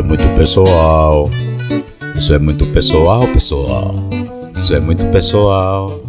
é 0.00 0.02
muito 0.02 0.26
pessoal. 0.34 1.30
Isso 2.16 2.32
é 2.32 2.38
muito 2.38 2.66
pessoal, 2.68 3.26
pessoal. 3.28 3.94
Isso 4.54 4.74
é 4.74 4.80
muito 4.80 5.04
pessoal. 5.06 6.02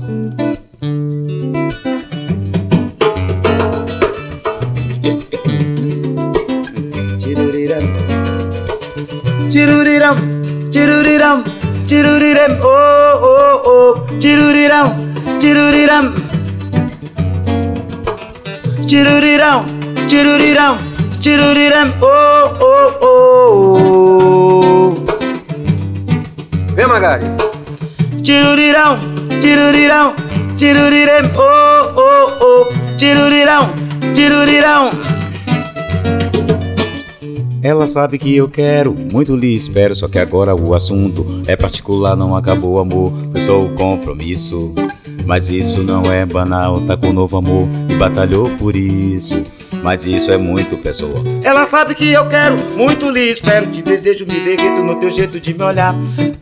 Tiruriram, 9.49 10.15
tiruriram, 10.71 11.43
tiruriram, 11.85 12.59
oh, 12.63 13.17
oh, 13.21 13.69
oh, 13.69 14.17
tiruriram, 14.19 14.95
tiruriram. 15.39 16.13
Tiruriram, 18.87 19.65
tiruriram, 20.07 20.90
tiruriram, 21.21 21.93
oh, 22.01 22.51
oh, 22.59 23.05
oh. 23.05 23.41
Vem, 26.73 26.87
Magari. 26.87 27.25
Tirurirão, 28.23 28.97
tirurirão, 29.39 30.15
tirurirem, 30.57 31.31
oh, 31.37 31.93
oh, 31.95 32.31
oh, 32.41 32.65
tirurirão, 32.97 33.69
tirurirão. 34.13 34.89
Ela 37.63 37.87
sabe 37.87 38.17
que 38.17 38.35
eu 38.35 38.49
quero, 38.49 38.91
muito 38.91 39.35
lhe 39.35 39.53
espero, 39.53 39.95
só 39.95 40.07
que 40.07 40.17
agora 40.17 40.55
o 40.55 40.73
assunto 40.73 41.43
é 41.45 41.55
particular, 41.55 42.15
não 42.15 42.35
acabou 42.35 42.79
amor, 42.79 43.13
foi 43.31 43.41
só 43.41 43.61
o 43.61 43.69
compromisso. 43.75 44.73
Mas 45.27 45.49
isso 45.49 45.83
não 45.83 46.01
é 46.11 46.25
banal, 46.25 46.81
tá 46.81 46.97
com 46.97 47.13
novo 47.13 47.37
amor 47.37 47.67
e 47.87 47.93
batalhou 47.95 48.49
por 48.57 48.75
isso. 48.75 49.43
Mas 49.83 50.05
isso 50.05 50.31
é 50.31 50.37
muito 50.37 50.77
pessoal. 50.77 51.23
Ela 51.43 51.65
sabe 51.65 51.95
que 51.95 52.11
eu 52.11 52.27
quero, 52.27 52.55
muito 52.77 53.09
lhe 53.09 53.31
espero, 53.31 53.67
te 53.67 53.81
desejo, 53.81 54.25
me 54.25 54.39
derreto 54.39 54.83
no 54.83 54.95
teu 54.95 55.09
jeito 55.09 55.39
de 55.39 55.53
me 55.53 55.63
olhar. 55.63 55.95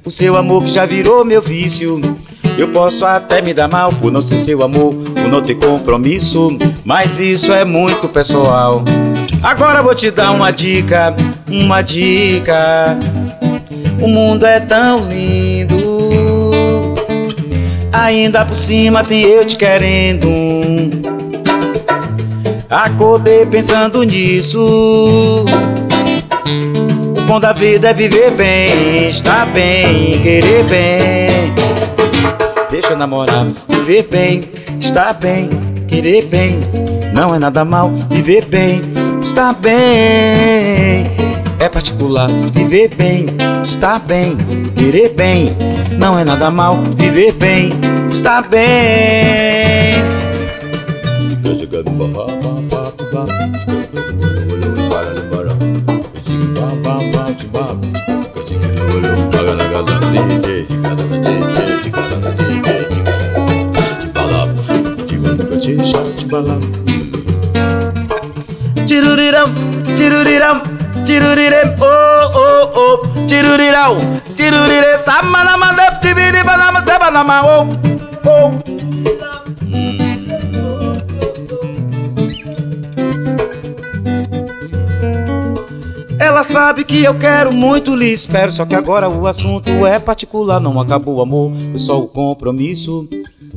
O 0.03 0.11
seu 0.11 0.35
amor 0.35 0.63
que 0.63 0.71
já 0.71 0.85
virou 0.85 1.23
meu 1.23 1.41
vício. 1.41 2.01
Eu 2.57 2.67
posso 2.67 3.05
até 3.05 3.41
me 3.41 3.53
dar 3.53 3.69
mal 3.69 3.93
por 3.93 4.11
não 4.11 4.21
ser 4.21 4.37
seu 4.37 4.61
amor, 4.61 4.93
por 4.93 5.29
não 5.29 5.41
ter 5.41 5.55
compromisso, 5.55 6.57
mas 6.83 7.17
isso 7.17 7.53
é 7.53 7.63
muito 7.63 8.09
pessoal. 8.09 8.83
Agora 9.41 9.81
vou 9.81 9.95
te 9.95 10.11
dar 10.11 10.31
uma 10.31 10.51
dica, 10.51 11.15
uma 11.49 11.81
dica. 11.81 12.97
O 14.01 14.07
mundo 14.09 14.45
é 14.45 14.59
tão 14.59 15.07
lindo. 15.09 16.09
Ainda 17.93 18.43
por 18.45 18.55
cima 18.55 19.05
tem 19.05 19.23
eu 19.23 19.45
te 19.45 19.57
querendo. 19.57 20.27
Acordei 22.69 23.47
pensando 23.47 24.03
nisso. 24.03 25.43
O 27.17 27.21
bom 27.23 27.39
da 27.39 27.51
vida 27.51 27.89
é 27.89 27.93
viver 27.95 28.29
bem, 28.29 29.09
estar 29.09 29.47
bem, 29.47 30.21
querer 30.21 30.65
bem. 30.65 31.53
Deixa 32.69 32.89
eu 32.89 32.97
namorar, 32.97 33.47
viver 33.67 34.03
bem, 34.03 34.43
estar 34.79 35.13
bem, 35.15 35.49
querer 35.87 36.27
bem. 36.27 36.59
Não 37.11 37.33
é 37.33 37.39
nada 37.39 37.65
mal, 37.65 37.91
viver 38.07 38.45
bem, 38.45 38.83
estar 39.23 39.55
bem. 39.55 41.07
É 41.57 41.67
particular, 41.73 42.29
viver 42.53 42.93
bem, 42.93 43.25
estar 43.63 43.99
bem, 43.99 44.37
querer 44.75 45.09
bem. 45.09 45.57
Não 45.97 46.19
é 46.19 46.23
nada 46.23 46.51
mal, 46.51 46.77
viver 46.95 47.31
bem, 47.33 47.71
estar 48.11 48.47
bem. 48.47 49.79
Tiruriram, 51.81 52.38
tirurirem, 71.19 71.75
oh, 71.81 72.31
oh, 72.33 72.79
oh, 72.79 73.25
tirurirão, 73.27 73.97
tirurire, 74.35 75.03
samanamandep, 75.03 75.99
tibiri, 75.99 76.43
banama, 76.43 76.81
sebanama, 76.85 77.43
oh, 77.43 77.67
oh. 78.25 78.79
Ela 86.17 86.43
sabe 86.43 86.85
que 86.85 87.03
eu 87.03 87.17
quero 87.17 87.51
muito, 87.53 87.95
lhe 87.95 88.13
espero. 88.13 88.51
Só 88.51 88.65
que 88.65 88.75
agora 88.75 89.09
o 89.09 89.25
assunto 89.25 89.85
é 89.85 89.99
particular. 89.99 90.59
Não 90.59 90.79
acabou 90.79 91.15
o 91.15 91.21
amor, 91.21 91.51
foi 91.71 91.79
só 91.79 91.99
o 91.99 92.07
compromisso. 92.07 93.07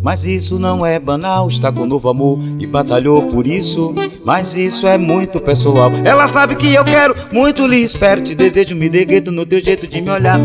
Mas 0.02 0.24
isso 0.24 0.58
não 0.58 0.84
é 0.84 0.98
banal, 0.98 1.46
está 1.46 1.70
com 1.70 1.86
novo 1.86 2.08
amor 2.08 2.38
e 2.58 2.66
batalhou 2.66 3.22
por 3.28 3.46
isso. 3.46 3.94
Mas 4.24 4.54
isso 4.54 4.86
é 4.86 4.98
muito 4.98 5.38
pessoal. 5.38 5.92
Ela 6.04 6.26
sabe 6.26 6.56
que 6.56 6.74
eu 6.74 6.84
quero 6.84 7.14
muito, 7.32 7.66
lhe 7.66 7.78
espero. 7.78 8.20
Te 8.20 8.34
desejo, 8.34 8.74
me 8.74 8.88
deguedo 8.88 9.30
no 9.30 9.46
teu 9.46 9.60
jeito 9.60 9.86
de 9.86 10.00
me 10.00 10.10
olhar. 10.10 10.40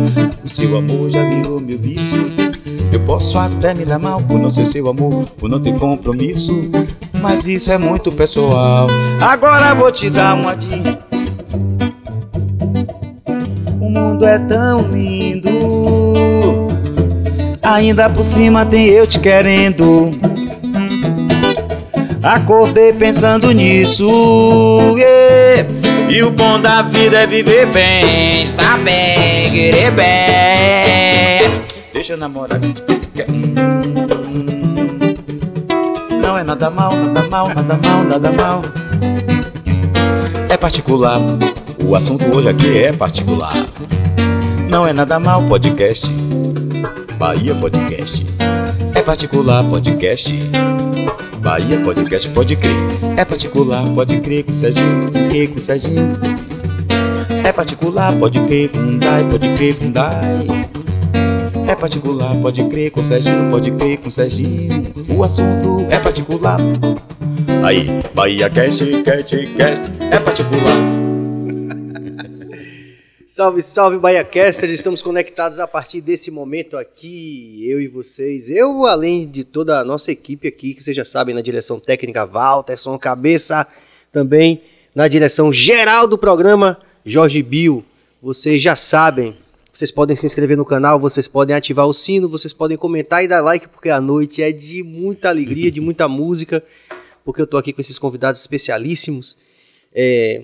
O 0.46 0.50
seu 0.50 0.78
amor 0.78 1.10
já 1.10 1.28
virou 1.28 1.60
meu 1.60 1.80
vício. 1.80 2.26
Eu 2.94 3.00
posso 3.02 3.38
até 3.38 3.74
me 3.74 3.84
dar 3.84 4.00
mal 4.00 4.22
por 4.22 4.40
não 4.40 4.50
ser 4.52 4.66
seu 4.68 4.88
amor, 4.88 5.26
por 5.38 5.50
não 5.50 5.60
ter 5.60 5.78
compromisso. 5.78 6.52
Mas 7.20 7.46
isso 7.46 7.72
é 7.72 7.78
muito 7.80 8.12
pessoal. 8.12 8.88
Agora 9.20 9.74
vou 9.74 9.92
te 9.92 10.10
dar 10.10 10.36
uma 10.36 10.56
dica. 10.56 11.00
O 13.82 13.90
mundo 13.90 14.24
é 14.24 14.38
tão 14.38 14.82
lindo. 14.84 15.77
Ainda 17.68 18.10
por 18.10 18.24
cima 18.24 18.66
tem 18.66 18.86
eu 18.86 19.06
te 19.06 19.20
querendo. 19.20 20.10
Acordei 22.24 22.94
pensando 22.94 23.52
nisso. 23.52 24.08
yeah. 24.96 25.68
E 26.10 26.24
o 26.24 26.32
bom 26.32 26.62
da 26.62 26.82
vida 26.82 27.24
é 27.24 27.28
viver 27.28 27.66
bem, 27.68 28.44
estar 28.44 28.80
bem, 28.80 29.52
querer 29.52 29.92
bem. 29.92 31.62
Deixa 31.92 32.14
eu 32.14 32.18
namorar. 32.18 32.62
Não 36.22 36.38
é 36.38 36.44
nada 36.46 36.70
mal, 36.70 36.96
nada 36.96 37.28
mal, 37.30 37.50
nada 37.50 37.80
mal, 37.84 38.04
nada 38.06 38.32
mal. 38.32 38.62
É 40.48 40.56
particular. 40.56 41.20
O 41.84 41.98
assunto 41.98 42.34
hoje 42.34 42.48
aqui 42.48 42.78
é 42.78 42.94
particular. 42.94 43.52
Não 44.70 44.88
é 44.88 44.94
nada 44.94 45.20
mal, 45.20 45.44
podcast. 45.44 46.27
Bahia 47.18 47.56
Podcast. 47.56 48.24
É 48.94 49.02
particular, 49.02 49.64
podcast. 49.68 50.32
Bahia 51.40 51.80
Podcast, 51.84 52.30
pode 52.30 52.56
crer. 52.56 52.76
É 53.18 53.26
particular, 53.26 53.84
pode 53.96 54.20
crer 54.22 54.44
com 54.44 54.54
Serginho. 54.54 55.12
Que 55.32 55.48
com 55.48 55.60
Serginho. 55.60 56.12
É 57.44 57.52
particular, 57.52 58.14
pode 58.14 58.40
crer 58.42 58.70
com 58.70 59.00
Dai, 59.00 59.24
pode 59.24 59.54
crer 59.56 59.76
com 59.76 59.92
Dai. 59.92 60.48
É 61.68 61.76
particular, 61.76 62.36
pode 62.36 62.64
crer 62.66 62.92
com 62.92 63.04
Serginho, 63.04 63.50
pode 63.50 63.72
crer 63.72 63.98
com 63.98 64.12
Serginho. 64.12 64.94
O 65.10 65.24
assunto 65.24 65.88
é 65.90 65.98
particular. 65.98 66.60
Aí, 67.64 68.00
Bahia 68.14 68.48
Cast, 68.48 68.86
Cast, 69.04 69.36
Cast, 69.56 69.92
é 70.12 70.20
particular. 70.20 71.07
Salve, 73.38 73.62
salve, 73.62 74.00
BahiaCaster! 74.00 74.68
Estamos 74.72 75.00
conectados 75.00 75.60
a 75.60 75.68
partir 75.68 76.02
desse 76.02 76.32
momento 76.32 76.76
aqui, 76.76 77.64
eu 77.70 77.80
e 77.80 77.88
vocês. 77.88 78.50
Eu, 78.50 78.88
além 78.88 79.30
de 79.30 79.44
toda 79.44 79.80
a 79.80 79.86
nossa 79.86 80.12
equipe 80.12 80.48
aqui, 80.48 80.74
que 80.74 80.84
vocês 80.84 80.98
já 80.98 81.06
sabem, 81.06 81.36
na 81.36 81.42
direção 81.42 81.80
técnica, 81.80 82.26
Walterson 82.26 82.98
Cabeça, 82.98 83.68
também 84.12 84.64
na 84.96 85.08
direção 85.08 85.54
geral 85.54 86.08
do 86.08 86.18
programa, 86.18 86.80
Jorge 87.06 87.44
Bill. 87.44 87.86
Vocês 88.24 88.60
já 88.60 88.76
sabem, 88.76 89.38
vocês 89.72 89.92
podem 89.92 90.16
se 90.16 90.26
inscrever 90.26 90.58
no 90.58 90.66
canal, 90.66 91.00
vocês 91.00 91.28
podem 91.28 91.56
ativar 91.56 91.86
o 91.86 91.94
sino, 91.94 92.28
vocês 92.28 92.54
podem 92.54 92.76
comentar 92.76 93.24
e 93.24 93.28
dar 93.28 93.42
like, 93.42 93.68
porque 93.68 93.92
a 93.92 94.02
noite 94.02 94.42
é 94.42 94.52
de 94.52 94.82
muita 94.82 95.30
alegria, 95.30 95.70
de 95.70 95.80
muita 95.80 96.08
música, 96.10 96.64
porque 97.24 97.40
eu 97.40 97.46
tô 97.46 97.58
aqui 97.58 97.72
com 97.72 97.82
esses 97.82 98.00
convidados 98.00 98.42
especialíssimos. 98.42 99.38
É, 99.94 100.42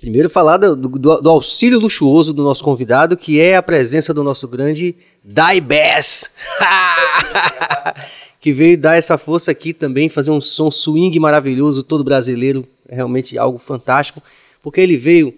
Primeiro 0.00 0.30
falar 0.30 0.58
do, 0.58 0.76
do- 0.76 1.20
do 1.20 1.30
auxílio 1.30 1.80
luxuoso 1.80 2.32
do 2.32 2.44
nosso 2.44 2.62
convidado, 2.62 3.16
que 3.16 3.40
é 3.40 3.56
a 3.56 3.62
presença 3.62 4.14
do 4.14 4.22
nosso 4.22 4.46
grande 4.46 4.94
Dai 5.24 5.60
Bass. 5.60 6.30
que 8.40 8.52
veio 8.52 8.78
dar 8.78 8.96
essa 8.96 9.18
força 9.18 9.50
aqui 9.50 9.72
também, 9.72 10.08
fazer 10.08 10.30
um 10.30 10.40
som 10.40 10.70
swing 10.70 11.18
maravilhoso, 11.18 11.82
todo 11.82 12.04
brasileiro, 12.04 12.64
é 12.88 12.94
realmente 12.94 13.36
algo 13.36 13.58
fantástico, 13.58 14.22
porque 14.62 14.80
ele 14.80 14.96
veio 14.96 15.34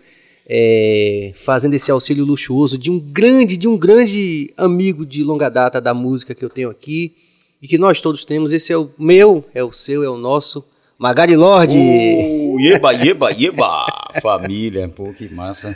é, 0.47 1.32
fazendo 1.43 1.75
esse 1.75 1.91
auxílio 1.91 2.25
luxuoso 2.25 2.76
de 2.76 2.91
um 2.91 2.99
grande, 2.99 3.56
de 3.56 3.67
um 3.67 3.79
grande 3.79 4.53
amigo 4.58 5.06
de 5.06 5.23
longa 5.25 5.49
data 5.49 5.81
da 5.81 5.94
música 5.94 6.35
que 6.35 6.44
eu 6.44 6.50
tenho 6.50 6.69
aqui 6.69 7.14
e 7.62 7.69
que 7.69 7.79
nós 7.79 8.00
todos 8.00 8.25
temos. 8.26 8.53
Esse 8.53 8.73
é 8.73 8.76
o 8.76 8.91
meu, 8.99 9.43
é 9.55 9.64
o 9.64 9.73
seu, 9.73 10.05
é 10.05 10.08
o 10.11 10.19
nosso, 10.19 10.62
Magari 11.00 11.35
Lorde. 11.35 11.79
Uh, 11.79 12.61
Yeba, 12.61 12.93
yeba, 12.93 13.31
yeba! 13.31 14.11
Família, 14.20 14.87
pô, 14.87 15.14
que 15.14 15.32
massa. 15.32 15.75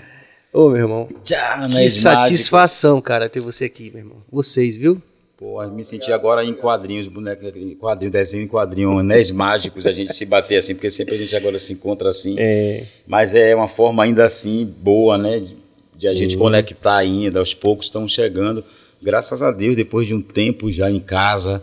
Ô, 0.53 0.69
meu 0.69 0.83
irmão. 0.83 1.09
Tchau, 1.25 1.71
que 1.71 1.89
satisfação, 1.89 3.01
cara, 3.01 3.27
ter 3.27 3.41
você 3.41 3.65
aqui, 3.65 3.91
meu 3.91 4.01
irmão. 4.01 4.19
Vocês, 4.31 4.77
viu? 4.77 5.01
Pô, 5.39 5.67
me 5.69 5.83
senti 5.83 6.13
agora 6.13 6.45
em 6.45 6.53
quadrinhos, 6.53 7.09
boneco, 7.09 7.43
quadrinho, 7.81 8.13
desenho 8.13 8.43
em 8.43 8.47
quadrinho, 8.47 8.99
anéis 8.99 9.31
mágicos, 9.31 9.87
a 9.87 9.93
gente 9.93 10.13
se 10.13 10.27
bater 10.27 10.59
assim, 10.59 10.75
porque 10.75 10.91
sempre 10.91 11.15
a 11.15 11.19
gente 11.19 11.35
agora 11.35 11.59
se 11.59 11.73
encontra 11.73 12.11
assim. 12.11 12.37
É. 12.39 12.85
Mas 13.07 13.35
é 13.35 13.57
uma 13.57 13.67
forma 13.67 14.05
ainda 14.05 14.27
assim 14.27 14.71
boa, 14.79 15.17
né? 15.17 15.41
De, 15.41 15.57
de 15.97 16.07
a 16.07 16.13
gente 16.13 16.37
conectar 16.37 16.99
ainda, 16.99 17.39
aos 17.39 17.55
poucos 17.55 17.87
estão 17.87 18.07
chegando. 18.07 18.63
Graças 19.03 19.43
a 19.43 19.51
Deus, 19.51 19.75
depois 19.75 20.07
de 20.07 20.13
um 20.13 20.21
tempo 20.21 20.71
já 20.71 20.91
em 20.91 21.01
casa, 21.01 21.63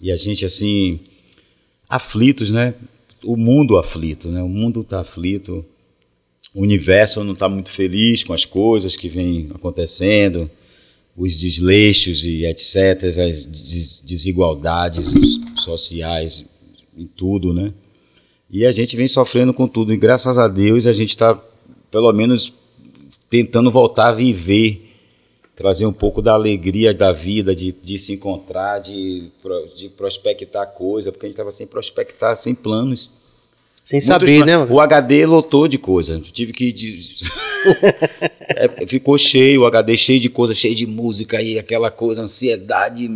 e 0.00 0.10
a 0.10 0.16
gente 0.16 0.46
assim, 0.46 0.98
aflitos, 1.88 2.50
né? 2.50 2.74
O 3.24 3.36
mundo 3.36 3.78
aflito, 3.78 4.28
né? 4.28 4.42
O 4.42 4.48
mundo 4.48 4.80
está 4.80 5.00
aflito 5.00 5.64
o 6.56 6.62
universo 6.62 7.22
não 7.22 7.34
está 7.34 7.50
muito 7.50 7.70
feliz 7.70 8.24
com 8.24 8.32
as 8.32 8.46
coisas 8.46 8.96
que 8.96 9.10
vêm 9.10 9.50
acontecendo, 9.54 10.50
os 11.14 11.38
desleixos 11.38 12.24
e 12.24 12.46
etc., 12.46 13.04
as 13.04 13.44
desigualdades 14.02 15.38
sociais 15.56 16.46
em 16.96 17.06
tudo, 17.06 17.52
né? 17.52 17.74
E 18.50 18.64
a 18.64 18.72
gente 18.72 18.96
vem 18.96 19.06
sofrendo 19.06 19.52
com 19.52 19.68
tudo, 19.68 19.92
e 19.92 19.98
graças 19.98 20.38
a 20.38 20.48
Deus 20.48 20.86
a 20.86 20.94
gente 20.94 21.10
está, 21.10 21.34
pelo 21.90 22.10
menos, 22.14 22.50
tentando 23.28 23.70
voltar 23.70 24.08
a 24.08 24.14
viver, 24.14 24.85
trazer 25.56 25.86
um 25.86 25.92
pouco 25.92 26.20
da 26.20 26.34
alegria 26.34 26.92
da 26.92 27.12
vida, 27.12 27.56
de, 27.56 27.72
de 27.72 27.98
se 27.98 28.12
encontrar, 28.12 28.78
de, 28.78 29.30
de 29.74 29.88
prospectar 29.88 30.66
coisa, 30.66 31.10
porque 31.10 31.24
a 31.24 31.28
gente 31.28 31.34
estava 31.34 31.50
sem 31.50 31.66
prospectar, 31.66 32.36
sem 32.36 32.54
planos. 32.54 33.10
Sem 33.82 34.00
saber, 34.00 34.44
né? 34.44 34.58
O 34.58 34.80
HD 34.80 35.24
lotou 35.24 35.66
de 35.66 35.78
coisa. 35.78 36.20
Tive 36.20 36.52
que. 36.52 36.72
De... 36.72 36.98
é, 38.50 38.86
ficou 38.86 39.16
cheio, 39.16 39.62
o 39.62 39.66
HD 39.66 39.96
cheio 39.96 40.20
de 40.20 40.28
coisa, 40.28 40.52
cheio 40.52 40.74
de 40.74 40.86
música 40.86 41.38
aí, 41.38 41.58
aquela 41.58 41.90
coisa, 41.90 42.22
ansiedade, 42.22 43.08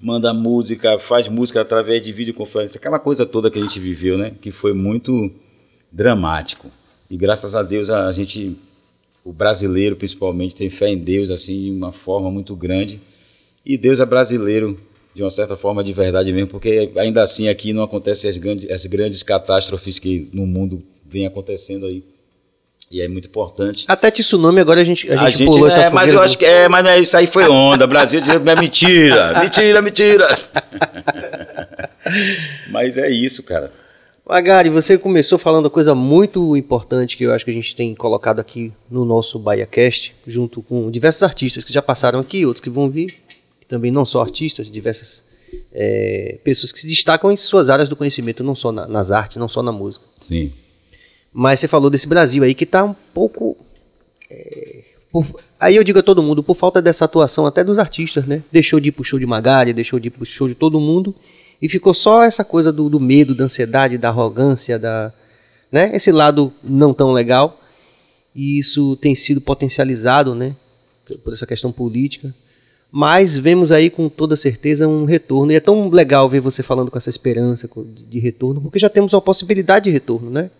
manda 0.00 0.34
música, 0.34 0.98
faz 0.98 1.28
música 1.28 1.60
através 1.60 2.02
de 2.02 2.12
videoconferência, 2.12 2.76
aquela 2.76 2.98
coisa 2.98 3.24
toda 3.24 3.50
que 3.50 3.58
a 3.58 3.62
gente 3.62 3.78
viveu, 3.78 4.18
né? 4.18 4.32
Que 4.40 4.50
foi 4.50 4.72
muito 4.72 5.30
dramático. 5.92 6.68
E 7.08 7.16
graças 7.16 7.54
a 7.54 7.62
Deus 7.62 7.88
a 7.88 8.10
gente, 8.12 8.56
o 9.24 9.32
brasileiro 9.32 9.96
principalmente, 9.96 10.56
tem 10.56 10.70
fé 10.70 10.88
em 10.88 10.98
Deus 10.98 11.30
assim 11.30 11.64
de 11.64 11.70
uma 11.70 11.92
forma 11.92 12.30
muito 12.30 12.54
grande. 12.56 13.00
E 13.64 13.76
Deus 13.76 14.00
é 14.00 14.06
brasileiro 14.06 14.78
de 15.14 15.22
uma 15.22 15.30
certa 15.30 15.56
forma 15.56 15.82
de 15.82 15.92
verdade 15.92 16.32
mesmo, 16.32 16.48
porque 16.48 16.90
ainda 16.96 17.22
assim 17.22 17.48
aqui 17.48 17.72
não 17.72 17.82
acontecem 17.82 18.30
as 18.30 18.38
grandes, 18.38 18.70
as 18.70 18.86
grandes 18.86 19.22
catástrofes 19.22 19.98
que 19.98 20.28
no 20.32 20.46
mundo 20.46 20.82
vem 21.06 21.26
acontecendo 21.26 21.86
aí. 21.86 22.02
E 22.90 23.00
é 23.00 23.06
muito 23.06 23.28
importante. 23.28 23.84
Até 23.86 24.10
tsunami 24.10 24.60
agora 24.60 24.80
a 24.80 24.84
gente, 24.84 25.08
a, 25.12 25.22
a 25.22 25.30
gente, 25.30 25.44
pulou 25.44 25.68
é, 25.68 25.70
essa 25.70 25.90
Mas 25.90 26.12
eu 26.12 26.20
acho 26.20 26.36
que 26.36 26.44
é, 26.44 26.68
mas 26.68 26.84
é, 26.86 26.98
isso 26.98 27.16
aí 27.16 27.26
foi 27.28 27.48
onda. 27.48 27.86
Brasil 27.86 28.20
é 28.20 28.60
mentira, 28.60 29.38
mentira, 29.38 29.80
mentira. 29.82 30.38
mas 32.68 32.96
é 32.96 33.08
isso, 33.08 33.44
cara. 33.44 33.72
Magari, 34.30 34.70
você 34.70 34.96
começou 34.96 35.40
falando 35.40 35.68
coisa 35.68 35.92
muito 35.92 36.56
importante 36.56 37.16
que 37.16 37.24
eu 37.24 37.34
acho 37.34 37.44
que 37.44 37.50
a 37.50 37.54
gente 37.54 37.74
tem 37.74 37.96
colocado 37.96 38.38
aqui 38.38 38.72
no 38.88 39.04
nosso 39.04 39.40
BahiaCast, 39.40 40.14
junto 40.24 40.62
com 40.62 40.88
diversos 40.88 41.24
artistas 41.24 41.64
que 41.64 41.72
já 41.72 41.82
passaram 41.82 42.20
aqui, 42.20 42.46
outros 42.46 42.62
que 42.62 42.70
vão 42.70 42.88
vir 42.88 43.12
também 43.66 43.90
não 43.90 44.04
só 44.04 44.22
artistas, 44.22 44.70
diversas 44.70 45.24
é, 45.72 46.38
pessoas 46.44 46.70
que 46.70 46.78
se 46.78 46.86
destacam 46.86 47.32
em 47.32 47.36
suas 47.36 47.68
áreas 47.68 47.88
do 47.88 47.96
conhecimento, 47.96 48.44
não 48.44 48.54
só 48.54 48.70
na, 48.70 48.86
nas 48.86 49.10
artes, 49.10 49.36
não 49.36 49.48
só 49.48 49.64
na 49.64 49.72
música. 49.72 50.04
Sim. 50.20 50.52
Mas 51.32 51.58
você 51.58 51.66
falou 51.66 51.90
desse 51.90 52.06
Brasil 52.06 52.44
aí 52.44 52.54
que 52.54 52.62
está 52.62 52.84
um 52.84 52.94
pouco. 53.12 53.56
É, 54.30 54.84
por, 55.10 55.26
aí 55.58 55.74
eu 55.74 55.82
digo 55.82 55.98
a 55.98 56.04
todo 56.04 56.22
mundo, 56.22 56.40
por 56.40 56.54
falta 56.54 56.80
dessa 56.80 57.04
atuação 57.04 57.46
até 57.46 57.64
dos 57.64 57.80
artistas, 57.80 58.24
né? 58.26 58.44
Deixou 58.52 58.78
de 58.78 58.90
ir 58.90 58.92
pro 58.92 59.02
show 59.02 59.18
de 59.18 59.26
Magari, 59.26 59.72
deixou 59.72 59.98
de 59.98 60.06
ir 60.06 60.10
pro 60.12 60.24
show 60.24 60.46
de 60.46 60.54
todo 60.54 60.78
mundo 60.78 61.16
e 61.60 61.68
ficou 61.68 61.92
só 61.94 62.22
essa 62.22 62.44
coisa 62.44 62.72
do, 62.72 62.88
do 62.88 63.00
medo, 63.00 63.34
da 63.34 63.44
ansiedade, 63.44 63.98
da 63.98 64.08
arrogância, 64.08 64.78
da, 64.78 65.12
né? 65.70 65.90
Esse 65.94 66.10
lado 66.10 66.52
não 66.62 66.94
tão 66.94 67.12
legal. 67.12 67.60
E 68.34 68.58
isso 68.58 68.96
tem 68.96 69.14
sido 69.14 69.40
potencializado, 69.40 70.34
né? 70.34 70.54
Por 71.24 71.32
essa 71.32 71.46
questão 71.46 71.72
política 71.72 72.34
mas 72.92 73.38
vemos 73.38 73.70
aí 73.70 73.88
com 73.88 74.08
toda 74.08 74.34
certeza 74.34 74.88
um 74.88 75.04
retorno. 75.04 75.52
E 75.52 75.54
é 75.54 75.60
tão 75.60 75.88
legal 75.88 76.28
ver 76.28 76.40
você 76.40 76.62
falando 76.62 76.90
com 76.90 76.98
essa 76.98 77.10
esperança 77.10 77.68
de 77.86 78.18
retorno, 78.18 78.60
porque 78.60 78.78
já 78.78 78.88
temos 78.88 79.12
uma 79.12 79.20
possibilidade 79.20 79.84
de 79.84 79.90
retorno, 79.90 80.30
né? 80.30 80.50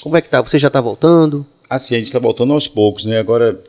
Como 0.00 0.16
é 0.16 0.20
que 0.20 0.28
tá? 0.28 0.40
Você 0.40 0.58
já 0.58 0.68
está 0.68 0.80
voltando? 0.80 1.44
Assim, 1.68 1.94
a 1.94 1.98
gente 1.98 2.06
está 2.06 2.18
voltando 2.18 2.52
aos 2.52 2.68
poucos, 2.68 3.04
né? 3.04 3.18
Agora 3.18 3.60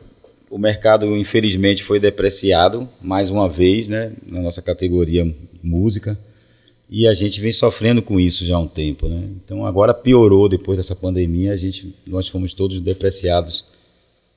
o 0.48 0.58
mercado, 0.58 1.16
infelizmente, 1.16 1.82
foi 1.82 1.98
depreciado 1.98 2.88
mais 3.00 3.28
uma 3.28 3.48
vez, 3.48 3.88
né? 3.88 4.12
Na 4.26 4.40
nossa 4.40 4.62
categoria 4.62 5.34
música. 5.62 6.16
E 6.94 7.06
a 7.06 7.14
gente 7.14 7.40
vem 7.40 7.50
sofrendo 7.50 8.02
com 8.02 8.20
isso 8.20 8.44
já 8.44 8.54
há 8.54 8.58
um 8.58 8.68
tempo, 8.68 9.08
né? 9.08 9.22
Então 9.42 9.64
agora 9.64 9.94
piorou 9.94 10.46
depois 10.46 10.76
dessa 10.76 10.94
pandemia, 10.94 11.54
a 11.54 11.56
gente, 11.56 11.94
nós 12.06 12.28
fomos 12.28 12.52
todos 12.52 12.82
depreciados, 12.82 13.64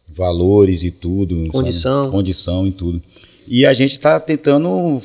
valores 0.07 0.81
e 0.81 0.90
tudo, 0.90 1.50
condição, 1.50 2.04
sabe? 2.04 2.12
condição 2.13 2.66
e 2.66 2.72
tudo. 2.72 3.02
E 3.46 3.66
a 3.66 3.74
gente 3.74 3.92
está 3.92 4.22
tentando 4.22 5.02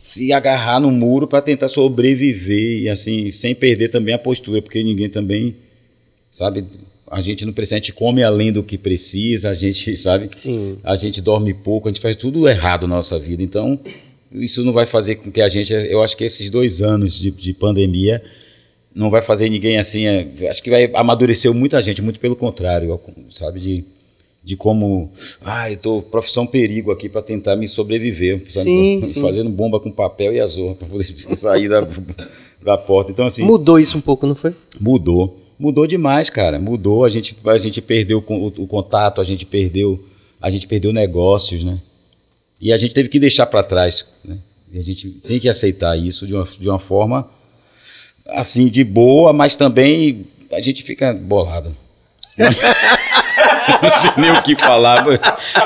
se 0.00 0.32
agarrar 0.32 0.78
no 0.78 0.92
muro 0.92 1.26
para 1.26 1.42
tentar 1.42 1.66
sobreviver 1.66 2.82
e 2.82 2.88
assim, 2.88 3.32
sem 3.32 3.52
perder 3.52 3.88
também 3.88 4.14
a 4.14 4.18
postura, 4.18 4.62
porque 4.62 4.80
ninguém 4.80 5.08
também, 5.08 5.56
sabe, 6.30 6.64
a 7.10 7.20
gente 7.20 7.44
não 7.44 7.52
precisa, 7.52 7.74
a 7.74 7.78
gente 7.78 7.92
come 7.92 8.22
além 8.22 8.52
do 8.52 8.62
que 8.62 8.78
precisa, 8.78 9.50
a 9.50 9.54
gente, 9.54 9.96
sabe, 9.96 10.30
Sim. 10.36 10.78
a 10.84 10.94
gente 10.94 11.20
dorme 11.20 11.52
pouco, 11.52 11.88
a 11.88 11.90
gente 11.90 12.00
faz 12.00 12.16
tudo 12.16 12.48
errado 12.48 12.86
na 12.86 12.94
nossa 12.94 13.18
vida. 13.18 13.42
Então, 13.42 13.80
isso 14.34 14.64
não 14.64 14.72
vai 14.72 14.86
fazer 14.86 15.16
com 15.16 15.30
que 15.30 15.40
a 15.40 15.48
gente, 15.48 15.72
eu 15.72 16.02
acho 16.02 16.16
que 16.16 16.24
esses 16.24 16.50
dois 16.50 16.80
anos 16.82 17.18
de, 17.18 17.30
de 17.30 17.52
pandemia 17.52 18.22
não 18.94 19.10
vai 19.10 19.22
fazer 19.22 19.48
ninguém 19.48 19.78
assim, 19.78 20.06
é, 20.06 20.48
acho 20.48 20.62
que 20.62 20.70
vai 20.70 20.90
amadurecer 20.94 21.52
muita 21.52 21.82
gente, 21.82 22.02
muito 22.02 22.20
pelo 22.20 22.36
contrário, 22.36 23.00
sabe, 23.30 23.60
de 23.60 23.84
de 24.44 24.56
como, 24.56 25.10
ah, 25.44 25.70
eu 25.70 25.76
tô 25.76 26.02
profissão 26.02 26.46
perigo 26.46 26.90
aqui 26.90 27.08
para 27.08 27.22
tentar 27.22 27.54
me 27.54 27.68
sobreviver, 27.68 28.42
sim, 28.50 29.00
fazendo 29.20 29.48
sim. 29.48 29.54
bomba 29.54 29.78
com 29.78 29.90
papel 29.90 30.34
e 30.34 30.40
azul 30.40 30.74
para 30.74 30.88
poder 30.88 31.14
sair 31.36 31.68
da, 31.68 31.86
da 32.62 32.76
porta. 32.76 33.12
Então 33.12 33.26
assim, 33.26 33.44
mudou 33.44 33.78
isso 33.78 33.96
um 33.96 34.00
pouco, 34.00 34.26
não 34.26 34.34
foi? 34.34 34.54
Mudou. 34.80 35.38
Mudou 35.58 35.86
demais, 35.86 36.28
cara. 36.28 36.58
Mudou, 36.58 37.04
a 37.04 37.08
gente 37.08 37.36
a 37.44 37.58
gente 37.58 37.80
perdeu 37.80 38.18
o, 38.26 38.46
o 38.46 38.66
contato, 38.66 39.20
a 39.20 39.24
gente 39.24 39.46
perdeu, 39.46 40.04
a 40.40 40.50
gente 40.50 40.66
perdeu 40.66 40.92
negócios, 40.92 41.62
né? 41.62 41.78
E 42.62 42.72
a 42.72 42.76
gente 42.76 42.94
teve 42.94 43.08
que 43.08 43.18
deixar 43.18 43.46
para 43.46 43.64
trás, 43.64 44.06
né? 44.24 44.38
E 44.72 44.78
a 44.78 44.82
gente 44.82 45.10
tem 45.10 45.40
que 45.40 45.48
aceitar 45.48 45.98
isso 45.98 46.28
de 46.28 46.32
uma, 46.32 46.44
de 46.44 46.68
uma 46.68 46.78
forma 46.78 47.28
assim 48.26 48.66
de 48.66 48.84
boa, 48.84 49.32
mas 49.32 49.56
também 49.56 50.28
a 50.52 50.60
gente 50.60 50.84
fica 50.84 51.12
bolado. 51.12 51.76
não 52.38 53.90
sei 53.90 54.10
nem 54.16 54.30
o 54.30 54.42
que 54.42 54.54
falar. 54.56 55.04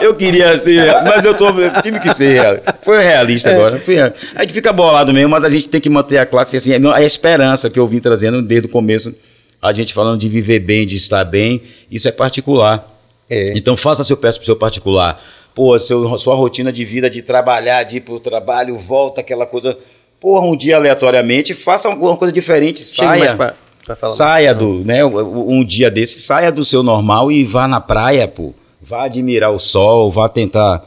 Eu 0.01 0.15
queria 0.15 0.59
ser, 0.59 1.03
mas 1.03 1.25
eu 1.25 1.37
tô, 1.37 1.47
tive 1.83 2.01
que 2.01 2.15
ser 2.15 2.33
real. 2.33 2.57
Foi 2.81 3.03
realista 3.03 3.51
é. 3.51 3.55
agora. 3.55 3.79
Foi, 3.79 4.01
a 4.01 4.13
gente 4.41 4.55
fica 4.55 4.73
bolado 4.73 5.13
mesmo, 5.13 5.29
mas 5.29 5.45
a 5.45 5.51
gente 5.51 5.69
tem 5.69 5.81
que 5.81 5.91
manter 5.91 6.17
a 6.17 6.25
classe 6.25 6.57
assim, 6.57 6.73
a 6.73 7.03
esperança 7.03 7.69
que 7.69 7.79
eu 7.79 7.87
vim 7.87 8.01
trazendo 8.01 8.41
desde 8.41 8.69
o 8.69 8.71
começo, 8.71 9.15
a 9.61 9.71
gente 9.71 9.93
falando 9.93 10.19
de 10.19 10.31
viver 10.31 10.61
bem, 10.61 10.87
de 10.87 10.97
estar 10.97 11.25
bem, 11.25 11.63
isso 11.91 12.09
é 12.09 12.13
particular. 12.13 12.91
É. 13.29 13.53
Então 13.57 13.77
faça 13.77 14.03
seu 14.03 14.17
peço 14.17 14.39
pro 14.39 14.47
seu 14.47 14.57
particular. 14.57 15.23
Pô, 15.57 15.79
seu, 15.79 16.17
sua 16.19 16.37
rotina 16.37 16.71
de 16.71 16.85
vida, 16.85 17.11
de 17.11 17.23
trabalhar, 17.23 17.83
de 17.83 17.97
ir 17.97 18.01
pro 18.03 18.21
trabalho, 18.21 18.79
volta 18.79 19.23
aquela 19.23 19.47
coisa. 19.47 19.77
Porra, 20.21 20.47
um 20.47 20.57
dia 20.57 20.77
aleatoriamente, 20.77 21.55
faça 21.55 21.89
alguma 21.89 22.17
coisa 22.17 22.33
diferente, 22.33 22.81
saia 22.81 23.57
saia 24.05 24.55
do, 24.55 24.85
né, 24.85 25.05
um 25.05 25.65
dia 25.65 25.91
desse, 25.91 26.21
saia 26.21 26.51
do 26.51 26.65
seu 26.65 26.83
normal 26.83 27.31
e 27.31 27.45
vá 27.45 27.69
na 27.69 27.81
praia, 27.81 28.27
pô. 28.27 28.53
Vá 28.83 29.05
admirar 29.05 29.51
o 29.51 29.59
sol, 29.59 30.11
vá 30.11 30.29
tentar, 30.29 30.85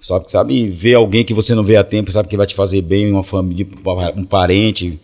sabe, 0.00 0.30
sabe, 0.30 0.68
ver 0.68 0.94
alguém 0.94 1.24
que 1.24 1.34
você 1.34 1.54
não 1.54 1.64
vê 1.64 1.76
há 1.76 1.84
tempo, 1.84 2.12
sabe 2.12 2.28
que 2.28 2.36
vai 2.36 2.46
te 2.46 2.54
fazer 2.54 2.82
bem, 2.82 3.10
uma 3.10 3.24
família, 3.24 3.66
um 4.16 4.24
parente. 4.24 5.00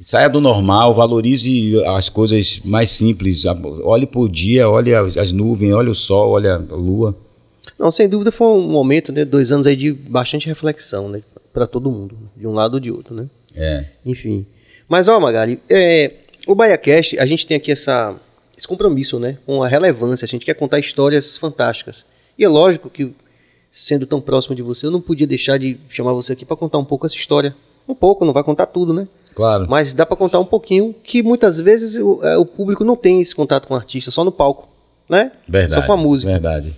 Saia 0.00 0.28
do 0.28 0.40
normal, 0.40 0.94
valorize 0.94 1.80
as 1.84 2.08
coisas 2.08 2.60
mais 2.64 2.90
simples. 2.90 3.44
Olhe 3.84 4.06
por 4.06 4.28
dia, 4.28 4.68
olhe 4.68 4.94
as 4.94 5.30
nuvens, 5.30 5.74
olhe 5.74 5.90
o 5.90 5.94
sol, 5.94 6.30
olhe 6.30 6.48
a 6.48 6.56
lua. 6.56 7.14
Não, 7.80 7.90
sem 7.90 8.06
dúvida 8.06 8.30
foi 8.30 8.46
um 8.46 8.68
momento, 8.68 9.10
né, 9.10 9.24
dois 9.24 9.50
anos 9.50 9.66
aí 9.66 9.74
de 9.74 9.90
bastante 9.90 10.46
reflexão, 10.46 11.08
né, 11.08 11.22
para 11.50 11.66
todo 11.66 11.90
mundo, 11.90 12.14
de 12.36 12.46
um 12.46 12.52
lado 12.52 12.74
ou 12.74 12.80
de 12.80 12.90
outro, 12.90 13.14
né? 13.14 13.26
É. 13.56 13.86
Enfim. 14.04 14.44
Mas, 14.86 15.08
ó, 15.08 15.18
Magali, 15.18 15.58
é, 15.66 16.12
o 16.46 16.54
BaiaCast, 16.54 17.18
a 17.18 17.24
gente 17.24 17.46
tem 17.46 17.56
aqui 17.56 17.72
essa, 17.72 18.14
esse 18.56 18.68
compromisso, 18.68 19.18
né? 19.18 19.38
Com 19.46 19.62
a 19.62 19.68
relevância. 19.68 20.26
A 20.26 20.28
gente 20.28 20.44
quer 20.44 20.52
contar 20.52 20.78
histórias 20.78 21.38
fantásticas. 21.38 22.04
E 22.38 22.44
é 22.44 22.48
lógico 22.48 22.90
que, 22.90 23.14
sendo 23.72 24.06
tão 24.06 24.20
próximo 24.20 24.54
de 24.54 24.60
você, 24.62 24.84
eu 24.84 24.90
não 24.90 25.00
podia 25.00 25.26
deixar 25.26 25.58
de 25.58 25.78
chamar 25.88 26.12
você 26.12 26.34
aqui 26.34 26.44
para 26.44 26.56
contar 26.56 26.76
um 26.76 26.84
pouco 26.84 27.06
essa 27.06 27.16
história. 27.16 27.56
Um 27.88 27.94
pouco, 27.94 28.26
não 28.26 28.32
vai 28.34 28.44
contar 28.44 28.66
tudo, 28.66 28.92
né? 28.92 29.08
Claro. 29.34 29.66
Mas 29.70 29.94
dá 29.94 30.04
para 30.04 30.16
contar 30.16 30.38
um 30.38 30.44
pouquinho 30.44 30.94
que 31.02 31.22
muitas 31.22 31.60
vezes 31.60 31.98
o, 31.98 32.22
é, 32.22 32.36
o, 32.36 32.44
público 32.44 32.84
não 32.84 32.94
tem 32.94 33.22
esse 33.22 33.34
contato 33.34 33.66
com 33.66 33.74
o 33.74 33.76
artista, 33.76 34.10
só 34.10 34.22
no 34.22 34.30
palco. 34.30 34.68
né? 35.08 35.32
Verdade. 35.48 35.80
Só 35.80 35.86
com 35.86 35.92
a 35.92 35.96
música. 35.96 36.30
Verdade. 36.30 36.76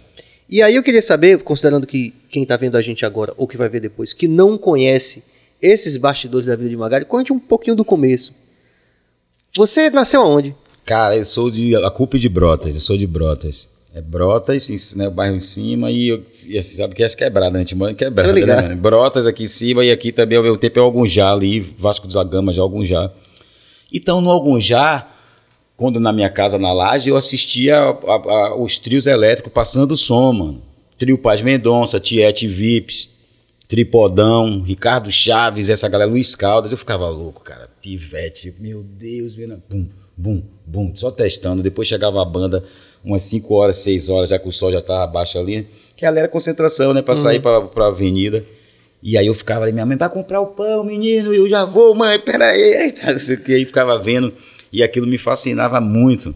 E 0.52 0.60
aí 0.60 0.74
eu 0.74 0.82
queria 0.82 1.00
saber, 1.00 1.42
considerando 1.42 1.86
que 1.86 2.12
quem 2.28 2.44
tá 2.44 2.58
vendo 2.58 2.76
a 2.76 2.82
gente 2.82 3.06
agora, 3.06 3.32
ou 3.38 3.48
que 3.48 3.56
vai 3.56 3.70
ver 3.70 3.80
depois, 3.80 4.12
que 4.12 4.28
não 4.28 4.58
conhece 4.58 5.24
esses 5.62 5.96
bastidores 5.96 6.46
da 6.46 6.54
vida 6.54 6.68
de 6.68 6.76
Magali, 6.76 7.06
conte 7.06 7.32
um 7.32 7.38
pouquinho 7.38 7.74
do 7.74 7.82
começo. 7.82 8.34
Você 9.56 9.88
nasceu 9.88 10.20
aonde? 10.20 10.54
Cara, 10.84 11.16
eu 11.16 11.24
sou 11.24 11.50
de. 11.50 11.74
A 11.74 11.90
culpa 11.90 12.18
é 12.18 12.20
de 12.20 12.28
Brotas, 12.28 12.74
eu 12.74 12.82
sou 12.82 12.98
de 12.98 13.06
Brotas. 13.06 13.70
É 13.94 14.02
Brotas, 14.02 14.94
né, 14.94 15.08
o 15.08 15.10
bairro 15.10 15.36
em 15.36 15.40
cima, 15.40 15.90
e, 15.90 16.08
eu, 16.08 16.22
e 16.46 16.62
você 16.62 16.76
sabe 16.76 16.94
que 16.94 17.02
é 17.02 17.06
as 17.06 17.14
quebradas, 17.14 17.54
né? 17.54 17.60
A 17.60 17.62
gente 17.62 17.74
mora 17.74 17.92
em 17.92 17.94
quebrada, 17.94 18.34
né? 18.34 18.74
Brotas 18.74 19.26
aqui 19.26 19.44
em 19.44 19.48
cima, 19.48 19.82
e 19.82 19.90
aqui 19.90 20.12
também 20.12 20.36
ao 20.36 20.44
mesmo 20.44 20.58
tempo 20.58 20.78
é 20.78 20.82
Algunjá 20.82 21.32
ali, 21.32 21.60
Vasco 21.78 22.06
da 22.06 22.22
Gama, 22.24 22.52
já 22.52 22.60
Algunjá. 22.60 23.10
Então, 23.90 24.20
no 24.20 24.28
Algunjá, 24.28 25.11
quando 25.76 25.98
na 25.98 26.12
minha 26.12 26.30
casa 26.30 26.58
na 26.58 26.72
laje, 26.72 27.10
eu 27.10 27.16
assistia 27.16 27.76
a, 27.76 27.90
a, 27.90 28.14
a, 28.14 28.56
os 28.56 28.78
trios 28.78 29.06
elétricos 29.06 29.52
passando 29.52 29.96
som, 29.96 30.32
mano. 30.32 30.62
Trio 30.98 31.18
Paz 31.18 31.40
Mendonça, 31.40 31.98
Tiete 31.98 32.46
Vips, 32.46 33.08
Tripodão, 33.72 34.60
Ricardo 34.62 35.10
Chaves, 35.10 35.68
essa 35.70 35.88
galera, 35.88 36.10
Luiz 36.10 36.34
Caldas, 36.34 36.70
eu 36.70 36.76
ficava 36.76 37.08
louco, 37.08 37.42
cara. 37.42 37.68
Pivete, 37.80 38.54
meu 38.60 38.82
Deus, 38.82 39.34
vendo, 39.34 39.60
bum, 39.68 39.88
bum, 40.16 40.42
bum, 40.66 40.92
só 40.94 41.10
testando. 41.10 41.62
Depois 41.62 41.88
chegava 41.88 42.20
a 42.20 42.24
banda 42.24 42.62
umas 43.02 43.22
5 43.22 43.54
horas, 43.54 43.78
6 43.78 44.08
horas, 44.08 44.30
já 44.30 44.38
que 44.38 44.46
o 44.46 44.52
sol 44.52 44.70
já 44.70 44.78
estava 44.78 45.06
baixo 45.06 45.38
ali, 45.38 45.66
que 45.96 46.06
ali 46.06 46.18
era 46.18 46.28
concentração, 46.28 46.94
né, 46.94 47.02
para 47.02 47.14
uhum. 47.14 47.20
sair 47.20 47.40
para 47.40 47.84
a 47.84 47.88
avenida. 47.88 48.44
E 49.02 49.18
aí 49.18 49.26
eu 49.26 49.34
ficava 49.34 49.64
ali, 49.64 49.72
minha 49.72 49.86
mãe, 49.86 49.96
vai 49.96 50.08
comprar 50.10 50.40
o 50.40 50.48
pão, 50.48 50.84
menino, 50.84 51.34
eu 51.34 51.48
já 51.48 51.64
vou, 51.64 51.94
mãe, 51.94 52.20
peraí. 52.20 52.92
E 53.48 53.54
aí 53.54 53.64
ficava 53.64 53.98
vendo, 53.98 54.32
e 54.72 54.82
aquilo 54.82 55.06
me 55.06 55.18
fascinava 55.18 55.80
muito. 55.80 56.34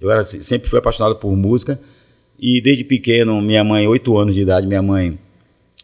Eu 0.00 0.10
era, 0.10 0.24
sempre 0.24 0.68
fui 0.68 0.78
apaixonado 0.78 1.16
por 1.16 1.34
música, 1.36 1.80
e 2.38 2.60
desde 2.60 2.84
pequeno, 2.84 3.40
minha 3.40 3.64
mãe, 3.64 3.86
8 3.86 4.18
anos 4.18 4.34
de 4.34 4.42
idade, 4.42 4.66
minha 4.66 4.82
mãe, 4.82 5.18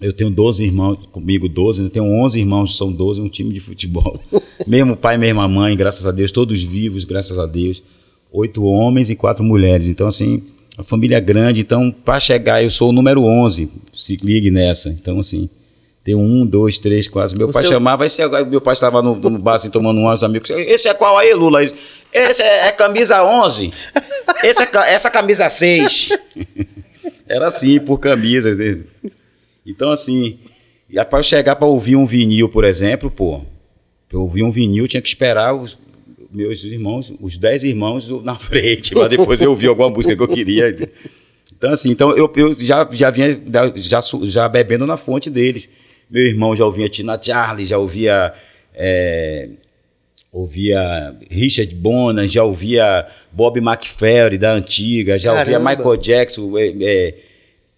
eu 0.00 0.12
tenho 0.12 0.30
12 0.30 0.64
irmãos, 0.64 1.06
comigo 1.10 1.48
12, 1.48 1.82
eu 1.82 1.90
tenho 1.90 2.06
11 2.06 2.38
irmãos, 2.38 2.76
são 2.76 2.92
12, 2.92 3.20
um 3.20 3.28
time 3.28 3.52
de 3.52 3.60
futebol. 3.60 4.20
mesmo 4.66 4.96
pai, 4.96 5.18
mesma 5.18 5.48
mãe, 5.48 5.76
graças 5.76 6.06
a 6.06 6.10
Deus, 6.10 6.32
todos 6.32 6.62
vivos, 6.62 7.04
graças 7.04 7.38
a 7.38 7.46
Deus 7.46 7.82
oito 8.32 8.62
homens 8.64 9.10
e 9.10 9.16
quatro 9.16 9.42
mulheres. 9.42 9.86
Então, 9.86 10.06
assim, 10.06 10.42
a 10.76 10.82
família 10.82 11.16
é 11.16 11.20
grande. 11.20 11.60
Então, 11.60 11.90
para 11.90 12.20
chegar, 12.20 12.62
eu 12.62 12.70
sou 12.70 12.90
o 12.90 12.92
número 12.92 13.22
11. 13.22 13.68
Se 13.92 14.16
ligue 14.16 14.50
nessa. 14.50 14.90
Então, 14.90 15.18
assim, 15.18 15.48
tem 16.02 16.14
um, 16.14 16.46
dois, 16.46 16.78
três, 16.78 17.06
quatro. 17.06 17.36
Meu 17.36 17.48
o 17.48 17.52
pai 17.52 17.62
seu... 17.62 17.72
chamava, 17.72 18.06
esse, 18.06 18.22
é 18.22 18.44
meu 18.44 18.60
pai 18.60 18.72
estava 18.72 19.02
no, 19.02 19.16
no 19.16 19.38
bar 19.38 19.56
assim, 19.56 19.70
tomando 19.70 20.00
um, 20.00 20.10
os 20.10 20.24
amigos. 20.24 20.48
Esse 20.50 20.88
é 20.88 20.94
qual 20.94 21.18
aí, 21.18 21.32
Lula? 21.34 21.62
Esse 22.12 22.42
é, 22.42 22.68
é 22.68 22.72
camisa 22.72 23.22
11. 23.22 23.72
Esse 24.42 24.62
é, 24.62 24.94
essa 24.94 25.08
é 25.08 25.10
camisa 25.10 25.48
6. 25.48 26.08
Era 27.28 27.48
assim, 27.48 27.78
por 27.78 27.98
camisas. 27.98 28.56
Né? 28.56 28.80
Então, 29.64 29.90
assim, 29.90 30.38
para 31.08 31.22
chegar 31.22 31.56
para 31.56 31.68
ouvir 31.68 31.96
um 31.96 32.06
vinil, 32.06 32.48
por 32.48 32.64
exemplo, 32.64 33.10
pô, 33.10 33.42
eu 34.10 34.22
ouvir 34.22 34.42
um 34.42 34.50
vinil, 34.50 34.88
tinha 34.88 35.00
que 35.00 35.08
esperar 35.08 35.54
os, 35.54 35.78
meus 36.32 36.62
irmãos, 36.64 37.12
os 37.20 37.36
dez 37.36 37.64
irmãos 37.64 38.08
na 38.22 38.36
frente, 38.36 38.94
mas 38.94 39.08
depois 39.08 39.40
eu 39.40 39.50
ouvi 39.50 39.66
alguma 39.66 39.90
música 39.90 40.16
que 40.16 40.22
eu 40.22 40.28
queria. 40.28 40.90
Então, 41.56 41.72
assim, 41.72 41.90
então 41.90 42.16
eu, 42.16 42.32
eu 42.36 42.52
já, 42.52 42.88
já 42.90 43.10
vinha 43.10 43.40
já, 43.76 44.00
já 44.22 44.48
bebendo 44.48 44.86
na 44.86 44.96
fonte 44.96 45.28
deles. 45.28 45.68
Meu 46.10 46.26
irmão 46.26 46.56
já 46.56 46.64
ouvia 46.64 46.88
Tina 46.88 47.20
Charlie, 47.20 47.66
já 47.66 47.78
ouvia. 47.78 48.34
É, 48.74 49.48
ouvia 50.32 51.14
Richard 51.28 51.74
Bonan, 51.74 52.26
já 52.26 52.44
ouvia 52.44 53.06
Bob 53.32 53.58
McFerry 53.58 54.38
da 54.38 54.52
antiga, 54.52 55.18
já 55.18 55.32
Caramba. 55.32 55.56
ouvia 55.56 55.76
Michael 55.76 55.96
Jackson, 55.96 56.56
é, 56.56 56.72
é, 56.80 57.14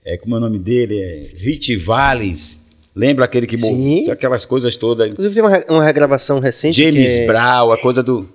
é, 0.04 0.16
como 0.16 0.34
é 0.34 0.38
o 0.38 0.40
nome 0.40 0.58
dele? 0.58 1.00
É, 1.00 1.26
Rich 1.36 1.76
Valens. 1.76 2.60
Lembra 2.94 3.24
aquele 3.24 3.46
que 3.46 3.56
Sim. 3.56 4.10
aquelas 4.10 4.44
coisas 4.44 4.76
todas. 4.76 5.10
Inclusive 5.10 5.34
tem 5.34 5.42
uma, 5.42 5.64
uma 5.68 5.84
regravação 5.84 6.40
recente. 6.40 6.82
James 6.82 7.16
é... 7.16 7.26
Brown, 7.26 7.72
a 7.72 7.78
coisa 7.78 8.02
do. 8.02 8.28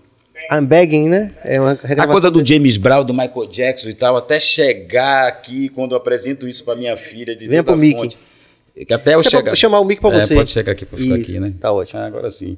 I'm 0.52 0.66
begging, 0.66 1.10
né? 1.10 1.34
É 1.44 1.60
uma 1.60 1.72
a 1.72 2.08
coisa 2.08 2.32
do 2.32 2.46
James 2.46 2.78
Brown, 2.78 3.04
do 3.04 3.14
Michael 3.14 3.48
Jackson 3.48 3.90
e 3.90 3.94
tal, 3.94 4.16
até 4.16 4.40
chegar 4.40 5.28
aqui, 5.28 5.70
quando 5.70 5.92
eu 5.92 5.98
apresento 5.98 6.48
isso 6.48 6.64
para 6.64 6.76
minha 6.76 6.96
filha 6.96 7.36
de 7.36 7.48
Venha 7.48 7.64
pro 7.64 7.78
Mickey. 7.78 8.18
Que 8.86 8.94
até 8.94 9.16
eu 9.16 9.24
você 9.24 9.30
chegar. 9.30 9.52
Pode 9.52 9.60
chamar 9.60 9.80
o 9.80 9.86
Mickey 9.86 10.02
para 10.02 10.18
é, 10.18 10.22
você. 10.22 10.36
Pode 10.36 10.50
chegar 10.50 10.72
aqui 10.74 10.86
para 10.86 10.98
ficar 10.98 11.18
isso, 11.18 11.32
aqui, 11.32 11.40
né? 11.40 11.54
Tá 11.60 11.72
ótimo. 11.72 12.00
Ah, 12.00 12.06
agora 12.06 12.30
sim. 12.30 12.58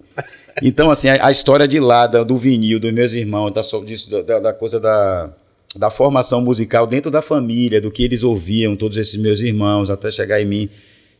Então, 0.61 0.91
assim, 0.91 1.07
a, 1.07 1.27
a, 1.27 1.31
história 1.31 1.67
de 1.67 1.79
lá, 1.79 2.05
do 2.07 2.37
vinil, 2.37 2.79
dos 2.79 2.91
meus 2.91 3.13
irmãos, 3.13 3.51
da, 3.51 3.61
disso, 3.85 4.23
da, 4.23 4.39
da 4.39 4.53
coisa 4.53 4.79
da, 4.79 5.29
da 5.75 5.89
formação 5.89 6.41
musical 6.41 6.85
dentro 6.85 7.09
da 7.09 7.21
família, 7.21 7.79
do 7.79 7.89
que 7.89 8.03
eles 8.03 8.23
ouviam, 8.23 8.75
todos 8.75 8.97
esses 8.97 9.15
meus 9.15 9.39
irmãos, 9.39 9.89
até 9.89 10.11
chegar 10.11 10.41
em 10.41 10.45
mim. 10.45 10.69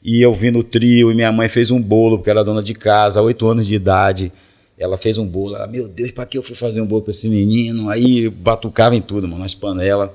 E 0.04 0.22
eu 0.22 0.34
vi 0.34 0.52
no 0.52 0.64
trio, 0.64 1.12
e 1.12 1.16
minha 1.16 1.32
mãe 1.32 1.48
fez 1.48 1.72
um 1.72 1.82
bolo, 1.82 2.18
porque 2.18 2.30
era 2.30 2.44
dona 2.44 2.64
de 2.64 2.74
casa, 2.74 3.22
oito 3.22 3.48
anos 3.48 3.68
de 3.68 3.76
idade. 3.76 4.32
Ela 4.78 4.98
fez 4.98 5.18
um 5.18 5.28
bolo. 5.28 5.56
Ela, 5.56 5.68
meu 5.68 5.88
Deus, 5.88 6.12
para 6.12 6.26
que 6.26 6.38
eu 6.38 6.44
fui 6.44 6.56
fazer 6.56 6.82
um 6.82 6.88
bolo 6.88 7.02
para 7.02 7.12
esse 7.12 7.28
menino? 7.28 7.90
Aí 7.90 8.30
batucava 8.30 8.96
em 8.96 9.02
tudo, 9.02 9.28
mano, 9.28 9.42
nas 9.44 9.54
panelas. 9.54 10.10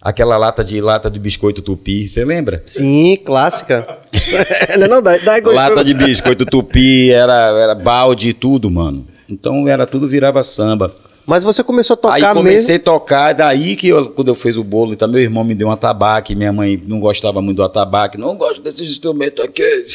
Aquela 0.00 0.36
lata 0.36 0.62
de 0.62 0.80
lata 0.80 1.10
de 1.10 1.18
biscoito 1.18 1.62
tupi, 1.62 2.06
você 2.06 2.24
lembra? 2.24 2.62
Sim, 2.66 3.16
clássica. 3.24 3.98
não, 4.88 5.02
dá, 5.02 5.16
dá 5.18 5.36
lata 5.52 5.84
de 5.84 5.94
biscoito 5.94 6.46
tupi, 6.46 7.10
era, 7.10 7.58
era 7.58 7.74
balde 7.74 8.28
e 8.28 8.32
tudo, 8.32 8.70
mano. 8.70 9.06
Então 9.28 9.66
era 9.66 9.86
tudo 9.86 10.06
virava 10.06 10.42
samba. 10.42 10.94
Mas 11.26 11.42
você 11.42 11.64
começou 11.64 11.94
a 11.94 11.96
tocar 11.96 12.14
Aí 12.14 12.34
comecei 12.34 12.74
mesmo? 12.76 12.82
a 12.82 12.84
tocar, 12.84 13.32
daí 13.32 13.74
que 13.74 13.88
eu, 13.88 14.10
quando 14.10 14.28
eu 14.28 14.34
fiz 14.36 14.56
o 14.56 14.62
bolo, 14.62 14.92
então 14.92 15.08
meu 15.08 15.20
irmão 15.20 15.42
me 15.42 15.56
deu 15.56 15.66
um 15.66 15.72
atabaque, 15.72 16.36
minha 16.36 16.52
mãe 16.52 16.80
não 16.86 17.00
gostava 17.00 17.42
muito 17.42 17.56
do 17.56 17.64
atabaque, 17.64 18.16
não 18.16 18.36
gosto 18.36 18.62
desses 18.62 18.88
instrumentos 18.88 19.44
aqui. 19.44 19.86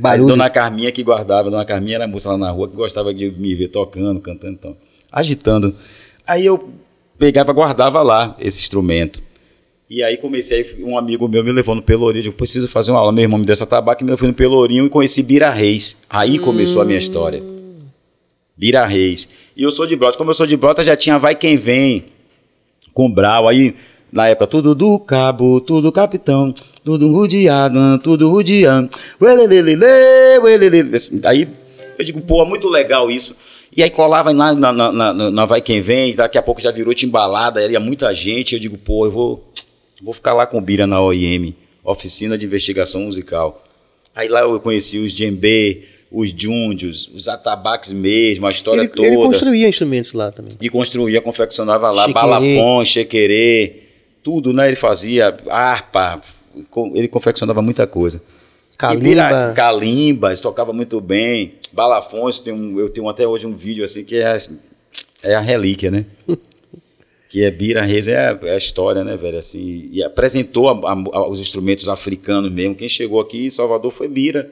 Barulho. 0.00 0.24
Aí, 0.24 0.28
dona 0.28 0.50
Carminha 0.50 0.90
que 0.90 1.04
guardava, 1.04 1.50
Dona 1.50 1.64
Carminha 1.64 1.96
era 1.96 2.06
moça 2.08 2.30
lá 2.30 2.38
na 2.38 2.50
rua 2.50 2.68
que 2.68 2.74
gostava 2.74 3.14
de 3.14 3.30
me 3.30 3.54
ver 3.54 3.68
tocando, 3.68 4.20
cantando, 4.20 4.54
então, 4.54 4.76
agitando. 5.12 5.72
Aí 6.26 6.44
eu 6.44 6.68
pegava, 7.18 7.52
guardava 7.52 8.02
lá 8.02 8.36
esse 8.38 8.60
instrumento. 8.60 9.22
E 9.88 10.02
aí 10.02 10.16
comecei, 10.16 10.76
um 10.80 10.96
amigo 10.96 11.28
meu 11.28 11.44
me 11.44 11.52
levou 11.52 11.74
no 11.74 11.82
Pelourinho, 11.82 12.26
eu 12.26 12.32
preciso 12.32 12.66
fazer 12.68 12.90
uma 12.90 13.00
aula, 13.00 13.12
meu 13.12 13.22
irmão 13.22 13.38
me 13.38 13.44
deu 13.44 13.52
essa 13.52 13.66
tabaco, 13.66 14.04
eu 14.04 14.18
fui 14.18 14.28
no 14.28 14.34
Pelourinho 14.34 14.86
e 14.86 14.88
conheci 14.88 15.22
Bira 15.22 15.50
Reis. 15.50 15.96
Aí 16.08 16.38
começou 16.38 16.80
a 16.82 16.84
minha 16.84 16.98
história. 16.98 17.42
Bira 18.56 18.86
Reis. 18.86 19.28
E 19.56 19.62
eu 19.62 19.70
sou 19.70 19.86
de 19.86 19.94
Brota, 19.94 20.16
como 20.16 20.30
eu 20.30 20.34
sou 20.34 20.46
de 20.46 20.56
Brota, 20.56 20.82
já 20.82 20.96
tinha 20.96 21.18
Vai 21.18 21.34
Quem 21.34 21.56
Vem, 21.56 22.04
com 22.92 23.10
Brau, 23.10 23.48
aí 23.48 23.74
na 24.10 24.28
época, 24.28 24.46
tudo 24.46 24.76
do 24.76 24.96
cabo, 25.00 25.60
tudo 25.60 25.90
capitão, 25.90 26.54
tudo 26.84 27.10
rodeado, 27.10 27.98
tudo 27.98 28.30
rodeando. 28.30 28.88
Aí 31.24 31.48
eu 31.98 32.04
digo, 32.04 32.20
pô, 32.20 32.42
é 32.42 32.48
muito 32.48 32.68
legal 32.68 33.10
isso. 33.10 33.34
E 33.76 33.82
aí 33.82 33.90
colava 33.90 34.32
na, 34.32 34.54
na, 34.54 34.72
na, 34.72 35.12
na, 35.30 35.44
Vai 35.46 35.60
Quem 35.60 35.80
Vem, 35.80 36.14
daqui 36.14 36.38
a 36.38 36.42
pouco 36.42 36.60
já 36.60 36.70
virou 36.70 36.94
timbalada, 36.94 37.64
ia 37.66 37.80
muita 37.80 38.14
gente. 38.14 38.54
Eu 38.54 38.60
digo, 38.60 38.78
pô, 38.78 39.06
eu 39.06 39.10
vou, 39.10 39.52
vou 40.00 40.14
ficar 40.14 40.32
lá 40.32 40.46
com 40.46 40.58
o 40.58 40.60
Bira 40.60 40.86
na 40.86 41.00
OIM, 41.00 41.54
Oficina 41.82 42.38
de 42.38 42.46
Investigação 42.46 43.02
Musical. 43.02 43.64
Aí 44.14 44.28
lá 44.28 44.42
eu 44.42 44.60
conheci 44.60 44.98
os 44.98 45.12
djembe, 45.12 45.84
os 46.10 46.30
jundios, 46.30 47.10
os 47.12 47.26
atabaques 47.26 47.90
mesmo, 47.90 48.46
a 48.46 48.50
história 48.50 48.82
ele, 48.82 48.88
toda. 48.88 49.08
Ele 49.08 49.16
construía 49.16 49.68
instrumentos 49.68 50.12
lá 50.12 50.30
também. 50.30 50.52
E 50.60 50.70
construía, 50.70 51.20
confeccionava 51.20 51.90
lá, 51.90 52.06
balafon, 52.06 52.84
chequerê, 52.84 53.82
tudo, 54.22 54.52
né? 54.52 54.68
Ele 54.68 54.76
fazia 54.76 55.36
harpa, 55.48 56.22
ele 56.94 57.08
confeccionava 57.08 57.60
muita 57.60 57.88
coisa. 57.88 58.22
Calimba. 58.76 59.52
Calimba, 59.54 60.36
tocava 60.36 60.72
muito 60.72 61.00
bem. 61.00 61.54
Balafões, 61.72 62.40
tem 62.40 62.52
um, 62.52 62.78
eu 62.78 62.88
tenho 62.88 63.08
até 63.08 63.26
hoje 63.26 63.46
um 63.46 63.54
vídeo 63.54 63.84
assim 63.84 64.04
que 64.04 64.16
é 64.16 64.26
a, 64.26 64.38
é 65.22 65.34
a 65.34 65.40
relíquia, 65.40 65.90
né? 65.90 66.04
que 67.28 67.42
é 67.42 67.50
Bira 67.50 67.82
Reis, 67.82 68.06
é 68.06 68.16
a, 68.16 68.38
é 68.44 68.54
a, 68.54 68.56
história, 68.56 69.02
né, 69.02 69.16
velho? 69.16 69.38
Assim, 69.38 69.88
e 69.90 70.04
apresentou 70.04 70.68
a, 70.68 70.92
a, 70.92 71.28
os 71.28 71.40
instrumentos 71.40 71.88
africanos 71.88 72.52
mesmo. 72.52 72.74
Quem 72.74 72.88
chegou 72.88 73.20
aqui 73.20 73.46
em 73.46 73.50
Salvador 73.50 73.90
foi 73.90 74.08
Bira. 74.08 74.50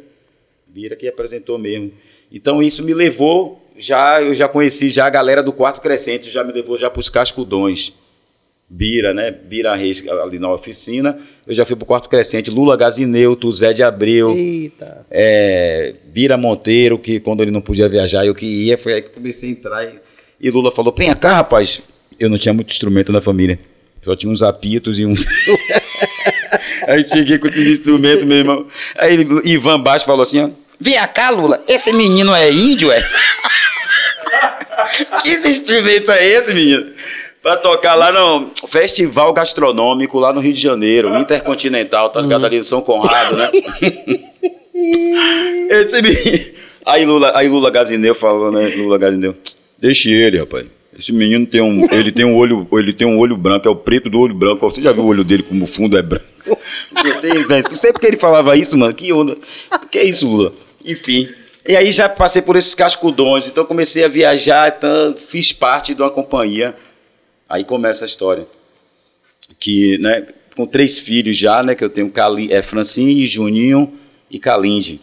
Bira 0.67 0.97
que 0.97 1.07
apresentou 1.07 1.59
mesmo. 1.59 1.93
Então 2.33 2.63
isso 2.63 2.83
me 2.83 2.95
levou, 2.95 3.63
já 3.77 4.23
eu 4.23 4.35
já 4.35 4.49
conheci 4.49 4.89
já 4.89 5.07
a 5.07 5.11
galera 5.11 5.43
do 5.43 5.53
Quarto 5.53 5.81
Crescente, 5.81 6.31
já 6.31 6.43
me 6.43 6.53
levou 6.53 6.79
já 6.79 6.89
para 6.89 7.01
os 7.01 7.09
cascudões. 7.09 7.93
Bira, 8.75 9.13
né? 9.13 9.31
Bira 9.31 9.75
Reis 9.75 10.03
ali 10.09 10.39
na 10.39 10.51
oficina. 10.51 11.19
Eu 11.47 11.53
já 11.53 11.67
fui 11.67 11.77
pro 11.77 11.85
Quarto 11.85 12.09
Crescente, 12.09 12.51
Lula 12.51 12.75
Gazineuto, 12.75 13.53
Zé 13.53 13.75
de 13.75 13.83
Abreu. 13.83 14.35
Eita. 14.35 15.05
É, 15.11 15.95
Bira 16.07 16.39
Monteiro, 16.39 16.99
que 16.99 17.21
quando 17.21 17.43
ele 17.43 17.51
não 17.51 17.61
podia 17.61 17.87
viajar, 17.87 18.25
eu 18.25 18.35
que 18.35 18.47
ia, 18.47 18.79
foi 18.79 18.95
aí 18.95 19.03
que 19.03 19.11
comecei 19.11 19.51
a 19.51 19.53
entrar. 19.53 19.85
E, 19.85 20.01
e 20.41 20.51
Lula 20.51 20.73
falou: 20.73 20.95
vem 20.97 21.15
cá, 21.15 21.35
rapaz. 21.35 21.83
Eu 22.19 22.31
não 22.31 22.39
tinha 22.39 22.55
muito 22.55 22.71
instrumento 22.71 23.13
na 23.13 23.21
família. 23.21 23.59
Só 24.01 24.17
tinha 24.17 24.33
uns 24.33 24.43
apitos 24.43 24.99
e 24.99 25.05
uns. 25.05 25.27
aí 26.89 27.07
cheguei 27.07 27.39
com 27.39 27.49
esses 27.49 27.79
instrumentos, 27.79 28.25
meu 28.25 28.39
irmão. 28.39 28.67
Aí 28.97 29.19
Ivan 29.45 29.83
Baixo 29.83 30.07
falou 30.07 30.23
assim: 30.23 30.41
ó, 30.41 30.49
vem 30.81 30.97
cá, 31.13 31.29
Lula, 31.29 31.63
esse 31.69 31.93
menino 31.93 32.35
é 32.35 32.51
índio, 32.51 32.91
é? 32.91 33.03
que 35.23 35.31
instrumento 35.47 36.11
é 36.11 36.27
esse, 36.27 36.55
menino? 36.55 37.02
Pra 37.43 37.57
tocar 37.57 37.95
lá 37.95 38.13
no 38.13 38.51
Festival 38.69 39.33
Gastronômico, 39.33 40.19
lá 40.19 40.33
no 40.33 40.41
Rio 40.41 40.53
de 40.53 40.61
Janeiro, 40.61 41.17
Intercontinental, 41.19 42.11
tá 42.11 42.21
ligado? 42.21 42.41
Uhum. 42.41 42.47
Ali 42.47 42.59
no 42.59 42.65
São 42.65 42.81
Conrado, 42.81 43.37
né? 43.37 43.51
Esse 45.69 46.55
Aí 46.85 47.05
Lula, 47.05 47.33
aí 47.35 47.49
Lula 47.49 47.71
Gazineu 47.71 48.15
falou, 48.15 48.51
né? 48.51 48.73
Lula 48.77 48.99
Gazineu. 48.99 49.37
Deixe 49.79 50.11
ele, 50.11 50.39
rapaz. 50.39 50.67
Esse 50.99 51.13
menino 51.13 51.47
tem 51.47 51.61
um, 51.61 51.91
ele 51.93 52.13
tem 52.13 52.25
um 52.25 52.37
olho, 52.37 52.67
ele 52.73 52.93
tem 52.93 53.07
um 53.07 53.19
olho 53.19 53.37
branco, 53.37 53.67
é 53.67 53.71
o 53.71 53.77
preto 53.77 54.11
do 54.11 54.21
olho 54.21 54.35
branco. 54.35 54.69
Você 54.69 54.83
já 54.83 54.93
viu 54.93 55.05
o 55.05 55.07
olho 55.07 55.25
dele 55.25 55.43
como 55.43 55.65
o 55.65 55.67
fundo 55.67 55.97
é 55.97 56.03
branco? 56.03 56.27
Sempre 57.75 58.01
que 58.01 58.07
ele 58.07 58.17
falava 58.17 58.57
isso, 58.57 58.77
mano, 58.77 58.93
que 58.93 59.13
onda. 59.13 59.37
Que 59.91 59.99
é 59.99 60.05
isso, 60.05 60.29
Lula? 60.29 60.53
Enfim. 60.85 61.29
E 61.67 61.77
aí 61.77 61.93
já 61.93 62.09
passei 62.09 62.43
por 62.43 62.57
esses 62.57 62.75
cascudões, 62.75 63.47
então 63.47 63.65
comecei 63.65 64.05
a 64.05 64.09
viajar, 64.09 64.75
então 64.77 65.15
fiz 65.17 65.53
parte 65.53 65.95
de 65.95 66.03
uma 66.03 66.11
companhia. 66.11 66.75
Aí 67.53 67.65
começa 67.65 68.07
a 68.07 68.07
história. 68.07 68.47
Que, 69.61 69.99
né, 69.99 70.27
com 70.57 70.67
três 70.67 70.97
filhos 70.99 71.37
já, 71.37 71.63
né, 71.63 71.75
que 71.75 71.85
eu 71.85 71.91
tenho 71.91 72.11
Cali, 72.11 72.51
é 72.51 72.63
Francine, 72.63 73.27
Juninho 73.27 73.93
e 74.31 74.39
Calinde. 74.39 74.99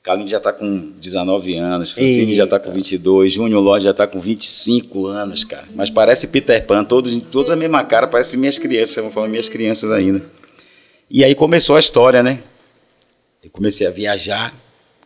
Kalinde 0.00 0.30
já 0.30 0.36
está 0.36 0.52
com 0.52 0.92
19 0.92 1.56
anos, 1.56 1.90
Francine 1.90 2.36
já 2.36 2.44
está 2.44 2.60
com 2.60 2.70
22, 2.70 3.32
Júnior 3.32 3.60
Lodge 3.60 3.84
já 3.84 3.90
está 3.90 4.06
com 4.06 4.20
25 4.20 5.06
anos, 5.06 5.42
cara. 5.42 5.66
Mas 5.74 5.90
parece 5.90 6.28
Peter 6.28 6.64
Pan, 6.64 6.84
todos, 6.84 7.20
todos 7.32 7.50
a 7.50 7.56
mesma 7.56 7.82
cara, 7.82 8.06
parece 8.06 8.36
minhas 8.36 8.56
crianças, 8.56 8.94
vamos 8.94 9.12
falar 9.12 9.26
minhas 9.26 9.48
crianças 9.48 9.90
ainda. 9.90 10.22
E 11.10 11.24
aí 11.24 11.34
começou 11.34 11.74
a 11.74 11.80
história, 11.80 12.22
né? 12.22 12.44
Eu 13.42 13.50
comecei 13.50 13.88
a 13.88 13.90
viajar 13.90 14.54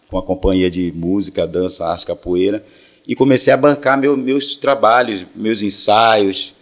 com 0.09 0.19
a 0.19 0.23
companhia 0.23 0.71
de 0.71 0.93
música, 0.95 1.47
dança, 1.47 1.87
arte, 1.87 2.05
capoeira, 2.05 2.63
e 3.09 3.17
comecei 3.17 3.51
a 3.51 3.57
bancar 3.57 3.97
meu, 3.97 4.15
meus 4.15 4.55
trabalhos, 4.55 5.25
meus 5.35 5.63
ensaios, 5.63 6.55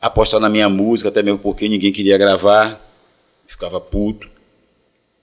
apostar 0.00 0.38
na 0.38 0.48
minha 0.48 0.68
música, 0.68 1.08
até 1.08 1.20
mesmo 1.20 1.40
porque 1.40 1.68
ninguém 1.68 1.92
queria 1.92 2.16
gravar, 2.16 2.80
ficava 3.44 3.80
puto 3.80 4.30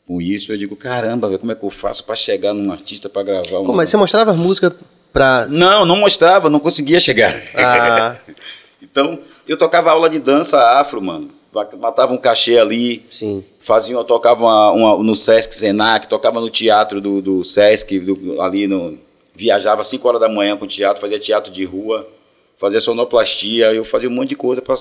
com 0.05 0.21
isso, 0.21 0.51
eu 0.51 0.57
digo, 0.57 0.75
caramba, 0.75 1.29
véio, 1.29 1.39
como 1.39 1.53
é 1.53 1.55
que 1.55 1.63
eu 1.63 1.69
faço 1.69 2.03
para 2.03 2.15
chegar 2.15 2.53
num 2.53 2.71
artista 2.71 3.09
para 3.09 3.23
gravar 3.23 3.59
uma... 3.59 3.73
mas 3.73 3.89
você 3.89 3.97
mostrava 3.97 4.31
as 4.31 4.37
músicas 4.37 4.73
para... 5.11 5.47
Não, 5.47 5.85
não 5.85 5.97
mostrava, 5.97 6.49
não 6.49 6.59
conseguia 6.59 6.99
chegar. 6.99 7.33
Ah. 7.55 8.17
então, 8.81 9.19
eu 9.47 9.57
tocava 9.57 9.91
aula 9.91 10.09
de 10.09 10.19
dança 10.19 10.79
afro, 10.79 11.01
mano. 11.01 11.31
Matava 11.79 12.13
um 12.13 12.17
cachê 12.17 12.59
ali, 12.59 13.05
Sim. 13.09 13.43
fazia, 13.59 13.95
eu 13.95 14.03
tocava 14.03 14.43
uma, 14.43 14.71
uma, 14.71 15.03
no 15.03 15.15
Sesc 15.15 15.55
Zenac, 15.55 16.07
tocava 16.07 16.39
no 16.39 16.49
teatro 16.49 17.01
do, 17.01 17.21
do 17.21 17.43
Sesc, 17.43 17.99
do, 17.99 18.41
ali 18.41 18.67
no... 18.67 19.06
Viajava 19.37 19.81
às 19.81 19.87
5 19.87 20.07
horas 20.07 20.19
da 20.19 20.27
manhã 20.27 20.57
com 20.57 20.65
teatro, 20.65 20.99
fazia 20.99 21.19
teatro 21.19 21.51
de 21.51 21.63
rua, 21.63 22.09
fazia 22.57 22.81
sonoplastia, 22.81 23.71
eu 23.71 23.85
fazia 23.85 24.09
um 24.09 24.11
monte 24.11 24.29
de 24.29 24.35
coisa 24.35 24.63
para 24.63 24.73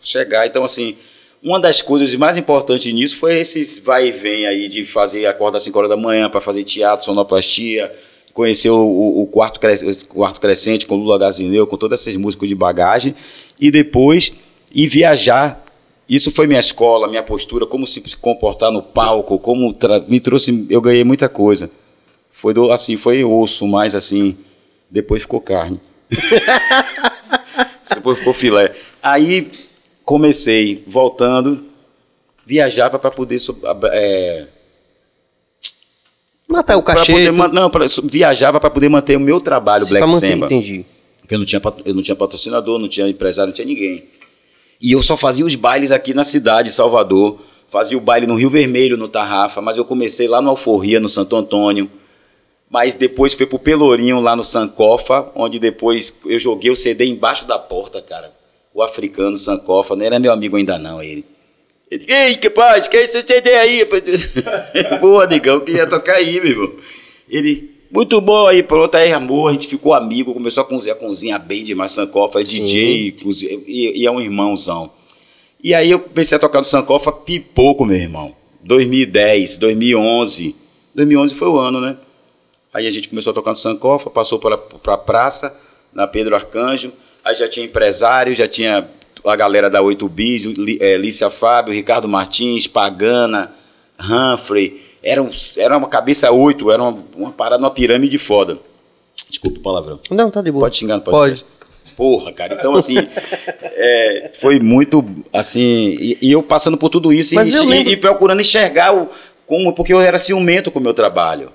chegar. 0.00 0.46
Então, 0.46 0.64
assim, 0.64 0.96
uma 1.42 1.58
das 1.58 1.82
coisas 1.82 2.14
mais 2.14 2.36
importantes 2.36 2.94
nisso 2.94 3.16
foi 3.16 3.40
esses 3.40 3.80
vai 3.80 4.06
e 4.06 4.12
vem 4.12 4.46
aí 4.46 4.68
de 4.68 4.84
fazer 4.84 5.26
acordar 5.26 5.56
às 5.56 5.64
5 5.64 5.76
horas 5.76 5.90
da 5.90 5.96
manhã 5.96 6.30
para 6.30 6.40
fazer 6.40 6.62
teatro, 6.62 7.04
sonoplastia, 7.04 7.92
conhecer 8.32 8.70
o, 8.70 8.78
o, 8.78 9.22
o 9.22 9.26
quarto, 9.26 9.58
quarto 10.08 10.40
Crescente 10.40 10.86
com 10.86 10.94
Lula 10.94 11.18
Gazineu, 11.18 11.66
com 11.66 11.76
todas 11.76 12.00
essas 12.00 12.16
músicas 12.16 12.48
de 12.48 12.54
bagagem, 12.54 13.16
e 13.60 13.68
depois 13.68 14.32
ir 14.72 14.86
viajar. 14.86 15.60
Isso 16.08 16.30
foi 16.30 16.46
minha 16.46 16.60
escola, 16.60 17.08
minha 17.08 17.22
postura, 17.22 17.66
como 17.66 17.84
se 17.84 18.00
comportar 18.18 18.70
no 18.70 18.80
palco, 18.80 19.40
como 19.40 19.74
me 20.06 20.20
trouxe, 20.20 20.66
eu 20.70 20.80
ganhei 20.80 21.02
muita 21.02 21.28
coisa. 21.28 21.68
Foi 22.44 22.52
do, 22.52 22.70
assim, 22.70 22.98
foi 22.98 23.24
osso, 23.24 23.66
mas 23.66 23.94
assim, 23.94 24.36
depois 24.90 25.22
ficou 25.22 25.40
carne. 25.40 25.80
depois 27.94 28.18
ficou 28.18 28.34
filé. 28.34 28.76
Aí 29.02 29.50
comecei 30.04 30.84
voltando, 30.86 31.64
viajava 32.44 32.98
para 32.98 33.10
poder 33.10 33.38
é, 33.92 34.46
matar 36.46 36.76
o 36.76 36.82
cachê. 36.82 37.12
Poder, 37.12 37.32
não, 37.32 37.70
pra, 37.70 37.86
viajava 38.04 38.60
para 38.60 38.68
poder 38.68 38.90
manter 38.90 39.16
o 39.16 39.20
meu 39.20 39.40
trabalho 39.40 39.86
Black 39.88 40.06
manter, 40.06 40.32
Samba. 40.32 40.44
Entendi. 40.44 40.84
Porque 41.22 41.34
eu 41.36 41.38
não 41.38 41.46
tinha 41.46 41.62
eu 41.82 41.94
não 41.94 42.02
tinha 42.02 42.14
patrocinador, 42.14 42.78
não 42.78 42.88
tinha 42.88 43.08
empresário, 43.08 43.48
não 43.48 43.54
tinha 43.54 43.66
ninguém. 43.66 44.04
E 44.78 44.92
eu 44.92 45.02
só 45.02 45.16
fazia 45.16 45.46
os 45.46 45.54
bailes 45.54 45.90
aqui 45.90 46.12
na 46.12 46.24
cidade, 46.24 46.70
Salvador. 46.72 47.38
Fazia 47.70 47.96
o 47.96 48.02
baile 48.02 48.26
no 48.26 48.34
Rio 48.34 48.50
Vermelho, 48.50 48.98
no 48.98 49.08
Tarrafa, 49.08 49.62
mas 49.62 49.78
eu 49.78 49.84
comecei 49.86 50.28
lá 50.28 50.42
no 50.42 50.50
Alforria, 50.50 51.00
no 51.00 51.08
Santo 51.08 51.36
Antônio. 51.36 51.90
Mas 52.74 52.96
depois 52.96 53.34
fui 53.34 53.46
pro 53.46 53.58
Pelourinho, 53.58 54.18
lá 54.18 54.34
no 54.34 54.44
Sancofa, 54.44 55.30
onde 55.36 55.60
depois 55.60 56.18
eu 56.26 56.40
joguei 56.40 56.72
o 56.72 56.76
CD 56.76 57.06
embaixo 57.06 57.46
da 57.46 57.56
porta, 57.56 58.02
cara 58.02 58.34
o 58.74 58.82
africano 58.82 59.38
Sankofa, 59.38 59.94
não 59.94 60.04
era 60.04 60.18
meu 60.18 60.32
amigo 60.32 60.56
ainda 60.56 60.76
não, 60.76 61.00
ele. 61.00 61.24
Ele, 61.88 62.04
ei, 62.08 62.36
que 62.36 62.50
paz, 62.50 62.88
que 62.88 62.96
é 62.96 63.04
esse 63.04 63.22
CD 63.22 63.54
aí? 63.54 63.86
Boa, 65.00 65.28
negão, 65.28 65.60
que 65.60 65.70
ia 65.70 65.86
tocar 65.86 66.16
aí, 66.16 66.40
meu 66.40 66.50
irmão. 66.50 66.72
Ele, 67.28 67.70
muito 67.88 68.20
bom 68.20 68.48
aí, 68.48 68.64
pronto, 68.64 68.96
aí 68.96 69.12
amor, 69.12 69.50
a 69.50 69.52
gente 69.52 69.68
ficou 69.68 69.94
amigo, 69.94 70.34
começou 70.34 70.62
a 70.62 70.66
cozinhar, 70.66 70.96
cozinhar 70.96 71.40
bem 71.40 71.62
demais, 71.62 71.92
Sankofa 71.92 72.40
é 72.40 72.42
DJ 72.42 73.14
e, 73.66 74.00
e, 74.00 74.06
é 74.06 74.10
um 74.10 74.20
irmãozão. 74.20 74.90
E 75.62 75.72
aí 75.72 75.92
eu 75.92 76.00
comecei 76.00 76.34
a 76.34 76.40
tocar 76.40 76.58
no 76.58 76.64
Sankofa 76.64 77.12
pipoco, 77.12 77.84
meu 77.84 77.96
irmão. 77.96 78.34
2010, 78.64 79.58
2011. 79.58 80.56
2011 80.94 81.34
foi 81.34 81.48
o 81.48 81.58
ano, 81.58 81.80
né? 81.80 81.96
Aí 82.74 82.86
a 82.86 82.90
gente 82.90 83.08
começou 83.08 83.30
a 83.30 83.34
tocar 83.34 83.52
no 83.52 83.56
Sankofa, 83.56 84.10
passou 84.10 84.38
para 84.38 84.58
a 84.94 84.98
praça, 84.98 85.56
na 85.92 86.06
Pedro 86.06 86.34
Arcanjo, 86.34 86.92
Aí 87.24 87.34
já 87.34 87.48
tinha 87.48 87.64
empresário, 87.64 88.34
já 88.34 88.46
tinha 88.46 88.86
a 89.24 89.34
galera 89.34 89.70
da 89.70 89.80
8 89.80 90.06
Bis, 90.10 90.44
é, 90.78 90.98
Lícia 90.98 91.30
Fábio, 91.30 91.72
Ricardo 91.72 92.06
Martins, 92.06 92.66
Pagana, 92.66 93.52
Humphrey. 93.98 94.82
Era, 95.02 95.22
um, 95.22 95.30
era 95.56 95.76
uma 95.78 95.88
cabeça 95.88 96.30
oito, 96.30 96.70
era 96.70 96.82
uma, 96.82 97.02
uma 97.16 97.32
parada, 97.32 97.62
uma 97.62 97.70
pirâmide 97.70 98.18
foda. 98.18 98.58
Desculpa 99.28 99.58
o 99.58 99.62
palavrão. 99.62 100.00
Não, 100.10 100.30
tá 100.30 100.42
de 100.42 100.50
boa. 100.50 100.64
Pode 100.64 100.76
xingar, 100.76 101.00
pode. 101.00 101.16
Pode. 101.16 101.46
Porra, 101.96 102.32
cara. 102.32 102.54
Então, 102.54 102.74
assim, 102.74 102.96
é, 102.98 104.30
foi 104.38 104.60
muito, 104.60 105.02
assim, 105.32 105.96
e, 105.98 106.18
e, 106.20 106.32
eu 106.32 106.42
passando 106.42 106.76
por 106.76 106.90
tudo 106.90 107.12
isso 107.12 107.34
e, 107.34 107.38
e, 107.38 107.92
e, 107.92 107.96
procurando 107.96 108.40
enxergar 108.40 108.94
o, 108.94 109.08
como, 109.46 109.72
porque 109.74 109.92
eu 109.92 110.00
era 110.00 110.18
ciumento 110.18 110.70
com 110.70 110.78
o 110.78 110.82
meu 110.82 110.92
trabalho. 110.92 111.52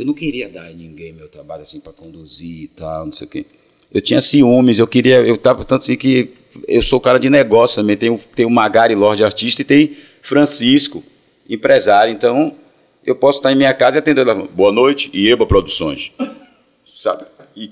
Eu 0.00 0.06
não 0.06 0.14
queria 0.14 0.48
dar 0.48 0.64
a 0.64 0.70
ninguém 0.70 1.12
meu 1.12 1.28
trabalho, 1.28 1.60
assim, 1.60 1.78
para 1.78 1.92
conduzir 1.92 2.62
e 2.62 2.68
tal, 2.68 3.04
não 3.04 3.12
sei 3.12 3.26
o 3.26 3.30
quê. 3.30 3.44
Eu 3.92 4.00
tinha 4.00 4.18
ciúmes, 4.22 4.78
eu 4.78 4.86
queria, 4.86 5.16
eu 5.16 5.36
tava 5.36 5.62
tanto 5.62 5.82
assim 5.82 5.94
que 5.94 6.30
eu 6.66 6.82
sou 6.82 6.98
cara 6.98 7.18
de 7.18 7.28
negócio 7.28 7.82
também, 7.82 7.98
tem, 7.98 8.16
tem 8.34 8.46
o 8.46 8.50
Magari 8.50 8.94
Lorde 8.94 9.22
artista 9.22 9.60
e 9.60 9.64
tem 9.64 9.94
Francisco, 10.22 11.04
empresário, 11.46 12.14
então 12.14 12.56
eu 13.04 13.14
posso 13.14 13.40
estar 13.40 13.52
em 13.52 13.56
minha 13.56 13.74
casa 13.74 13.98
e 13.98 14.00
atender 14.00 14.24
boa 14.46 14.72
noite, 14.72 15.10
Ieba 15.12 15.44
Produções, 15.44 16.12
sabe? 16.88 17.26
E, 17.54 17.70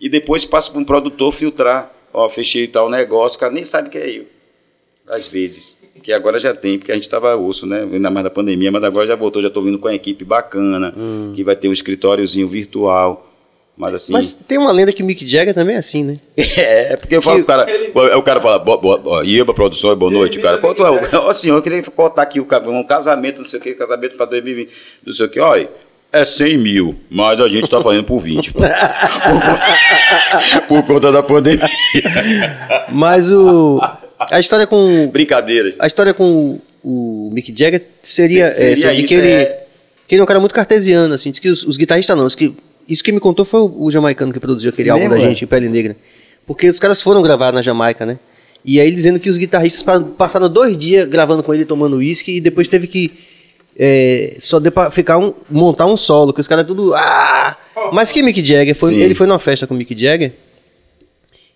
e 0.00 0.08
depois 0.08 0.44
passo 0.44 0.70
para 0.70 0.80
um 0.80 0.84
produtor 0.84 1.32
filtrar, 1.32 1.92
ó, 2.12 2.28
fechei 2.28 2.68
tal 2.68 2.88
negócio, 2.88 3.36
o 3.36 3.40
cara 3.40 3.52
nem 3.52 3.64
sabe 3.64 3.90
que 3.90 3.98
é 3.98 4.08
eu, 4.08 4.26
às 5.08 5.26
vezes, 5.26 5.76
que 6.00 6.12
agora 6.12 6.38
já 6.38 6.54
tem, 6.54 6.78
porque 6.78 6.92
a 6.92 6.94
gente 6.94 7.04
estava 7.04 7.36
osso, 7.36 7.66
né, 7.66 7.82
ainda 7.82 8.10
mais 8.10 8.24
da 8.24 8.30
pandemia, 8.30 8.72
mas 8.72 8.82
agora 8.82 9.06
já 9.06 9.16
voltou, 9.16 9.42
já 9.42 9.48
estou 9.48 9.62
vindo 9.62 9.78
com 9.78 9.88
a 9.88 9.94
equipe 9.94 10.24
bacana, 10.24 10.94
hum. 10.96 11.32
que 11.34 11.44
vai 11.44 11.56
ter 11.56 11.68
um 11.68 11.72
escritóriozinho 11.72 12.48
virtual, 12.48 13.28
mas 13.76 13.94
assim. 13.94 14.12
Mas 14.12 14.34
tem 14.34 14.58
uma 14.58 14.70
lenda 14.70 14.92
que 14.92 15.02
o 15.02 15.06
Mick 15.06 15.26
Jagger 15.26 15.54
também 15.54 15.76
é 15.76 15.78
assim, 15.78 16.04
né? 16.04 16.18
é, 16.36 16.96
porque 16.96 17.16
eu 17.16 17.22
falo 17.22 17.36
que 17.36 17.42
o 17.42 17.46
cara. 17.46 17.66
O 18.16 18.22
cara 18.22 18.40
fala, 18.40 18.58
boa, 18.58 18.98
boa, 18.98 19.24
Ieba 19.24 19.54
Produção, 19.54 19.96
boa 19.96 20.12
noite, 20.12 20.38
cara. 20.40 20.58
Quanto 20.58 20.84
é? 20.84 20.90
Ó, 21.16 21.32
senhor, 21.32 21.56
eu 21.56 21.62
queria 21.62 21.82
cortar 21.82 22.22
aqui 22.22 22.38
o 22.38 22.46
um 22.68 22.84
casamento, 22.84 23.38
não 23.38 23.46
sei 23.46 23.58
o 23.58 23.62
que, 23.62 23.74
casamento 23.74 24.16
para 24.16 24.26
2020, 24.26 24.70
não 25.06 25.14
sei 25.14 25.26
o 25.26 25.28
que, 25.28 25.40
olha. 25.40 25.68
É 26.14 26.26
100 26.26 26.58
mil, 26.58 26.94
mas 27.08 27.40
a 27.40 27.48
gente 27.48 27.64
está 27.64 27.80
fazendo 27.80 28.04
por 28.04 28.20
20. 28.20 28.52
por, 28.52 28.60
por 30.68 30.86
conta 30.86 31.10
da 31.10 31.22
pandemia. 31.22 31.66
Mas 32.90 33.32
o. 33.32 33.80
A 34.30 34.40
história 34.40 34.66
com. 34.66 35.08
Brincadeiras. 35.08 35.76
A 35.78 35.86
história 35.86 36.14
com 36.14 36.60
o 36.82 37.30
Mick 37.32 37.54
Jagger 37.56 37.86
seria, 38.02 38.52
seria 38.52 38.72
essa, 38.72 38.94
de 38.94 39.04
que 39.04 39.14
ele, 39.14 39.28
é... 39.28 39.64
que 40.06 40.14
ele 40.14 40.20
é 40.20 40.24
um 40.24 40.26
cara 40.26 40.40
muito 40.40 40.54
cartesiano, 40.54 41.14
assim. 41.14 41.30
Diz 41.30 41.40
que 41.40 41.48
os, 41.48 41.64
os 41.64 41.76
guitarristas 41.76 42.16
não, 42.16 42.26
diz 42.26 42.34
que 42.34 42.54
isso 42.88 43.02
que 43.02 43.12
me 43.12 43.20
contou 43.20 43.44
foi 43.44 43.60
o, 43.60 43.84
o 43.84 43.90
jamaicano 43.90 44.32
que 44.32 44.40
produziu 44.40 44.70
aquele 44.70 44.90
álbum 44.90 45.08
da 45.08 45.18
gente, 45.18 45.46
Pele 45.46 45.68
Negra. 45.68 45.96
Porque 46.46 46.68
os 46.68 46.78
caras 46.78 47.00
foram 47.00 47.22
gravar 47.22 47.52
na 47.52 47.62
Jamaica, 47.62 48.04
né? 48.04 48.18
E 48.64 48.80
aí 48.80 48.94
dizendo 48.94 49.18
que 49.18 49.30
os 49.30 49.38
guitarristas 49.38 49.84
passaram 50.16 50.48
dois 50.48 50.76
dias 50.76 51.06
gravando 51.06 51.42
com 51.42 51.52
ele, 51.54 51.64
tomando 51.64 51.96
uísque, 51.96 52.36
e 52.36 52.40
depois 52.40 52.68
teve 52.68 52.86
que 52.86 53.12
é, 53.76 54.36
só 54.38 54.58
de 54.58 54.70
pra 54.70 54.90
ficar 54.90 55.18
um, 55.18 55.32
montar 55.50 55.86
um 55.86 55.96
solo, 55.96 56.32
que 56.32 56.40
os 56.40 56.48
caras 56.48 56.66
tudo. 56.66 56.94
Ah! 56.94 57.56
Mas 57.92 58.12
que 58.12 58.22
Mick 58.22 58.44
Jagger, 58.44 58.74
foi, 58.76 58.94
ele 58.94 59.14
foi 59.14 59.26
numa 59.26 59.38
festa 59.38 59.66
com 59.66 59.74
o 59.74 59.76
Mick 59.76 59.98
Jagger, 59.98 60.32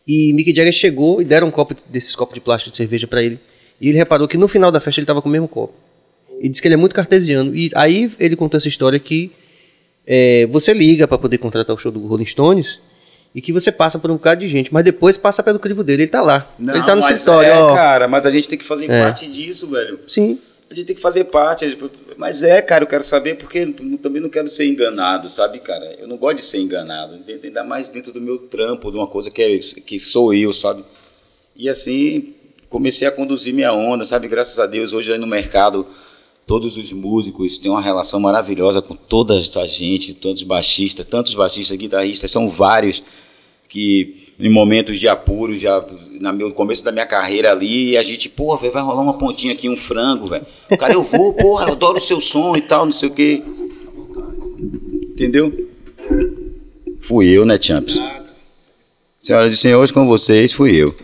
e 0.07 0.33
Mick 0.33 0.55
Jagger 0.55 0.73
chegou 0.73 1.21
e 1.21 1.25
deram 1.25 1.49
um 1.49 1.51
copo 1.51 1.75
desses 1.88 2.14
copos 2.14 2.35
de 2.35 2.40
plástico 2.40 2.71
de 2.71 2.77
cerveja 2.77 3.07
para 3.07 3.23
ele. 3.23 3.38
E 3.81 3.88
ele 3.88 3.99
reparou 3.99 4.27
que 4.29 4.37
no 4.37 4.49
final 4.49 4.71
da 4.71 4.81
festa 4.81 5.01
ele 5.01 5.07
tava 5.07 5.21
com 5.21 5.29
o 5.29 5.33
mesmo 5.33 5.49
copo. 5.49 5.75
E 6.40 6.49
disse 6.49 6.61
que 6.62 6.69
ele 6.69 6.75
é 6.75 6.79
muito 6.79 6.95
cartesiano. 6.95 7.55
E 7.55 7.71
aí 7.75 8.12
ele 8.19 8.37
contou 8.37 8.57
essa 8.59 8.69
história 8.69 8.99
que 8.99 9.33
é, 10.07 10.47
você 10.47 10.73
liga 10.73 11.09
para 11.09 11.19
poder 11.19 11.38
contratar 11.38 11.75
o 11.75 11.79
show 11.79 11.90
do 11.90 12.07
Rolling 12.07 12.27
Stones 12.27 12.81
e 13.35 13.40
que 13.40 13.53
você 13.53 13.71
passa 13.73 13.99
por 13.99 14.11
um 14.11 14.14
bocado 14.14 14.40
de 14.40 14.49
gente, 14.49 14.73
mas 14.73 14.85
depois 14.85 15.19
passa 15.19 15.42
pelo 15.42 15.59
crivo 15.59 15.83
dele, 15.85 16.05
ele 16.05 16.11
tá 16.11 16.23
lá. 16.23 16.51
Não, 16.59 16.75
ele 16.75 16.85
tá 16.87 16.95
no 16.95 17.03
mas 17.03 17.12
escritório, 17.19 17.51
é, 17.51 17.59
ó. 17.59 17.75
cara, 17.75 18.09
mas 18.09 18.25
a 18.25 18.31
gente 18.31 18.49
tem 18.49 18.57
que 18.57 18.64
fazer 18.64 18.90
É. 18.90 19.03
parte 19.05 19.27
disso, 19.27 19.66
velho. 19.69 19.99
Sim. 20.09 20.38
A 20.68 20.74
gente 20.74 20.87
tem 20.87 20.96
que 20.96 21.02
fazer 21.02 21.24
parte. 21.24 21.79
Mas 22.16 22.42
é, 22.42 22.61
cara, 22.61 22.85
eu 22.85 22.88
quero 22.88 23.05
saber 23.05 23.37
porque 23.37 23.66
também 24.02 24.20
não 24.20 24.29
quero 24.29 24.48
ser 24.48 24.66
enganado, 24.66 25.31
sabe, 25.31 25.61
cara? 25.61 25.96
Eu 25.98 26.09
não 26.09 26.16
gosto 26.16 26.37
de 26.38 26.44
ser 26.44 26.59
enganado. 26.59 27.18
Ainda 27.42 27.62
mais 27.62 27.88
dentro 27.88 28.12
do 28.12 28.20
meu 28.20 28.38
trampo, 28.38 28.90
de 28.90 28.96
uma 28.96 29.07
coisa 29.07 29.31
que, 29.31 29.42
é, 29.42 29.59
que 29.59 30.00
sou 30.00 30.35
eu, 30.35 30.52
sabe? 30.52 30.85
E 31.55 31.68
assim, 31.68 32.35
comecei 32.68 33.07
a 33.07 33.12
conduzir 33.12 33.55
minha 33.55 33.72
onda, 33.72 34.05
sabe? 34.05 34.29
Graças 34.29 34.59
a 34.59 34.66
Deus, 34.66 34.92
hoje 34.92 35.12
aí 35.12 35.18
no 35.18 35.26
mercado, 35.26 35.87
todos 36.46 36.76
os 36.76 36.92
músicos 36.92 37.59
têm 37.59 37.70
uma 37.70 37.81
relação 37.81 38.18
maravilhosa 38.18 38.83
com 38.83 38.94
toda 38.96 39.38
essa 39.38 39.66
gente, 39.66 40.14
todos 40.14 40.42
os 40.42 40.48
baixistas, 40.48 41.07
tantos 41.07 41.35
baixistas, 41.35 41.76
guitarristas, 41.76 42.31
são 42.31 42.48
vários 42.48 43.02
que 43.68 44.26
em 44.38 44.51
momentos 44.51 45.01
de 45.01 45.09
apuro, 45.09 45.57
já 45.57 45.83
no 46.20 46.33
meu 46.33 46.53
começo 46.53 46.85
da 46.85 46.92
minha 46.92 47.07
carreira 47.07 47.53
ali, 47.53 47.96
a 47.96 48.03
gente, 48.03 48.29
porra, 48.29 48.61
velho, 48.61 48.72
vai 48.72 48.83
rolar 48.83 49.03
uma 49.03 49.16
pontinha 49.16 49.53
aqui, 49.53 49.68
um 49.68 49.77
frango, 49.77 50.27
velho. 50.27 50.44
Cara, 50.79 50.92
eu 50.92 51.03
vou, 51.03 51.33
porra, 51.33 51.66
eu 51.66 51.72
adoro 51.72 51.99
o 51.99 52.01
seu 52.01 52.20
som 52.20 52.57
e 52.57 52.61
tal, 52.61 52.85
não 52.85 52.92
sei 52.92 53.09
o 53.09 53.12
quê. 53.12 53.42
Entendeu? 55.11 55.68
Fui 57.03 57.29
eu, 57.29 57.46
né, 57.46 57.59
Champs? 57.61 57.99
Senhoras 59.18 59.53
e 59.53 59.57
senhores, 59.57 59.90
com 59.90 60.07
vocês, 60.07 60.53
fui 60.53 60.77
eu. 60.77 60.94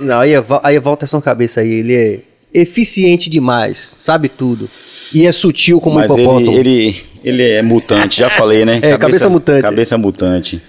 Não, 0.00 0.20
aí, 0.20 0.32
aí 0.62 0.76
é 0.76 0.80
Walterson 0.80 1.20
Cabeça 1.20 1.60
aí, 1.60 1.70
ele 1.70 1.94
é 1.94 2.20
eficiente 2.54 3.28
demais, 3.28 3.94
sabe 3.98 4.28
tudo. 4.28 4.68
E 5.12 5.26
é 5.26 5.32
sutil 5.32 5.80
como 5.80 5.96
Mas 5.96 6.10
um 6.10 6.18
hipopótamo. 6.18 6.52
ele, 6.52 6.70
ele, 6.70 7.04
ele 7.24 7.42
é 7.42 7.62
mutante, 7.62 8.18
já 8.18 8.30
falei, 8.30 8.64
né? 8.64 8.78
É, 8.80 8.96
cabeça 8.96 9.28
mutante. 9.28 9.62
Cabeça 9.62 9.98
mutante. 9.98 10.62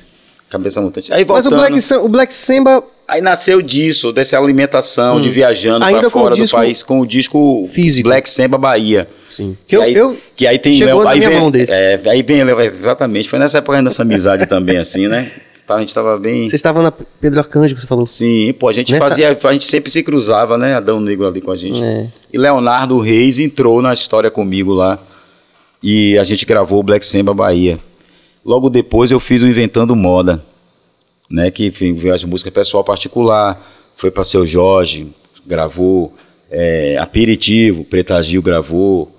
Cabeça 0.52 0.82
mutante. 0.82 1.12
Aí 1.14 1.26
Mas 1.26 1.46
o 1.46 1.50
voltando, 1.50 1.70
Black, 1.70 1.82
Sam- 1.82 2.02
o 2.02 2.10
Black 2.10 2.36
Samba 2.36 2.84
aí 3.08 3.22
nasceu 3.22 3.62
disso, 3.62 4.12
dessa 4.12 4.38
alimentação 4.38 5.20
de 5.22 5.30
viajando 5.30 5.84
Hum. 5.86 5.88
Ainda 5.88 6.02
pra 6.02 6.10
com 6.12 6.20
o 6.20 6.22
fora 6.24 6.36
do 6.36 6.48
país 6.50 6.84
com 6.84 7.00
o 7.00 7.08
disco 7.08 7.70
físico. 7.72 8.08
Black 8.10 8.30
Samba 8.30 8.58
Bahia. 8.58 9.08
Sim. 9.32 9.58
Que, 9.66 9.78
eu- 9.78 9.82
aí, 9.82 9.94
eu- 9.96 10.18
que 10.36 10.46
aí 10.46 10.60
tem 10.60 10.78
na 10.78 11.10
aí 11.10 11.20
vem. 11.22 11.52
É, 11.70 12.00
aí 12.06 12.22
vem 12.22 12.42
exatamente, 12.66 13.30
foi 13.30 13.40
nessa 13.40 13.60
época 13.60 13.82
dessa 13.82 14.02
amizade 14.02 14.46
também 14.46 14.78
assim, 14.78 15.08
né? 15.08 15.32
Tá, 15.66 15.76
A 15.76 15.80
gente 15.80 15.94
tava 15.94 16.18
bem 16.18 16.50
Você 16.50 16.56
estava 16.58 16.82
na 16.84 16.92
Pedro 16.92 17.40
Arcanjo, 17.40 17.74
que 17.76 17.80
você 17.80 17.88
falou. 17.88 18.06
Sim, 18.06 18.52
pô, 18.60 18.68
a 18.68 18.74
gente 18.74 18.92
Nessa- 18.92 19.08
fazia, 19.08 19.38
a 19.42 19.54
gente 19.54 19.68
sempre 19.68 19.90
se 19.90 20.04
cruzava, 20.04 20.58
né? 20.58 20.76
Adão 20.76 21.00
Negro 21.00 21.26
ali 21.28 21.40
com 21.40 21.52
a 21.52 21.56
gente. 21.56 21.82
É. 21.82 22.08
E 22.34 22.38
Leonardo 22.38 22.98
Reis 23.00 23.40
entrou 23.40 23.82
na 23.82 23.94
história 23.94 24.30
comigo 24.30 24.74
lá. 24.74 25.00
E 25.82 26.18
a 26.18 26.24
gente 26.24 26.46
gravou 26.46 26.80
o 26.80 26.84
Black 26.84 27.06
Samba 27.08 27.34
Bahia. 27.34 27.80
Logo 28.44 28.70
depois 28.70 29.12
eu 29.12 29.20
fiz 29.20 29.42
o 29.42 29.48
Inventando 29.48 29.96
Moda, 29.96 30.44
né? 31.30 31.52
Que 31.52 31.68
enfim, 31.68 31.94
veio 31.94 32.14
as 32.14 32.24
músicas 32.24 32.54
pessoal 32.54 32.84
particular, 32.84 33.62
foi 33.96 34.10
para 34.10 34.24
seu 34.24 34.46
Jorge, 34.46 35.08
gravou. 35.46 36.14
É, 36.50 36.98
Aperitivo, 36.98 37.84
Preta 37.84 38.22
Gil 38.22 38.42
gravou. 38.42 39.12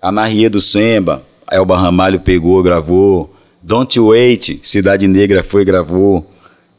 A 0.00 0.10
Maria 0.10 0.48
do 0.48 0.60
Semba, 0.60 1.22
Elba 1.50 1.76
Ramalho 1.76 2.20
pegou, 2.20 2.62
gravou. 2.62 3.30
Don't 3.62 3.98
Wait, 3.98 4.60
Cidade 4.62 5.06
Negra 5.06 5.42
foi, 5.42 5.64
gravou. 5.64 6.26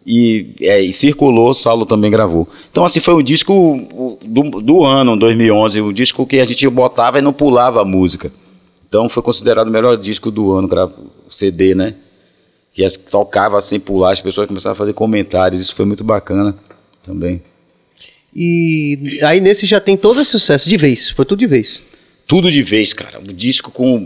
E, 0.05 0.55
é, 0.61 0.81
e 0.81 0.91
circulou, 0.91 1.53
Saulo 1.53 1.85
também 1.85 2.11
gravou. 2.11 2.47
Então, 2.69 2.83
assim, 2.83 2.99
foi 2.99 3.13
o 3.13 3.21
disco 3.21 4.17
do, 4.25 4.61
do 4.61 4.83
ano, 4.83 5.17
2011, 5.17 5.79
o 5.79 5.93
disco 5.93 6.27
que 6.27 6.39
a 6.39 6.45
gente 6.45 6.67
botava 6.67 7.19
e 7.19 7.21
não 7.21 7.31
pulava 7.31 7.81
a 7.81 7.85
música. 7.85 8.31
Então, 8.93 9.09
foi 9.09 9.23
considerado 9.23 9.69
o 9.69 9.71
melhor 9.71 9.97
disco 9.97 10.29
do 10.29 10.51
ano, 10.51 10.67
gra- 10.67 10.87
CD, 11.27 11.73
né? 11.73 11.95
Que 12.71 12.85
as- 12.85 12.95
tocava 12.95 13.59
sem 13.59 13.79
pular, 13.79 14.11
as 14.11 14.21
pessoas 14.21 14.47
começaram 14.47 14.73
a 14.73 14.75
fazer 14.75 14.93
comentários, 14.93 15.59
isso 15.63 15.73
foi 15.73 15.83
muito 15.83 16.03
bacana 16.03 16.55
também. 17.01 17.41
E 18.35 19.19
aí 19.23 19.41
nesse 19.41 19.65
já 19.65 19.79
tem 19.79 19.97
todo 19.97 20.21
esse 20.21 20.29
sucesso 20.29 20.69
de 20.69 20.77
vez. 20.77 21.09
Foi 21.09 21.25
tudo 21.25 21.39
de 21.39 21.47
vez. 21.47 21.81
Tudo 22.27 22.51
de 22.51 22.61
vez, 22.61 22.93
cara. 22.93 23.19
O 23.19 23.23
disco 23.33 23.71
com. 23.71 24.05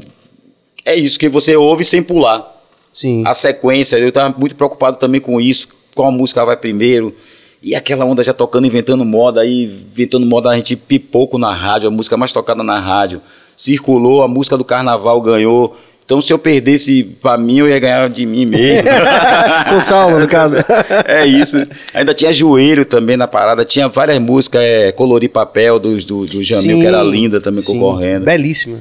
É 0.86 0.96
isso 0.96 1.20
que 1.20 1.28
você 1.28 1.54
ouve 1.58 1.84
sem 1.84 2.02
pular. 2.02 2.50
Sim. 2.94 3.24
A 3.28 3.34
sequência, 3.34 3.98
eu 3.98 4.10
tava 4.10 4.34
muito 4.40 4.56
preocupado 4.56 4.96
também 4.96 5.20
com 5.20 5.40
isso, 5.42 5.68
qual 5.94 6.10
música 6.14 6.46
vai 6.46 6.56
primeiro. 6.56 7.14
E 7.62 7.76
aquela 7.76 8.06
onda 8.06 8.24
já 8.24 8.32
tocando, 8.34 8.66
inventando 8.68 9.04
moda, 9.04 9.42
aí 9.42 9.66
inventando 9.66 10.26
moda, 10.26 10.50
a 10.50 10.56
gente 10.56 10.78
pipoco 10.78 11.38
na 11.38 11.54
rádio, 11.54 11.90
a 11.90 11.92
música 11.92 12.16
mais 12.16 12.32
tocada 12.32 12.64
na 12.64 12.80
rádio. 12.80 13.22
Circulou, 13.58 14.22
a 14.22 14.28
música 14.28 14.56
do 14.56 14.64
carnaval 14.64 15.20
ganhou. 15.22 15.76
Então, 16.06 16.22
se 16.22 16.32
eu 16.32 16.40
perdesse 16.40 17.04
pra 17.04 17.38
mim, 17.38 17.58
eu 17.58 17.68
ia 17.68 17.78
ganhar 17.80 18.10
de 18.10 18.26
mim 18.26 18.46
mesmo. 18.46 18.88
Com 19.68 19.82
Saulo, 19.82 20.20
no 20.20 20.28
caso. 20.28 20.56
é 21.06 21.26
isso. 21.26 21.58
Ainda 21.94 22.14
tinha 22.14 22.32
joelho 22.32 22.86
também 22.86 23.18
na 23.18 23.28
parada, 23.28 23.66
tinha 23.66 23.90
várias 23.90 24.18
músicas, 24.20 24.62
é, 24.62 24.92
Colorir 24.94 25.30
Papel, 25.30 25.78
dos, 25.80 26.06
do, 26.06 26.26
do 26.26 26.42
Jamil, 26.42 26.76
Sim, 26.76 26.80
que 26.80 26.86
era 26.86 27.04
linda 27.04 27.42
também 27.42 27.62
sim. 27.62 27.74
concorrendo. 27.74 28.24
Belíssima. 28.24 28.80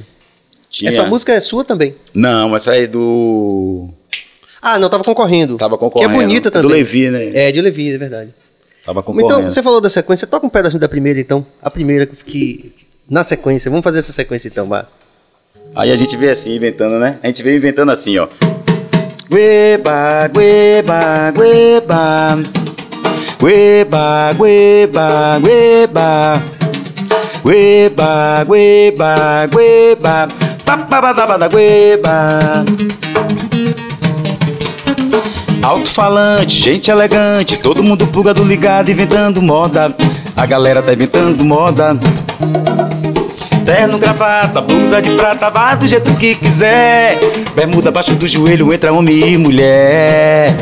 Tinha- 0.69 0.87
Essa 0.89 1.03
música 1.05 1.33
é 1.33 1.39
sua 1.41 1.65
também. 1.65 1.95
Não, 2.13 2.55
essa 2.55 2.71
aí 2.71 2.83
é 2.83 2.87
do. 2.87 3.89
Ah, 4.61 4.79
não, 4.79 4.87
tava 4.89 5.03
concorrendo. 5.03 5.57
Tava 5.57 5.77
concorrendo. 5.77 6.13
Que 6.13 6.17
é 6.19 6.21
bonita 6.25 6.49
também. 6.51 6.69
Do 6.69 6.73
Levi, 6.73 7.09
né? 7.09 7.31
É, 7.33 7.51
de 7.51 7.59
Levi, 7.61 7.91
é 7.93 7.97
verdade. 7.97 8.33
Tava 8.85 9.03
concorrendo. 9.03 9.33
Então, 9.39 9.49
você 9.49 9.61
falou 9.61 9.81
da 9.81 9.89
sequência, 9.89 10.25
toca 10.27 10.45
um 10.45 10.49
pedacinho 10.49 10.79
da 10.79 10.87
primeira, 10.87 11.19
então. 11.19 11.45
A 11.61 11.69
primeira 11.69 12.05
que- 12.05 12.23
que. 12.23 12.73
Na 13.09 13.23
sequência, 13.23 13.71
vamos 13.71 13.85
fazer 13.85 13.99
essa 13.99 14.11
sequência 14.11 14.49
então, 14.49 14.67
vá. 14.67 14.85
Aí 15.73 15.91
a 15.91 15.95
gente 15.95 16.17
vê 16.17 16.29
assim, 16.29 16.53
inventando, 16.53 16.99
né? 16.99 17.17
A 17.23 17.27
gente 17.27 17.41
vem 17.41 17.55
inventando 17.55 17.89
assim, 17.89 18.17
ó. 18.17 18.27
Gueba, 19.29 20.27
gueba, 20.27 21.31
gueba. 21.31 22.37
Gueba, 23.39 24.33
gueba, 24.33 25.39
gueba. 25.39 26.43
Gueba, 27.45 28.43
gueba, 28.43 29.45
gueba. 29.47 30.27
Papabadabada. 30.65 31.49
Alto-falante, 35.63 36.59
gente 36.59 36.91
elegante, 36.91 37.57
todo 37.57 37.81
mundo 37.81 38.05
plugado 38.07 38.43
ligado, 38.43 38.91
inventando 38.91 39.41
moda. 39.41 39.95
A 40.35 40.45
galera 40.45 40.81
tá 40.81 40.91
inventando 40.91 41.43
moda. 41.45 41.97
Terno, 43.67 43.99
gravata, 43.99 44.61
blusa 44.61 45.01
de 45.01 45.11
prata, 45.11 45.49
vá 45.49 45.75
do 45.75 45.85
jeito 45.85 46.15
que 46.15 46.35
quiser. 46.35 47.19
Bermuda 47.53 47.89
abaixo 47.89 48.15
do 48.15 48.25
joelho, 48.25 48.73
entra 48.73 48.93
homem 48.93 49.33
e 49.33 49.37
mulher. 49.37 50.55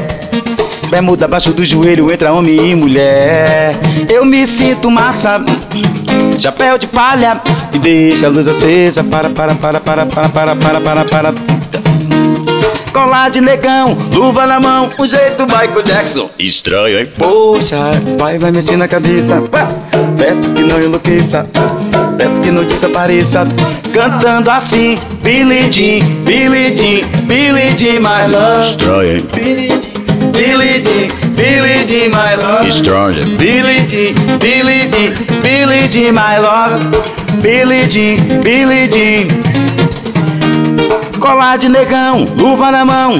Bermuda 0.89 1.25
abaixo 1.25 1.53
do 1.53 1.63
joelho, 1.63 2.11
entra 2.11 2.33
homem 2.33 2.71
e 2.71 2.73
mulher. 2.73 3.75
Eu 4.09 4.25
me 4.25 4.47
sinto 4.47 4.89
massa, 4.89 5.39
chapéu 6.39 6.79
de 6.79 6.87
palha, 6.87 7.39
e 7.71 7.77
deixa 7.77 8.25
a 8.25 8.29
luz 8.31 8.47
acesa. 8.47 9.03
Para, 9.03 9.29
para, 9.29 9.53
para, 9.53 9.79
para, 9.79 10.07
para, 10.07 10.29
para, 10.29 10.55
para, 10.55 10.81
para, 10.81 11.05
para. 11.05 11.33
Colar 12.95 13.29
de 13.29 13.41
negão, 13.41 13.97
luva 14.13 14.47
na 14.47 14.57
mão, 14.57 14.89
o 14.97 15.05
jeito 15.05 15.43
Michael 15.43 15.81
Jackson. 15.83 16.29
Estranho, 16.39 16.97
hein? 16.97 17.07
Poxa, 17.17 17.75
vai, 18.17 18.39
vai 18.39 18.51
mexer 18.51 18.77
na 18.77 18.87
cabeça. 18.87 19.41
Pá, 19.51 19.67
Peço 20.17 20.49
que 20.51 20.63
não 20.63 20.81
enlouqueça, 20.81 21.45
peço 22.17 22.39
que 22.39 22.49
não 22.49 22.63
desapareça. 22.63 23.45
Cantando 23.93 24.49
assim, 24.49 24.97
Billy 25.21 25.69
Jean, 25.73 26.05
Billy 26.23 26.73
Jean, 26.73 27.05
Billy 27.23 27.75
Jean, 27.77 27.99
my 27.99 28.31
love. 28.31 28.65
Estranho, 28.65 29.17
hein? 29.17 29.27
Billy 29.33 29.67
Jean, 29.67 30.31
Billy 30.31 30.81
Jean, 30.81 31.09
Billy 31.35 31.85
Jean, 31.85 32.09
my 32.11 32.41
love. 32.41 32.65
Estranho, 32.69 33.11
hein? 33.11 33.35
Billy 33.35 33.85
Jean, 33.89 34.37
Billy 34.39 34.89
Jean, 34.89 35.41
Billy 35.41 35.89
Jean, 35.89 36.13
my 36.13 36.37
love. 36.39 36.79
Billy 37.41 37.89
Jean, 37.89 38.41
Billy 38.41 38.87
Jean. 38.87 39.54
Colar 41.19 41.57
de 41.57 41.69
negão, 41.69 42.25
luva 42.35 42.71
na 42.71 42.85
mão. 42.85 43.13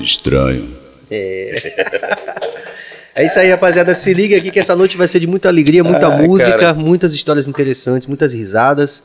Estranho. 0.00 0.76
É 1.10 3.24
isso 3.24 3.38
aí, 3.38 3.50
rapaziada. 3.50 3.94
Se 3.94 4.12
liga 4.14 4.36
aqui 4.36 4.50
que 4.50 4.60
essa 4.60 4.74
noite 4.76 4.96
vai 4.96 5.08
ser 5.08 5.20
de 5.20 5.26
muita 5.26 5.48
alegria, 5.48 5.82
muita 5.84 6.06
Ah, 6.06 6.22
música, 6.22 6.52
cara. 6.58 6.74
muitas 6.74 7.12
histórias 7.14 7.46
interessantes, 7.48 8.06
muitas 8.06 8.32
risadas. 8.32 9.02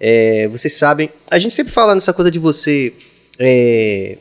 É, 0.00 0.46
vocês 0.48 0.74
sabem, 0.74 1.10
a 1.30 1.38
gente 1.38 1.54
sempre 1.54 1.72
fala 1.72 1.94
nessa 1.94 2.12
coisa 2.12 2.30
de 2.30 2.38
você 2.38 2.92
é, 3.38 4.16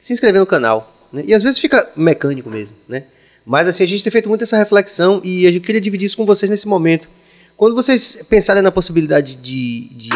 se 0.00 0.12
inscrever 0.12 0.40
no 0.40 0.46
canal. 0.46 0.92
né? 1.12 1.22
E 1.26 1.34
às 1.34 1.42
vezes 1.42 1.58
fica 1.58 1.88
mecânico 1.96 2.48
mesmo, 2.48 2.76
né? 2.88 3.04
Mas 3.44 3.66
assim, 3.68 3.82
a 3.84 3.88
gente 3.88 4.02
tem 4.04 4.10
feito 4.10 4.28
muito 4.28 4.42
essa 4.42 4.56
reflexão 4.56 5.20
e 5.24 5.46
a 5.46 5.52
gente 5.52 5.62
queria 5.64 5.80
dividir 5.80 6.06
isso 6.06 6.16
com 6.16 6.24
vocês 6.24 6.48
nesse 6.50 6.66
momento. 6.68 7.08
Quando 7.56 7.74
vocês 7.74 8.18
pensarem 8.28 8.62
na 8.62 8.70
possibilidade 8.70 9.34
de, 9.36 9.88
de 9.94 10.10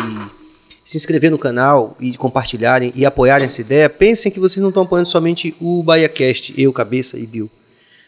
se 0.90 0.96
inscrever 0.96 1.31
no 1.31 1.38
canal 1.38 1.96
e 2.00 2.16
compartilharem 2.16 2.92
e 2.96 3.07
apoiarem 3.07 3.46
essa 3.46 3.61
ideia, 3.61 3.88
pensem 3.88 4.33
que 4.33 4.40
vocês 4.40 4.61
não 4.61 4.70
estão 4.70 4.83
apoiando 4.83 5.09
somente 5.09 5.55
o 5.61 5.85
BahiaCast, 5.85 6.53
eu, 6.61 6.72
Cabeça 6.72 7.16
e 7.16 7.24
Bill. 7.24 7.48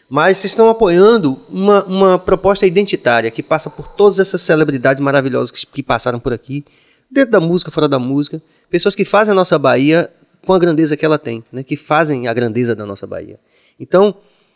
Mas 0.09 0.39
vocês 0.39 0.51
estão 0.51 0.67
apoiando 0.67 1.39
uma, 1.47 1.85
uma 1.85 2.19
proposta 2.19 2.67
identitária 2.67 3.31
que 3.31 3.41
passa 3.41 3.69
por 3.69 3.87
todas 3.87 4.19
essas 4.19 4.41
celebridades 4.41 5.01
maravilhosas 5.01 5.49
que, 5.49 5.65
que 5.65 5.81
passaram 5.81 6.19
por 6.19 6.33
aqui, 6.33 6.65
dentro 7.09 7.31
da 7.31 7.39
música, 7.39 7.71
fora 7.71 7.87
da 7.87 7.97
música, 7.97 8.41
pessoas 8.69 8.95
que 8.95 9.05
fazem 9.05 9.31
a 9.31 9.35
nossa 9.35 9.57
Bahia 9.57 10.09
com 10.45 10.51
a 10.51 10.59
grandeza 10.59 10.97
que 10.97 11.05
ela 11.05 11.17
tem, 11.17 11.41
né? 11.53 11.63
que 11.63 11.77
fazem 11.77 12.27
a 12.27 12.33
grandeza 12.33 12.75
da 12.75 12.85
nossa 12.85 13.07
Bahia. 13.07 13.39
Então, 13.79 14.13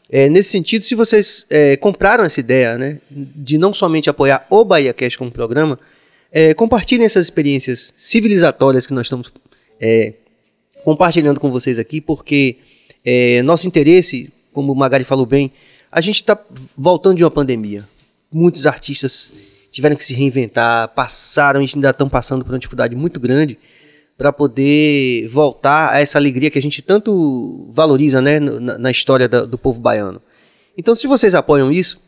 é, 0.09 0.27
nesse 0.27 0.49
sentido, 0.49 0.81
se 0.83 0.95
vocês 0.95 1.45
é, 1.49 1.77
compraram 1.77 2.25
essa 2.25 2.41
ideia, 2.41 2.77
né, 2.77 2.99
de 3.09 3.57
não 3.57 3.71
somente 3.71 4.09
apoiar 4.09 4.45
o 4.49 4.65
Bahia 4.65 4.93
Cash 4.93 5.15
como 5.15 5.31
programa, 5.31 5.79
é, 6.31 6.53
compartilhem 6.53 7.05
essas 7.05 7.25
experiências 7.25 7.93
civilizatórias 7.97 8.85
que 8.85 8.93
nós 8.93 9.07
estamos 9.07 9.31
é, 9.79 10.13
compartilhando 10.83 11.39
com 11.39 11.51
vocês 11.51 11.79
aqui, 11.79 11.99
porque 11.99 12.57
é, 13.03 13.41
nosso 13.43 13.67
interesse, 13.67 14.31
como 14.53 14.73
o 14.73 14.75
Magari 14.75 15.03
falou 15.03 15.25
bem, 15.25 15.51
a 15.91 16.01
gente 16.01 16.17
está 16.17 16.39
voltando 16.77 17.17
de 17.17 17.23
uma 17.23 17.31
pandemia. 17.31 17.87
Muitos 18.31 18.65
artistas 18.65 19.31
tiveram 19.71 19.95
que 19.95 20.03
se 20.03 20.13
reinventar, 20.13 20.89
passaram 20.89 21.59
ainda 21.59 21.89
estão 21.89 22.09
passando 22.09 22.43
por 22.43 22.51
uma 22.51 22.59
dificuldade 22.59 22.95
muito 22.95 23.19
grande 23.19 23.57
para 24.17 24.33
poder 24.33 25.27
voltar 25.29 25.93
a 25.93 25.99
essa 25.99 26.17
alegria 26.17 26.49
que 26.49 26.57
a 26.57 26.61
gente 26.61 26.81
tanto 26.81 27.69
valoriza 27.71 28.19
né, 28.19 28.39
na, 28.39 28.77
na 28.77 28.91
história 28.91 29.29
da, 29.29 29.45
do 29.45 29.57
povo 29.57 29.79
baiano. 29.79 30.21
Então, 30.75 30.95
se 30.95 31.05
vocês 31.05 31.35
apoiam 31.35 31.71
isso, 31.71 32.01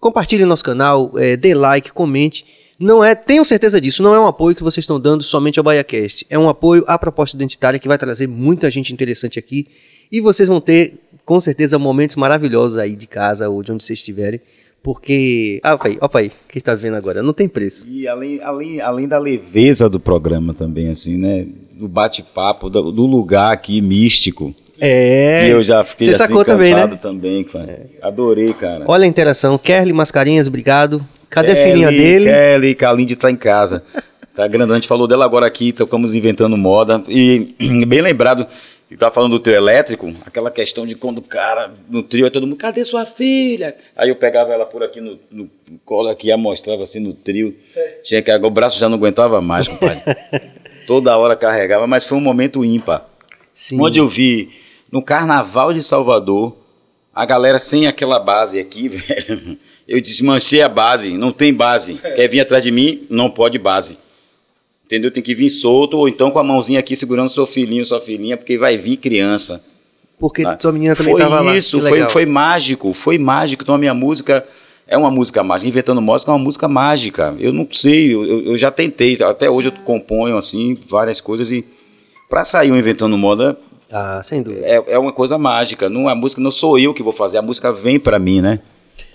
compartilhe 0.00 0.44
nosso 0.44 0.64
canal, 0.64 1.12
é, 1.16 1.36
dê 1.36 1.54
like, 1.54 1.92
comente. 1.92 2.44
Não 2.82 3.04
é, 3.04 3.14
tenham 3.14 3.44
certeza 3.44 3.80
disso, 3.80 4.02
não 4.02 4.14
é 4.14 4.20
um 4.20 4.26
apoio 4.26 4.56
que 4.56 4.62
vocês 4.62 4.82
estão 4.82 4.98
dando 4.98 5.22
somente 5.22 5.58
ao 5.58 5.64
BaiaCast. 5.64 6.26
É 6.28 6.38
um 6.38 6.48
apoio 6.48 6.84
à 6.86 6.98
proposta 6.98 7.36
identitária 7.36 7.78
que 7.78 7.86
vai 7.86 7.96
trazer 7.96 8.26
muita 8.26 8.70
gente 8.70 8.92
interessante 8.92 9.38
aqui. 9.38 9.68
E 10.10 10.20
vocês 10.20 10.48
vão 10.48 10.60
ter, 10.60 10.98
com 11.24 11.38
certeza, 11.38 11.78
momentos 11.78 12.16
maravilhosos 12.16 12.78
aí 12.78 12.96
de 12.96 13.06
casa 13.06 13.48
ou 13.48 13.62
de 13.62 13.72
onde 13.72 13.84
vocês 13.84 14.00
estiverem 14.00 14.40
porque. 14.82 15.60
Ah, 15.62 15.74
opa 15.74 15.88
aí, 15.88 15.98
opa 16.00 16.18
aí, 16.18 16.32
que 16.48 16.58
está 16.58 16.74
vendo 16.74 16.96
agora? 16.96 17.22
Não 17.22 17.32
tem 17.32 17.48
preço. 17.48 17.86
E 17.88 18.08
além, 18.08 18.40
além, 18.42 18.80
além 18.80 19.08
da 19.08 19.18
leveza 19.18 19.88
do 19.88 20.00
programa 20.00 20.52
também, 20.52 20.88
assim, 20.88 21.16
né? 21.16 21.46
Do 21.72 21.88
bate-papo, 21.88 22.68
do, 22.68 22.90
do, 22.90 23.06
lugar 23.06 23.52
aqui 23.52 23.80
místico. 23.80 24.54
É. 24.78 25.46
E 25.46 25.50
eu 25.50 25.62
já 25.62 25.84
fiquei 25.84 26.08
Você 26.08 26.14
assim, 26.14 26.24
sacou 26.24 26.44
também, 26.44 26.74
né? 26.74 26.86
também, 27.00 27.44
cara. 27.44 27.70
É. 27.70 27.86
Adorei, 28.02 28.52
cara. 28.52 28.84
Olha 28.88 29.04
a 29.04 29.06
interação. 29.06 29.56
Kelly 29.56 29.92
Mascarinhas, 29.92 30.48
obrigado. 30.48 31.06
Cadê 31.32 31.54
Kelly, 31.54 31.60
a 31.60 31.64
filhinha 31.64 31.88
dele? 31.90 32.24
Kelly, 32.26 32.74
Kalinde 32.74 33.16
tá 33.16 33.30
em 33.30 33.36
casa. 33.36 33.82
Tá 34.34 34.46
grande, 34.46 34.70
a 34.70 34.74
gente 34.74 34.86
falou 34.86 35.08
dela 35.08 35.24
agora 35.24 35.46
aqui, 35.46 35.70
estamos 35.70 36.14
inventando 36.14 36.58
moda. 36.58 37.02
E 37.08 37.54
bem 37.88 38.02
lembrado, 38.02 38.46
e 38.90 38.96
tava 38.98 39.14
falando 39.14 39.32
do 39.32 39.40
trio 39.40 39.56
elétrico, 39.56 40.12
aquela 40.26 40.50
questão 40.50 40.86
de 40.86 40.94
quando 40.94 41.18
o 41.18 41.22
cara 41.22 41.72
no 41.88 42.02
trio, 42.02 42.30
todo 42.30 42.46
mundo, 42.46 42.56
cadê 42.56 42.84
sua 42.84 43.06
filha? 43.06 43.74
Aí 43.96 44.10
eu 44.10 44.16
pegava 44.16 44.52
ela 44.52 44.66
por 44.66 44.82
aqui 44.82 45.00
no, 45.00 45.18
no 45.30 45.50
colo 45.86 46.10
aqui 46.10 46.30
e 46.30 46.36
mostrava 46.36 46.82
assim 46.82 47.00
no 47.00 47.14
trio. 47.14 47.56
É. 47.74 48.00
Tinha 48.04 48.20
que 48.20 48.30
o 48.30 48.50
braço 48.50 48.78
já 48.78 48.90
não 48.90 48.98
aguentava 48.98 49.40
mais, 49.40 49.66
compadre. 49.66 50.02
Toda 50.86 51.16
hora 51.16 51.34
carregava, 51.34 51.86
mas 51.86 52.04
foi 52.04 52.18
um 52.18 52.22
momento 52.22 52.62
ímpar. 52.62 53.08
Sim. 53.54 53.80
Onde 53.80 53.98
eu 53.98 54.06
vi 54.06 54.50
no 54.90 55.00
Carnaval 55.00 55.72
de 55.72 55.82
Salvador, 55.82 56.58
a 57.14 57.24
galera 57.24 57.58
sem 57.58 57.86
aquela 57.86 58.18
base 58.18 58.60
aqui, 58.60 58.88
velho. 58.92 59.58
Eu 59.86 60.00
desmanchei 60.00 60.62
a 60.62 60.68
base, 60.68 61.10
não 61.16 61.32
tem 61.32 61.52
base. 61.52 61.94
Quer 61.94 62.28
vir 62.28 62.40
atrás 62.40 62.62
de 62.62 62.70
mim? 62.70 63.02
Não 63.10 63.30
pode 63.30 63.58
base 63.58 63.98
entendeu? 64.92 65.10
Tem 65.10 65.22
que 65.22 65.34
vir 65.34 65.48
solto, 65.48 65.96
ou 65.96 66.06
então 66.06 66.30
com 66.30 66.38
a 66.38 66.44
mãozinha 66.44 66.78
aqui 66.78 66.94
segurando 66.94 67.30
seu 67.30 67.46
filhinho, 67.46 67.84
sua 67.84 67.98
filhinha, 67.98 68.36
porque 68.36 68.58
vai 68.58 68.76
vir 68.76 68.98
criança. 68.98 69.62
Porque 70.18 70.44
ah, 70.44 70.56
sua 70.60 70.70
menina 70.70 70.94
também 70.94 71.14
estava 71.14 71.40
lá. 71.40 71.44
Foi 71.44 71.56
isso, 71.56 71.80
foi, 71.80 72.08
foi 72.08 72.26
mágico, 72.26 72.92
foi 72.92 73.18
mágico. 73.18 73.62
Então 73.62 73.74
a 73.74 73.78
minha 73.78 73.94
música 73.94 74.44
é 74.86 74.96
uma 74.96 75.10
música 75.10 75.42
mágica. 75.42 75.68
Inventando 75.68 76.00
música 76.00 76.30
é 76.30 76.34
uma 76.34 76.44
música 76.44 76.68
mágica. 76.68 77.34
Eu 77.38 77.52
não 77.52 77.66
sei, 77.72 78.14
eu, 78.14 78.42
eu 78.42 78.56
já 78.56 78.70
tentei, 78.70 79.20
até 79.22 79.48
hoje 79.48 79.68
eu 79.68 79.72
componho 79.84 80.36
assim, 80.36 80.78
várias 80.86 81.20
coisas 81.20 81.50
e 81.50 81.64
para 82.28 82.44
sair 82.44 82.70
um 82.70 82.76
Inventando 82.76 83.16
Moda 83.16 83.58
ah, 83.90 84.22
sem 84.22 84.42
dúvida. 84.42 84.66
É, 84.66 84.94
é 84.94 84.98
uma 84.98 85.12
coisa 85.12 85.36
mágica. 85.36 85.88
Não, 85.88 86.08
a 86.08 86.14
música 86.14 86.40
não 86.40 86.50
sou 86.50 86.78
eu 86.78 86.94
que 86.94 87.02
vou 87.02 87.12
fazer, 87.12 87.38
a 87.38 87.42
música 87.42 87.72
vem 87.72 87.98
para 87.98 88.18
mim, 88.18 88.40
né? 88.40 88.60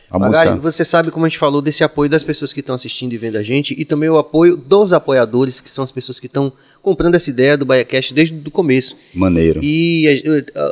A 0.09 0.17
música... 0.17 0.55
você 0.55 0.85
sabe 0.85 1.11
como 1.11 1.25
a 1.25 1.29
gente 1.29 1.37
falou 1.37 1.61
desse 1.61 1.83
apoio 1.83 2.09
das 2.09 2.23
pessoas 2.23 2.53
que 2.53 2.61
estão 2.61 2.75
assistindo 2.75 3.11
e 3.11 3.17
vendo 3.17 3.37
a 3.37 3.43
gente 3.43 3.75
e 3.77 3.83
também 3.83 4.09
o 4.09 4.17
apoio 4.17 4.55
dos 4.55 4.93
apoiadores, 4.93 5.59
que 5.59 5.69
são 5.69 5.83
as 5.83 5.91
pessoas 5.91 6.19
que 6.19 6.27
estão 6.27 6.51
comprando 6.81 7.15
essa 7.15 7.29
ideia 7.29 7.57
do 7.57 7.65
BaiaCast 7.65 8.13
desde 8.13 8.41
o 8.47 8.51
começo. 8.51 8.95
Maneiro. 9.13 9.59
E 9.61 10.23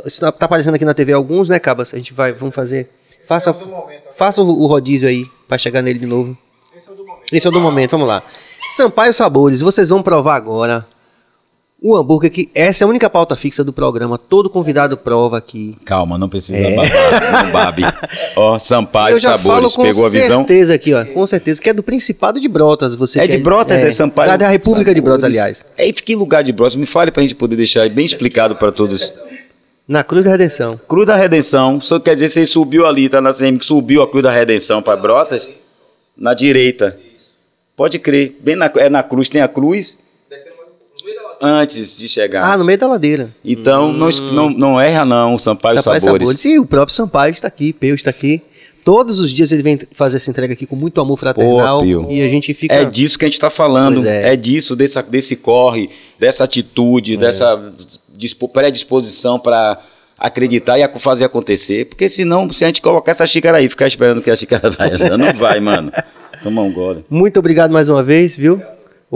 está 0.05 0.29
aparecendo 0.29 0.75
aqui 0.75 0.85
na 0.85 0.93
TV 0.93 1.11
alguns, 1.11 1.49
né, 1.49 1.59
Cabas? 1.59 1.93
A 1.93 1.97
gente 1.97 2.13
vai, 2.13 2.31
vamos 2.31 2.55
fazer. 2.55 2.89
Faça, 3.25 3.53
faça 4.15 4.41
o, 4.41 4.47
o 4.47 4.65
rodízio 4.67 5.07
aí 5.07 5.25
para 5.47 5.57
chegar 5.57 5.81
nele 5.81 5.99
de 5.99 6.05
novo. 6.05 6.37
Esse 6.75 6.89
é 6.89 6.93
o 6.93 6.95
do 6.95 7.05
momento. 7.05 7.33
Esse 7.33 7.47
é 7.47 7.49
o 7.49 7.53
do 7.53 7.59
momento, 7.59 7.91
vamos 7.91 8.07
lá. 8.07 8.23
Sampaio 8.69 9.13
Sabores, 9.13 9.61
vocês 9.61 9.89
vão 9.89 10.01
provar 10.01 10.35
agora 10.35 10.87
o 11.81 11.95
hambúrguer 11.95 12.31
que 12.31 12.49
essa 12.55 12.83
é 12.83 12.85
a 12.85 12.87
única 12.87 13.09
pauta 13.09 13.35
fixa 13.35 13.63
do 13.63 13.71
programa. 13.71 14.17
Todo 14.17 14.49
convidado 14.49 14.97
prova 14.97 15.37
aqui. 15.37 15.77
Calma, 15.85 16.17
não 16.17 16.27
precisa 16.27 16.57
é. 16.57 16.75
babar, 16.75 17.45
não 17.45 17.51
babe. 17.51 17.83
Ó, 18.35 18.57
Sampaio 18.57 19.19
Sabores, 19.19 19.75
pegou 19.75 20.05
a 20.05 20.09
visão? 20.09 20.41
Com 20.41 20.47
certeza 20.47 20.73
aqui, 20.73 20.93
ó. 20.93 21.05
Com 21.05 21.27
certeza 21.27 21.61
que 21.61 21.69
é 21.69 21.73
do 21.73 21.83
Principado 21.83 22.39
de 22.39 22.47
Brotas, 22.47 22.95
você 22.95 23.19
É 23.19 23.27
de 23.27 23.37
Brotas, 23.37 23.83
é, 23.83 23.87
é 23.87 23.91
Sampaio. 23.91 24.31
É 24.31 24.37
da 24.37 24.47
República 24.47 24.91
Sabores. 24.91 24.95
de 24.95 25.01
Brotas, 25.01 25.23
aliás. 25.25 25.65
É 25.77 25.91
que 25.91 26.15
lugar 26.15 26.43
de 26.43 26.51
Brotas? 26.51 26.75
Me 26.75 26.85
fale 26.85 27.11
pra 27.11 27.21
gente 27.21 27.35
poder 27.35 27.55
deixar 27.55 27.87
bem 27.89 28.05
explicado 28.05 28.55
para 28.55 28.71
todos. 28.71 29.19
Na 29.87 30.03
Cruz 30.03 30.23
da 30.23 30.31
Redenção. 30.31 30.79
Cruz 30.87 31.05
da 31.05 31.15
Redenção. 31.15 31.79
Só 31.79 31.99
quer 31.99 32.13
dizer, 32.13 32.29
você 32.29 32.45
subiu 32.45 32.87
ali, 32.87 33.07
tá 33.07 33.21
na 33.21 33.31
CM, 33.31 33.59
subiu 33.61 34.01
a 34.01 34.09
Cruz 34.09 34.23
da 34.23 34.31
Redenção 34.31 34.81
para 34.81 34.97
Brotas, 34.97 35.51
na 36.17 36.33
direita. 36.33 36.97
Pode 37.75 37.99
crer. 37.99 38.37
Bem 38.41 38.55
na, 38.55 38.71
é 38.77 38.89
na 38.89 39.03
cruz, 39.03 39.29
tem 39.29 39.41
a 39.41 39.47
cruz 39.47 39.99
antes 41.49 41.97
de 41.97 42.07
chegar. 42.07 42.43
Ah, 42.51 42.57
no 42.57 42.65
meio 42.65 42.77
da 42.77 42.87
ladeira. 42.87 43.29
Então, 43.43 43.89
hum. 43.89 43.93
não, 43.93 44.09
não, 44.09 44.49
não 44.49 44.81
erra 44.81 45.05
não, 45.05 45.37
Sampaio, 45.37 45.81
Sampaio 45.81 46.01
Sabores. 46.01 46.27
Sabores. 46.27 46.45
E 46.45 46.59
o 46.59 46.65
próprio 46.65 46.95
Sampaio 46.95 47.33
está 47.33 47.47
aqui, 47.47 47.73
Peu 47.73 47.95
está 47.95 48.09
aqui. 48.09 48.41
Todos 48.85 49.19
os 49.19 49.31
dias 49.31 49.51
ele 49.51 49.63
vem 49.63 49.79
fazer 49.93 50.17
essa 50.17 50.29
entrega 50.29 50.53
aqui 50.53 50.67
com 50.67 50.75
muito 50.75 51.01
amor 51.01 51.17
fraternal. 51.17 51.79
Pô, 51.79 52.11
e 52.11 52.21
a 52.21 52.29
gente 52.29 52.53
fica. 52.53 52.75
É 52.75 52.85
disso 52.85 53.17
que 53.17 53.25
a 53.25 53.27
gente 53.27 53.33
está 53.33 53.49
falando. 53.49 54.05
É. 54.05 54.33
é. 54.33 54.35
disso, 54.35 54.75
desse, 54.75 55.01
desse 55.03 55.35
corre, 55.35 55.89
dessa 56.19 56.43
atitude, 56.43 57.15
é. 57.15 57.17
dessa 57.17 57.59
predisposição 58.53 59.39
para 59.39 59.81
acreditar 60.19 60.77
e 60.77 60.99
fazer 60.99 61.25
acontecer. 61.25 61.85
Porque 61.85 62.07
senão, 62.07 62.47
se 62.51 62.63
a 62.63 62.67
gente 62.67 62.79
colocar 62.79 63.11
essa 63.11 63.25
xícara 63.25 63.57
aí, 63.57 63.67
ficar 63.67 63.87
esperando 63.87 64.21
que 64.21 64.29
a 64.29 64.35
xícara 64.35 64.69
vai, 64.77 64.91
não 65.17 65.33
vai, 65.33 65.59
mano. 65.59 65.91
Toma 66.43 66.61
um 66.61 66.71
gole. 66.71 67.03
Muito 67.09 67.39
obrigado 67.39 67.71
mais 67.71 67.89
uma 67.89 68.03
vez, 68.03 68.35
viu? 68.35 68.61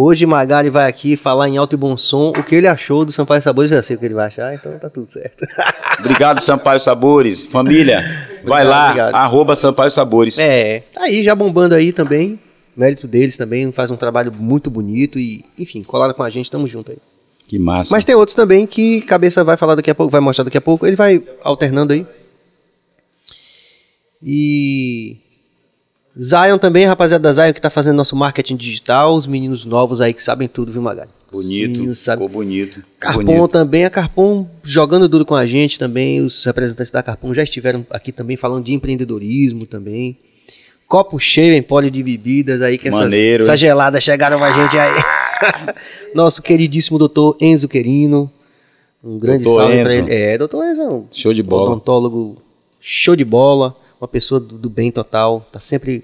Hoje 0.01 0.25
Magali 0.25 0.69
vai 0.69 0.87
aqui 0.87 1.17
falar 1.17 1.49
em 1.49 1.57
alto 1.57 1.73
e 1.73 1.77
bom 1.77 1.97
som 1.97 2.29
o 2.29 2.41
que 2.41 2.55
ele 2.55 2.67
achou 2.67 3.03
do 3.03 3.11
Sampaio 3.11 3.41
Sabores. 3.41 3.69
Já 3.69 3.83
sei 3.83 3.97
o 3.97 3.99
que 3.99 4.05
ele 4.05 4.13
vai 4.13 4.27
achar, 4.27 4.53
então 4.53 4.71
tá 4.79 4.89
tudo 4.89 5.11
certo. 5.11 5.45
Obrigado, 5.99 6.39
Sampaio 6.39 6.79
Sabores. 6.79 7.43
Família, 7.43 8.01
vai 8.45 8.63
lá, 8.63 8.91
obrigado. 8.91 9.13
arroba 9.13 9.57
Sampaio 9.57 9.91
Sabores. 9.91 10.39
É, 10.39 10.83
tá 10.93 11.03
aí 11.03 11.21
já 11.21 11.35
bombando 11.35 11.75
aí 11.75 11.91
também. 11.91 12.39
Mérito 12.77 13.09
deles 13.09 13.35
também, 13.35 13.69
faz 13.73 13.91
um 13.91 13.97
trabalho 13.97 14.31
muito 14.31 14.69
bonito 14.69 15.19
e, 15.19 15.43
enfim, 15.57 15.83
colaram 15.83 16.13
com 16.13 16.23
a 16.23 16.29
gente, 16.29 16.49
tamo 16.49 16.65
junto 16.65 16.93
aí. 16.93 16.97
Que 17.45 17.59
massa. 17.59 17.93
Mas 17.93 18.05
tem 18.05 18.15
outros 18.15 18.35
também 18.35 18.65
que 18.65 19.01
Cabeça 19.01 19.43
vai 19.43 19.57
falar 19.57 19.75
daqui 19.75 19.91
a 19.91 19.95
pouco, 19.95 20.09
vai 20.09 20.21
mostrar 20.21 20.45
daqui 20.45 20.57
a 20.57 20.61
pouco. 20.61 20.87
Ele 20.87 20.95
vai 20.95 21.21
alternando 21.43 21.91
aí. 21.91 22.07
E 24.23 25.17
Zion 26.17 26.57
também, 26.57 26.85
rapaziada 26.85 27.21
da 27.21 27.31
Zion 27.31 27.53
que 27.53 27.61
tá 27.61 27.69
fazendo 27.69 27.95
nosso 27.95 28.15
marketing 28.15 28.55
digital, 28.55 29.13
os 29.15 29.27
meninos 29.27 29.65
novos 29.65 30.01
aí 30.01 30.13
que 30.13 30.23
sabem 30.23 30.47
tudo, 30.47 30.71
viu, 30.71 30.81
Magali? 30.81 31.09
Bonito, 31.31 31.95
ficou 31.95 32.27
bonito. 32.27 32.83
Carpon 32.99 33.23
bonito. 33.23 33.47
também, 33.49 33.85
a 33.85 33.89
Carpon 33.89 34.47
jogando 34.63 35.07
duro 35.07 35.25
com 35.25 35.35
a 35.35 35.45
gente 35.45 35.77
também, 35.77 36.21
os 36.21 36.43
representantes 36.43 36.91
da 36.91 37.03
Carpon 37.03 37.33
já 37.33 37.43
estiveram 37.43 37.85
aqui 37.91 38.11
também 38.11 38.35
falando 38.35 38.65
de 38.65 38.73
empreendedorismo 38.73 39.65
também. 39.65 40.17
Copo 40.87 41.19
cheio 41.19 41.53
em 41.53 41.61
pólio 41.61 41.91
de 41.91 42.01
bebidas 42.01 42.63
aí, 42.63 42.75
que 42.79 42.87
essas, 42.87 43.13
essas 43.13 43.59
geladas 43.59 44.03
chegaram 44.03 44.39
pra 44.39 44.51
gente 44.51 44.75
aí. 44.77 45.03
Nosso 46.15 46.41
queridíssimo 46.41 46.97
doutor 46.97 47.37
Enzo 47.39 47.67
Querino, 47.67 48.29
um 49.03 49.19
grande 49.19 49.43
doutor 49.43 49.61
salve 49.61 49.75
Enzo. 49.75 49.83
pra 49.83 49.93
ele. 49.93 50.13
É, 50.13 50.37
doutor 50.37 50.65
Enzo, 50.65 50.81
é 50.81 51.01
show 51.15 51.31
de 51.31 51.43
bola. 51.43 51.69
odontólogo 51.69 52.41
show 52.81 53.15
de 53.15 53.23
bola, 53.23 53.75
uma 53.99 54.07
pessoa 54.07 54.39
do, 54.39 54.57
do 54.57 54.69
bem 54.69 54.91
total, 54.91 55.47
tá 55.51 55.59
sempre 55.59 56.03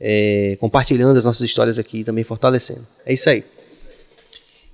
é, 0.00 0.56
compartilhando 0.60 1.16
as 1.16 1.24
nossas 1.24 1.42
histórias 1.42 1.78
aqui 1.78 2.04
também 2.04 2.24
fortalecendo. 2.24 2.86
É 3.04 3.12
isso 3.12 3.28
aí. 3.28 3.44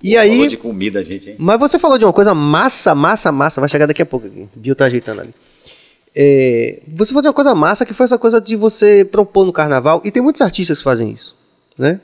E 0.01 0.15
aí. 0.17 0.31
Falou 0.31 0.47
de 0.47 0.57
comida, 0.57 1.03
gente, 1.03 1.31
hein? 1.31 1.35
Mas 1.39 1.59
você 1.59 1.79
falou 1.79 1.97
de 1.97 2.05
uma 2.05 2.13
coisa 2.13 2.33
massa, 2.33 2.93
massa, 2.93 3.31
massa. 3.31 3.59
Vai 3.59 3.69
chegar 3.69 3.85
daqui 3.85 4.01
a 4.01 4.05
pouco 4.05 4.27
aqui. 4.27 4.47
Bill 4.55 4.75
tá 4.75 4.85
ajeitando 4.85 5.21
ali. 5.21 5.33
É, 6.15 6.79
você 6.87 7.11
falou 7.11 7.23
de 7.23 7.27
uma 7.27 7.33
coisa 7.33 7.53
massa 7.53 7.85
que 7.85 7.93
foi 7.93 8.05
essa 8.05 8.17
coisa 8.17 8.39
de 8.39 8.55
você 8.55 9.03
propor 9.03 9.45
no 9.45 9.51
carnaval. 9.51 10.01
E 10.05 10.11
tem 10.11 10.21
muitos 10.21 10.41
artistas 10.41 10.77
que 10.77 10.83
fazem 10.83 11.11
isso, 11.11 11.35
né? 11.77 11.99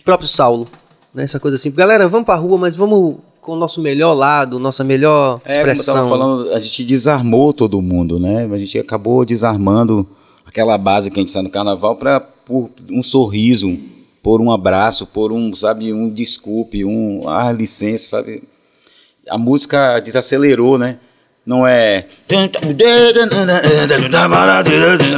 O 0.00 0.04
próprio 0.04 0.28
Saulo. 0.28 0.68
Né? 1.12 1.24
Essa 1.24 1.40
coisa 1.40 1.56
assim. 1.56 1.70
Galera, 1.70 2.08
vamos 2.08 2.24
pra 2.24 2.36
rua, 2.36 2.56
mas 2.56 2.76
vamos 2.76 3.18
com 3.48 3.54
o 3.54 3.56
nosso 3.56 3.80
melhor 3.80 4.12
lado, 4.12 4.58
nossa 4.58 4.84
melhor 4.84 5.40
é, 5.42 5.52
expressão. 5.52 5.94
Como 5.94 6.04
eu 6.04 6.08
falando, 6.10 6.52
a 6.52 6.60
gente 6.60 6.84
desarmou 6.84 7.54
todo 7.54 7.80
mundo, 7.80 8.20
né? 8.20 8.46
A 8.52 8.58
gente 8.58 8.78
acabou 8.78 9.24
desarmando 9.24 10.06
aquela 10.44 10.76
base 10.76 11.10
que 11.10 11.18
a 11.18 11.22
gente 11.22 11.28
está 11.28 11.42
no 11.42 11.48
carnaval 11.48 11.96
para 11.96 12.20
por 12.20 12.68
um 12.90 13.02
sorriso, 13.02 13.74
por 14.22 14.42
um 14.42 14.52
abraço, 14.52 15.06
por 15.06 15.32
um, 15.32 15.54
sabe, 15.56 15.94
um 15.94 16.10
desculpe, 16.10 16.84
um 16.84 17.26
ah, 17.26 17.50
licença, 17.50 18.18
sabe? 18.18 18.42
A 19.30 19.38
música 19.38 19.98
desacelerou, 20.00 20.76
né? 20.76 20.98
não 21.46 21.66
é. 21.66 22.04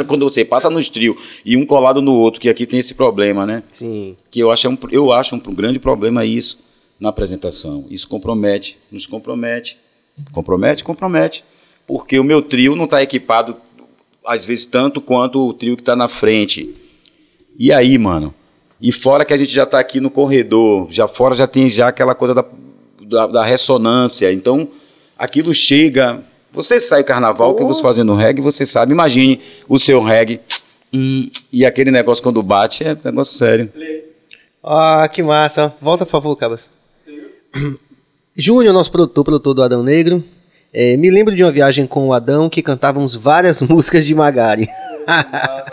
Quando 0.06 0.30
você 0.30 0.44
passa 0.44 0.70
nos 0.70 0.88
trio 0.88 1.16
e 1.44 1.56
um 1.56 1.66
colado 1.66 2.00
no 2.00 2.14
outro, 2.14 2.40
que 2.40 2.48
aqui 2.48 2.64
tem 2.64 2.78
esse 2.78 2.94
problema, 2.94 3.44
né? 3.44 3.64
Sim. 3.72 4.14
Que 4.30 4.38
eu 4.38 4.52
acho, 4.52 4.68
um, 4.68 4.78
eu 4.92 5.12
acho 5.12 5.34
um 5.34 5.40
grande 5.40 5.80
problema 5.80 6.24
isso 6.24 6.69
na 7.00 7.08
apresentação. 7.08 7.86
Isso 7.90 8.06
compromete, 8.06 8.78
nos 8.92 9.06
compromete. 9.06 9.78
Compromete, 10.32 10.84
compromete. 10.84 11.44
Porque 11.86 12.18
o 12.20 12.24
meu 12.24 12.42
trio 12.42 12.76
não 12.76 12.84
está 12.84 13.02
equipado, 13.02 13.56
às 14.24 14.44
vezes, 14.44 14.66
tanto 14.66 15.00
quanto 15.00 15.40
o 15.40 15.54
trio 15.54 15.76
que 15.76 15.82
está 15.82 15.96
na 15.96 16.08
frente. 16.08 16.74
E 17.58 17.72
aí, 17.72 17.96
mano? 17.96 18.34
E 18.80 18.92
fora 18.92 19.24
que 19.24 19.32
a 19.32 19.38
gente 19.38 19.52
já 19.52 19.64
está 19.64 19.78
aqui 19.78 19.98
no 19.98 20.10
corredor, 20.10 20.86
já 20.90 21.08
fora 21.08 21.34
já 21.34 21.46
tem 21.46 21.68
já 21.68 21.88
aquela 21.88 22.14
coisa 22.14 22.34
da, 22.34 22.44
da, 23.02 23.26
da 23.26 23.44
ressonância. 23.44 24.32
Então, 24.32 24.68
aquilo 25.18 25.54
chega. 25.54 26.22
Você 26.52 26.80
sai 26.80 27.04
carnaval, 27.04 27.52
oh. 27.52 27.54
que 27.54 27.64
você 27.64 27.80
fazendo 27.80 28.14
reggae, 28.14 28.40
você 28.40 28.66
sabe. 28.66 28.92
Imagine 28.92 29.40
o 29.68 29.78
seu 29.78 30.02
reggae. 30.02 30.40
Hum, 30.92 31.30
e 31.52 31.64
aquele 31.64 31.90
negócio 31.90 32.22
quando 32.22 32.42
bate 32.42 32.82
é 32.82 32.96
negócio 33.04 33.36
sério. 33.36 33.72
Ah, 34.62 35.08
que 35.08 35.22
massa. 35.22 35.74
Volta, 35.80 36.04
por 36.04 36.12
favor, 36.12 36.36
Cabas. 36.36 36.79
Júnior, 38.36 38.72
nosso 38.72 38.90
produtor, 38.90 39.24
produtor 39.24 39.54
do 39.54 39.62
Adão 39.62 39.82
Negro. 39.82 40.24
É, 40.72 40.96
me 40.96 41.10
lembro 41.10 41.34
de 41.34 41.42
uma 41.42 41.50
viagem 41.50 41.86
com 41.86 42.08
o 42.08 42.12
Adão 42.12 42.48
que 42.48 42.62
cantávamos 42.62 43.16
várias 43.16 43.60
músicas 43.62 44.06
de 44.06 44.14
Magari. 44.14 44.68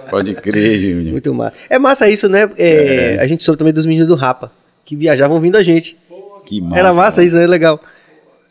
Pode 0.09 0.33
crer, 0.35 0.79
Júnior. 0.79 1.11
Muito 1.11 1.33
massa. 1.33 1.55
É 1.69 1.77
massa 1.77 2.09
isso, 2.09 2.27
né? 2.27 2.49
É, 2.57 3.15
é. 3.15 3.19
A 3.19 3.27
gente 3.27 3.43
soube 3.43 3.59
também 3.59 3.73
dos 3.73 3.85
meninos 3.85 4.07
do 4.07 4.15
Rapa, 4.15 4.51
que 4.83 4.95
viajavam 4.95 5.39
vindo 5.39 5.55
a 5.55 5.63
gente. 5.63 5.97
Que 6.45 6.61
massa. 6.61 6.79
Era 6.79 6.93
massa 6.93 7.21
mano. 7.21 7.27
isso, 7.27 7.37
né? 7.37 7.45
Legal. 7.45 7.79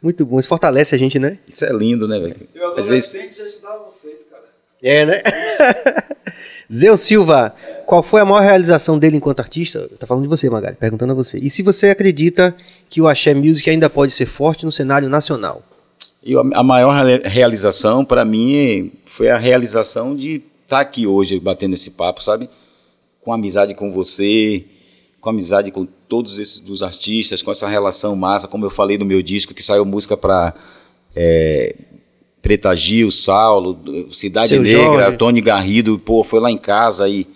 Muito 0.01 0.25
bom. 0.25 0.39
Isso 0.39 0.49
fortalece 0.49 0.95
a 0.95 0.99
gente, 0.99 1.19
né? 1.19 1.39
Isso 1.49 1.65
é 1.65 1.73
lindo, 1.73 2.07
né, 2.07 2.19
velho? 2.19 2.37
Eu 2.55 2.73
adolescente 2.73 3.23
vezes... 3.23 3.37
já 3.39 3.45
estudava 3.45 3.85
vocês, 3.85 4.25
cara. 4.31 4.45
É, 4.83 5.07
né? 5.07 5.23
Zeu 6.73 6.97
Silva, 6.97 7.55
qual 7.87 8.03
foi 8.03 8.21
a 8.21 8.25
maior 8.25 8.43
realização 8.43 8.99
dele 8.99 9.17
enquanto 9.17 9.41
artista? 9.41 9.89
Tá 9.99 10.07
falando 10.07 10.25
de 10.25 10.29
você, 10.29 10.51
Magali, 10.51 10.77
perguntando 10.77 11.13
a 11.13 11.15
você. 11.15 11.39
E 11.39 11.49
se 11.49 11.63
você 11.63 11.91
acredita 11.91 12.55
que 12.91 13.01
o 13.01 13.07
Axé 13.07 13.35
Music 13.35 13.69
ainda 13.71 13.89
pode 13.89 14.13
ser 14.13 14.27
forte 14.27 14.65
no 14.65 14.73
cenário 14.73 15.09
nacional? 15.09 15.63
E 16.25 16.35
a 16.37 16.63
maior 16.63 17.07
realização 17.25 18.05
para 18.05 18.25
mim 18.25 18.91
foi 19.05 19.31
a 19.31 19.39
realização 19.39 20.15
de 20.17 20.43
estar 20.65 20.79
tá 20.79 20.81
aqui 20.81 21.07
hoje 21.07 21.39
batendo 21.39 21.75
esse 21.75 21.93
papo, 21.93 22.23
sabe? 22.23 22.51
Com 23.23 23.33
amizade 23.33 23.75
com 23.75 23.93
você, 23.93 24.65
com 25.21 25.31
amizade 25.31 25.71
com 25.71 25.87
todos 26.09 26.39
esses 26.39 26.59
dos 26.59 26.83
artistas, 26.83 27.43
com 27.43 27.53
essa 27.53 27.69
relação 27.69 28.17
massa, 28.17 28.49
como 28.49 28.65
eu 28.65 28.71
falei 28.71 28.99
no 28.99 29.05
meu 29.05 29.23
disco 29.23 29.55
que 29.55 29.63
saiu 29.63 29.85
música 29.85 30.17
para 30.17 30.53
é, 31.15 31.77
Preta 32.47 32.77
Gil, 32.77 33.11
Saulo, 33.11 33.77
Cidade 34.13 34.47
Seu 34.47 34.63
Negra, 34.63 34.85
Jorge. 34.85 35.17
Tony 35.17 35.41
Garrido, 35.41 35.99
pô, 35.99 36.23
foi 36.23 36.39
lá 36.39 36.49
em 36.49 36.57
casa 36.57 37.09
e 37.09 37.27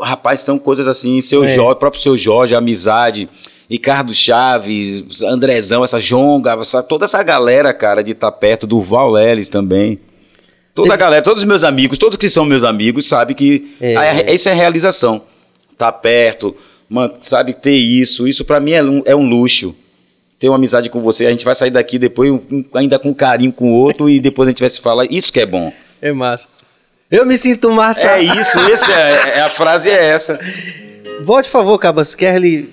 rapaz, 0.00 0.40
são 0.40 0.58
coisas 0.58 0.88
assim, 0.88 1.20
Seu 1.20 1.44
é. 1.44 1.48
Jorge, 1.48 1.78
próprio 1.78 2.00
Seu 2.00 2.16
Jorge, 2.16 2.54
amizade. 2.54 3.28
Ricardo 3.68 4.14
Chaves, 4.14 5.22
Andrezão, 5.22 5.84
essa 5.84 6.00
Jonga, 6.00 6.52
essa, 6.58 6.82
toda 6.82 7.04
essa 7.04 7.22
galera, 7.22 7.74
cara, 7.74 8.02
de 8.02 8.12
estar 8.12 8.30
tá 8.30 8.36
perto 8.38 8.66
do 8.66 8.80
Val 8.80 9.10
Leles 9.10 9.50
também. 9.50 9.98
Toda 10.74 10.94
a 10.94 10.96
galera, 10.96 11.22
todos 11.22 11.42
os 11.42 11.46
meus 11.46 11.62
amigos, 11.62 11.98
todos 11.98 12.16
que 12.16 12.30
são 12.30 12.46
meus 12.46 12.64
amigos, 12.64 13.04
sabe 13.04 13.34
que 13.34 13.74
é. 13.78 13.94
a, 13.94 14.32
isso 14.32 14.48
é 14.48 14.54
realização. 14.54 15.20
Tá 15.76 15.92
perto, 15.92 16.56
man, 16.88 17.12
sabe 17.20 17.52
ter 17.52 17.76
isso. 17.76 18.26
Isso 18.26 18.46
para 18.46 18.58
mim 18.60 18.70
é 18.70 18.82
um, 18.82 19.02
é 19.04 19.14
um 19.14 19.28
luxo. 19.28 19.76
Ter 20.38 20.48
uma 20.48 20.56
amizade 20.56 20.88
com 20.88 21.00
você, 21.00 21.26
a 21.26 21.30
gente 21.30 21.44
vai 21.44 21.54
sair 21.54 21.70
daqui 21.70 21.98
depois 21.98 22.30
um, 22.30 22.64
ainda 22.74 22.98
com 22.98 23.12
carinho 23.12 23.52
com 23.52 23.72
o 23.72 23.74
outro 23.74 24.08
e 24.08 24.20
depois 24.20 24.46
a 24.46 24.50
gente 24.50 24.60
vai 24.60 24.68
se 24.68 24.80
falar. 24.80 25.04
Isso 25.10 25.32
que 25.32 25.40
é 25.40 25.46
bom. 25.46 25.72
É 26.00 26.12
massa. 26.12 26.46
Eu 27.10 27.26
me 27.26 27.36
sinto 27.36 27.70
massa. 27.72 28.12
É 28.12 28.22
isso, 28.22 28.58
esse 28.70 28.92
é, 28.92 29.38
é, 29.38 29.40
a 29.40 29.48
frase 29.48 29.88
é 29.88 30.10
essa. 30.10 30.38
Volte, 31.22 31.46
por 31.46 31.52
favor, 31.52 31.78
Cabas 31.78 32.14
Kerly 32.14 32.70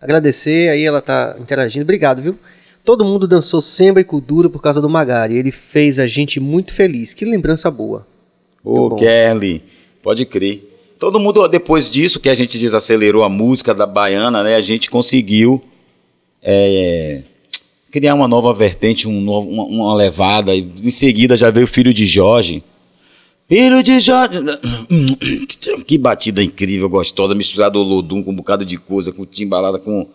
agradecer, 0.00 0.68
aí 0.68 0.84
ela 0.84 1.00
tá 1.00 1.36
interagindo. 1.40 1.82
Obrigado, 1.82 2.22
viu? 2.22 2.38
Todo 2.84 3.04
mundo 3.04 3.26
dançou 3.26 3.60
samba 3.60 4.00
e 4.00 4.04
cultura 4.04 4.48
por 4.48 4.62
causa 4.62 4.80
do 4.80 4.88
Magari. 4.88 5.36
Ele 5.36 5.50
fez 5.50 5.98
a 5.98 6.06
gente 6.06 6.38
muito 6.38 6.72
feliz. 6.72 7.12
Que 7.12 7.24
lembrança 7.24 7.68
boa. 7.68 8.06
Ô, 8.62 8.94
Kelly, 8.94 9.64
pode 10.02 10.24
crer. 10.24 10.94
Todo 10.98 11.18
mundo, 11.18 11.48
depois 11.48 11.90
disso 11.90 12.20
que 12.20 12.28
a 12.28 12.34
gente 12.34 12.58
desacelerou 12.58 13.24
a 13.24 13.28
música 13.28 13.74
da 13.74 13.86
baiana, 13.86 14.42
né? 14.44 14.54
A 14.54 14.60
gente 14.60 14.88
conseguiu 14.88 15.62
é, 16.48 17.22
criar 17.90 18.14
uma 18.14 18.28
nova 18.28 18.54
vertente, 18.54 19.08
um 19.08 19.20
novo, 19.20 19.50
uma, 19.50 19.64
uma 19.64 19.94
levada. 19.96 20.54
Em 20.54 20.90
seguida 20.90 21.36
já 21.36 21.50
veio 21.50 21.64
o 21.64 21.68
filho 21.68 21.92
de 21.92 22.06
Jorge. 22.06 22.62
Filho 23.48 23.82
de 23.82 23.98
Jorge. 24.00 24.38
Que 25.86 25.98
batida 25.98 26.42
incrível, 26.42 26.88
gostosa, 26.88 27.34
misturada 27.34 27.78
o 27.78 27.82
Lodum 27.82 28.22
com 28.22 28.30
um 28.30 28.36
bocado 28.36 28.64
de 28.64 28.76
coisa, 28.76 29.12
com 29.12 29.26
timbalada, 29.26 29.78
com. 29.78 30.06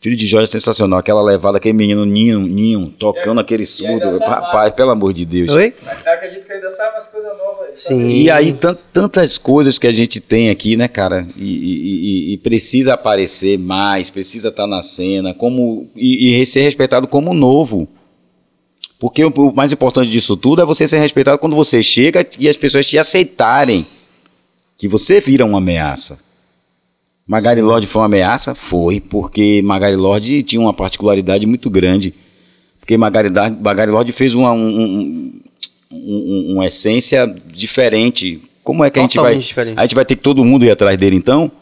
Filho 0.00 0.16
de 0.16 0.26
Jorge 0.26 0.44
é 0.44 0.46
sensacional, 0.46 0.98
aquela 0.98 1.22
levada, 1.22 1.58
aquele 1.58 1.74
menino 1.74 2.06
Ninho, 2.06 2.40
Ninho 2.40 2.88
tocando 2.98 3.38
é, 3.38 3.42
aquele 3.42 3.66
surdo. 3.66 4.18
Rapaz, 4.20 4.72
pelo 4.72 4.92
amor 4.92 5.12
de 5.12 5.26
Deus. 5.26 5.50
Oi? 5.50 5.74
Eu 6.06 6.12
acredito 6.14 6.46
que 6.46 6.52
ainda 6.54 6.70
sai 6.70 6.90
umas 6.90 7.08
coisas 7.08 7.36
novas 7.36 7.68
aí. 7.68 7.76
Sim. 7.76 8.08
E 8.08 8.30
aí, 8.30 8.58
tantas 8.94 9.36
coisas 9.36 9.78
que 9.78 9.86
a 9.86 9.90
gente 9.90 10.18
tem 10.18 10.48
aqui, 10.48 10.74
né, 10.74 10.88
cara? 10.88 11.28
E, 11.36 12.30
e, 12.30 12.32
e 12.32 12.38
precisa 12.38 12.94
aparecer 12.94 13.58
mais, 13.58 14.08
precisa 14.08 14.48
estar 14.48 14.62
tá 14.62 14.66
na 14.66 14.82
cena, 14.82 15.34
como 15.34 15.90
e, 15.94 16.40
e 16.40 16.46
ser 16.46 16.62
respeitado 16.62 17.06
como 17.06 17.34
novo. 17.34 17.86
Porque 18.98 19.22
o, 19.22 19.28
o 19.28 19.54
mais 19.54 19.70
importante 19.70 20.10
disso 20.10 20.34
tudo 20.34 20.62
é 20.62 20.64
você 20.64 20.88
ser 20.88 20.98
respeitado 20.98 21.38
quando 21.38 21.54
você 21.54 21.82
chega 21.82 22.26
e 22.38 22.48
as 22.48 22.56
pessoas 22.56 22.86
te 22.86 22.96
aceitarem 22.96 23.86
que 24.78 24.88
você 24.88 25.20
vira 25.20 25.44
uma 25.44 25.58
ameaça. 25.58 26.29
Magari 27.30 27.62
Lorde 27.62 27.86
foi 27.86 28.00
uma 28.00 28.06
ameaça? 28.06 28.56
Foi, 28.56 28.98
porque 28.98 29.62
Magari 29.62 29.94
Lorde 29.94 30.42
tinha 30.42 30.60
uma 30.60 30.74
particularidade 30.74 31.46
muito 31.46 31.70
grande. 31.70 32.12
Porque 32.80 32.96
Magari, 32.96 33.30
Magari 33.60 33.88
Lorde 33.88 34.10
fez 34.10 34.34
uma, 34.34 34.50
um, 34.50 35.40
um, 35.92 36.54
uma 36.54 36.66
essência 36.66 37.32
diferente. 37.46 38.42
Como 38.64 38.84
é 38.84 38.90
que 38.90 38.98
Totalmente 38.98 39.20
a 39.20 39.22
gente 39.22 39.36
vai. 39.36 39.42
Diferente. 39.46 39.78
A 39.78 39.82
gente 39.82 39.94
vai 39.94 40.04
ter 40.04 40.16
que 40.16 40.22
todo 40.22 40.44
mundo 40.44 40.64
ir 40.64 40.72
atrás 40.72 40.98
dele 40.98 41.14
então? 41.14 41.52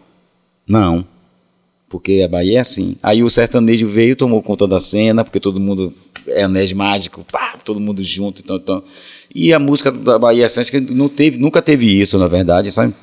Não. 0.67 1.05
Porque 1.91 2.23
a 2.25 2.29
Bahia 2.29 2.57
é 2.57 2.61
assim. 2.63 2.97
Aí 3.03 3.23
o 3.23 3.29
sertanejo 3.29 3.87
veio, 3.87 4.17
tomou 4.17 4.43
conta 4.43 4.67
da 4.67 4.81
cena, 4.81 5.23
porque 5.23 5.39
todo 5.39 5.61
mundo 5.61 5.93
é 6.29 6.45
anéis 6.45 6.73
mágico, 6.73 7.23
pá, 7.31 7.59
todo 7.63 7.79
mundo 7.79 8.03
junto. 8.03 8.41
Então, 8.41 8.57
então. 8.57 8.83
E 9.35 9.53
a 9.53 9.59
música 9.59 9.93
da 9.93 10.19
Bahia 10.19 10.47
é 10.47 10.65
que 10.65 10.81
não 10.81 11.11
teve, 11.11 11.37
nunca 11.37 11.61
teve 11.61 12.01
isso, 12.01 12.19
na 12.19 12.27
verdade, 12.27 12.71
sabe? 12.71 12.95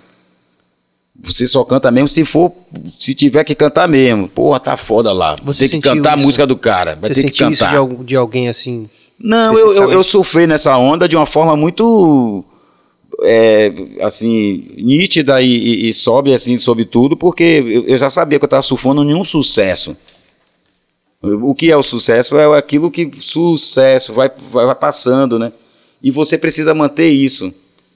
Você 1.24 1.48
só 1.48 1.64
canta 1.64 1.90
mesmo 1.90 2.08
se 2.08 2.24
for, 2.26 2.52
se 3.00 3.14
tiver 3.14 3.44
que 3.44 3.56
cantar 3.56 3.88
mesmo. 3.88 4.28
Porra, 4.28 4.60
tá 4.60 4.78
foda 4.78 5.12
lá. 5.12 5.36
Você 5.44 5.68
tem 5.68 5.82
que 5.82 5.88
cantar 5.88 6.16
isso? 6.16 6.24
a 6.24 6.26
música 6.28 6.48
do 6.48 6.58
cara. 6.58 6.98
Vai 7.00 7.14
Você 7.14 7.24
ter 7.24 7.32
que 7.32 7.40
cantar. 7.40 7.74
Isso 7.74 7.96
de, 7.96 8.04
de 8.04 8.16
alguém 8.16 8.50
assim? 8.50 8.90
Não, 9.20 9.58
eu, 9.58 9.74
eu, 9.74 9.92
eu 9.92 10.04
surfei 10.04 10.46
nessa 10.46 10.78
onda 10.78 11.08
de 11.08 11.16
uma 11.16 11.26
forma 11.26 11.56
muito 11.56 12.44
é, 13.24 13.72
assim, 14.02 14.68
nítida 14.78 15.42
e, 15.42 15.48
e, 15.48 15.90
e, 15.90 15.94
sobe 15.94 16.34
assim 16.34 16.58
sobre 16.58 16.86
tudo, 16.86 17.16
porque 17.16 17.44
eu, 17.66 17.88
eu 17.88 17.98
já 17.98 18.10
sabia 18.10 18.38
que 18.38 18.46
eu 18.46 18.48
estava 18.48 18.62
surfando 18.62 19.04
nenhum 19.04 19.24
sucesso. 19.24 19.96
O 21.22 21.56
que 21.56 21.72
é 21.72 21.78
o 21.78 21.82
sucesso? 21.82 22.38
É 22.38 22.58
aquilo 22.58 22.92
que 22.92 23.10
sucesso 23.20 24.14
vai, 24.14 24.30
vai, 24.52 24.66
vai 24.66 24.76
passando, 24.76 25.40
né? 25.40 25.52
E 26.04 26.12
você 26.12 26.38
precisa 26.38 26.74
manter 26.76 27.10
isso. 27.10 27.52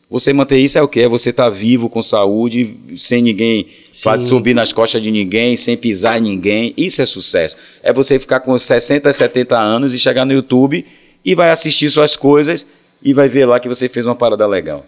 Você 0.09 0.33
manter 0.33 0.57
isso 0.57 0.77
é 0.77 0.81
o 0.81 0.87
que? 0.87 1.01
É 1.01 1.07
você 1.07 1.29
estar 1.29 1.43
tá 1.43 1.49
vivo, 1.49 1.87
com 1.87 2.01
saúde, 2.01 2.75
sem 2.97 3.21
ninguém 3.21 3.67
fazer 3.93 4.25
subir 4.25 4.55
nas 4.55 4.73
costas 4.73 5.01
de 5.01 5.11
ninguém, 5.11 5.55
sem 5.55 5.77
pisar 5.77 6.17
em 6.17 6.21
ninguém. 6.21 6.73
Isso 6.75 7.01
é 7.01 7.05
sucesso. 7.05 7.55
É 7.83 7.93
você 7.93 8.17
ficar 8.17 8.39
com 8.39 8.57
60, 8.57 9.11
70 9.13 9.57
anos 9.57 9.93
e 9.93 9.99
chegar 9.99 10.25
no 10.25 10.33
YouTube 10.33 10.83
e 11.23 11.35
vai 11.35 11.51
assistir 11.51 11.91
suas 11.91 12.15
coisas 12.15 12.65
e 13.03 13.13
vai 13.13 13.29
ver 13.29 13.45
lá 13.45 13.59
que 13.59 13.67
você 13.67 13.87
fez 13.87 14.05
uma 14.05 14.15
parada 14.15 14.47
legal. 14.47 14.83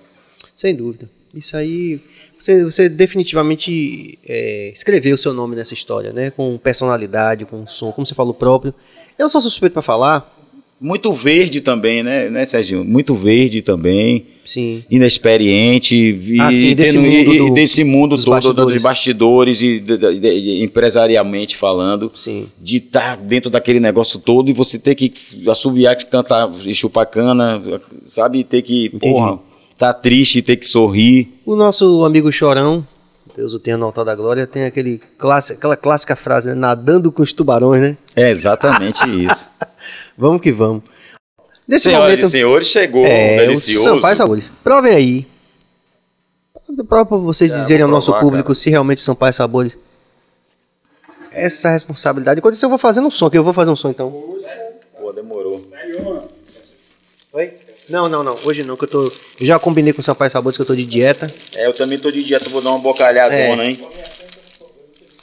Sem 0.55 0.75
dúvida. 0.75 1.07
Isso 1.35 1.55
aí 1.55 1.99
você, 2.41 2.63
você 2.63 2.89
definitivamente 2.89 4.17
é, 4.27 4.71
escreveu 4.73 5.13
o 5.13 5.17
seu 5.17 5.31
nome 5.31 5.55
nessa 5.55 5.75
história, 5.75 6.11
né? 6.11 6.31
Com 6.31 6.57
personalidade, 6.57 7.45
com 7.45 7.67
som, 7.67 7.91
como 7.91 8.07
você 8.07 8.15
falou 8.15 8.33
próprio. 8.33 8.73
Eu 9.19 9.29
sou 9.29 9.39
suspeito 9.39 9.73
para 9.73 9.83
falar. 9.83 10.39
Muito 10.79 11.13
verde 11.13 11.61
também, 11.61 12.01
né, 12.01 12.27
né, 12.27 12.43
Serginho? 12.43 12.83
Muito 12.83 13.13
verde 13.13 13.61
também. 13.61 14.25
Sim. 14.51 14.83
Inexperiente. 14.91 15.95
E, 15.95 16.41
ah, 16.41 16.51
sim, 16.51 16.75
desse 16.75 16.97
tendo, 16.97 17.09
mundo, 17.09 17.25
do, 17.25 17.47
e 17.47 17.51
desse 17.51 17.83
mundo 17.85 18.15
dos 18.17 18.25
todo 18.25 18.33
bastidores. 18.33 18.73
dos 18.73 18.83
bastidores 18.83 19.61
e 19.61 19.79
de, 19.79 19.97
de, 19.97 20.19
de, 20.19 20.63
empresarialmente 20.63 21.55
falando. 21.55 22.11
Sim. 22.13 22.49
De 22.59 22.77
estar 22.77 23.15
tá 23.15 23.23
dentro 23.23 23.49
daquele 23.49 23.79
negócio 23.79 24.19
todo 24.19 24.49
e 24.49 24.53
você 24.53 24.77
ter 24.77 24.95
que 24.95 25.13
assobiar, 25.49 25.95
cantar 25.95 26.51
e 26.65 26.75
chupar 26.75 27.05
cana, 27.05 27.63
sabe? 28.05 28.43
Ter 28.43 28.61
que. 28.61 28.87
Entendi. 28.87 29.13
Porra, 29.13 29.39
tá 29.77 29.93
triste, 29.93 30.41
ter 30.41 30.57
que 30.57 30.67
sorrir. 30.67 31.29
O 31.45 31.55
nosso 31.55 32.03
amigo 32.03 32.29
Chorão, 32.29 32.85
Deus 33.33 33.53
o 33.53 33.59
tenha 33.59 33.77
no 33.77 33.85
altar 33.85 34.03
da 34.03 34.13
glória, 34.13 34.45
tem 34.45 34.65
aquele 34.65 34.99
clássica, 35.17 35.57
aquela 35.57 35.77
clássica 35.77 36.17
frase, 36.17 36.49
né? 36.49 36.55
nadando 36.55 37.09
com 37.09 37.23
os 37.23 37.31
tubarões, 37.31 37.79
né? 37.79 37.97
É 38.17 38.29
exatamente 38.29 38.99
isso. 39.09 39.49
vamos 40.17 40.41
que 40.41 40.51
vamos. 40.51 40.83
Nesse 41.67 41.83
Senhoras 41.83 42.11
momento. 42.11 42.25
e 42.27 42.29
senhores, 42.29 42.67
chegou 42.67 43.05
é, 43.05 43.35
o 43.35 43.37
delicioso. 43.39 43.79
o 43.79 43.83
Sampaio 43.95 44.17
Sabores. 44.17 44.51
Provem 44.63 44.93
aí. 44.95 45.27
Prova 46.87 47.05
pra 47.05 47.17
vocês 47.17 47.51
dizerem 47.51 47.83
ao 47.83 47.89
vou 47.89 47.97
nosso 47.97 48.07
provar, 48.11 48.21
público 48.21 48.47
cara. 48.47 48.55
se 48.55 48.69
realmente 48.69 49.01
Sampaio 49.01 49.33
Sabores. 49.33 49.77
Essa 51.31 51.69
responsabilidade. 51.69 52.39
Enquanto 52.39 52.55
isso, 52.55 52.65
eu 52.65 52.69
vou 52.69 52.77
fazendo 52.77 53.07
um 53.07 53.11
som, 53.11 53.29
que 53.29 53.37
eu 53.37 53.43
vou 53.43 53.53
fazer 53.53 53.71
um 53.71 53.75
som 53.75 53.89
então. 53.89 54.09
Pô, 54.99 55.11
demorou. 55.13 55.61
Oi? 57.33 57.53
Não, 57.89 58.07
não, 58.09 58.23
não. 58.23 58.37
Hoje 58.45 58.63
não, 58.63 58.75
que 58.77 58.83
eu 58.85 58.87
tô. 58.89 59.03
Eu 59.39 59.45
já 59.45 59.59
combinei 59.59 59.91
com 59.93 60.01
o 60.01 60.03
Sampaio 60.03 60.31
Sabores 60.31 60.55
que 60.57 60.61
eu 60.61 60.65
tô 60.65 60.75
de 60.75 60.85
dieta. 60.85 61.31
É, 61.55 61.67
eu 61.67 61.73
também 61.73 61.97
tô 61.97 62.09
de 62.11 62.23
dieta, 62.23 62.49
vou 62.49 62.61
dar 62.61 62.69
uma 62.71 62.79
bocalhadona, 62.79 63.63
É. 63.63 63.67
hein? 63.67 63.87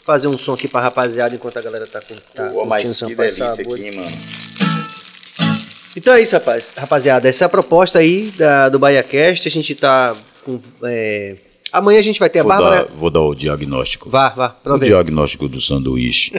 Fazer 0.05 0.29
um 0.29 0.39
som 0.39 0.55
aqui 0.55 0.67
pra 0.69 0.81
rapaziada 0.81 1.35
enquanto 1.35 1.59
a 1.59 1.63
galera 1.63 1.87
tá, 1.87 2.01
com, 2.01 2.15
tá 2.35 2.47
Pô, 2.51 2.65
mas 2.65 2.99
que 3.01 3.15
delícia 3.15 3.49
Sabores. 3.51 3.73
aqui, 3.87 3.97
mano. 3.97 4.11
Então 5.99 6.15
é 6.15 6.23
isso, 6.23 6.35
rapaz. 6.37 6.75
Rapaziada, 6.77 7.29
essa 7.29 7.45
é 7.45 7.47
a 7.47 7.49
proposta 7.49 7.99
aí 7.99 8.31
da, 8.39 8.69
do 8.69 8.79
BahiaCast. 8.79 9.49
A 9.49 9.51
gente 9.51 9.75
tá 9.75 10.17
com. 10.45 10.61
é, 10.85 11.37
Amanhã 11.73 11.99
a 11.99 12.03
gente 12.03 12.21
vai 12.21 12.31
ter 12.31 12.39
a 12.39 12.43
Vou 12.45 12.53
Bárbara. 12.53 12.85
dar, 12.85 12.95
vou 12.95 13.11
dar 13.11 13.21
o 13.21 13.35
diagnóstico. 13.35 14.09
Vá, 14.09 14.29
vá, 14.31 14.57
O 14.65 14.75
aí. 14.75 14.81
diagnóstico 14.81 15.49
do 15.49 15.61
sanduíche. 15.61 16.33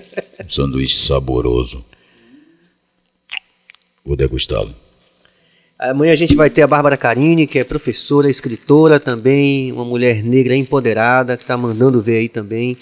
Um 0.43 0.47
sanduíche 0.49 0.97
saboroso. 1.05 1.83
Vou 4.03 4.15
degustá-lo. 4.15 4.73
Amanhã 5.77 6.13
a 6.13 6.15
gente 6.15 6.35
vai 6.35 6.49
ter 6.49 6.61
a 6.61 6.67
Bárbara 6.67 6.95
Carini, 6.97 7.45
que 7.45 7.59
é 7.59 7.63
professora, 7.65 8.29
escritora 8.29 8.97
também, 8.99 9.71
uma 9.73 9.85
mulher 9.85 10.23
negra 10.23 10.55
empoderada, 10.55 11.35
que 11.37 11.45
tá 11.45 11.55
mandando 11.57 12.01
ver 12.01 12.17
aí 12.19 12.29
também. 12.29 12.77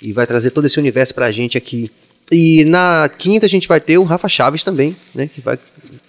E 0.00 0.12
vai 0.12 0.26
trazer 0.26 0.50
todo 0.50 0.66
esse 0.66 0.78
universo 0.78 1.14
pra 1.14 1.30
gente 1.32 1.56
aqui. 1.56 1.90
E 2.34 2.64
na 2.64 3.10
quinta 3.18 3.44
a 3.44 3.48
gente 3.48 3.68
vai 3.68 3.78
ter 3.78 3.98
o 3.98 4.04
Rafa 4.04 4.26
Chaves 4.28 4.64
também, 4.64 4.96
né? 5.14 5.28
Que 5.32 5.42
vai 5.42 5.58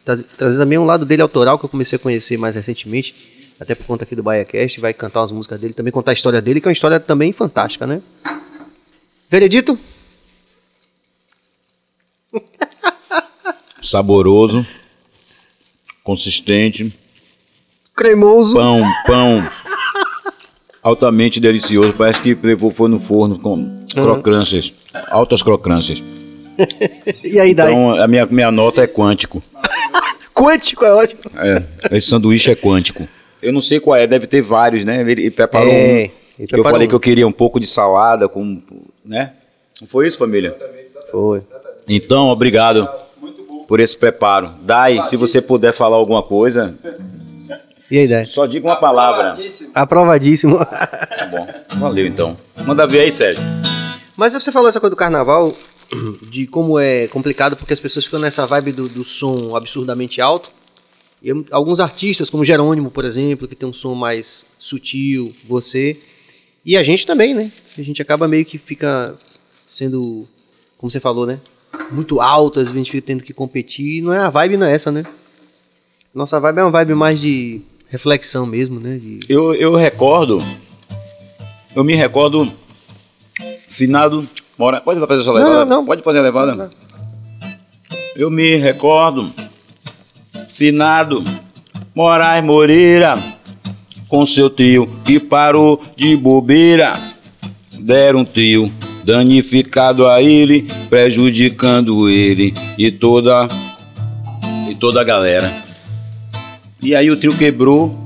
tra- 0.06 0.18
trazer 0.38 0.58
também 0.58 0.78
um 0.78 0.86
lado 0.86 1.06
dele 1.06 1.22
autoral, 1.22 1.60
que 1.60 1.66
eu 1.66 1.70
comecei 1.70 1.98
a 1.98 2.00
conhecer 2.00 2.38
mais 2.38 2.56
recentemente, 2.56 3.54
até 3.60 3.76
por 3.76 3.86
conta 3.86 4.06
aqui 4.06 4.16
do 4.16 4.24
BaiaCast, 4.24 4.80
vai 4.80 4.94
cantar 4.94 5.22
as 5.24 5.32
músicas 5.32 5.60
dele, 5.60 5.74
também 5.74 5.92
contar 5.92 6.12
a 6.12 6.14
história 6.14 6.42
dele, 6.42 6.62
que 6.62 6.68
é 6.68 6.70
uma 6.70 6.74
história 6.74 6.98
também 7.00 7.34
fantástica, 7.34 7.86
né? 7.86 8.02
Veredito? 9.30 9.78
Saboroso. 13.82 14.66
Consistente. 16.04 16.94
Cremoso. 17.96 18.54
Pão, 18.56 18.82
pão. 19.06 19.50
Altamente 20.82 21.40
delicioso. 21.40 21.94
Parece 21.94 22.22
que 22.22 22.34
levou, 22.36 22.72
foi 22.72 22.90
no 22.90 23.00
forno 23.00 23.38
com 23.40 23.86
crocâncias. 23.94 24.74
Altas 25.10 25.42
crocâncias. 25.44 26.02
E 27.24 27.40
aí, 27.40 27.54
daí? 27.54 27.72
Então, 27.72 27.96
a 28.02 28.08
minha, 28.08 28.26
minha 28.26 28.52
nota 28.52 28.82
é 28.82 28.88
quântico. 28.88 29.42
Quântico 30.34 30.84
é 30.84 30.92
ótimo. 30.94 31.22
É, 31.38 31.64
esse 31.96 32.08
sanduíche 32.08 32.50
é 32.52 32.56
quântico. 32.56 33.08
Eu 33.42 33.54
não 33.54 33.62
sei 33.62 33.80
qual 33.80 33.96
é, 33.96 34.08
deve 34.08 34.26
ter 34.26 34.42
vários, 34.42 34.84
né? 34.84 35.00
Ele, 35.02 35.30
preparou 35.30 35.68
É, 35.72 35.76
um. 35.76 35.78
ele 35.78 36.12
Eu 36.40 36.48
preparou 36.48 36.72
falei 36.72 36.88
um. 36.88 36.90
que 36.90 36.96
eu 36.96 37.00
queria 37.00 37.28
um 37.28 37.32
pouco 37.32 37.60
de 37.60 37.68
salada 37.68 38.28
com, 38.28 38.60
né? 39.06 39.34
Não 39.80 39.88
foi 39.88 40.08
isso, 40.08 40.18
família? 40.18 40.58
Foi. 41.12 41.44
Então, 41.88 42.30
obrigado 42.30 42.90
por 43.68 43.80
esse 43.80 43.96
preparo. 43.96 44.50
Dai, 44.62 45.04
se 45.04 45.16
você 45.16 45.40
puder 45.42 45.72
falar 45.72 45.98
alguma 45.98 46.24
coisa, 46.24 46.76
E 47.92 48.00
aí, 48.00 48.08
daí? 48.08 48.26
só 48.26 48.46
diga 48.48 48.66
uma 48.68 48.78
palavra. 48.78 49.30
Aprovadíssimo. 49.30 49.72
Aprovadíssimo. 49.76 50.58
Tá 50.66 51.28
bom. 51.30 51.48
Valeu 51.80 52.08
então. 52.08 52.36
Manda 52.66 52.88
ver 52.88 53.02
aí, 53.02 53.12
Sérgio. 53.12 53.44
Mas 54.18 54.34
você 54.34 54.52
falou 54.52 54.68
essa 54.70 54.80
coisa 54.80 54.92
do 54.92 54.98
carnaval, 54.98 55.54
de 56.30 56.48
como 56.48 56.78
é 56.80 57.08
complicado, 57.08 57.56
porque 57.56 57.74
as 57.74 57.80
pessoas 57.80 58.06
ficam 58.06 58.20
nessa 58.20 58.46
vibe 58.46 58.72
do, 58.72 58.88
do 58.90 59.04
som 59.04 59.56
absurdamente 59.56 60.20
alto. 60.22 60.50
E 61.22 61.30
alguns 61.52 61.80
artistas, 61.80 62.30
como 62.30 62.44
Jerônimo, 62.44 62.92
por 62.92 63.06
exemplo, 63.06 63.48
que 63.48 63.56
tem 63.56 63.68
um 63.68 63.74
som 63.74 63.96
mais 63.96 64.46
sutil, 64.60 65.34
você. 65.48 65.98
E 66.66 66.76
a 66.76 66.84
gente 66.84 67.06
também, 67.06 67.34
né? 67.34 67.52
A 67.78 67.82
gente 67.82 68.02
acaba 68.02 68.28
meio 68.28 68.44
que 68.46 68.58
fica 68.58 69.16
sendo, 69.66 70.28
como 70.78 70.92
você 70.92 71.00
falou, 71.00 71.26
né? 71.26 71.40
Muito 71.92 72.20
alto, 72.22 72.60
às 72.60 72.64
vezes 72.70 72.76
a 72.76 72.84
gente 72.84 72.92
fica 72.92 73.08
tendo 73.08 73.24
que 73.24 73.34
competir. 73.34 74.02
Não 74.04 74.14
é 74.14 74.20
a 74.20 74.30
vibe, 74.30 74.58
não 74.58 74.68
é 74.68 74.74
essa, 74.74 74.92
né? 74.92 75.06
Nossa 76.14 76.40
vibe 76.40 76.60
é 76.60 76.64
uma 76.64 76.72
vibe 76.72 76.94
mais 76.94 77.20
de 77.20 77.62
reflexão 77.90 78.46
mesmo, 78.46 78.80
né? 78.80 78.98
De- 78.98 79.20
Eu, 79.30 79.54
eu 79.56 79.76
recordo. 79.76 80.42
Eu 81.76 81.84
me 81.84 81.96
recordo. 81.96 82.52
Finado. 83.70 84.28
Mora, 84.58 84.82
pode 84.82 85.00
fazer 85.00 85.22
essa 85.22 85.32
Não, 85.32 85.38
levada? 85.38 85.66
não, 85.66 85.78
não. 85.78 85.86
Pode 85.86 86.04
fazer 86.04 86.20
a 86.20 86.22
levada? 86.22 86.70
Eu 88.16 88.30
me 88.30 88.56
recordo. 88.58 89.32
Finado. 90.50 91.24
Moraes 91.96 92.44
Moreira. 92.44 93.18
Com 94.08 94.26
seu 94.26 94.50
trio 94.50 94.88
que 95.04 95.20
parou 95.20 95.82
de 95.96 96.16
bobeira. 96.16 96.94
Deram 97.80 98.20
um 98.20 98.26
trio 98.26 98.72
danificado 99.04 100.08
a 100.08 100.22
ele, 100.22 100.68
prejudicando 100.90 102.08
ele 102.10 102.54
e 102.78 102.92
toda 102.92 103.48
e 104.70 104.76
toda 104.76 105.02
a 105.02 105.04
galera. 105.04 105.52
E 106.82 106.96
aí 106.96 107.10
o 107.10 107.18
trio 107.18 107.36
quebrou 107.36 107.98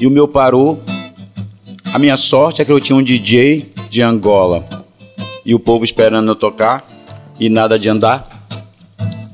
e 0.00 0.06
o 0.06 0.10
meu 0.10 0.26
parou. 0.26 0.82
A 1.92 1.98
minha 1.98 2.16
sorte 2.16 2.62
é 2.62 2.64
que 2.64 2.72
eu 2.72 2.80
tinha 2.80 2.96
um 2.96 3.02
DJ 3.02 3.72
de 3.90 4.00
Angola 4.02 4.79
e 5.50 5.54
o 5.54 5.58
povo 5.58 5.84
esperando 5.84 6.30
eu 6.30 6.36
tocar 6.36 6.86
e 7.40 7.48
nada 7.48 7.76
de 7.76 7.88
andar, 7.88 8.46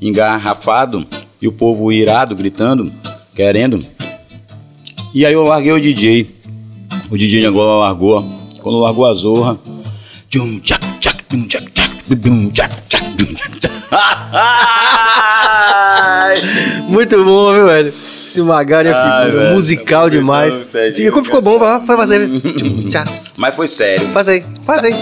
engarrafado 0.01 1.05
e 1.39 1.47
o 1.47 1.51
povo 1.51 1.91
irado 1.91 2.35
gritando, 2.35 2.91
querendo. 3.35 3.85
E 5.13 5.27
aí 5.27 5.33
eu 5.33 5.43
larguei 5.43 5.71
o 5.71 5.79
DJ. 5.79 6.35
O 7.11 7.17
DJ 7.19 7.41
de 7.41 7.45
Angola 7.45 7.85
largou. 7.85 8.25
Quando 8.63 8.79
largou 8.79 9.05
a 9.05 9.13
zorra. 9.13 9.59
Muito 16.89 17.23
bom, 17.23 17.53
viu, 17.53 17.67
velho? 17.67 17.93
Esse 18.27 18.41
Magari 18.41 18.89
é 18.89 18.91
Ai, 18.91 19.25
figura 19.25 19.43
velho, 19.43 19.55
musical 19.55 20.03
tá 20.03 20.09
demais. 20.09 20.53
muito 20.53 20.67
sério, 20.69 20.93
Sim, 20.93 21.11
como 21.11 21.23
ficou 21.23 21.41
bom, 21.41 21.57
vai, 21.57 21.79
fazer. 21.85 22.29
Mas 23.37 23.55
foi 23.55 23.69
sério. 23.69 24.05
Faz 24.09 24.27
aí, 24.27 24.43
faz 24.65 24.83
aí. 24.83 24.93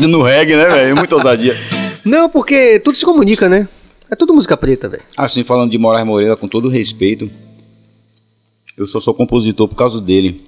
No 0.00 0.22
reggae, 0.22 0.56
né, 0.56 0.68
velho? 0.68 0.96
Muita 0.96 1.14
ousadia. 1.14 1.56
Não, 2.04 2.28
porque 2.28 2.80
tudo 2.80 2.98
se 2.98 3.04
comunica, 3.04 3.48
né? 3.48 3.68
É 4.10 4.16
tudo 4.16 4.34
música 4.34 4.56
preta, 4.56 4.88
velho. 4.88 5.04
Assim, 5.16 5.44
falando 5.44 5.70
de 5.70 5.78
Moraes 5.78 6.06
Moreira, 6.06 6.36
com 6.36 6.48
todo 6.48 6.68
respeito, 6.68 7.30
eu 8.76 8.86
só 8.86 8.98
sou 8.98 9.14
compositor 9.14 9.68
por 9.68 9.76
causa 9.76 10.00
dele. 10.00 10.44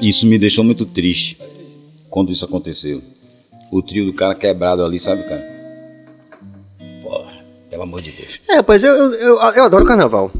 E 0.00 0.10
isso 0.10 0.26
me 0.26 0.38
deixou 0.38 0.62
muito 0.62 0.84
triste 0.84 1.38
quando 2.10 2.32
isso 2.32 2.44
aconteceu. 2.44 3.02
O 3.72 3.80
trio 3.80 4.04
do 4.04 4.12
cara 4.12 4.34
quebrado 4.34 4.84
ali, 4.84 4.98
sabe, 4.98 5.22
cara? 5.22 5.59
Pelo 7.80 7.88
amor 7.88 8.02
de 8.02 8.12
Deus. 8.12 8.40
É, 8.46 8.56
rapaz, 8.56 8.84
eu, 8.84 8.92
eu, 8.92 9.12
eu, 9.14 9.38
eu 9.54 9.64
adoro 9.64 9.86
carnaval. 9.86 10.30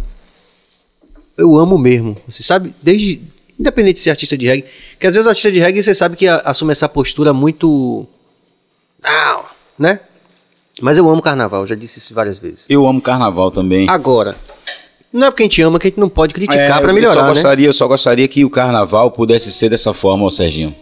Eu 1.39 1.57
amo 1.57 1.79
mesmo. 1.79 2.15
Você 2.29 2.43
sabe, 2.43 2.75
desde. 2.83 3.23
Independente 3.59 3.95
de 3.95 4.01
ser 4.01 4.11
artista 4.11 4.37
de 4.37 4.47
reggae. 4.47 4.67
Que 4.99 5.07
às 5.07 5.15
vezes 5.15 5.27
o 5.27 5.31
artista 5.31 5.51
de 5.51 5.59
reggae 5.59 5.83
você 5.83 5.95
sabe 5.95 6.17
que 6.17 6.29
a- 6.29 6.43
assume 6.45 6.73
essa 6.73 6.87
postura 6.87 7.33
muito. 7.33 8.07
Não, 9.03 9.45
né? 9.79 10.01
Mas 10.83 10.99
eu 10.99 11.09
amo 11.09 11.23
carnaval, 11.23 11.67
já 11.67 11.75
disse 11.75 11.99
isso 11.99 12.13
várias 12.13 12.37
vezes. 12.37 12.67
Eu 12.69 12.87
amo 12.87 13.01
carnaval 13.01 13.51
também. 13.51 13.89
Agora, 13.89 14.37
não 15.11 15.29
é 15.29 15.31
porque 15.31 15.43
a 15.43 15.47
gente 15.47 15.63
ama 15.63 15.79
que 15.79 15.87
a 15.87 15.91
gente 15.91 15.99
não 16.01 16.11
pode 16.11 16.35
criticar 16.35 16.59
É, 16.79 16.81
pra 16.81 16.91
Eu 16.91 16.95
melhorar, 16.95 17.15
só, 17.15 17.23
né? 17.23 17.29
gostaria, 17.31 17.67
eu 17.67 17.73
só 17.73 17.89
gostaria 17.89 18.29
que 18.29 18.45
o 18.45 18.51
carnaval 18.51 19.11
pudesse 19.13 19.51
ser 19.51 19.71
dessa 19.71 19.95
forma, 19.95 20.25
ó, 20.27 20.31
Serginho. 20.31 20.75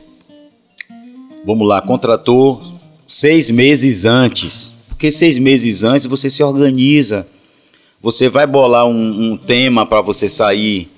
Vamos 1.47 1.69
lá, 1.69 1.81
contratou 1.81 2.61
seis 3.07 3.49
meses 3.49 4.05
antes. 4.05 4.77
Porque 4.99 5.13
seis 5.13 5.39
meses 5.39 5.85
antes 5.85 6.07
você 6.09 6.29
se 6.29 6.43
organiza. 6.43 7.25
Você 8.03 8.29
vai 8.29 8.49
bolar 8.49 8.85
um, 8.85 9.31
um 9.33 9.37
tema 9.37 9.87
para 9.87 10.01
você 10.01 10.29
sair 10.29 10.89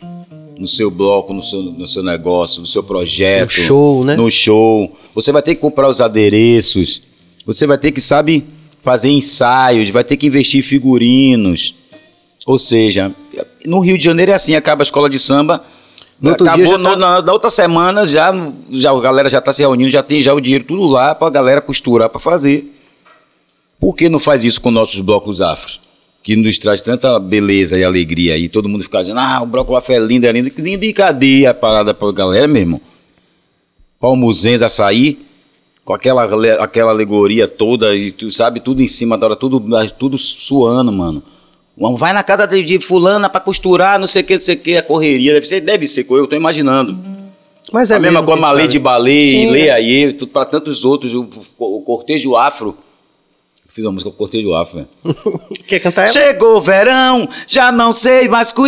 no 0.59 0.67
seu 0.67 0.91
bloco, 0.91 1.35
no 1.35 1.43
seu, 1.43 1.61
no 1.61 1.87
seu 1.87 2.03
negócio, 2.03 2.63
no 2.63 2.67
seu 2.67 2.83
projeto. 2.83 3.45
No 3.45 3.51
show, 3.51 4.03
né? 4.05 4.17
No 4.17 4.31
show. 4.31 4.97
Você 5.15 5.31
vai 5.31 5.43
ter 5.43 5.55
que 5.55 5.61
comprar 5.61 5.87
os 5.87 6.01
adereços. 6.01 7.03
Você 7.45 7.67
vai 7.67 7.77
ter 7.77 7.93
que, 7.93 8.01
sabe, 8.01 8.43
fazer 8.83 9.11
ensaios. 9.11 9.91
Vai 9.91 10.03
ter 10.03 10.17
que 10.17 10.27
investir 10.29 10.61
em 10.61 10.63
figurinos. 10.63 11.75
Ou 12.47 12.59
seja, 12.59 13.15
no 13.67 13.81
Rio 13.81 13.99
de 13.99 14.05
Janeiro 14.05 14.33
é 14.33 14.35
assim, 14.35 14.55
acaba 14.55 14.81
a 14.81 14.85
escola 14.85 15.11
de 15.11 15.19
samba. 15.19 15.63
No 16.19 16.31
outro 16.31 16.45
dia 16.45 16.55
acabou 16.55 16.73
já 16.73 16.83
tá- 16.83 16.91
no- 16.97 16.97
na, 16.97 17.21
na 17.23 17.33
outra 17.35 17.51
semana 17.51 18.07
já, 18.07 18.33
já 18.71 18.93
a 18.93 19.01
galera 19.01 19.29
já 19.29 19.43
tá 19.43 19.53
se 19.53 19.61
reunindo, 19.61 19.91
já 19.91 20.03
tem 20.03 20.23
já 20.23 20.33
o 20.33 20.41
dinheiro 20.41 20.65
tudo 20.65 20.87
lá 20.87 21.15
pra 21.15 21.29
galera 21.29 21.61
costurar 21.61 22.09
pra 22.09 22.19
fazer. 22.19 22.77
Por 23.81 23.97
que 23.97 24.11
não 24.11 24.19
faz 24.19 24.45
isso 24.45 24.61
com 24.61 24.71
nossos 24.71 25.01
blocos 25.01 25.41
afros? 25.41 25.81
Que 26.23 26.37
nos 26.37 26.59
traz 26.59 26.83
tanta 26.83 27.19
beleza 27.19 27.79
e 27.79 27.83
alegria 27.83 28.37
e 28.37 28.47
todo 28.47 28.69
mundo 28.69 28.85
fica 28.85 29.01
dizendo, 29.01 29.19
ah, 29.19 29.41
o 29.43 29.47
bloco 29.47 29.75
afro 29.75 29.95
é 29.95 29.99
lindo, 29.99 30.27
é 30.27 30.33
lindo. 30.33 30.53
Lindo 30.59 30.85
e 30.85 30.93
cadê 30.93 31.47
a 31.47 31.55
parada 31.55 31.95
pra 31.95 32.13
galera, 32.13 32.47
meu 32.47 32.61
irmão? 32.61 32.81
Palmuzense, 33.99 34.63
açaí. 34.63 35.19
Com 35.83 35.95
aquela, 35.95 36.25
aquela 36.63 36.91
alegoria 36.91 37.49
toda, 37.49 37.97
e 37.97 38.13
tu 38.13 38.31
sabe, 38.31 38.61
tudo 38.61 38.83
em 38.83 38.87
cima 38.87 39.17
da 39.17 39.27
hora, 39.27 39.37
tudo, 39.37 39.65
tudo 39.99 40.19
suando, 40.19 40.93
mano. 40.93 41.23
Vai 41.97 42.13
na 42.13 42.23
casa 42.23 42.47
de, 42.47 42.79
fulana 42.79 43.31
pra 43.31 43.41
costurar, 43.41 43.99
não 43.99 44.07
sei 44.07 44.21
o 44.21 44.25
que, 44.27 44.35
não 44.35 44.41
sei 44.41 44.55
o 44.55 44.59
que, 44.59 44.77
a 44.77 44.83
correria. 44.83 45.33
Deve 45.33 45.47
ser, 45.47 45.61
deve 45.63 45.89
ser, 45.89 46.07
eu 46.09 46.27
tô 46.27 46.37
imaginando. 46.37 46.99
Mas 47.73 47.91
é 47.91 47.97
a 47.97 47.99
mesma 47.99 48.23
coisa, 48.23 48.41
Malê 48.41 48.69
de 48.69 48.79
Balê, 48.79 49.51
Lê 49.51 49.71
Aie, 49.71 50.13
para 50.27 50.45
tantos 50.45 50.85
outros, 50.85 51.15
o, 51.15 51.27
o 51.59 51.81
cortejo 51.81 52.37
afro. 52.37 52.77
Eu 53.71 53.75
fiz 53.75 53.85
uma 53.85 53.93
música 53.93 54.11
com 54.11 54.17
cortejo 54.17 54.53
afro, 54.53 54.79
velho. 54.79 54.89
Quer 55.65 55.79
cantar 55.79 56.03
ela? 56.03 56.13
Chegou 56.13 56.57
o 56.57 56.61
verão, 56.61 57.29
já 57.47 57.71
não 57.71 57.93
sei 57.93 58.29
mais 58.29 58.53
cu... 58.53 58.65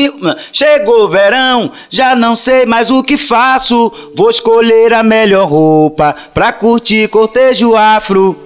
Chegou 0.53 1.03
o 1.03 1.09
verão, 1.09 1.73
já 1.91 2.15
não 2.15 2.37
sei 2.37 2.65
mais 2.67 2.89
o 2.89 3.03
que 3.03 3.17
faço. 3.17 3.93
Vou 4.15 4.31
escolher 4.31 4.95
a 4.95 5.03
melhor 5.03 5.49
roupa 5.49 6.15
pra 6.33 6.53
curtir 6.53 7.09
cortejo 7.09 7.75
afro. 7.75 8.39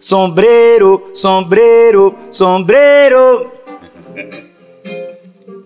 Sombreiro, 0.00 1.10
sombreiro, 1.14 2.18
sombreiro. 2.28 3.52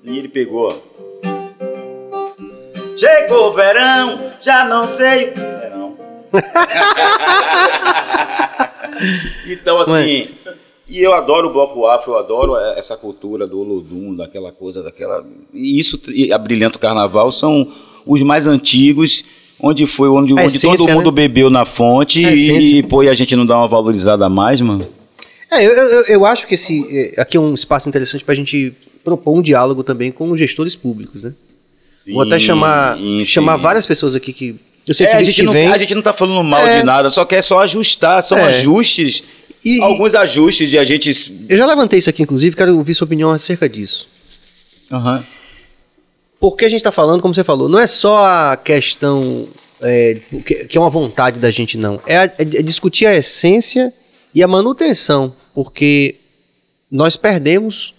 e 0.05 0.19
ele 0.19 0.29
pegou, 0.29 0.69
Chegou 2.99 3.49
o 3.49 3.53
verão, 3.53 4.31
já 4.43 4.67
não 4.67 4.93
sei. 4.93 5.31
Verão. 5.31 5.97
então, 9.47 9.81
assim. 9.81 9.93
Mas... 10.21 10.35
E 10.89 11.01
eu 11.01 11.13
adoro 11.13 11.49
o 11.49 11.53
bloco 11.53 11.87
afro, 11.87 12.13
eu 12.13 12.19
adoro 12.19 12.57
essa 12.57 12.97
cultura 12.97 13.47
do 13.47 13.61
Olodum, 13.61 14.15
daquela 14.15 14.51
coisa, 14.51 14.83
daquela. 14.83 15.23
E 15.53 15.79
isso, 15.79 16.01
e 16.09 16.33
a 16.33 16.39
Brilhante 16.39 16.79
Carnaval 16.79 17.31
são 17.31 17.71
os 18.07 18.23
mais 18.23 18.47
antigos, 18.47 19.23
onde 19.61 19.87
foi 19.87 20.09
onde, 20.09 20.33
onde 20.33 20.47
essência, 20.47 20.79
todo 20.79 20.91
mundo 20.91 21.11
né? 21.11 21.17
bebeu 21.17 21.51
na 21.51 21.67
fonte 21.67 22.23
e, 22.23 22.79
e, 22.79 22.83
pô, 22.83 23.03
e 23.03 23.09
a 23.11 23.15
gente 23.15 23.37
não 23.37 23.45
dá 23.45 23.59
uma 23.59 23.69
valorizada 23.69 24.25
a 24.25 24.31
mais, 24.31 24.63
mano. 24.63 24.89
É, 25.51 25.67
eu, 25.67 25.73
eu, 25.73 26.03
eu 26.07 26.27
acho 26.27 26.47
que 26.47 26.55
esse 26.55 27.13
aqui 27.19 27.37
é 27.37 27.41
um 27.41 27.55
espaço 27.55 27.87
interessante 27.87 28.25
para 28.25 28.33
a 28.33 28.37
gente 28.37 28.75
propor 29.05 29.37
um 29.37 29.43
diálogo 29.43 29.83
também 29.83 30.11
com 30.11 30.31
os 30.31 30.39
gestores 30.39 30.75
públicos, 30.75 31.23
né? 31.23 31.35
Sim, 31.91 32.15
Vou 32.15 32.23
até 32.23 32.39
chamar, 32.39 32.97
sim. 32.97 33.25
chamar 33.25 33.57
várias 33.57 33.85
pessoas 33.85 34.15
aqui 34.15 34.33
que. 34.33 34.57
Eu 34.89 34.95
sei 34.95 35.07
é, 35.07 35.11
que 35.11 35.17
a, 35.17 35.23
gente 35.23 35.43
não, 35.43 35.53
vem... 35.53 35.69
a 35.69 35.77
gente 35.77 35.95
não 35.95 36.01
tá 36.01 36.13
falando 36.15 36.43
mal 36.43 36.67
é, 36.67 36.79
de 36.79 36.85
nada, 36.85 37.11
só 37.11 37.25
quer 37.25 37.43
só 37.43 37.61
ajustar, 37.61 38.23
são 38.23 38.39
é. 38.39 38.45
ajustes. 38.45 39.23
E, 39.65 39.83
alguns 39.83 40.15
ajustes 40.15 40.71
de 40.71 40.79
a 40.79 40.85
gente. 40.85 41.13
Eu 41.49 41.59
já 41.59 41.67
levantei 41.67 41.99
isso 41.99 42.09
aqui, 42.09 42.23
inclusive, 42.23 42.57
quero 42.57 42.77
ouvir 42.77 42.95
sua 42.95 43.05
opinião 43.05 43.31
acerca 43.31 43.69
disso. 43.69 44.09
Uhum. 44.91 45.23
Porque 46.41 46.65
a 46.65 46.69
gente 46.69 46.79
está 46.79 46.93
falando, 46.93 47.21
como 47.21 47.35
você 47.35 47.45
falou, 47.45 47.69
não 47.69 47.79
é 47.79 47.87
só 47.87 48.25
a 48.25 48.57
questão 48.57 49.47
é, 49.83 50.21
que, 50.69 50.77
é 50.77 50.81
uma 50.81 50.89
vontade 50.89 51.39
da 51.39 51.51
gente, 51.51 51.77
não. 51.77 52.01
É, 52.07 52.17
a, 52.17 52.25
é 52.25 52.45
discutir 52.63 53.07
a 53.07 53.15
essência 53.15 53.93
e 54.35 54.43
a 54.43 54.49
manutenção, 54.49 55.35
porque 55.55 56.17
nós 56.91 57.17
perdemos 57.17 57.95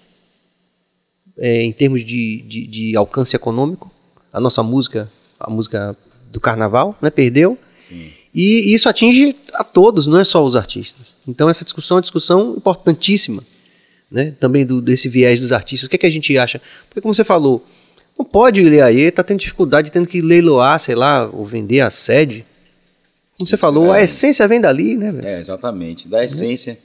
é, 1.37 1.61
em 1.61 1.71
termos 1.71 2.03
de, 2.03 2.41
de, 2.41 2.67
de, 2.67 2.95
alcance 2.95 3.35
econômico. 3.35 3.91
A 4.31 4.39
nossa 4.39 4.61
música, 4.63 5.09
a 5.39 5.49
música 5.49 5.95
do 6.31 6.39
carnaval, 6.39 6.97
né, 7.01 7.09
perdeu. 7.09 7.57
Sim. 7.77 8.11
E 8.33 8.73
isso 8.73 8.87
atinge 8.87 9.35
a 9.53 9.63
todos, 9.63 10.07
não 10.07 10.19
é 10.19 10.23
só 10.23 10.43
os 10.45 10.55
artistas. 10.55 11.15
Então 11.27 11.49
essa 11.49 11.63
discussão 11.63 11.95
é 11.95 11.97
uma 11.97 12.01
discussão 12.01 12.55
importantíssima, 12.55 13.43
né? 14.11 14.33
Também 14.39 14.65
do, 14.65 14.81
desse 14.81 15.09
viés 15.09 15.41
dos 15.41 15.51
artistas. 15.51 15.87
O 15.87 15.89
que, 15.89 15.95
é 15.95 15.99
que 15.99 16.05
a 16.05 16.11
gente 16.11 16.37
acha? 16.37 16.61
Porque 16.87 17.01
como 17.01 17.13
você 17.13 17.23
falou, 17.23 17.65
não 18.17 18.25
pode 18.25 18.61
ler 18.61 18.83
aí, 18.83 19.09
tá 19.09 19.23
tendo 19.23 19.39
dificuldade, 19.39 19.91
tendo 19.91 20.07
que 20.07 20.21
leiloar, 20.21 20.79
sei 20.79 20.95
lá, 20.95 21.27
ou 21.27 21.45
vender 21.45 21.79
a 21.79 21.89
sede. 21.89 22.45
Como 23.37 23.47
você 23.47 23.57
falou, 23.57 23.95
é. 23.95 23.99
a 23.99 24.03
essência 24.03 24.47
vem 24.47 24.61
dali, 24.61 24.97
né? 24.97 25.11
Véio? 25.11 25.25
É, 25.25 25.39
exatamente, 25.39 26.07
da 26.07 26.23
essência. 26.23 26.77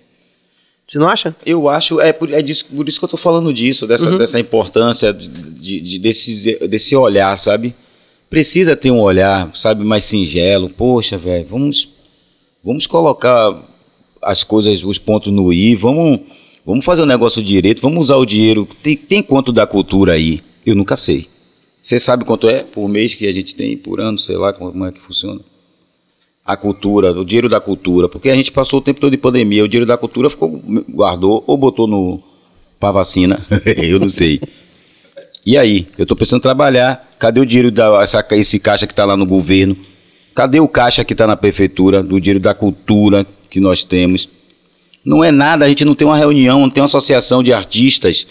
Você 0.87 0.99
não 0.99 1.09
acha? 1.09 1.35
Eu 1.45 1.69
acho, 1.69 2.01
é 2.01 2.13
por, 2.13 2.33
é 2.33 2.41
disso, 2.41 2.67
por 2.67 2.89
isso 2.89 2.99
que 2.99 3.05
eu 3.05 3.07
estou 3.07 3.19
falando 3.19 3.53
disso, 3.53 3.87
dessa, 3.87 4.11
uhum. 4.11 4.19
dessa 4.19 4.39
importância 4.39 5.13
de, 5.13 5.81
de, 5.81 5.99
desse, 5.99 6.59
desse 6.69 6.95
olhar, 6.95 7.37
sabe? 7.37 7.75
Precisa 8.35 8.75
ter 8.75 8.91
um 8.91 9.01
olhar, 9.01 9.49
sabe, 9.55 9.85
mais 9.85 10.03
singelo. 10.03 10.69
Poxa, 10.69 11.17
velho, 11.17 11.47
vamos, 11.49 11.89
vamos 12.65 12.85
colocar 12.85 13.63
as 14.21 14.43
coisas, 14.43 14.83
os 14.83 14.99
pontos 14.99 15.33
no 15.33 15.53
i, 15.53 15.77
vamos, 15.77 16.19
vamos 16.67 16.85
fazer 16.85 17.03
o 17.03 17.07
negócio 17.07 17.41
direito, 17.41 17.81
vamos 17.81 18.01
usar 18.01 18.17
o 18.17 18.27
dinheiro. 18.27 18.67
Tem, 18.83 18.97
tem 18.97 19.23
quanto 19.23 19.53
da 19.53 19.69
cultura 19.69 20.15
aí? 20.15 20.43
Eu 20.67 20.75
nunca 20.75 20.97
sei. 20.97 21.29
Você 21.81 22.01
sabe 22.01 22.25
quanto 22.25 22.49
é 22.49 22.65
por 22.65 22.89
mês 22.89 23.15
que 23.15 23.29
a 23.29 23.33
gente 23.33 23.55
tem, 23.55 23.77
por 23.77 24.01
ano, 24.01 24.19
sei 24.19 24.37
lá 24.37 24.53
como 24.53 24.85
é 24.85 24.91
que 24.91 25.01
funciona? 25.01 25.41
a 26.45 26.57
cultura, 26.57 27.13
o 27.13 27.25
dinheiro 27.25 27.49
da 27.49 27.61
cultura, 27.61 28.09
porque 28.09 28.29
a 28.29 28.35
gente 28.35 28.51
passou 28.51 28.81
o 28.81 28.83
tempo 28.83 29.01
todo 29.01 29.13
de 29.13 29.17
pandemia, 29.17 29.65
o 29.65 29.69
dinheiro 29.69 29.87
da 29.87 29.97
cultura 29.97 30.29
ficou, 30.29 30.61
guardou 30.91 31.43
ou 31.47 31.57
botou 31.57 31.87
no 31.87 32.21
para 32.81 32.91
vacina, 32.91 33.41
eu 33.79 34.01
não 34.01 34.09
sei. 34.09 34.41
E 35.47 35.59
aí, 35.59 35.87
eu 35.99 36.05
estou 36.05 36.17
pensando 36.17 36.39
em 36.39 36.43
trabalhar, 36.43 37.11
cadê 37.19 37.41
o 37.41 37.45
dinheiro 37.45 37.71
da 37.71 38.03
essa, 38.03 38.25
esse 38.33 38.59
caixa 38.59 38.87
que 38.87 38.93
está 38.93 39.05
lá 39.05 39.17
no 39.17 39.27
governo? 39.27 39.77
Cadê 40.35 40.59
o 40.59 40.67
caixa 40.67 41.05
que 41.05 41.13
está 41.13 41.27
na 41.27 41.37
prefeitura, 41.37 42.03
do 42.03 42.19
dinheiro 42.19 42.41
da 42.41 42.55
cultura 42.55 43.27
que 43.51 43.61
nós 43.61 43.85
temos? 43.85 44.29
Não 45.05 45.23
é 45.23 45.31
nada, 45.31 45.67
a 45.67 45.69
gente 45.69 45.85
não 45.85 45.95
tem 45.95 46.07
uma 46.07 46.17
reunião, 46.17 46.61
não 46.61 46.71
tem 46.71 46.81
uma 46.81 46.87
associação 46.87 47.43
de 47.43 47.53
artistas 47.53 48.27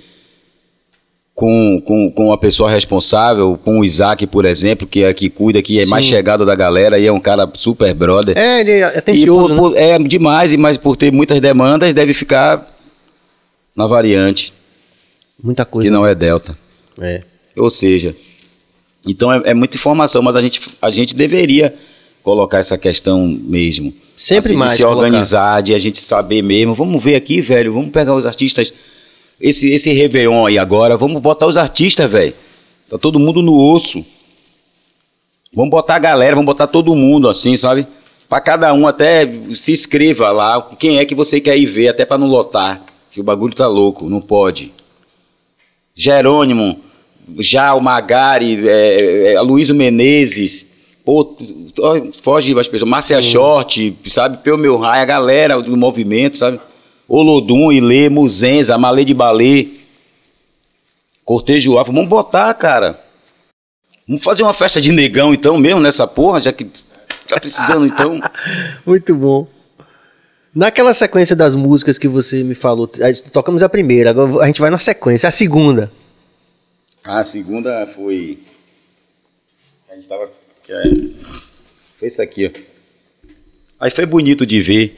com, 1.35 1.81
com, 1.85 2.11
com 2.11 2.33
a 2.33 2.37
pessoa 2.37 2.69
responsável, 2.69 3.59
com 3.63 3.79
o 3.79 3.85
Isaac, 3.85 4.25
por 4.25 4.43
exemplo, 4.43 4.87
que 4.87 5.03
é 5.03 5.13
que 5.13 5.29
cuida, 5.29 5.61
que 5.61 5.79
é 5.79 5.83
Sim. 5.83 5.91
mais 5.91 6.05
chegado 6.05 6.45
da 6.45 6.55
galera 6.55 6.97
e 6.97 7.05
é 7.05 7.11
um 7.11 7.19
cara 7.19 7.49
super 7.53 7.93
brother. 7.93 8.35
É, 8.35 8.61
ele 8.61 8.71
é 8.71 8.83
atencioso, 8.85 9.55
por, 9.55 9.71
né? 9.71 9.77
por, 9.77 9.77
É 9.77 9.99
demais, 9.99 10.55
mas 10.55 10.77
por 10.77 10.95
ter 10.95 11.11
muitas 11.11 11.39
demandas, 11.39 11.93
deve 11.93 12.13
ficar 12.13 12.67
na 13.75 13.85
variante. 13.85 14.51
Muita 15.41 15.63
coisa. 15.63 15.87
Que 15.87 15.93
não 15.93 16.05
é 16.05 16.15
Delta. 16.15 16.57
É. 16.99 17.23
Ou 17.55 17.69
seja, 17.69 18.15
então 19.07 19.31
é, 19.31 19.41
é, 19.45 19.53
muita 19.53 19.77
informação, 19.77 20.21
mas 20.21 20.35
a 20.35 20.41
gente, 20.41 20.61
a 20.81 20.89
gente 20.89 21.15
deveria 21.15 21.75
colocar 22.21 22.59
essa 22.59 22.77
questão 22.77 23.27
mesmo. 23.27 23.93
Sempre 24.15 24.49
assim, 24.49 24.55
mais. 24.55 24.71
De 24.71 24.77
se 24.77 24.83
colocar. 24.83 24.99
organizar, 24.99 25.61
de 25.61 25.73
a 25.73 25.79
gente 25.79 25.99
saber 25.99 26.41
mesmo. 26.41 26.73
Vamos 26.73 27.03
ver 27.03 27.15
aqui, 27.15 27.41
velho, 27.41 27.73
vamos 27.73 27.91
pegar 27.91 28.15
os 28.15 28.25
artistas 28.25 28.73
esse, 29.43 29.69
esse 29.73 29.91
Réveillon 29.91 30.45
aí 30.45 30.57
agora, 30.57 30.95
vamos 30.95 31.21
botar 31.21 31.45
os 31.45 31.57
artistas, 31.57 32.09
velho. 32.09 32.33
Tá 32.89 32.97
todo 32.97 33.19
mundo 33.19 33.41
no 33.41 33.59
osso. 33.59 34.05
Vamos 35.53 35.69
botar 35.69 35.95
a 35.95 35.99
galera, 35.99 36.33
vamos 36.33 36.45
botar 36.45 36.65
todo 36.65 36.95
mundo 36.95 37.27
assim, 37.27 37.57
sabe? 37.57 37.85
Pra 38.29 38.39
cada 38.39 38.73
um 38.73 38.87
até 38.87 39.29
se 39.53 39.73
inscreva 39.73 40.31
lá, 40.31 40.61
quem 40.79 40.97
é 40.97 41.05
que 41.05 41.13
você 41.13 41.41
quer 41.41 41.57
ir 41.57 41.65
ver, 41.65 41.89
até 41.89 42.05
pra 42.05 42.17
não 42.17 42.27
lotar. 42.27 42.83
Que 43.11 43.19
o 43.19 43.23
bagulho 43.23 43.53
tá 43.53 43.67
louco, 43.67 44.09
não 44.09 44.21
pode. 44.21 44.73
Jerônimo, 45.95 46.79
já 47.39 47.73
o 47.75 47.81
Magari, 47.81 48.67
é, 48.67 49.33
é, 49.33 49.41
Luísio 49.41 49.75
Menezes, 49.75 50.67
pô, 51.05 51.35
foge 52.21 52.57
as 52.59 52.67
pessoas, 52.67 52.89
Márcia 52.89 53.21
Short, 53.21 53.95
sabe? 54.07 54.37
Peu 54.37 54.57
Meu 54.57 54.77
Raio, 54.77 55.03
a 55.03 55.05
galera 55.05 55.61
do 55.61 55.77
movimento, 55.77 56.37
sabe? 56.37 56.59
Olodum, 57.07 57.71
Ilê, 57.71 58.09
Muzenza, 58.09 58.77
Malê 58.77 59.05
de 59.05 59.13
Balê, 59.13 59.67
Cortejo 61.23 61.77
Afro. 61.77 61.93
Vamos 61.93 62.09
botar, 62.09 62.53
cara. 62.53 62.99
Vamos 64.07 64.23
fazer 64.23 64.43
uma 64.43 64.53
festa 64.53 64.81
de 64.81 64.91
negão 64.91 65.33
então 65.33 65.57
mesmo 65.57 65.79
nessa 65.79 66.05
porra, 66.07 66.41
já 66.41 66.51
que 66.51 66.65
tá 67.27 67.39
precisando 67.39 67.85
então. 67.85 68.19
Muito 68.85 69.15
bom. 69.15 69.47
Naquela 70.55 70.93
sequência 70.93 71.35
das 71.35 71.55
músicas 71.55 71.97
que 71.97 72.07
você 72.07 72.43
me 72.43 72.53
falou, 72.53 72.87
tocamos 73.31 73.63
a 73.63 73.69
primeira, 73.69 74.11
agora 74.11 74.43
a 74.43 74.47
gente 74.47 74.61
vai 74.61 74.69
na 74.69 74.79
sequência, 74.79 75.27
a 75.27 75.31
segunda. 75.31 75.91
A 77.03 77.23
segunda 77.23 77.87
foi. 77.87 78.39
A 79.91 79.95
gente 79.95 80.07
tava. 80.07 80.29
É, 80.69 80.83
foi 81.99 82.07
isso 82.07 82.21
aqui, 82.21 82.47
ó. 82.53 82.59
Aí 83.79 83.91
foi 83.91 84.05
bonito 84.05 84.45
de 84.45 84.61
ver 84.61 84.97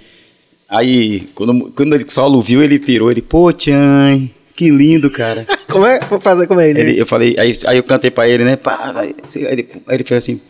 Aí, 0.68 1.28
quando, 1.36 1.72
quando 1.72 1.94
ele 1.94 2.06
solo 2.10 2.42
viu, 2.42 2.64
ele 2.64 2.80
pirou, 2.80 3.12
ele, 3.12 3.22
pô, 3.22 3.54
Tchan, 3.54 4.30
que 4.56 4.70
lindo, 4.72 5.12
cara. 5.12 5.46
como 5.70 5.86
é? 5.86 6.00
Vou 6.10 6.20
fazer 6.20 6.48
como 6.48 6.60
é 6.60 6.70
ele? 6.70 6.82
ele 6.82 7.00
eu 7.00 7.06
falei, 7.06 7.36
aí, 7.38 7.56
aí 7.68 7.78
eu 7.78 7.84
cantei 7.84 8.10
pra 8.10 8.28
ele, 8.28 8.44
né? 8.44 8.56
Pá, 8.56 8.92
aí, 8.96 9.16
ele, 9.36 9.68
aí 9.88 9.96
ele 9.96 10.04
fez 10.04 10.24
assim, 10.24 10.42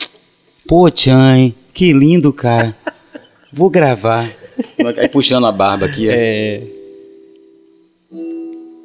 pô, 0.65 0.89
Tchan, 0.89 1.53
que 1.73 1.91
lindo, 1.91 2.31
cara. 2.31 2.75
Vou 3.51 3.69
gravar. 3.69 4.31
Aí 4.97 5.09
puxando 5.09 5.45
a 5.45 5.51
barba 5.51 5.85
aqui, 5.85 6.09
é. 6.09 6.61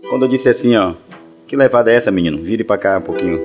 Quando 0.09 0.25
eu 0.25 0.29
disse 0.29 0.49
assim, 0.49 0.77
ó, 0.77 0.95
que 1.47 1.57
levada 1.57 1.93
é 1.93 1.95
essa, 1.95 2.11
menino? 2.11 2.43
Vire 2.43 2.64
pra 2.64 2.79
cá 2.79 2.99
um 2.99 3.03
pouquinho. 3.03 3.41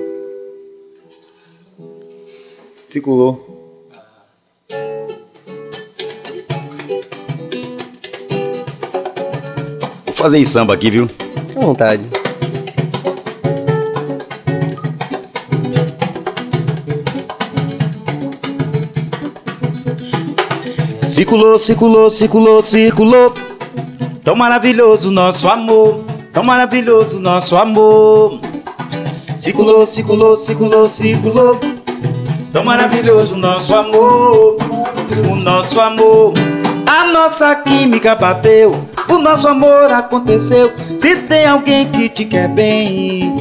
Circulou. 2.88 3.56
fazer 10.26 10.38
em 10.38 10.44
samba 10.44 10.74
aqui, 10.74 10.90
viu? 10.90 11.06
Fique 11.06 11.58
à 11.58 11.60
vontade. 11.60 12.25
Circulou, 21.16 21.58
circulou, 21.58 22.10
circulou, 22.10 22.60
circulou. 22.60 23.32
Tão 24.22 24.36
maravilhoso 24.36 25.10
nosso 25.10 25.48
amor, 25.48 26.04
tão 26.30 26.44
maravilhoso 26.44 27.18
nosso 27.18 27.56
amor. 27.56 28.38
Circulou, 29.38 29.86
circulou, 29.86 30.36
circulou, 30.36 30.86
circulou. 30.86 31.58
Tão 32.52 32.62
maravilhoso 32.62 33.34
nosso 33.34 33.74
amor, 33.74 34.58
o 35.32 35.36
nosso 35.36 35.80
amor. 35.80 36.34
A 36.86 37.06
nossa 37.10 37.54
química 37.54 38.14
bateu, 38.14 38.86
o 39.08 39.16
nosso 39.16 39.48
amor 39.48 39.90
aconteceu. 39.90 40.70
Se 40.98 41.16
tem 41.16 41.46
alguém 41.46 41.90
que 41.90 42.10
te 42.10 42.26
quer 42.26 42.46
bem, 42.46 43.34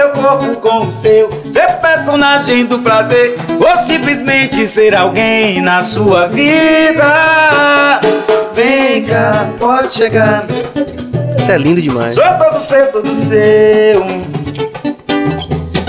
meu 0.00 0.10
corpo 0.10 0.56
com 0.56 0.86
o 0.86 0.90
seu. 0.90 1.28
Ser 1.50 1.78
personagem 1.80 2.64
do 2.64 2.78
prazer, 2.78 3.36
ou 3.50 3.84
simplesmente 3.84 4.66
ser 4.66 4.94
alguém 4.94 5.60
na 5.60 5.82
sua 5.82 6.26
vida. 6.26 8.00
Vem 8.54 9.04
cá, 9.04 9.50
pode 9.58 9.92
chegar. 9.92 10.46
Isso 11.38 11.52
é 11.52 11.58
lindo 11.58 11.82
demais. 11.82 12.14
Sou 12.14 12.24
todo 12.24 12.60
seu, 12.60 12.86
todo 12.90 13.14
seu. 13.14 14.02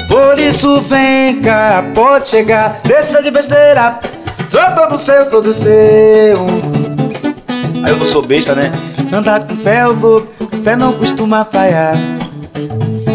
Por 0.10 0.40
isso 0.40 0.82
vem 0.82 1.42
cá, 1.42 1.86
pode 1.96 2.28
chegar, 2.28 2.82
deixa 2.84 3.24
de 3.24 3.32
besteira. 3.32 3.98
Sou 4.50 4.62
todo 4.76 4.98
seu, 4.98 5.30
todo 5.30 5.54
seu. 5.54 5.72
Aí 7.84 7.92
eu 7.92 7.98
não 7.98 8.06
sou 8.06 8.22
besta, 8.22 8.54
né? 8.54 8.72
Andar 9.14 9.46
com 9.48 9.56
fé 9.58 9.84
eu 9.84 9.96
vou, 9.96 10.28
fé 10.64 10.76
não 10.76 10.94
costuma 10.94 11.46
falhar. 11.46 12.21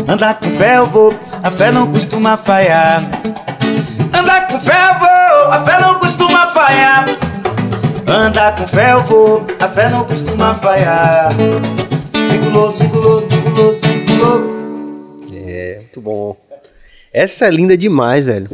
Andar 0.09 0.39
com 0.39 0.51
fé 0.55 0.79
eu 0.79 0.87
vou, 0.87 1.13
a 1.43 1.51
fé 1.51 1.73
não 1.73 1.91
costuma 1.91 2.37
falhar. 2.37 3.11
Andar 4.13 4.47
com 4.47 4.61
fé 4.61 4.73
eu 4.73 4.99
vou, 5.01 5.53
a 5.53 5.65
fé 5.65 5.81
não 5.81 5.99
costuma 5.99 6.47
falhar. 6.47 7.07
Andar 8.07 8.55
com 8.55 8.69
fé 8.69 8.93
eu 8.93 9.03
vou, 9.03 9.45
a 9.59 9.69
fé 9.69 9.89
não 9.91 10.05
costuma 10.05 10.55
falhar. 10.55 11.33
Circulou, 12.31 12.73
circulou, 12.77 13.19
circulou, 13.29 13.75
circulou. 13.75 15.27
É, 15.33 15.79
muito 15.81 16.01
bom. 16.01 16.37
Essa 17.13 17.47
é 17.47 17.51
linda 17.51 17.77
demais, 17.77 18.25
velho. 18.25 18.49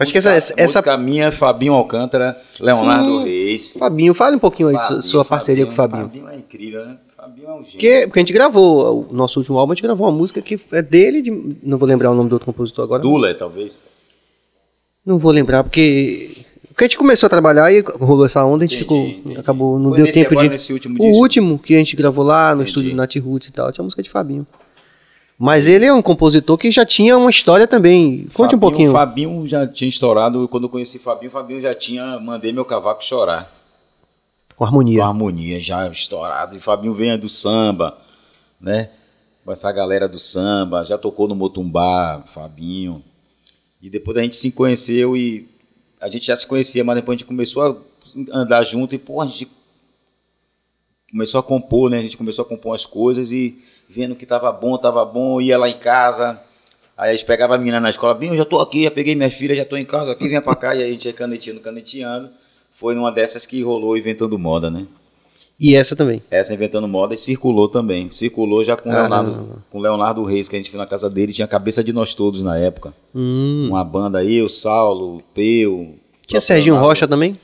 Acho 0.00 0.12
que 0.12 0.18
essa. 0.18 0.32
essa, 0.32 0.54
essa... 0.56 0.78
Música 0.78 0.96
minha, 0.96 1.30
Fabinho 1.30 1.74
Alcântara, 1.74 2.40
Leonardo 2.58 3.18
Sim. 3.18 3.24
Reis. 3.24 3.72
Fabinho, 3.78 4.14
fale 4.14 4.36
um 4.36 4.40
pouquinho 4.40 4.70
aí 4.70 4.76
de 4.78 4.82
Fabinho, 4.82 5.02
sua 5.02 5.26
parceria 5.26 5.66
com 5.66 5.72
o 5.72 5.74
Fabinho. 5.74 6.04
Fabinho 6.04 6.28
é 6.30 6.36
incrível, 6.36 6.86
né? 6.86 6.96
Fabinho 7.24 7.46
é 7.48 7.52
um 7.52 7.56
gênio. 7.64 7.70
Porque, 7.72 8.00
porque 8.06 8.18
a 8.18 8.22
gente 8.22 8.32
gravou, 8.32 9.06
o 9.10 9.14
nosso 9.14 9.38
último 9.40 9.58
álbum, 9.58 9.72
a 9.72 9.74
gente 9.74 9.82
gravou 9.82 10.06
uma 10.06 10.12
música 10.16 10.42
que 10.42 10.60
é 10.72 10.82
dele, 10.82 11.22
de- 11.22 11.56
não 11.62 11.78
vou 11.78 11.88
lembrar 11.88 12.10
o 12.10 12.14
nome 12.14 12.28
do 12.28 12.34
outro 12.34 12.46
compositor 12.46 12.84
agora. 12.84 13.02
Dula, 13.02 13.34
talvez. 13.34 13.82
Não 15.04 15.18
vou 15.18 15.30
lembrar, 15.32 15.62
porque. 15.64 16.44
Porque 16.68 16.84
a 16.84 16.86
gente 16.88 16.98
começou 16.98 17.28
a 17.28 17.30
trabalhar 17.30 17.72
e 17.72 17.80
rolou 18.00 18.26
essa 18.26 18.44
onda, 18.44 18.64
a 18.64 18.66
gente 18.66 18.82
Entendi, 18.82 18.82
ficou. 19.12 19.20
entendi. 19.30 19.38
Acabou, 19.40 19.78
não 19.78 19.90
Foi 19.90 19.98
deu 19.98 20.06
nesse 20.06 20.18
tempo 20.18 20.32
agora, 20.38 20.56
de. 20.56 20.72
último 20.72 20.96
o 21.04 21.06
último 21.20 21.58
que 21.58 21.74
a 21.74 21.78
gente 21.78 21.94
gravou 21.94 22.24
lá 22.24 22.48
no 22.48 22.56
Entendi. 22.62 22.68
estúdio 22.70 22.90
do 22.90 22.96
Nat 22.96 23.14
Roots 23.16 23.48
e 23.48 23.52
tal, 23.52 23.70
tinha 23.70 23.84
música 23.84 24.02
de 24.02 24.10
Fabinho. 24.10 24.44
Mas 25.38 25.68
ele 25.68 25.84
é 25.84 25.92
um 25.92 26.02
compositor 26.02 26.58
que 26.58 26.70
já 26.72 26.84
tinha 26.84 27.16
uma 27.16 27.30
história 27.30 27.66
também. 27.68 28.26
Conte 28.34 28.56
um 28.56 28.58
Fabinho- 28.58 28.60
pouquinho. 28.60 28.92
Fabinho 28.92 29.46
já 29.46 29.66
tinha 29.68 29.88
estourado, 29.88 30.48
quando 30.48 30.64
eu 30.64 30.68
conheci 30.68 30.98
Fabinho, 30.98 31.30
Fabinho 31.30 31.60
já 31.60 31.74
tinha, 31.74 32.18
mandei 32.18 32.52
meu 32.52 32.64
cavaco 32.64 33.04
chorar. 33.04 33.52
Com 34.56 34.64
harmonia. 34.64 35.00
Com 35.00 35.08
harmonia 35.08 35.60
já 35.60 35.88
estourado. 35.88 36.56
E 36.56 36.60
Fabinho 36.60 36.94
vem 36.94 37.18
do 37.18 37.28
samba, 37.28 37.98
né? 38.60 38.90
Com 39.44 39.52
essa 39.52 39.70
galera 39.72 40.08
do 40.08 40.18
samba, 40.18 40.84
já 40.84 40.96
tocou 40.96 41.28
no 41.28 41.34
Motumbá, 41.34 42.24
Fabinho. 42.32 43.02
E 43.82 43.90
depois 43.90 44.16
a 44.16 44.22
gente 44.22 44.36
se 44.36 44.50
conheceu 44.50 45.16
e 45.16 45.48
a 46.00 46.08
gente 46.08 46.26
já 46.26 46.36
se 46.36 46.46
conhecia, 46.46 46.82
mas 46.84 46.96
depois 46.96 47.16
a 47.16 47.18
gente 47.18 47.26
começou 47.26 47.62
a 47.62 48.36
andar 48.36 48.64
junto 48.64 48.94
e, 48.94 48.98
pô, 48.98 49.20
a 49.20 49.26
gente 49.26 49.50
começou 51.10 51.38
a 51.38 51.42
compor, 51.42 51.90
né? 51.90 51.98
A 51.98 52.02
gente 52.02 52.16
começou 52.16 52.44
a 52.44 52.48
compor 52.48 52.74
as 52.74 52.86
coisas 52.86 53.30
e 53.30 53.62
vendo 53.88 54.16
que 54.16 54.26
tava 54.26 54.50
bom, 54.50 54.76
tava 54.78 55.04
bom, 55.04 55.40
ia 55.40 55.58
lá 55.58 55.68
em 55.68 55.78
casa. 55.78 56.40
Aí 56.96 57.10
a 57.10 57.12
gente 57.12 57.24
pegava 57.24 57.56
a 57.56 57.58
menina 57.58 57.80
na 57.80 57.90
escola, 57.90 58.14
bem, 58.14 58.30
eu 58.30 58.36
já 58.36 58.44
tô 58.44 58.60
aqui, 58.60 58.84
já 58.84 58.90
peguei 58.90 59.14
minha 59.14 59.30
filha, 59.30 59.54
já 59.54 59.64
tô 59.64 59.76
em 59.76 59.84
casa 59.84 60.12
aqui, 60.12 60.28
vem 60.28 60.40
pra 60.40 60.54
cá. 60.54 60.74
E 60.74 60.82
aí 60.82 60.88
a 60.88 60.92
gente 60.92 61.06
ia 61.06 61.12
caneteando, 61.12 61.60
caneteando. 61.60 62.30
Foi 62.74 62.94
numa 62.94 63.12
dessas 63.12 63.46
que 63.46 63.62
rolou 63.62 63.96
Inventando 63.96 64.36
Moda, 64.36 64.68
né? 64.68 64.86
E 65.58 65.76
essa 65.76 65.94
também. 65.94 66.20
Essa 66.28 66.52
Inventando 66.52 66.88
Moda 66.88 67.14
e 67.14 67.16
circulou 67.16 67.68
também. 67.68 68.10
Circulou 68.10 68.64
já 68.64 68.76
com 68.76 68.90
Caramba. 68.90 69.22
Leonardo, 69.22 69.62
com 69.70 69.78
Leonardo 69.80 70.24
Reis, 70.24 70.48
que 70.48 70.56
a 70.56 70.58
gente 70.58 70.70
foi 70.70 70.78
na 70.78 70.86
casa 70.86 71.08
dele, 71.08 71.32
tinha 71.32 71.44
a 71.44 71.48
cabeça 71.48 71.84
de 71.84 71.92
nós 71.92 72.14
todos 72.14 72.42
na 72.42 72.58
época. 72.58 72.92
Hum. 73.14 73.68
Uma 73.68 73.84
banda 73.84 74.18
aí, 74.18 74.42
o 74.42 74.48
Saulo, 74.48 75.18
o 75.18 75.22
Peu. 75.32 75.94
Tinha 76.26 76.38
o 76.38 76.42
Serginho 76.42 76.74
Leonardo. 76.74 76.88
Rocha 76.88 77.06
também? 77.06 77.38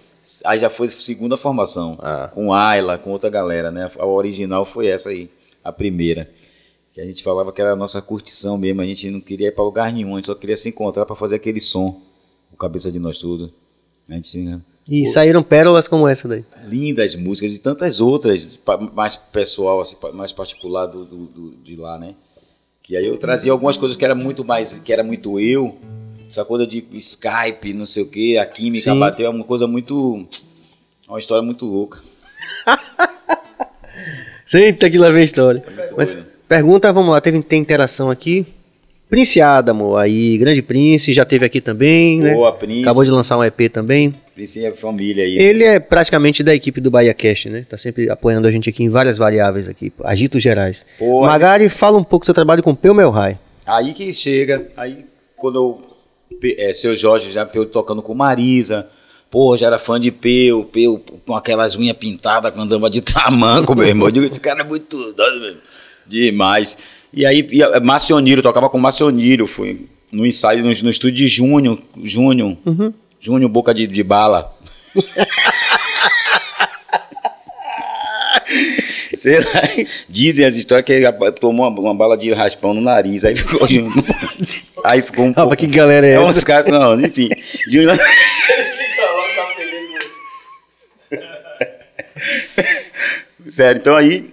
Aí 0.45 0.59
já 0.59 0.69
foi 0.69 0.89
segunda 0.89 1.37
formação. 1.37 1.97
Ah. 2.01 2.29
Com 2.35 2.53
Ayla, 2.53 2.99
com 2.99 3.11
outra 3.11 3.31
galera, 3.31 3.71
né? 3.71 3.89
A 3.97 4.05
original 4.05 4.65
foi 4.65 4.89
essa 4.89 5.11
aí, 5.11 5.31
a 5.63 5.73
primeira. 5.73 6.29
Que 6.93 7.01
a 7.01 7.05
gente 7.05 7.23
falava 7.23 7.53
que 7.53 7.61
era 7.61 7.73
a 7.73 7.77
nossa 7.77 8.03
curtição 8.03 8.59
mesmo. 8.59 8.83
A 8.83 8.85
gente 8.85 9.09
não 9.09 9.21
queria 9.21 9.49
ir 9.49 9.53
pra 9.53 9.65
lugar 9.65 9.93
nenhum, 9.93 10.15
a 10.15 10.17
gente 10.17 10.27
só 10.27 10.35
queria 10.35 10.57
se 10.57 10.69
encontrar 10.69 11.07
pra 11.07 11.15
fazer 11.15 11.37
aquele 11.37 11.61
som. 11.61 12.03
O 12.53 12.57
cabeça 12.57 12.91
de 12.91 12.99
nós 12.99 13.19
tudo. 13.19 13.53
A 14.09 14.15
gente 14.15 14.29
E 14.91 15.07
saíram 15.07 15.41
pérolas 15.43 15.87
como 15.87 16.09
essa 16.09 16.27
daí. 16.27 16.45
lindas 16.67 17.15
músicas 17.15 17.55
e 17.55 17.61
tantas 17.61 18.01
outras, 18.01 18.59
mais 18.93 19.15
pessoal, 19.15 19.81
assim, 19.81 19.97
mais 20.15 20.33
particular 20.33 20.87
do, 20.87 21.05
do- 21.05 21.27
do- 21.27 21.51
de 21.63 21.77
lá, 21.77 21.97
né? 21.97 22.15
Que 22.83 22.97
aí 22.97 23.07
eu 23.07 23.17
trazia 23.17 23.53
algumas 23.53 23.77
coisas 23.77 23.97
que 23.97 24.05
era 24.05 24.17
muito 24.17 24.45
mais, 24.45 24.73
que 24.85 24.93
era 24.93 25.05
muito 25.05 25.39
eu, 25.39 25.79
essa 26.29 26.45
coisa 26.45 26.67
de 26.67 26.85
Skype, 26.95 27.73
não 27.73 27.87
sei 27.87 28.03
o 28.03 28.07
que, 28.09 28.37
a 28.37 28.45
química 28.45 28.93
Sim. 28.93 28.99
bateu, 28.99 29.27
é 29.27 29.29
uma 29.29 29.45
coisa 29.45 29.67
muito, 29.69 30.27
uma 31.09 31.19
história 31.21 31.43
muito 31.43 31.65
louca. 31.67 32.03
Senta 34.45 34.91
que 34.91 34.99
lá 34.99 35.11
vem 35.11 35.23
a 35.23 35.25
história. 35.25 35.63
Mas 35.97 36.15
doido. 36.15 36.27
pergunta, 36.49 36.93
vamos 36.93 37.11
lá, 37.13 37.21
teve 37.21 37.41
tem 37.43 37.61
interação 37.61 38.11
aqui. 38.11 38.45
Prince 39.11 39.41
Adamo, 39.41 39.97
aí, 39.97 40.39
grande 40.39 40.63
Prince, 40.63 41.13
já 41.13 41.25
teve 41.25 41.45
aqui 41.45 41.61
também, 41.61 42.21
né? 42.21 42.33
Boa, 42.33 42.53
Prince. 42.53 42.83
Acabou 42.83 43.03
de 43.03 43.11
lançar 43.11 43.37
um 43.37 43.43
EP 43.43 43.69
também. 43.69 44.15
Prince 44.33 44.65
é 44.65 44.71
família 44.71 45.25
aí. 45.25 45.37
Ele 45.37 45.65
é 45.65 45.81
praticamente 45.81 46.45
da 46.45 46.55
equipe 46.55 46.81
do 46.81 46.93
Bahia 46.93 47.13
Cast, 47.13 47.51
né? 47.51 47.67
Tá 47.69 47.77
sempre 47.77 48.09
apoiando 48.09 48.47
a 48.47 48.53
gente 48.53 48.71
aqui 48.71 48.85
em 48.85 48.89
várias 48.89 49.19
variáveis 49.19 49.69
aqui, 49.69 49.93
agitos 50.05 50.41
gerais. 50.41 50.87
Pô, 50.97 51.23
Magari, 51.23 51.69
fala 51.69 51.99
um 51.99 52.05
pouco 52.05 52.23
do 52.23 52.27
seu 52.27 52.35
trabalho 52.35 52.63
com 52.63 52.73
Peu 52.73 52.95
Melhai. 52.95 53.37
Aí 53.67 53.93
que 53.93 54.13
chega, 54.15 54.69
aí 54.77 55.05
quando 55.37 55.57
eu, 56.41 56.51
é, 56.57 56.73
seu 56.73 56.95
Jorge 56.95 57.33
já 57.33 57.49
eu 57.53 57.67
tocando 57.67 58.03
com 58.03 58.15
Marisa, 58.15 58.87
pô, 59.29 59.57
já 59.57 59.67
era 59.67 59.79
fã 59.81 59.99
de 59.99 60.13
Peu, 60.13 60.65
Peu 60.67 61.03
com 61.27 61.35
aquelas 61.35 61.75
unhas 61.75 61.97
pintadas, 61.97 62.53
que 62.53 62.61
andava 62.61 62.89
de 62.89 63.01
tamanco, 63.01 63.75
meu 63.75 63.89
irmão. 63.89 64.07
Eu 64.07 64.13
digo, 64.13 64.27
esse 64.27 64.39
cara 64.41 64.61
é 64.61 64.65
muito 64.65 65.13
doido, 65.15 65.41
meu. 65.41 65.57
demais. 66.07 66.79
E 67.13 67.27
aí, 67.27 67.47
e 67.51 67.81
Marcionírio, 67.81 68.43
tocava 68.43 68.69
com 68.71 68.79
Marcionírio, 68.79 69.47
fui 69.47 69.87
no 70.13 70.27
ensaio, 70.27 70.59
no, 70.63 70.67
no 70.71 70.91
estúdio 70.91 71.17
de 71.17 71.29
Júnior, 71.29 71.79
Júnior, 72.03 72.57
Júnior 73.21 73.51
Boca 73.51 73.75
de, 73.75 73.87
de 73.87 74.03
Bala. 74.03 74.57
Sei 79.17 79.39
lá, 79.39 79.47
dizem 80.09 80.45
as 80.47 80.57
histórias 80.57 80.85
que 80.87 80.93
ele 80.93 81.07
tomou 81.33 81.69
uma, 81.69 81.81
uma 81.81 81.95
bala 81.95 82.17
de 82.17 82.33
raspão 82.33 82.73
no 82.73 82.81
nariz, 82.81 83.23
aí 83.25 83.37
ficou 83.37 83.69
junto. 83.69 84.03
Aí 84.83 85.03
ficou 85.03 85.27
um 85.27 85.33
Rapaz, 85.33 85.57
que 85.61 85.67
galera 85.67 86.07
é 86.07 86.11
é 86.13 86.15
essa? 86.15 86.25
uns 86.39 86.43
caras, 86.45 86.69
não, 86.69 86.99
enfim. 87.01 87.29
Júnior- 87.71 87.99
Sério, 93.49 93.81
então 93.81 93.97
aí 93.97 94.31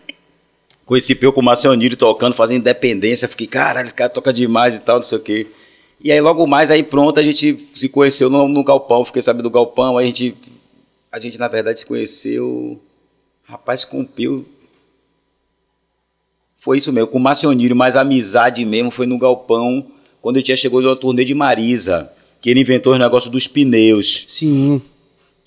conheci 0.88 1.14
Peu 1.14 1.32
com 1.32 1.42
o 1.42 1.44
Marcionírio 1.44 1.96
tocando, 1.98 2.34
fazendo 2.34 2.62
independência, 2.62 3.28
fiquei, 3.28 3.46
caralho, 3.46 3.86
esse 3.86 3.94
cara 3.94 4.10
toca 4.10 4.34
demais 4.34 4.74
e 4.74 4.80
tal, 4.80 4.96
não 4.96 5.04
sei 5.04 5.18
o 5.18 5.22
quê. 5.22 5.48
E 6.02 6.12
aí 6.12 6.22
logo 6.22 6.48
mais, 6.48 6.72
aí 6.72 6.82
pronto, 6.82 7.20
a 7.20 7.24
gente 7.24 7.68
se 7.76 7.90
conheceu 7.90 8.30
no, 8.30 8.48
no 8.48 8.64
Galpão, 8.64 9.04
fiquei 9.04 9.22
sabendo 9.22 9.44
do 9.44 9.50
Galpão, 9.50 9.98
aí 9.98 10.06
a 10.06 10.08
gente, 10.08 10.36
a 11.12 11.20
gente 11.20 11.38
na 11.38 11.48
verdade 11.48 11.80
se 11.80 11.86
conheceu, 11.86 12.80
rapaz, 13.44 13.84
com 13.84 14.02
o 14.02 14.08
Peu, 14.08 14.46
foi 16.58 16.78
isso 16.78 16.92
mesmo, 16.94 17.08
com 17.10 17.18
o 17.18 17.22
Marcionírio, 17.22 17.76
mas 17.76 17.96
a 17.96 18.02
amizade 18.02 18.64
mesmo 18.66 18.90
foi 18.90 19.06
no 19.06 19.18
Galpão, 19.18 19.86
quando 20.22 20.38
ele 20.38 20.46
tinha 20.46 20.58
chegado 20.58 20.82
numa 20.84 20.96
turnê 20.96 21.26
de 21.26 21.34
Marisa, 21.34 22.12
que 22.42 22.50
ele 22.50 22.62
inventou 22.62 22.94
os 22.94 23.00
negócios 23.00 23.32
dos 23.32 23.48
pneus. 23.48 24.24
Sim. 24.28 24.82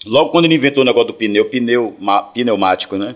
Logo 0.04 0.30
quando 0.30 0.46
ele 0.46 0.54
inventou 0.54 0.82
o 0.82 0.86
negócio 0.86 1.08
do 1.08 1.14
pneu, 1.14 1.44
pneu 1.46 1.96
ma- 1.98 2.22
pneumático, 2.22 2.96
né? 2.96 3.14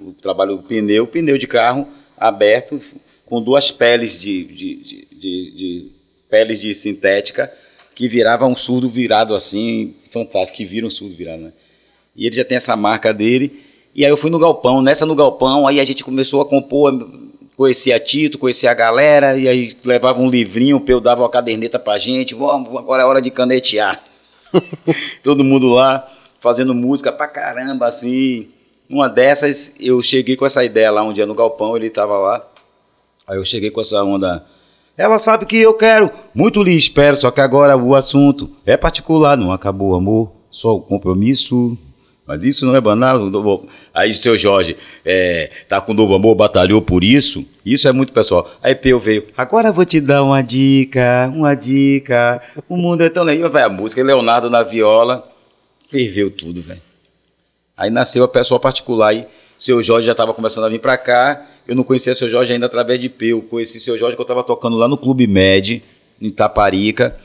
O 0.00 0.12
trabalho 0.12 0.58
pneu, 0.58 1.06
pneu 1.06 1.38
de 1.38 1.46
carro 1.46 1.88
aberto, 2.16 2.80
com 3.24 3.40
duas 3.42 3.70
peles 3.70 4.20
de, 4.20 4.44
de, 4.44 4.74
de, 4.76 5.06
de- 5.10 5.50
de- 5.52 5.92
peles 6.28 6.60
de 6.60 6.74
sintética, 6.74 7.52
que 7.94 8.08
virava 8.08 8.46
um 8.46 8.56
surdo 8.56 8.88
virado 8.88 9.34
assim, 9.34 9.94
fantástico, 10.10 10.56
que 10.56 10.64
vira 10.64 10.86
um 10.86 10.90
surdo 10.90 11.14
virado, 11.14 11.42
né? 11.42 11.52
E 12.14 12.26
ele 12.26 12.36
já 12.36 12.44
tem 12.44 12.56
essa 12.56 12.76
marca 12.76 13.12
dele. 13.12 13.62
E 13.94 14.04
aí 14.04 14.10
eu 14.10 14.16
fui 14.16 14.30
no 14.30 14.38
galpão, 14.38 14.82
nessa 14.82 15.06
no 15.06 15.14
galpão, 15.14 15.66
aí 15.66 15.80
a 15.80 15.84
gente 15.84 16.04
começou 16.04 16.40
a 16.42 16.46
compor, 16.46 16.92
conhecia 17.56 17.98
Tito, 17.98 18.38
conhecia 18.38 18.70
a 18.70 18.74
galera, 18.74 19.38
e 19.38 19.48
aí 19.48 19.74
levava 19.84 20.20
um 20.20 20.28
livrinho, 20.28 20.82
eu 20.86 21.00
dava 21.00 21.22
uma 21.22 21.30
caderneta 21.30 21.78
pra 21.78 21.96
gente, 21.98 22.34
vamos, 22.34 22.68
agora 22.76 23.02
é 23.02 23.06
hora 23.06 23.22
de 23.22 23.30
canetear. 23.30 24.02
Todo 25.22 25.42
mundo 25.44 25.68
lá 25.68 26.06
fazendo 26.40 26.74
música 26.74 27.10
pra 27.10 27.26
caramba, 27.26 27.86
assim. 27.86 28.48
Uma 28.88 29.08
dessas, 29.08 29.74
eu 29.80 30.02
cheguei 30.02 30.36
com 30.36 30.46
essa 30.46 30.64
ideia 30.64 30.90
lá 30.90 31.02
um 31.02 31.12
dia 31.12 31.26
no 31.26 31.34
galpão, 31.34 31.76
ele 31.76 31.90
tava 31.90 32.16
lá. 32.18 32.48
Aí 33.26 33.36
eu 33.36 33.44
cheguei 33.44 33.70
com 33.70 33.80
essa 33.80 34.02
onda. 34.04 34.44
Ela 34.96 35.18
sabe 35.18 35.44
que 35.44 35.56
eu 35.56 35.74
quero, 35.74 36.10
muito 36.34 36.62
lhe 36.62 36.74
espero, 36.74 37.16
só 37.16 37.30
que 37.30 37.40
agora 37.40 37.76
o 37.76 37.94
assunto 37.94 38.50
é 38.64 38.76
particular, 38.76 39.36
não 39.36 39.52
acabou 39.52 39.90
o 39.90 39.94
amor, 39.94 40.32
só 40.50 40.74
o 40.74 40.80
compromisso. 40.80 41.76
Mas 42.26 42.44
isso 42.44 42.66
não 42.66 42.74
é 42.74 42.80
banal. 42.80 43.20
Aí 43.94 44.12
seu 44.12 44.36
Jorge 44.36 44.76
é, 45.04 45.50
tá 45.68 45.80
com 45.80 45.94
novo 45.94 46.14
amor, 46.14 46.34
batalhou 46.34 46.82
por 46.82 47.04
isso. 47.04 47.46
Isso 47.64 47.86
é 47.86 47.92
muito 47.92 48.12
pessoal. 48.12 48.50
Aí 48.60 48.74
Peu 48.74 48.98
veio. 48.98 49.26
Agora 49.36 49.70
vou 49.70 49.84
te 49.84 50.00
dar 50.00 50.24
uma 50.24 50.42
dica, 50.42 51.30
uma 51.32 51.54
dica. 51.54 52.42
O 52.68 52.76
mundo 52.76 53.02
é 53.02 53.08
tão 53.08 53.22
legal. 53.22 53.48
Vai 53.48 53.62
a 53.62 53.68
música, 53.68 54.02
Leonardo 54.02 54.50
na 54.50 54.64
viola, 54.64 55.30
ferveu 55.88 56.28
tudo, 56.28 56.60
velho. 56.60 56.85
Aí 57.76 57.90
nasceu 57.90 58.24
a 58.24 58.28
pessoa 58.28 58.58
particular 58.58 59.14
e 59.14 59.26
seu 59.58 59.82
Jorge 59.82 60.06
já 60.06 60.12
estava 60.12 60.32
começando 60.32 60.64
a 60.64 60.68
vir 60.68 60.80
para 60.80 60.96
cá. 60.96 61.46
Eu 61.66 61.74
não 61.74 61.82
conhecia 61.82 62.14
seu 62.14 62.28
Jorge 62.28 62.52
ainda 62.52 62.66
através 62.66 62.98
de 63.00 63.08
Peu. 63.08 63.42
Conheci 63.42 63.80
seu 63.80 63.98
Jorge 63.98 64.16
que 64.16 64.20
eu 64.20 64.24
estava 64.24 64.42
tocando 64.42 64.76
lá 64.76 64.88
no 64.88 64.96
Clube 64.96 65.26
Med, 65.26 65.82
em 66.20 66.30
Taparica. 66.30 67.16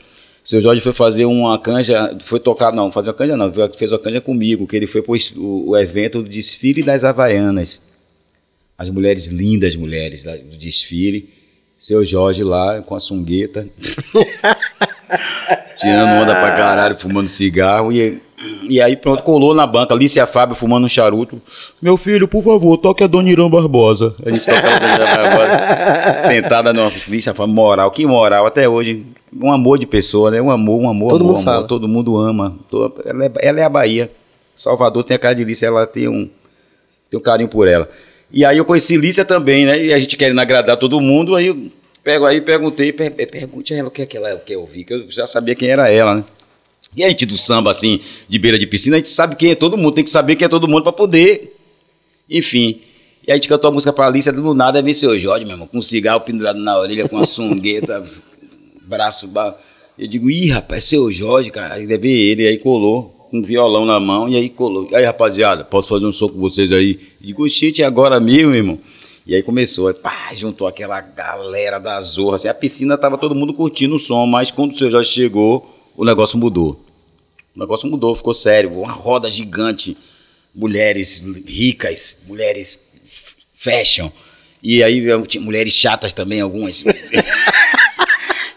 Seu 0.44 0.60
Jorge 0.60 0.80
foi 0.80 0.92
fazer 0.92 1.24
uma 1.24 1.58
canja, 1.58 2.16
foi 2.20 2.40
tocar, 2.40 2.72
não, 2.72 2.90
fazer 2.90 3.10
uma 3.10 3.14
canja 3.14 3.36
não, 3.36 3.52
fez 3.72 3.92
uma 3.92 3.98
canja 3.98 4.20
comigo, 4.20 4.66
que 4.66 4.74
ele 4.74 4.88
foi 4.88 5.00
para 5.00 5.14
o 5.36 5.76
evento 5.76 6.22
do 6.22 6.28
desfile 6.28 6.82
das 6.82 7.04
Havaianas. 7.04 7.80
As 8.76 8.90
mulheres 8.90 9.28
lindas, 9.28 9.76
mulheres 9.76 10.24
do 10.24 10.56
desfile. 10.56 11.30
Seu 11.78 12.04
Jorge 12.04 12.42
lá 12.42 12.82
com 12.82 12.94
a 12.94 13.00
sungueta. 13.00 13.68
tirando 15.82 16.22
onda 16.22 16.34
pra 16.34 16.56
caralho, 16.56 16.98
fumando 16.98 17.28
cigarro. 17.28 17.92
E, 17.92 18.20
e 18.68 18.80
aí 18.80 18.96
pronto, 18.96 19.22
colou 19.22 19.54
na 19.54 19.66
banca, 19.66 19.94
Alicia 19.94 20.26
Fábio 20.26 20.54
fumando 20.54 20.84
um 20.84 20.88
charuto. 20.88 21.40
Meu 21.80 21.96
filho, 21.96 22.26
por 22.26 22.42
favor, 22.42 22.76
toque 22.76 23.04
a 23.04 23.06
Dona 23.06 23.30
Irã 23.30 23.48
Barbosa. 23.48 24.14
A 24.24 24.30
gente 24.30 24.44
toca 24.44 24.58
a 24.58 24.78
Dona 24.78 24.94
Irã 24.94 25.04
Barbosa, 25.04 26.22
sentada 26.26 26.72
numa 26.72 26.88
Alicia 26.88 27.34
Fábio, 27.34 27.54
moral, 27.54 27.90
que 27.90 28.06
moral, 28.06 28.46
até 28.46 28.68
hoje. 28.68 29.06
Um 29.34 29.50
amor 29.50 29.78
de 29.78 29.86
pessoa, 29.86 30.30
né? 30.30 30.42
Um 30.42 30.50
amor, 30.50 30.82
um 30.82 30.88
amor, 30.88 31.08
todo 31.08 31.24
amor, 31.24 31.38
mundo 31.38 31.48
amor, 31.48 31.66
todo 31.66 31.88
mundo 31.88 32.16
ama. 32.18 32.58
Ela 33.04 33.24
é, 33.24 33.32
ela 33.40 33.60
é 33.60 33.62
a 33.62 33.68
Bahia. 33.68 34.10
Salvador 34.54 35.04
tem 35.04 35.14
a 35.14 35.18
cara 35.18 35.34
de 35.34 35.44
Lícia, 35.44 35.66
ela 35.66 35.86
tem 35.86 36.06
um, 36.06 36.28
tem 37.10 37.18
um 37.18 37.22
carinho 37.22 37.48
por 37.48 37.66
ela. 37.66 37.88
E 38.30 38.44
aí 38.44 38.58
eu 38.58 38.64
conheci 38.64 38.96
Lícia 38.96 39.24
também, 39.24 39.64
né? 39.64 39.82
E 39.82 39.92
a 39.92 39.98
gente 39.98 40.16
querendo 40.16 40.40
agradar 40.40 40.76
todo 40.76 41.00
mundo, 41.00 41.34
aí 41.34 41.46
eu 41.46 41.70
pego 42.04 42.26
aí, 42.26 42.40
perguntei, 42.40 42.92
per, 42.92 43.10
pergunte 43.10 43.72
a 43.72 43.78
ela 43.78 43.88
o 43.88 43.90
que 43.90 44.02
é 44.02 44.06
que 44.06 44.16
ela 44.16 44.36
quer 44.36 44.56
ouvir, 44.56 44.84
que 44.84 44.92
eu 44.92 45.10
já 45.10 45.26
sabia 45.26 45.54
quem 45.54 45.68
era 45.68 45.88
ela, 45.90 46.16
né? 46.16 46.24
E 46.96 47.02
a 47.02 47.08
gente 47.08 47.24
do 47.24 47.38
samba, 47.38 47.70
assim, 47.70 48.00
de 48.28 48.38
beira 48.38 48.58
de 48.58 48.66
piscina, 48.66 48.96
a 48.96 48.98
gente 48.98 49.08
sabe 49.08 49.36
quem 49.36 49.52
é 49.52 49.54
todo 49.54 49.78
mundo, 49.78 49.94
tem 49.94 50.04
que 50.04 50.10
saber 50.10 50.36
quem 50.36 50.44
é 50.44 50.48
todo 50.48 50.68
mundo 50.68 50.82
para 50.82 50.92
poder. 50.92 51.56
Enfim. 52.28 52.80
E 53.26 53.30
a 53.30 53.34
gente 53.34 53.48
cantou 53.48 53.70
a 53.70 53.72
música 53.72 53.92
pra 53.92 54.06
Alicia, 54.06 54.32
do 54.32 54.54
nada 54.54 54.82
vem 54.82 54.92
seu 54.92 55.18
Jorge, 55.18 55.44
meu 55.44 55.54
irmão, 55.54 55.66
com 55.66 55.78
um 55.78 55.82
cigarro 55.82 56.20
pendurado 56.20 56.58
na 56.58 56.78
orelha, 56.78 57.08
com 57.08 57.16
uma 57.16 57.26
sungueta, 57.26 58.04
braço. 58.82 59.30
Eu 59.98 60.06
digo, 60.06 60.30
ih, 60.30 60.48
rapaz, 60.48 60.84
seu 60.84 61.10
Jorge, 61.12 61.50
cara. 61.50 61.74
Aí 61.74 61.86
deve 61.86 62.10
ele, 62.10 62.46
aí 62.46 62.58
colou, 62.58 63.28
com 63.30 63.38
um 63.38 63.42
violão 63.42 63.86
na 63.86 63.98
mão, 64.00 64.28
e 64.28 64.36
aí 64.36 64.50
colou. 64.50 64.88
Aí, 64.92 65.04
rapaziada, 65.04 65.64
posso 65.64 65.88
fazer 65.88 66.04
um 66.04 66.12
som 66.12 66.28
com 66.28 66.38
vocês 66.38 66.72
aí? 66.72 66.98
Eu 67.20 67.26
digo, 67.26 67.48
shit, 67.48 67.80
é 67.80 67.86
agora 67.86 68.18
mesmo, 68.18 68.54
irmão. 68.54 68.78
E 69.24 69.36
aí 69.36 69.42
começou, 69.42 69.92
pá, 69.94 70.32
juntou 70.34 70.66
aquela 70.66 71.00
galera 71.00 71.78
da 71.78 72.00
Zorra. 72.00 72.34
Assim, 72.34 72.48
a 72.48 72.54
piscina 72.54 72.98
tava 72.98 73.16
todo 73.16 73.36
mundo 73.36 73.54
curtindo 73.54 73.94
o 73.94 74.00
som, 74.00 74.26
mas 74.26 74.50
quando 74.50 74.72
o 74.72 74.78
seu 74.78 74.90
Jorge 74.90 75.10
chegou, 75.10 75.71
o 75.96 76.04
negócio 76.04 76.38
mudou. 76.38 76.84
O 77.54 77.60
negócio 77.60 77.88
mudou, 77.88 78.14
ficou 78.14 78.34
sério. 78.34 78.72
Uma 78.72 78.92
roda 78.92 79.30
gigante, 79.30 79.96
mulheres 80.54 81.22
ricas, 81.46 82.16
mulheres 82.26 82.78
fashion. 83.52 84.10
E 84.62 84.82
aí 84.82 85.04
tinha 85.26 85.42
mulheres 85.42 85.74
chatas 85.74 86.12
também, 86.12 86.40
algumas. 86.40 86.84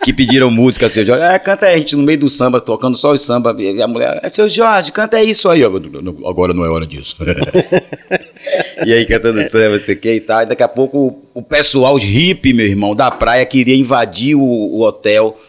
que 0.05 0.13
pediram 0.13 0.51
música, 0.51 0.87
seu 0.87 1.03
Jorge. 1.03 1.23
É, 1.23 1.39
canta 1.39 1.65
aí, 1.65 1.73
a 1.73 1.77
gente 1.79 1.95
no 1.95 2.03
meio 2.03 2.19
do 2.19 2.29
samba, 2.29 2.61
tocando 2.61 2.95
só 2.95 3.11
o 3.11 3.17
samba. 3.17 3.55
E 3.57 3.81
a 3.81 3.87
mulher, 3.87 4.19
é, 4.21 4.29
seu 4.29 4.47
Jorge, 4.47 4.91
canta 4.91 5.21
isso 5.23 5.49
aí. 5.49 5.63
Agora 5.63 6.53
não 6.53 6.63
é 6.63 6.69
hora 6.69 6.85
disso. 6.85 7.17
e 8.85 8.93
aí 8.93 9.03
cantando 9.07 9.41
samba, 9.49 9.79
você 9.79 9.95
quer 9.95 10.13
e 10.13 10.21
tal. 10.21 10.43
E 10.43 10.45
daqui 10.45 10.61
a 10.61 10.67
pouco 10.67 11.23
o, 11.33 11.41
pessoal, 11.41 11.95
hippie, 11.95 12.53
meu 12.53 12.67
irmão, 12.67 12.95
da 12.95 13.09
praia, 13.09 13.43
queria 13.47 13.75
invadir 13.75 14.35
o, 14.35 14.43
o 14.43 14.81
hotel, 14.81 15.41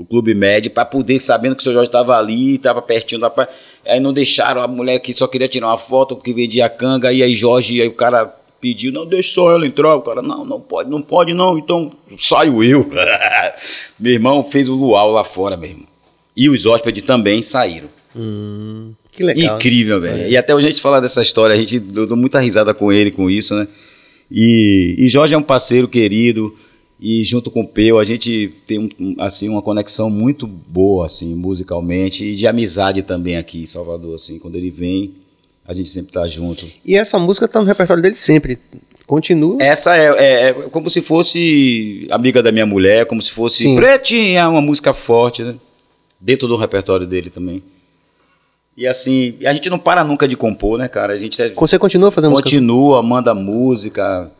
o 0.00 0.04
Clube 0.06 0.34
Med, 0.34 0.70
para 0.70 0.86
poder, 0.86 1.20
sabendo 1.20 1.54
que 1.54 1.60
o 1.60 1.62
seu 1.62 1.74
Jorge 1.74 1.88
estava 1.88 2.16
ali, 2.16 2.54
estava 2.54 2.80
pertinho 2.80 3.20
da. 3.20 3.30
Aí 3.86 4.00
não 4.00 4.14
deixaram 4.14 4.62
a 4.62 4.66
mulher 4.66 4.98
que 4.98 5.12
só 5.12 5.26
queria 5.26 5.46
tirar 5.46 5.66
uma 5.66 5.76
foto, 5.76 6.16
que 6.16 6.32
vendia 6.32 6.70
canga, 6.70 7.12
e 7.12 7.22
aí 7.22 7.34
Jorge, 7.34 7.82
aí 7.82 7.86
o 7.86 7.92
cara 7.92 8.34
pediu, 8.58 8.90
não, 8.90 9.04
deixa 9.04 9.34
só 9.34 9.52
ela 9.52 9.66
entrar. 9.66 9.94
O 9.94 10.00
cara, 10.00 10.22
não, 10.22 10.42
não 10.42 10.58
pode, 10.58 10.88
não 10.88 11.02
pode 11.02 11.34
não, 11.34 11.58
então 11.58 11.92
saio 12.18 12.64
eu. 12.64 12.88
meu 14.00 14.12
irmão 14.14 14.42
fez 14.42 14.70
o 14.70 14.74
luau 14.74 15.12
lá 15.12 15.22
fora, 15.22 15.54
meu 15.54 15.68
irmão. 15.68 15.86
E 16.34 16.48
os 16.48 16.64
hóspedes 16.64 17.02
também 17.02 17.42
saíram. 17.42 17.88
Hum, 18.16 18.94
que 19.12 19.22
legal. 19.22 19.56
Incrível, 19.56 20.00
velho. 20.00 20.22
É. 20.22 20.30
E 20.30 20.36
até 20.36 20.54
hoje 20.54 20.64
a 20.64 20.70
gente 20.70 20.80
fala 20.80 20.98
dessa 20.98 21.20
história, 21.20 21.54
a 21.54 21.58
gente 21.58 21.78
deu 21.78 22.16
muita 22.16 22.40
risada 22.40 22.72
com 22.72 22.90
ele 22.90 23.10
com 23.10 23.28
isso, 23.28 23.54
né? 23.54 23.68
E, 24.30 24.94
e 24.96 25.08
Jorge 25.10 25.34
é 25.34 25.38
um 25.38 25.42
parceiro 25.42 25.86
querido, 25.86 26.56
e 27.00 27.24
junto 27.24 27.50
com 27.50 27.62
o 27.62 27.68
Peu 27.68 27.98
a 27.98 28.04
gente 28.04 28.52
tem 28.66 28.88
assim 29.18 29.48
uma 29.48 29.62
conexão 29.62 30.10
muito 30.10 30.46
boa 30.46 31.06
assim 31.06 31.34
musicalmente 31.34 32.24
e 32.24 32.36
de 32.36 32.46
amizade 32.46 33.02
também 33.02 33.36
aqui 33.36 33.62
em 33.62 33.66
Salvador 33.66 34.14
assim 34.16 34.38
quando 34.38 34.56
ele 34.56 34.70
vem 34.70 35.14
a 35.70 35.72
gente 35.72 35.88
sempre 35.88 36.12
tá 36.12 36.26
junto. 36.26 36.66
E 36.84 36.96
essa 36.96 37.16
música 37.16 37.46
tá 37.46 37.60
no 37.60 37.64
repertório 37.64 38.02
dele 38.02 38.16
sempre. 38.16 38.58
Continua. 39.06 39.62
Essa 39.62 39.96
é, 39.96 40.06
é, 40.18 40.48
é 40.48 40.52
como 40.68 40.90
se 40.90 41.00
fosse 41.00 42.08
Amiga 42.10 42.42
da 42.42 42.50
Minha 42.50 42.66
Mulher, 42.66 43.06
como 43.06 43.22
se 43.22 43.30
fosse 43.30 43.58
Sim. 43.58 43.76
Pretinha, 43.76 44.48
uma 44.48 44.60
música 44.60 44.92
forte, 44.92 45.44
né? 45.44 45.54
Dentro 46.20 46.48
do 46.48 46.56
repertório 46.56 47.06
dele 47.06 47.30
também. 47.30 47.62
E 48.76 48.84
assim, 48.84 49.36
a 49.44 49.52
gente 49.52 49.70
não 49.70 49.78
para 49.78 50.02
nunca 50.02 50.26
de 50.26 50.36
compor, 50.36 50.76
né, 50.76 50.88
cara? 50.88 51.12
A 51.12 51.16
gente 51.16 51.36
Você 51.54 51.78
continua 51.78 52.10
fazendo 52.10 52.34
continua, 52.34 52.96
música? 52.96 53.08
manda 53.08 53.34
música. 53.34 54.32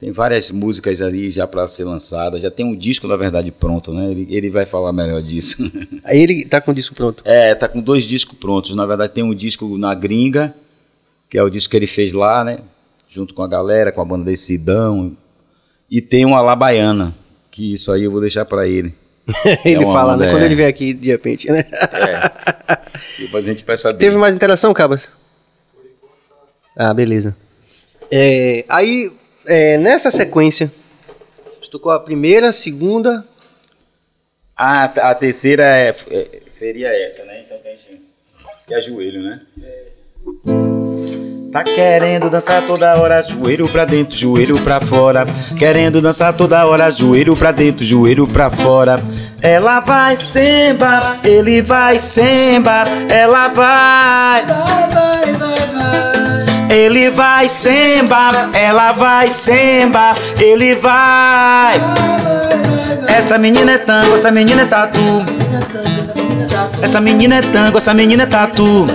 Tem 0.00 0.12
várias 0.12 0.50
músicas 0.50 1.02
ali 1.02 1.30
já 1.30 1.46
para 1.46 1.68
ser 1.68 1.84
lançadas. 1.84 2.40
Já 2.40 2.50
tem 2.50 2.64
um 2.64 2.74
disco, 2.74 3.06
na 3.06 3.16
verdade, 3.16 3.52
pronto, 3.52 3.92
né? 3.92 4.10
Ele, 4.10 4.26
ele 4.30 4.48
vai 4.48 4.64
falar 4.64 4.94
melhor 4.94 5.20
disso. 5.20 5.62
Aí 6.02 6.22
ele 6.22 6.42
tá 6.46 6.58
com 6.58 6.70
o 6.70 6.74
disco 6.74 6.94
pronto? 6.94 7.22
É, 7.26 7.54
tá 7.54 7.68
com 7.68 7.82
dois 7.82 8.04
discos 8.04 8.38
prontos. 8.38 8.74
Na 8.74 8.86
verdade, 8.86 9.12
tem 9.12 9.22
um 9.22 9.34
disco 9.34 9.76
na 9.76 9.94
Gringa, 9.94 10.54
que 11.28 11.36
é 11.36 11.42
o 11.42 11.50
disco 11.50 11.70
que 11.70 11.76
ele 11.76 11.86
fez 11.86 12.14
lá, 12.14 12.42
né? 12.42 12.60
Junto 13.10 13.34
com 13.34 13.42
a 13.42 13.48
galera, 13.48 13.92
com 13.92 14.00
a 14.00 14.04
banda 14.04 14.24
desse 14.24 14.46
Sidão. 14.46 15.14
E 15.90 16.00
tem 16.00 16.24
uma 16.24 16.40
Labaiana, 16.40 17.14
que 17.50 17.74
isso 17.74 17.92
aí 17.92 18.04
eu 18.04 18.10
vou 18.10 18.22
deixar 18.22 18.46
para 18.46 18.66
ele. 18.66 18.94
ele 19.66 19.84
é 19.84 19.92
fala, 19.92 20.16
né? 20.16 20.30
Quando 20.30 20.44
ele 20.44 20.54
vem 20.54 20.66
aqui, 20.66 20.94
de 20.94 21.10
repente, 21.10 21.52
né? 21.52 21.58
é. 21.60 22.78
Depois 23.18 23.44
a 23.44 23.48
gente 23.48 23.66
vai 23.66 23.76
saber. 23.76 23.98
Teve 23.98 24.16
mais 24.16 24.34
interação, 24.34 24.72
Cabas? 24.72 25.10
Ah, 26.74 26.94
beleza. 26.94 27.36
É, 28.10 28.64
aí 28.66 29.19
é, 29.46 29.78
nessa 29.78 30.10
sequência, 30.10 30.72
você 31.60 31.90
a 31.90 31.98
primeira, 32.00 32.48
a 32.48 32.52
segunda. 32.52 33.24
A, 34.56 34.84
a 34.84 35.14
terceira 35.14 35.64
é, 35.64 35.94
é, 36.10 36.40
seria 36.48 36.88
essa, 36.88 37.24
né? 37.24 37.42
Então 37.46 37.58
tem 37.58 37.76
gente. 37.76 38.02
Que 38.66 38.74
é 38.74 38.80
joelho, 38.80 39.22
né? 39.22 39.40
Tá 41.50 41.64
querendo 41.64 42.30
dançar 42.30 42.64
toda 42.66 42.94
hora, 43.00 43.22
joelho 43.22 43.68
pra 43.68 43.84
dentro, 43.84 44.16
joelho 44.16 44.62
pra 44.62 44.80
fora. 44.80 45.24
Querendo 45.58 46.00
dançar 46.00 46.32
toda 46.32 46.64
hora, 46.64 46.90
joelho 46.90 47.36
pra 47.36 47.50
dentro, 47.50 47.84
joelho 47.84 48.28
pra 48.28 48.50
fora. 48.50 49.00
Ela 49.42 49.80
vai 49.80 50.16
semba, 50.16 51.18
ele 51.24 51.60
vai 51.62 51.98
semba, 51.98 52.84
ela 53.10 53.48
vai. 53.48 54.46
Vai, 54.46 54.90
vai, 54.90 55.32
vai, 55.32 55.66
vai. 55.72 56.09
Ele 56.70 57.10
vai 57.10 57.48
semba, 57.48 58.48
ela 58.52 58.92
vai 58.92 59.28
semba, 59.28 60.14
ele 60.38 60.76
vai. 60.76 61.80
Essa 63.08 63.36
menina 63.36 63.72
é 63.72 63.78
tango, 63.78 64.14
essa 64.14 64.30
menina 64.30 64.62
é 64.62 64.66
tatu. 64.66 65.00
Essa 66.80 67.00
menina 67.00 67.38
é 67.38 67.42
tango, 67.42 67.76
essa 67.76 67.92
menina 67.92 68.22
é 68.22 68.26
tatu. 68.26 68.86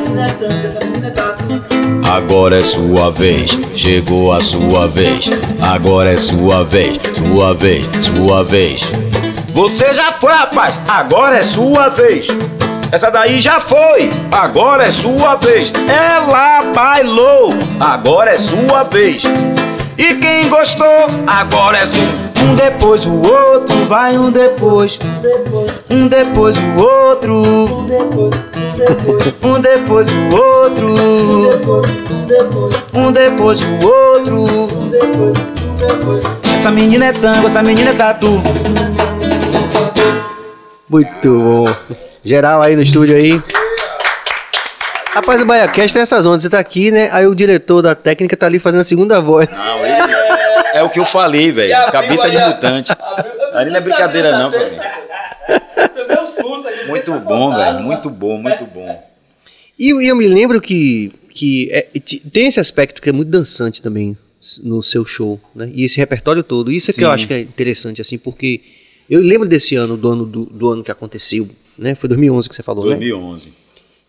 Agora 2.09 2.59
é 2.59 2.61
sua 2.63 3.11
vez, 3.11 3.51
chegou 3.75 4.31
a 4.31 4.39
sua 4.39 4.87
vez. 4.87 5.29
Agora 5.59 6.13
é 6.13 6.17
sua 6.17 6.63
vez, 6.63 6.97
sua 7.27 7.53
vez, 7.53 7.85
sua 8.01 8.41
vez. 8.41 8.83
Você 9.53 9.93
já 9.93 10.13
foi, 10.13 10.31
rapaz, 10.31 10.79
agora 10.87 11.37
é 11.39 11.43
sua 11.43 11.89
vez. 11.89 12.27
Essa 12.91 13.09
daí 13.09 13.39
já 13.39 13.59
foi, 13.59 14.09
agora 14.31 14.85
é 14.85 14.91
sua 14.91 15.35
vez. 15.35 15.71
Ela 15.87 16.71
bailou, 16.73 17.53
agora 17.79 18.31
é 18.31 18.39
sua 18.39 18.83
vez. 18.83 19.23
E 19.97 20.15
quem 20.15 20.47
gostou, 20.49 21.07
agora 21.25 21.77
é 21.77 21.85
sua. 21.85 22.25
Um 22.43 22.53
depois 22.55 23.05
o 23.05 23.15
outro, 23.15 23.85
vai 23.87 24.17
um 24.17 24.29
depois. 24.29 24.99
Um 25.89 26.07
depois 26.07 26.57
o 26.57 26.81
outro. 26.81 27.41
Um 27.41 27.85
depois, 27.85 29.41
um 29.43 29.59
depois 29.61 30.11
o 30.11 30.35
outro. 30.35 30.95
Um 32.93 33.11
depois 33.11 33.61
o 33.61 33.87
outro. 33.87 34.45
Essa 36.53 36.71
menina 36.71 37.05
é 37.05 37.11
tango, 37.13 37.47
essa 37.47 37.63
menina 37.63 37.89
é 37.91 37.93
tatu. 37.93 38.37
Muito 40.89 41.29
bom. 41.29 41.65
Geral 42.25 42.59
aí 42.63 42.75
no 42.75 42.81
estúdio 42.81 43.15
aí. 43.15 43.39
Rapaz, 45.13 45.41
o 45.41 45.45
BaiaCast 45.45 45.93
tem 45.93 46.01
essas 46.01 46.25
ondas. 46.25 46.41
Você 46.41 46.49
tá 46.49 46.57
aqui, 46.57 46.89
né? 46.89 47.07
Aí 47.11 47.27
o 47.27 47.35
diretor 47.35 47.83
da 47.83 47.93
técnica 47.93 48.35
tá 48.35 48.47
ali 48.47 48.57
fazendo 48.57 48.81
a 48.81 48.83
segunda 48.83 49.21
voz. 49.21 49.47
Não, 49.49 49.85
ele. 49.85 49.95
É 50.73 50.83
o 50.83 50.89
que 50.89 50.99
eu 50.99 51.05
falei, 51.05 51.51
velho. 51.51 51.71
Cabeça 51.91 52.29
de 52.29 52.37
mutante. 52.37 52.91
Ali 53.53 53.69
não 53.69 53.77
é 53.77 53.81
brincadeira, 53.81 54.37
não, 54.37 54.51
família. 54.51 54.81
Muito 56.87 57.13
bom, 57.19 57.55
velho. 57.55 57.79
Muito 57.79 58.09
bom, 58.09 58.37
muito 58.37 58.65
bom. 58.65 59.03
E 59.77 59.89
eu, 59.89 60.01
eu 60.01 60.15
me 60.15 60.27
lembro 60.27 60.59
que, 60.59 61.13
que 61.29 61.69
é, 61.71 61.87
tem 62.33 62.47
esse 62.47 62.59
aspecto 62.59 63.01
que 63.01 63.09
é 63.09 63.13
muito 63.13 63.29
dançante 63.29 63.81
também 63.81 64.17
no 64.63 64.81
seu 64.81 65.05
show, 65.05 65.39
né? 65.53 65.69
E 65.73 65.85
esse 65.85 65.97
repertório 65.97 66.41
todo. 66.41 66.71
Isso 66.71 66.89
é 66.89 66.93
Sim. 66.93 67.01
que 67.01 67.05
eu 67.05 67.11
acho 67.11 67.27
que 67.27 67.33
é 67.33 67.39
interessante, 67.39 68.01
assim, 68.01 68.17
porque 68.17 68.61
eu 69.09 69.21
lembro 69.21 69.47
desse 69.47 69.75
ano, 69.75 69.95
do 69.95 70.09
ano, 70.09 70.25
do, 70.25 70.45
do 70.45 70.69
ano 70.71 70.83
que 70.83 70.91
aconteceu, 70.91 71.47
né? 71.77 71.95
Foi 71.95 72.07
2011 72.09 72.49
que 72.49 72.55
você 72.55 72.63
falou, 72.63 72.85
2011. 72.85 73.47
né? 73.47 73.53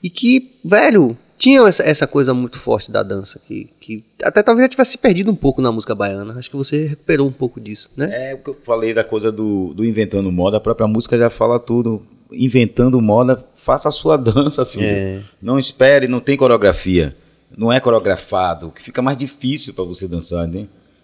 E 0.03 0.11
que, 0.11 0.53
velho, 0.65 1.17
tinha 1.39 1.61
essa, 1.69 1.83
essa 1.83 2.07
coisa 2.07 2.33
muito 2.33 2.59
forte 2.59 2.91
da 2.91 3.03
dança, 3.03 3.41
que, 3.47 3.69
que 3.81 4.03
até 4.23 4.43
talvez 4.43 4.65
já 4.65 4.69
tivesse 4.71 4.99
perdido 4.99 5.31
um 5.31 5.35
pouco 5.35 5.61
na 5.61 5.71
música 5.71 5.95
baiana. 5.95 6.35
Acho 6.39 6.51
que 6.51 6.57
você 6.57 6.87
recuperou 6.87 7.29
um 7.29 7.33
pouco 7.33 7.61
disso, 7.61 7.91
né? 7.97 8.31
É 8.31 8.35
o 8.35 8.39
que 8.39 8.51
eu 8.51 8.57
falei 8.65 8.95
da 8.95 9.05
coisa 9.05 9.31
do, 9.31 9.75
do 9.75 9.85
inventando 9.85 10.31
moda, 10.33 10.57
a 10.57 10.61
própria 10.61 10.87
música 10.87 11.17
já 11.19 11.29
fala 11.29 11.59
tudo. 11.59 12.03
Inventando 12.33 13.01
moda, 13.01 13.45
faça 13.55 13.89
a 13.89 13.93
sua 13.93 14.17
dança, 14.17 14.65
filho. 14.65 14.87
É. 14.87 15.21
Não 15.41 15.59
espere, 15.59 16.09
não 16.09 16.21
tem 16.21 16.37
coreografia. 16.37 17.15
Não 17.57 17.73
é 17.73 17.79
coreografado, 17.81 18.71
que 18.71 18.83
fica 18.83 19.01
mais 19.01 19.17
difícil 19.17 19.73
para 19.73 19.85
você 19.85 20.09
dançar, 20.09 20.47
né? 20.49 20.61
É 20.61 20.63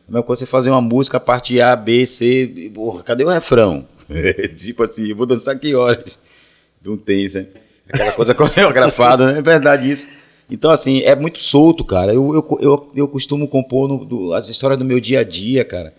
a 0.08 0.12
mesma 0.12 0.22
coisa 0.22 0.40
você 0.40 0.46
fazer 0.46 0.70
uma 0.70 0.80
música, 0.80 1.20
parte 1.20 1.60
A, 1.60 1.76
B, 1.76 2.06
C. 2.06 2.70
Porra, 2.74 3.02
cadê 3.02 3.24
o 3.24 3.28
refrão? 3.28 3.86
tipo 4.56 4.82
assim, 4.82 5.08
eu 5.08 5.16
vou 5.16 5.26
dançar 5.26 5.58
que 5.58 5.74
horas? 5.74 6.18
Não 6.84 6.96
tem, 6.96 7.26
né? 7.34 7.46
Aquela 7.88 8.12
coisa 8.12 8.34
coreografada, 8.34 9.32
né? 9.32 9.38
É 9.38 9.42
verdade 9.42 9.90
isso. 9.90 10.08
Então, 10.50 10.70
assim, 10.70 11.00
é 11.02 11.14
muito 11.14 11.40
solto, 11.40 11.84
cara. 11.84 12.12
Eu, 12.12 12.34
eu, 12.34 12.58
eu, 12.60 12.90
eu 12.94 13.08
costumo 13.08 13.48
compor 13.48 13.88
no, 13.88 14.04
do, 14.04 14.34
as 14.34 14.48
histórias 14.48 14.78
do 14.78 14.84
meu 14.84 15.00
dia 15.00 15.20
a 15.20 15.24
dia, 15.24 15.64
cara. 15.64 15.94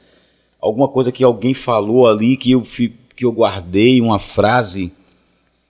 Alguma 0.59 0.88
coisa 0.88 1.11
que 1.11 1.23
alguém 1.23 1.53
falou 1.53 2.07
ali 2.07 2.38
que 2.38 2.51
eu, 2.51 2.63
que 3.15 3.25
eu 3.25 3.31
guardei, 3.31 3.99
uma 3.99 4.19
frase 4.19 4.91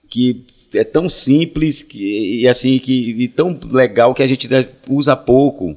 que 0.08 0.44
é 0.74 0.84
tão 0.84 1.08
simples 1.08 1.82
que, 1.82 2.42
e 2.42 2.48
assim 2.48 2.78
que 2.78 3.10
e 3.10 3.28
tão 3.28 3.58
legal 3.70 4.14
que 4.14 4.22
a 4.22 4.26
gente 4.26 4.48
usa 4.88 5.16
pouco 5.16 5.76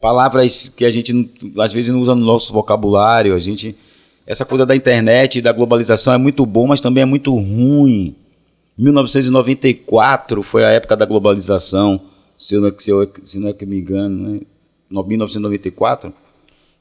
palavras 0.00 0.68
que 0.68 0.84
a 0.84 0.90
gente 0.90 1.30
às 1.58 1.72
vezes 1.72 1.90
não 1.90 2.00
usa 2.00 2.14
no 2.14 2.24
nosso 2.24 2.52
vocabulário 2.52 3.34
a 3.34 3.38
gente 3.38 3.76
essa 4.26 4.44
coisa 4.44 4.66
da 4.66 4.76
internet 4.76 5.40
da 5.40 5.52
globalização 5.52 6.12
é 6.12 6.18
muito 6.18 6.44
bom 6.44 6.66
mas 6.66 6.80
também 6.80 7.02
é 7.02 7.06
muito 7.06 7.34
ruim 7.34 8.14
1994 8.78 10.42
foi 10.42 10.64
a 10.64 10.70
época 10.70 10.96
da 10.96 11.06
globalização, 11.06 12.00
se, 12.36 12.54
eu, 12.54 12.74
se, 12.78 12.90
eu, 12.90 13.10
se 13.22 13.38
não 13.38 13.48
é 13.48 13.52
que 13.52 13.64
me 13.64 13.78
engano, 13.78 14.32
né? 14.32 14.40
1994. 14.90 16.12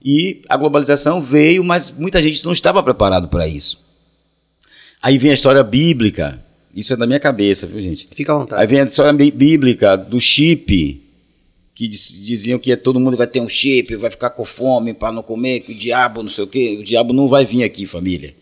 E 0.03 0.41
a 0.47 0.55
globalização 0.55 1.19
veio, 1.19 1.63
mas 1.63 1.89
muita 1.89 2.21
gente 2.21 2.43
não 2.45 2.51
estava 2.51 2.83
preparado 2.83 3.27
para 3.27 3.47
isso. 3.47 3.83
Aí 5.01 5.17
vem 5.17 5.31
a 5.31 5.33
história 5.33 5.63
bíblica. 5.63 6.43
Isso 6.75 6.93
é 6.93 6.97
da 6.97 7.07
minha 7.07 7.19
cabeça, 7.19 7.65
viu, 7.65 7.81
gente? 7.81 8.07
Fica 8.13 8.33
à 8.33 8.37
vontade. 8.37 8.61
Aí 8.61 8.67
vem 8.67 8.81
a 8.81 8.85
história 8.85 9.13
bíblica 9.31 9.95
do 9.95 10.19
chip, 10.19 11.01
que 11.73 11.87
diziam 11.87 12.59
que 12.59 12.75
todo 12.77 12.99
mundo 12.99 13.17
vai 13.17 13.27
ter 13.27 13.39
um 13.39 13.49
chip, 13.49 13.95
vai 13.95 14.11
ficar 14.11 14.29
com 14.29 14.45
fome 14.45 14.93
para 14.93 15.11
não 15.11 15.23
comer, 15.23 15.61
que 15.61 15.71
o 15.71 15.75
diabo 15.75 16.21
não 16.21 16.29
sei 16.29 16.43
o 16.43 16.47
quê. 16.47 16.77
O 16.79 16.83
diabo 16.83 17.13
não 17.13 17.27
vai 17.27 17.45
vir 17.45 17.63
aqui, 17.63 17.85
família. 17.85 18.35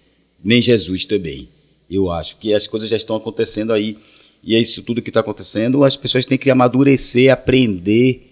Nem 0.43 0.62
Jesus 0.62 1.06
também. 1.06 1.47
Eu 1.89 2.11
acho 2.11 2.38
que 2.38 2.53
as 2.53 2.67
coisas 2.67 2.89
já 2.89 2.97
estão 2.97 3.15
acontecendo 3.15 3.73
aí. 3.73 3.97
E 4.43 4.55
é 4.55 4.59
isso 4.59 4.84
tudo 4.84 5.01
que 5.01 5.09
está 5.09 5.21
acontecendo. 5.21 5.84
As 5.84 5.95
pessoas 5.95 6.25
têm 6.25 6.38
que 6.38 6.49
amadurecer, 6.49 7.31
aprender, 7.31 8.29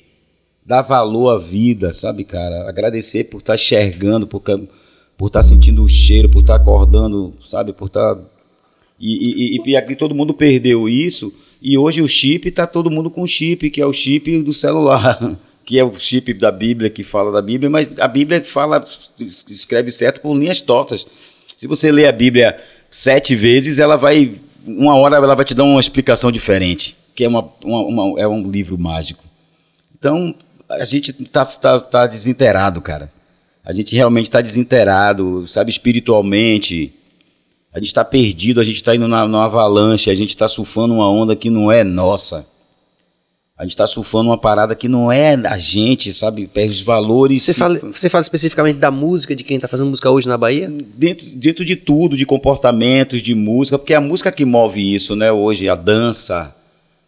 dar 0.65 0.81
valor 0.81 1.29
à 1.29 1.37
vida, 1.37 1.91
sabe, 1.93 2.23
cara? 2.23 2.67
Agradecer 2.67 3.25
por 3.25 3.37
estar 3.37 3.53
tá 3.53 3.55
enxergando, 3.55 4.27
por, 4.27 4.41
estar 4.41 5.29
tá 5.31 5.43
sentindo 5.43 5.83
o 5.83 5.89
cheiro, 5.89 6.29
por 6.29 6.41
estar 6.41 6.57
tá 6.57 6.61
acordando, 6.61 7.33
sabe? 7.45 7.71
Por 7.71 7.85
estar. 7.85 8.15
Tá... 8.15 8.21
E, 8.99 9.55
e, 9.55 9.57
e, 9.57 9.71
e, 9.71 9.77
aqui 9.77 9.95
todo 9.95 10.13
mundo 10.13 10.33
perdeu 10.33 10.87
isso. 10.87 11.33
E 11.61 11.77
hoje 11.77 12.01
o 12.01 12.07
chip 12.07 12.49
está 12.49 12.67
todo 12.67 12.91
mundo 12.91 13.09
com 13.09 13.25
chip, 13.25 13.69
que 13.69 13.81
é 13.81 13.85
o 13.85 13.93
chip 13.93 14.41
do 14.43 14.53
celular. 14.53 15.17
que 15.63 15.79
é 15.79 15.83
o 15.83 15.93
chip 15.97 16.33
da 16.33 16.51
Bíblia, 16.51 16.89
que 16.89 17.03
fala 17.03 17.31
da 17.31 17.41
Bíblia, 17.41 17.69
mas 17.69 17.89
a 17.99 18.07
Bíblia 18.07 18.43
fala, 18.43 18.83
escreve 19.19 19.91
certo 19.91 20.19
por 20.19 20.35
linhas 20.35 20.59
tortas. 20.59 21.07
Se 21.55 21.67
você 21.67 21.91
lê 21.91 22.07
a 22.07 22.11
Bíblia 22.11 22.59
sete 22.91 23.35
vezes, 23.35 23.79
ela 23.79 23.95
vai. 23.95 24.35
Uma 24.67 24.95
hora 24.95 25.15
ela 25.15 25.33
vai 25.33 25.45
te 25.45 25.55
dar 25.55 25.63
uma 25.63 25.79
explicação 25.79 26.31
diferente, 26.31 26.95
que 27.15 27.23
é, 27.23 27.27
uma, 27.27 27.49
uma, 27.63 27.81
uma 27.81 28.19
é 28.19 28.27
um 28.27 28.47
livro 28.47 28.77
mágico. 28.77 29.23
Então, 29.97 30.35
a 30.69 30.83
gente 30.83 31.11
tá, 31.13 31.45
tá, 31.45 31.79
tá 31.79 32.05
desinterado, 32.05 32.81
cara. 32.81 33.11
A 33.63 33.71
gente 33.71 33.95
realmente 33.95 34.25
está 34.25 34.41
desinterado, 34.41 35.47
sabe, 35.47 35.71
espiritualmente. 35.71 36.93
A 37.73 37.79
gente 37.79 37.87
está 37.87 38.03
perdido, 38.03 38.59
a 38.59 38.63
gente 38.63 38.75
está 38.75 38.95
indo 38.95 39.07
na, 39.07 39.25
numa 39.25 39.45
avalanche, 39.45 40.09
a 40.09 40.15
gente 40.15 40.29
está 40.29 40.47
surfando 40.47 40.93
uma 40.93 41.09
onda 41.09 41.35
que 41.35 41.49
não 41.49 41.71
é 41.71 41.83
nossa. 41.83 42.45
A 43.61 43.63
gente 43.63 43.73
está 43.73 43.85
surfando 43.85 44.31
uma 44.31 44.39
parada 44.39 44.73
que 44.73 44.87
não 44.87 45.11
é 45.11 45.35
a 45.35 45.55
gente, 45.55 46.11
sabe? 46.15 46.47
Perde 46.47 46.73
os 46.73 46.81
valores. 46.81 47.43
Você 47.43 47.53
fala, 47.53 47.77
você 47.77 48.09
fala 48.09 48.23
especificamente 48.23 48.79
da 48.79 48.89
música, 48.89 49.35
de 49.35 49.43
quem 49.43 49.57
está 49.57 49.67
fazendo 49.67 49.91
música 49.91 50.09
hoje 50.09 50.27
na 50.27 50.35
Bahia? 50.35 50.67
Dentro, 50.67 51.27
dentro 51.35 51.63
de 51.63 51.75
tudo, 51.75 52.17
de 52.17 52.25
comportamentos, 52.25 53.21
de 53.21 53.35
música, 53.35 53.77
porque 53.77 53.93
é 53.93 53.97
a 53.97 54.01
música 54.01 54.31
que 54.31 54.43
move 54.45 54.95
isso, 54.95 55.15
né? 55.15 55.31
Hoje, 55.31 55.69
a 55.69 55.75
dança, 55.75 56.55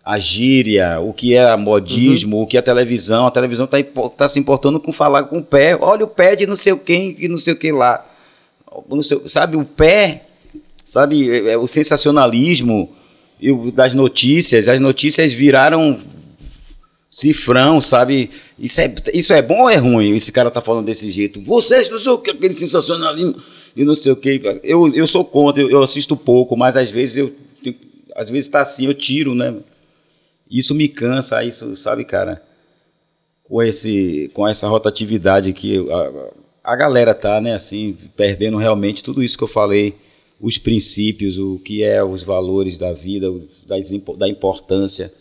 a 0.05 0.19
gíria, 0.19 0.99
o 0.99 1.11
que 1.11 1.33
é 1.33 1.57
modismo, 1.57 2.37
uhum. 2.37 2.43
o 2.43 2.47
que 2.47 2.55
é 2.55 2.59
a 2.59 2.63
televisão. 2.63 3.25
A 3.25 3.31
televisão 3.31 3.65
está 3.65 3.79
tá 4.15 4.29
se 4.29 4.39
importando 4.39 4.79
com 4.79 4.91
falar 4.91 5.23
com 5.23 5.39
o 5.39 5.43
pé. 5.43 5.75
Olha 5.81 6.05
o 6.05 6.07
pé 6.07 6.35
de 6.35 6.45
não 6.45 6.55
sei 6.55 6.75
quem, 6.75 7.15
que 7.15 7.27
não 7.27 7.39
sei 7.39 7.55
o 7.55 7.57
que 7.57 7.71
lá. 7.71 8.05
Sei, 9.01 9.19
sabe, 9.25 9.57
o 9.57 9.65
pé, 9.65 10.25
sabe, 10.85 11.31
é, 11.31 11.53
é, 11.53 11.57
o 11.57 11.65
sensacionalismo 11.65 12.91
das 13.73 13.95
notícias. 13.95 14.67
As 14.67 14.79
notícias 14.79 15.33
viraram 15.33 15.99
cifrão, 17.13 17.79
sabe? 17.79 18.31
Isso 18.57 18.81
é, 18.81 18.95
isso 19.13 19.31
é 19.33 19.39
bom 19.39 19.61
ou 19.61 19.69
é 19.69 19.75
ruim? 19.75 20.15
Esse 20.15 20.31
cara 20.31 20.49
tá 20.49 20.63
falando 20.63 20.87
desse 20.87 21.11
jeito. 21.11 21.39
Vocês, 21.41 21.87
não 21.91 21.99
sei 21.99 22.11
o 22.11 22.17
que, 22.17 22.31
aquele 22.31 22.55
sensacionalismo 22.55 23.35
e 23.77 23.85
não 23.85 23.93
sei 23.93 24.11
o 24.11 24.15
que. 24.15 24.41
Eu, 24.63 24.91
eu 24.95 25.05
sou 25.05 25.23
contra, 25.23 25.61
eu, 25.61 25.69
eu 25.69 25.83
assisto 25.83 26.17
pouco, 26.17 26.57
mas 26.57 26.75
às 26.75 26.89
vezes 26.89 27.17
eu. 27.17 27.31
Às 28.15 28.31
vezes 28.31 28.49
tá 28.49 28.61
assim, 28.61 28.87
eu 28.87 28.95
tiro, 28.95 29.35
né? 29.35 29.55
Isso 30.49 30.73
me 30.73 30.87
cansa, 30.87 31.43
isso, 31.43 31.75
sabe, 31.75 32.03
cara? 32.03 32.41
Com, 33.43 33.61
esse, 33.61 34.31
com 34.33 34.47
essa 34.47 34.67
rotatividade 34.67 35.53
que 35.53 35.85
a, 36.63 36.71
a 36.73 36.75
galera 36.75 37.13
tá, 37.13 37.41
né, 37.41 37.53
assim, 37.53 37.95
perdendo 38.15 38.57
realmente 38.57 39.03
tudo 39.03 39.23
isso 39.23 39.37
que 39.37 39.43
eu 39.43 39.47
falei, 39.47 39.95
os 40.39 40.59
princípios, 40.59 41.37
o 41.39 41.59
que 41.59 41.83
é 41.83 42.03
os 42.03 42.21
valores 42.21 42.77
da 42.77 42.93
vida, 42.93 43.31
da, 43.67 43.75
da 44.17 44.27
importância 44.27 45.11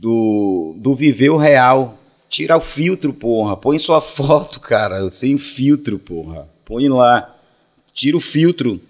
do, 0.00 0.74
do 0.78 0.94
viver 0.94 1.28
o 1.28 1.36
real. 1.36 1.98
Tira 2.28 2.56
o 2.56 2.60
filtro, 2.60 3.12
porra. 3.12 3.56
Põe 3.56 3.78
sua 3.78 4.00
foto, 4.00 4.58
cara, 4.58 5.10
sem 5.10 5.36
filtro, 5.36 5.98
porra. 5.98 6.48
Põe 6.64 6.88
lá. 6.88 7.36
Tira 7.92 8.16
o 8.16 8.20
filtro. 8.20 8.80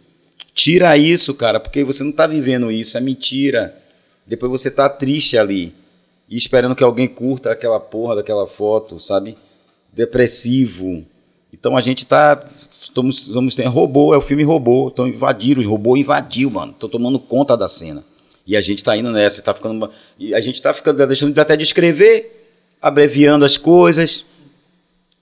Tira 0.54 0.96
isso, 0.96 1.34
cara, 1.34 1.58
porque 1.58 1.82
você 1.82 2.04
não 2.04 2.12
tá 2.12 2.26
vivendo 2.26 2.70
isso, 2.70 2.96
é 2.96 3.00
mentira. 3.00 3.76
Depois 4.26 4.50
você 4.50 4.70
tá 4.70 4.88
triste 4.88 5.36
ali 5.36 5.74
e 6.28 6.36
esperando 6.36 6.76
que 6.76 6.84
alguém 6.84 7.08
curta 7.08 7.50
aquela 7.50 7.80
porra 7.80 8.16
daquela 8.16 8.46
foto, 8.46 9.00
sabe? 9.00 9.36
Depressivo. 9.92 11.04
Então 11.52 11.76
a 11.76 11.80
gente 11.80 12.06
tá. 12.06 12.44
Estamos, 12.68 13.26
estamos 13.26 13.56
tem 13.56 13.66
robô, 13.66 14.14
é 14.14 14.18
o 14.18 14.22
filme 14.22 14.44
robô. 14.44 14.90
Então 14.92 15.08
invadiram, 15.08 15.60
os 15.60 15.66
robôs 15.66 16.00
invadiu, 16.00 16.50
mano. 16.50 16.72
Estão 16.72 16.88
tomando 16.88 17.18
conta 17.18 17.56
da 17.56 17.66
cena. 17.66 18.04
E 18.50 18.56
a 18.56 18.60
gente 18.60 18.78
está 18.78 18.96
indo 18.96 19.12
nessa, 19.12 19.40
tá 19.40 19.54
ficando. 19.54 19.88
E 20.18 20.34
a 20.34 20.40
gente 20.40 20.56
está 20.56 20.74
ficando 20.74 21.06
deixando 21.06 21.38
até 21.38 21.56
de 21.56 21.62
escrever, 21.62 22.50
abreviando 22.82 23.44
as 23.44 23.56
coisas, 23.56 24.26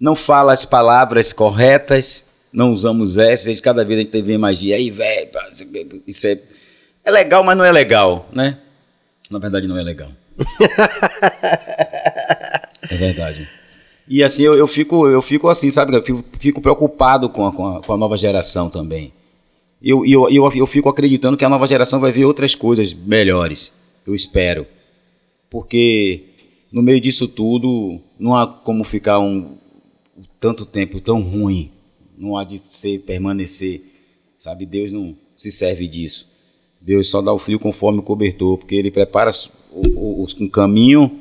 não 0.01 0.17
fala 0.17 0.55
as 0.55 0.65
palavras 0.65 1.31
corretas, 1.31 2.25
não 2.51 2.73
usamos 2.73 3.19
essas, 3.19 3.61
cada 3.61 3.85
vez 3.85 4.01
a 4.01 4.03
gente 4.03 4.39
mais 4.39 4.59
de 4.59 4.73
aí, 4.73 4.91
velho, 4.91 5.29
isso 6.07 6.27
é, 6.27 6.39
é 7.05 7.11
legal, 7.11 7.45
mas 7.45 7.59
não 7.59 7.67
é 7.67 7.71
legal, 7.71 8.27
né? 8.33 8.61
Na 9.31 9.39
verdade, 9.39 9.67
não 9.67 9.77
é 9.77 9.83
legal. 9.83 10.09
é 12.91 12.97
verdade. 12.97 13.47
E 14.09 14.25
assim, 14.25 14.43
eu, 14.43 14.57
eu, 14.57 14.67
fico, 14.67 15.07
eu 15.07 15.21
fico 15.21 15.51
assim, 15.51 15.71
sabe? 15.71 15.95
Eu 15.95 16.03
fico, 16.03 16.25
fico 16.41 16.63
preocupado 16.63 17.29
com 17.29 17.47
a, 17.47 17.53
com, 17.53 17.77
a, 17.77 17.83
com 17.83 17.93
a 17.93 17.97
nova 17.99 18.17
geração 18.17 18.71
também. 18.71 19.13
Eu, 19.83 20.05
eu, 20.05 20.29
eu, 20.29 20.53
eu 20.53 20.67
fico 20.67 20.89
acreditando 20.89 21.37
que 21.37 21.45
a 21.45 21.49
nova 21.49 21.67
geração 21.67 22.01
vai 22.01 22.11
ver 22.11 22.25
outras 22.25 22.55
coisas 22.55 22.93
melhores. 22.93 23.73
Eu 24.07 24.15
espero. 24.15 24.67
Porque 25.49 26.25
no 26.73 26.83
meio 26.83 27.01
disso 27.01 27.29
tudo, 27.29 28.01
não 28.19 28.37
há 28.37 28.47
como 28.47 28.85
ficar 28.85 29.19
um 29.19 29.57
tanto 30.41 30.67
tempo 30.67 31.01
tão 31.01 31.23
ruim. 31.23 31.71
Não 32.17 32.37
há 32.37 32.45
de 32.45 32.59
ser 32.59 33.01
permanecer. 33.01 33.83
Sabe? 34.37 34.67
Deus 34.67 34.93
não 34.93 35.17
se 35.37 35.53
serve 35.53 35.87
disso. 35.87 36.29
Deus 36.81 37.09
só 37.09 37.21
dá 37.23 37.33
o 37.33 37.39
frio 37.39 37.59
conforme 37.59 38.01
o 38.01 38.03
cobertor, 38.03 38.59
porque 38.59 38.75
ele 38.75 38.91
prepara 38.91 39.31
o, 39.71 40.23
o, 40.23 40.27
um 40.41 40.49
caminho 40.49 41.21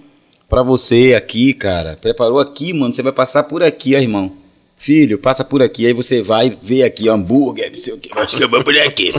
para 0.50 0.64
você 0.64 1.14
aqui, 1.16 1.54
cara. 1.54 1.96
Preparou 1.96 2.40
aqui, 2.40 2.74
mano. 2.74 2.94
Você 2.94 3.02
vai 3.02 3.14
passar 3.14 3.44
por 3.44 3.62
aqui, 3.62 3.94
irmão. 3.96 4.34
Filho, 4.78 5.18
passa 5.18 5.44
por 5.44 5.62
aqui. 5.62 5.88
Aí 5.88 5.94
você 5.94 6.22
vai 6.22 6.56
ver 6.62 6.84
aqui 6.84 7.10
hambúrguer, 7.10 7.72
não 7.74 7.82
sei 7.82 7.94
o 7.94 7.98
que. 7.98 8.10
Acho 8.14 8.38
que 8.38 8.44
eu 8.44 8.50
vou 8.50 8.64
por 8.64 8.78
aqui. 8.78 9.14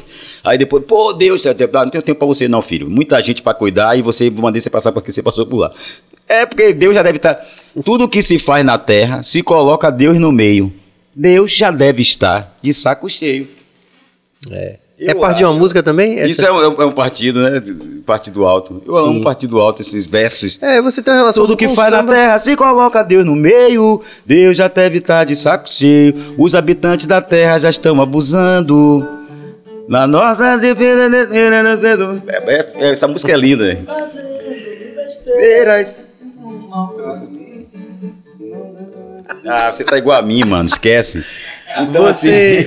Aí 0.45 0.57
depois, 0.57 0.85
pô, 0.85 1.13
Deus, 1.13 1.45
não 1.45 1.55
tenho 1.91 2.03
tempo 2.03 2.19
pra 2.19 2.29
você, 2.29 2.47
não, 2.47 2.63
filho. 2.63 2.89
Muita 2.89 3.21
gente 3.23 3.43
para 3.43 3.55
cuidar 3.55 3.99
e 3.99 4.03
você 4.03 4.31
mandei 4.31 4.61
você 4.63 4.71
passar 4.71 4.93
porque 4.93 5.13
você 5.13 5.23
passou 5.23 5.45
por 5.45 5.59
lá. 5.59 5.73
É 6.29 6.47
porque 6.47 6.73
Deus 6.73 6.95
já 6.95 7.03
deve 7.03 7.17
estar. 7.17 7.35
Tá, 7.35 7.47
tudo 7.85 8.09
que 8.09 8.23
se 8.23 8.39
faz 8.39 8.65
na 8.65 8.79
terra, 8.79 9.23
se 9.23 9.43
coloca 9.43 9.91
Deus 9.91 10.19
no 10.19 10.31
meio. 10.31 10.73
Deus 11.15 11.51
já 11.51 11.71
deve 11.73 12.03
estar 12.03 12.57
de 12.63 12.73
saco 12.73 13.11
cheio. 13.11 13.49
É. 14.51 14.79
Eu 14.99 15.11
é 15.11 15.15
parte 15.15 15.39
de 15.39 15.45
uma 15.45 15.53
música 15.53 15.81
também? 15.81 16.19
Essa... 16.19 16.27
Isso 16.27 16.45
é 16.45 16.51
um, 16.51 16.83
é 16.83 16.85
um, 16.87 16.93
partido, 16.93 17.41
né? 17.41 17.63
Partido 18.05 18.45
alto. 18.45 18.83
Eu 18.85 18.95
Sim. 18.95 19.09
amo 19.11 19.23
partido 19.23 19.61
alto, 19.61 19.81
esses 19.81 20.07
versos. 20.07 20.59
É, 20.61 20.83
você 20.83 21.01
tem 21.01 21.15
uma 21.15 21.21
relação 21.21 21.45
Tudo 21.45 21.57
que 21.57 21.69
faz 21.69 21.93
na 21.93 22.03
terra 22.03 22.37
se 22.41 22.57
coloca 22.57 23.05
Deus 23.05 23.25
no 23.25 23.37
meio. 23.37 24.03
Deus 24.27 24.57
já 24.57 24.67
deve 24.67 24.99
estar 24.99 25.25
de 25.25 25.37
saco 25.37 25.71
cheio. 25.71 26.35
Os 26.37 26.57
habitantes 26.57 27.07
da 27.07 27.21
terra 27.21 27.59
já 27.59 27.71
estão 27.71 28.03
abusando. 28.03 29.07
Na 29.87 30.05
nossa. 30.07 30.59
É, 32.27 32.67
é, 32.77 32.91
essa 32.91 33.07
música 33.07 33.33
é 33.33 33.37
linda. 33.37 33.79
Besteiras. 34.97 36.01
Ah, 39.47 39.73
você 39.73 39.85
tá 39.85 39.97
igual 39.97 40.19
a 40.19 40.23
mim, 40.23 40.45
mano. 40.45 40.67
Esquece. 40.67 41.25
Então, 41.77 42.05
você. 42.05 42.67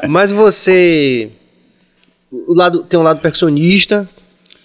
Assim... 0.00 0.06
Mas 0.08 0.30
você. 0.30 1.30
O 2.30 2.54
lado, 2.54 2.82
tem 2.82 3.00
um 3.00 3.02
lado 3.02 3.20
percussionista, 3.20 4.08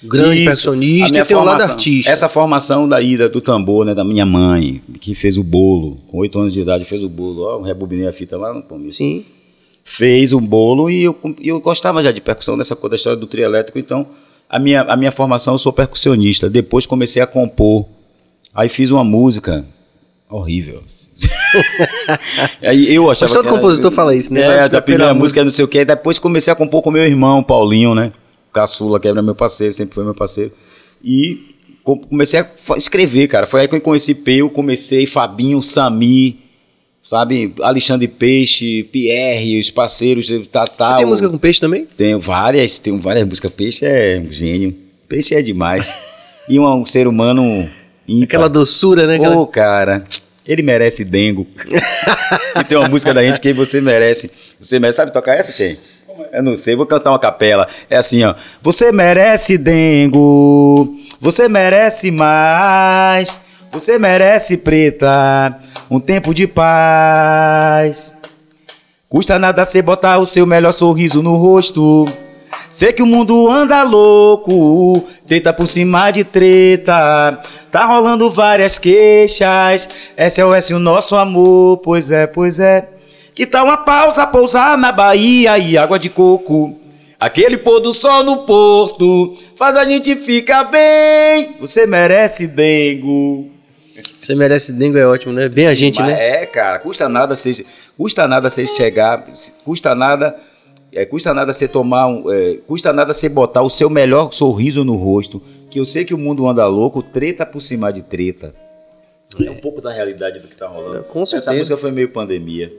grande 0.03 0.35
Isso. 0.35 0.45
percussionista, 0.45 1.17
e 1.17 1.25
tem 1.25 1.37
um 1.37 1.43
lado 1.43 1.61
artista. 1.61 2.11
Essa 2.11 2.27
formação 2.27 2.87
da 2.87 3.01
ida 3.01 3.29
do 3.29 3.39
tambor, 3.39 3.85
né, 3.85 3.95
da 3.95 4.03
minha 4.03 4.25
mãe, 4.25 4.81
que 4.99 5.15
fez 5.15 5.37
o 5.37 5.43
bolo, 5.43 5.97
com 6.07 6.17
oito 6.17 6.37
anos 6.39 6.53
de 6.53 6.59
idade, 6.59 6.83
fez 6.83 7.01
o 7.03 7.09
bolo. 7.09 7.43
Ó, 7.43 7.61
rebobinei 7.61 8.07
a 8.07 8.13
fita 8.13 8.37
lá 8.37 8.53
no 8.53 8.61
começo. 8.61 8.97
Sim. 8.97 9.25
Fez 9.85 10.33
o 10.33 10.39
bolo 10.39 10.89
e 10.89 11.03
eu, 11.03 11.17
eu 11.41 11.59
gostava 11.59 12.03
já 12.03 12.11
de 12.11 12.21
percussão, 12.21 12.57
dessa 12.57 12.75
coisa 12.75 12.91
da 12.91 12.95
história 12.95 13.19
do 13.19 13.27
trio 13.27 13.43
elétrico, 13.43 13.79
então 13.79 14.07
a 14.49 14.59
minha, 14.59 14.81
a 14.81 14.95
minha 14.95 15.11
formação 15.11 15.55
eu 15.55 15.57
sou 15.57 15.73
percussionista. 15.73 16.49
Depois 16.49 16.85
comecei 16.85 17.21
a 17.21 17.27
compor. 17.27 17.85
Aí 18.53 18.69
fiz 18.69 18.91
uma 18.91 19.03
música 19.03 19.65
horrível. 20.29 20.83
Aí 22.61 22.93
eu 22.93 23.09
achava 23.09 23.31
Mas 23.31 23.33
todo 23.33 23.49
que 23.49 23.55
compositor 23.55 23.91
fala 23.91 24.15
isso, 24.15 24.33
né? 24.33 24.65
É, 24.65 24.69
da 24.69 24.81
primeira 24.81 25.13
música, 25.13 25.43
não 25.43 25.51
sei 25.51 25.65
o 25.65 25.67
quê. 25.67 25.85
Depois 25.85 26.19
comecei 26.19 26.51
a 26.51 26.55
compor 26.55 26.81
com 26.81 26.91
meu 26.91 27.03
irmão, 27.03 27.43
Paulinho, 27.43 27.93
né? 27.93 28.11
Caçula, 28.51 28.99
que 28.99 29.07
era 29.07 29.21
meu 29.21 29.35
parceiro, 29.35 29.73
sempre 29.73 29.95
foi 29.95 30.03
meu 30.03 30.13
parceiro. 30.13 30.51
E 31.03 31.55
comecei 31.83 32.39
a 32.39 32.47
escrever, 32.77 33.27
cara. 33.27 33.47
Foi 33.47 33.61
aí 33.61 33.67
que 33.67 33.75
eu 33.75 33.81
conheci 33.81 34.13
Peu, 34.13 34.49
comecei, 34.49 35.05
Fabinho, 35.05 35.61
Sami, 35.61 36.39
sabe? 37.01 37.53
Alexandre 37.61 38.07
Peixe, 38.07 38.83
Pierre, 38.83 39.59
os 39.59 39.69
parceiros, 39.69 40.31
Tatá. 40.51 40.91
Você 40.91 40.97
tem 40.97 41.05
música 41.05 41.29
com 41.29 41.37
Peixe 41.37 41.59
também? 41.59 41.85
Tenho 41.97 42.19
várias, 42.19 42.79
tenho 42.79 42.99
várias 42.99 43.27
músicas. 43.27 43.51
Peixe 43.51 43.85
é 43.85 44.23
um 44.25 44.31
gênio. 44.31 44.75
Peixe 45.09 45.35
é 45.35 45.41
demais. 45.41 45.93
e 46.47 46.59
um, 46.59 46.65
um 46.65 46.85
ser 46.85 47.07
humano. 47.07 47.69
Ímpar. 48.07 48.25
Aquela 48.25 48.49
doçura, 48.49 49.07
né? 49.07 49.17
Ô, 49.29 49.41
oh, 49.41 49.47
cara. 49.47 50.05
Ele 50.45 50.61
merece 50.61 51.05
dengo. 51.05 51.47
e 52.59 52.63
tem 52.65 52.77
uma 52.77 52.89
música 52.89 53.13
da 53.13 53.23
gente 53.23 53.39
que 53.39 53.53
você 53.53 53.79
merece. 53.79 54.29
Você 54.59 54.77
merece. 54.77 54.97
Sabe 54.97 55.11
tocar 55.11 55.35
essa, 55.35 55.53
quem? 55.55 55.77
Eu 56.33 56.43
não 56.43 56.55
sei, 56.55 56.75
vou 56.75 56.85
cantar 56.85 57.11
uma 57.11 57.19
capela. 57.19 57.67
É 57.89 57.97
assim, 57.97 58.23
ó. 58.23 58.35
Você 58.61 58.91
merece 58.91 59.57
dengo. 59.57 60.97
Você 61.21 61.47
merece 61.47 62.11
mais. 62.11 63.39
Você 63.71 63.97
merece 63.97 64.57
preta. 64.57 65.59
Um 65.89 65.99
tempo 65.99 66.33
de 66.33 66.45
paz. 66.45 68.17
Custa 69.07 69.39
nada 69.39 69.63
você 69.63 69.81
botar 69.81 70.17
o 70.17 70.25
seu 70.25 70.45
melhor 70.45 70.73
sorriso 70.73 71.23
no 71.23 71.35
rosto. 71.35 72.05
Sei 72.73 72.91
que 72.91 73.03
o 73.03 73.05
mundo 73.05 73.47
anda 73.47 73.83
louco, 73.83 75.05
treta 75.27 75.53
por 75.53 75.67
cima 75.67 76.09
de 76.09 76.23
treta. 76.23 77.39
Tá 77.71 77.85
rolando 77.85 78.31
várias 78.31 78.79
queixas. 78.79 79.87
SOS 80.17 80.71
o 80.71 80.79
nosso 80.79 81.15
amor, 81.15 81.77
pois 81.77 82.09
é, 82.09 82.25
pois 82.25 82.59
é. 82.59 82.89
Que 83.35 83.45
tal 83.45 83.65
uma 83.65 83.77
pausa 83.77 84.25
pousar 84.25 84.75
na 84.75 84.91
Bahia 84.91 85.55
e 85.59 85.77
água 85.77 85.99
de 85.99 86.09
coco? 86.09 86.75
Aquele 87.19 87.57
pôr 87.59 87.79
do 87.79 87.93
sol 87.93 88.23
no 88.23 88.37
porto 88.37 89.37
faz 89.55 89.77
a 89.77 89.85
gente 89.85 90.15
ficar 90.15 90.63
bem. 90.63 91.55
Você 91.59 91.85
merece 91.85 92.47
dengo. 92.47 93.51
Você 94.19 94.33
merece 94.33 94.73
dengo 94.73 94.97
é 94.97 95.05
ótimo, 95.05 95.31
né? 95.31 95.47
Bem 95.47 95.67
a 95.67 95.75
gente, 95.75 95.99
Mas 95.99 96.09
né? 96.09 96.41
É, 96.41 96.45
cara, 96.47 96.79
custa 96.79 97.07
nada 97.07 97.35
você, 97.35 97.63
custa 97.95 98.27
nada 98.27 98.49
você 98.49 98.65
chegar, 98.65 99.25
custa 99.63 99.93
nada 99.93 100.35
é, 100.95 101.05
custa 101.05 101.33
nada 101.33 101.51
você 101.51 101.67
tomar 101.67 102.07
um, 102.07 102.31
é, 102.31 102.57
custa 102.67 102.93
nada 102.93 103.13
você 103.13 103.27
botar 103.27 103.61
o 103.61 103.69
seu 103.69 103.89
melhor 103.89 104.31
sorriso 104.33 104.83
no 104.83 104.95
rosto, 104.95 105.41
que 105.69 105.79
eu 105.79 105.85
sei 105.85 106.05
que 106.05 106.13
o 106.13 106.17
mundo 106.17 106.47
anda 106.47 106.65
louco, 106.65 107.01
treta 107.01 107.45
por 107.45 107.61
cima 107.61 107.91
de 107.91 108.01
treta. 108.01 108.53
É, 109.43 109.49
um 109.49 109.55
pouco 109.55 109.81
da 109.81 109.91
realidade 109.91 110.39
do 110.39 110.47
que 110.47 110.55
tá 110.55 110.67
rolando. 110.67 111.03
Com 111.05 111.25
certeza. 111.25 111.51
Essa 111.51 111.57
música 111.57 111.77
foi 111.77 111.91
meio 111.91 112.09
pandemia. 112.09 112.71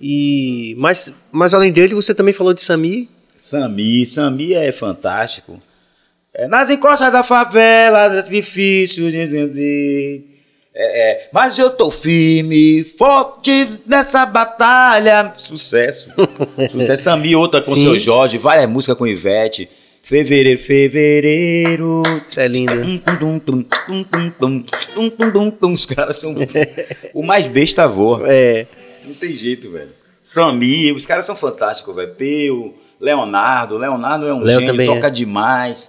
E 0.00 0.74
mas, 0.78 1.12
mas 1.30 1.54
além 1.54 1.72
dele, 1.72 1.94
você 1.94 2.14
também 2.14 2.34
falou 2.34 2.52
de 2.52 2.60
Sami? 2.60 3.08
Sami, 3.36 4.04
Sami 4.04 4.54
é 4.54 4.70
fantástico. 4.72 5.60
É, 6.34 6.48
nas 6.48 6.70
encostas 6.70 7.12
da 7.12 7.22
favela, 7.22 8.18
é 8.18 8.22
difícil 8.22 9.10
de 9.10 9.18
entender. 9.18 10.31
É, 10.74 11.10
é, 11.10 11.28
mas 11.30 11.58
eu 11.58 11.70
tô 11.70 11.90
firme, 11.90 12.82
forte 12.82 13.80
nessa 13.86 14.24
batalha. 14.24 15.34
Sucesso. 15.36 16.10
Sucesso. 16.70 17.02
Sami, 17.02 17.36
outra 17.36 17.60
com 17.60 17.72
o 17.72 17.76
seu 17.76 17.98
Jorge, 17.98 18.38
várias 18.38 18.68
músicas 18.68 18.96
com 18.96 19.06
Ivete. 19.06 19.68
Fevereiro, 20.02 20.58
fevereiro. 20.60 22.02
Isso 22.26 22.40
é 22.40 22.48
lindo. 22.48 22.72
Os 25.60 25.86
caras 25.86 26.16
são. 26.16 26.34
o 27.14 27.22
mais 27.22 27.46
besta 27.46 27.86
voa. 27.86 28.22
É. 28.26 28.66
Não 29.04 29.14
tem 29.14 29.34
jeito, 29.34 29.70
velho. 29.70 29.90
Sami, 30.24 30.90
os 30.92 31.06
caras 31.06 31.26
são 31.26 31.36
fantásticos, 31.36 31.94
velho. 31.94 32.14
Peu, 32.14 32.74
Leonardo. 32.98 33.76
Leonardo 33.76 34.26
é 34.26 34.34
um 34.34 34.40
Leo 34.40 34.60
gênio, 34.60 34.86
toca 34.86 35.06
é. 35.06 35.10
demais. 35.10 35.88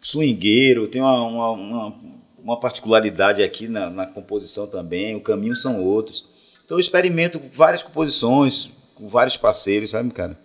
Swingueiro, 0.00 0.88
tem 0.88 1.00
uma, 1.00 1.22
uma, 1.22 1.50
uma 1.50 1.94
uma 2.42 2.58
particularidade 2.58 3.42
aqui 3.42 3.68
na, 3.68 3.88
na 3.88 4.06
composição 4.06 4.66
também, 4.66 5.14
o 5.14 5.20
caminho 5.20 5.54
são 5.54 5.82
outros. 5.82 6.26
Então 6.64 6.76
eu 6.76 6.80
experimento 6.80 7.40
várias 7.52 7.82
composições 7.82 8.70
com 8.94 9.08
vários 9.08 9.36
parceiros, 9.36 9.90
sabe, 9.90 10.10
cara? 10.10 10.38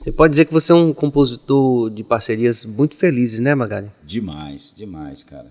Você 0.00 0.12
pode 0.12 0.30
dizer 0.30 0.44
que 0.44 0.52
você 0.52 0.72
é 0.72 0.74
um 0.74 0.92
compositor 0.92 1.90
de 1.90 2.04
parcerias 2.04 2.64
muito 2.64 2.96
felizes, 2.96 3.40
né, 3.40 3.54
Magali? 3.54 3.90
Demais, 4.02 4.74
demais, 4.76 5.22
cara. 5.22 5.50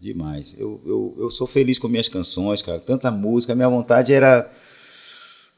Demais. 0.00 0.54
Eu, 0.58 0.80
eu, 0.86 1.16
eu 1.18 1.30
sou 1.30 1.46
feliz 1.46 1.78
com 1.78 1.88
minhas 1.88 2.08
canções, 2.08 2.62
cara. 2.62 2.80
Tanta 2.80 3.10
música. 3.10 3.52
A 3.52 3.56
minha 3.56 3.68
vontade 3.68 4.12
era. 4.12 4.50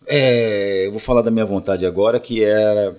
É, 0.07 0.87
eu 0.87 0.93
vou 0.93 1.01
falar 1.01 1.23
da 1.23 1.31
minha 1.31 1.45
vontade 1.45 1.85
agora, 1.85 2.19
que 2.19 2.43
era 2.43 2.97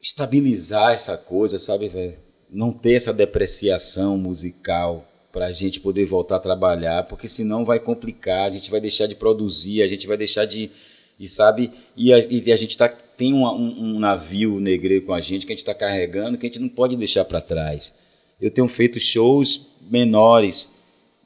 estabilizar 0.00 0.92
essa 0.92 1.16
coisa, 1.16 1.58
sabe, 1.58 1.88
velho? 1.88 2.16
Não 2.50 2.72
ter 2.72 2.94
essa 2.94 3.12
depreciação 3.12 4.16
musical 4.16 5.06
para 5.32 5.46
a 5.46 5.52
gente 5.52 5.80
poder 5.80 6.04
voltar 6.04 6.36
a 6.36 6.40
trabalhar, 6.40 7.04
porque 7.04 7.28
senão 7.28 7.64
vai 7.64 7.78
complicar, 7.78 8.46
a 8.46 8.50
gente 8.50 8.70
vai 8.70 8.80
deixar 8.80 9.06
de 9.06 9.14
produzir, 9.14 9.82
a 9.82 9.88
gente 9.88 10.06
vai 10.06 10.16
deixar 10.16 10.44
de. 10.44 10.70
E 11.18 11.28
sabe? 11.28 11.72
E 11.96 12.12
a, 12.12 12.18
e 12.18 12.52
a 12.52 12.56
gente 12.56 12.78
tá, 12.78 12.88
tem 12.88 13.34
um, 13.34 13.44
um, 13.44 13.96
um 13.96 13.98
navio 13.98 14.60
negreiro 14.60 15.04
com 15.04 15.12
a 15.12 15.20
gente 15.20 15.44
que 15.44 15.52
a 15.52 15.54
gente 15.54 15.62
está 15.62 15.74
carregando 15.74 16.38
que 16.38 16.46
a 16.46 16.48
gente 16.48 16.60
não 16.60 16.68
pode 16.68 16.96
deixar 16.96 17.24
para 17.24 17.40
trás. 17.40 17.94
Eu 18.40 18.50
tenho 18.50 18.68
feito 18.68 19.00
shows 19.00 19.66
menores, 19.90 20.70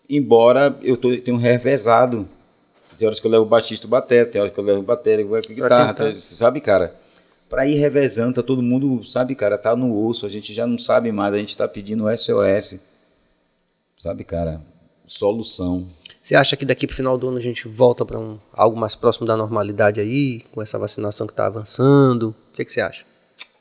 embora 0.08 0.78
eu 0.82 0.96
tô, 0.96 1.14
tenho 1.18 1.36
revezado. 1.36 2.26
Tem 2.98 3.06
horas 3.06 3.20
que 3.20 3.26
eu 3.26 3.30
levo 3.30 3.44
baixista 3.44 3.86
e 3.86 3.90
bateria, 3.90 4.26
tem 4.26 4.40
horas 4.40 4.54
que 4.54 4.58
eu 4.58 4.64
levo 4.64 4.82
bateria 4.82 5.24
e 5.24 5.54
guitarra. 5.54 5.92
Tá, 5.92 6.14
sabe, 6.18 6.60
cara? 6.60 6.94
Para 7.50 7.66
ir 7.66 7.74
revezando, 7.74 8.36
tá 8.36 8.42
todo 8.42 8.62
mundo, 8.62 9.04
sabe, 9.04 9.34
cara, 9.34 9.58
tá 9.58 9.76
no 9.76 10.06
osso, 10.06 10.24
a 10.24 10.28
gente 10.28 10.54
já 10.54 10.66
não 10.66 10.78
sabe 10.78 11.12
mais, 11.12 11.34
a 11.34 11.38
gente 11.38 11.50
está 11.50 11.68
pedindo 11.68 12.04
SOS. 12.16 12.78
Sabe, 14.02 14.24
cara? 14.24 14.60
solução. 15.06 15.88
Você 16.20 16.34
acha 16.34 16.56
que 16.56 16.64
daqui 16.64 16.88
para 16.88 16.94
o 16.94 16.96
final 16.96 17.16
do 17.16 17.28
ano 17.28 17.38
a 17.38 17.40
gente 17.40 17.68
volta 17.68 18.04
para 18.04 18.18
um, 18.18 18.36
algo 18.52 18.76
mais 18.76 18.96
próximo 18.96 19.24
da 19.24 19.36
normalidade 19.36 20.00
aí, 20.00 20.40
com 20.50 20.60
essa 20.60 20.76
vacinação 20.76 21.24
que 21.24 21.32
está 21.32 21.46
avançando? 21.46 22.34
O 22.50 22.52
que, 22.52 22.64
que 22.64 22.72
você 22.72 22.80
acha? 22.80 23.04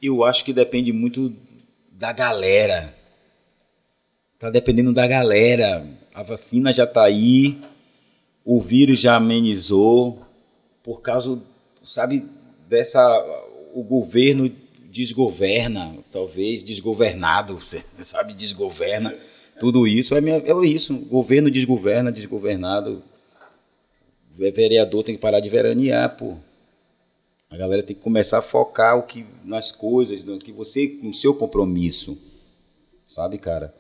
Eu 0.01 0.23
acho 0.23 0.43
que 0.43 0.51
depende 0.51 0.91
muito 0.91 1.31
da 1.91 2.11
galera. 2.11 2.91
Tá 4.39 4.49
dependendo 4.49 4.91
da 4.91 5.05
galera. 5.05 5.87
A 6.11 6.23
vacina 6.23 6.73
já 6.73 6.87
tá 6.87 7.03
aí, 7.03 7.61
o 8.43 8.59
vírus 8.59 8.99
já 8.99 9.17
amenizou, 9.17 10.25
por 10.81 11.03
causa, 11.03 11.39
sabe, 11.83 12.27
dessa. 12.67 12.99
O 13.75 13.83
governo 13.83 14.51
desgoverna, 14.89 15.97
talvez, 16.11 16.63
desgovernado, 16.63 17.59
sabe, 18.01 18.33
desgoverna. 18.33 19.15
Tudo 19.61 19.85
isso 19.85 20.15
é, 20.15 20.17
é 20.17 20.65
isso. 20.65 20.97
Governo 20.97 21.51
desgoverna, 21.51 22.11
desgovernado. 22.11 23.03
O 24.33 24.35
vereador 24.35 25.03
tem 25.03 25.13
que 25.13 25.21
parar 25.21 25.39
de 25.39 25.49
veranear, 25.49 26.17
pô. 26.17 26.33
A 27.47 27.55
galera 27.55 27.83
tem 27.83 27.95
que 27.95 28.01
começar 28.01 28.39
a 28.39 28.41
focar 28.41 28.97
o 28.97 29.03
que, 29.03 29.23
nas 29.43 29.71
coisas, 29.71 30.25
no 30.25 30.39
que 30.39 30.51
você, 30.51 30.97
no 31.03 31.13
seu 31.13 31.35
compromisso. 31.35 32.17
Sabe, 33.07 33.37
cara? 33.37 33.71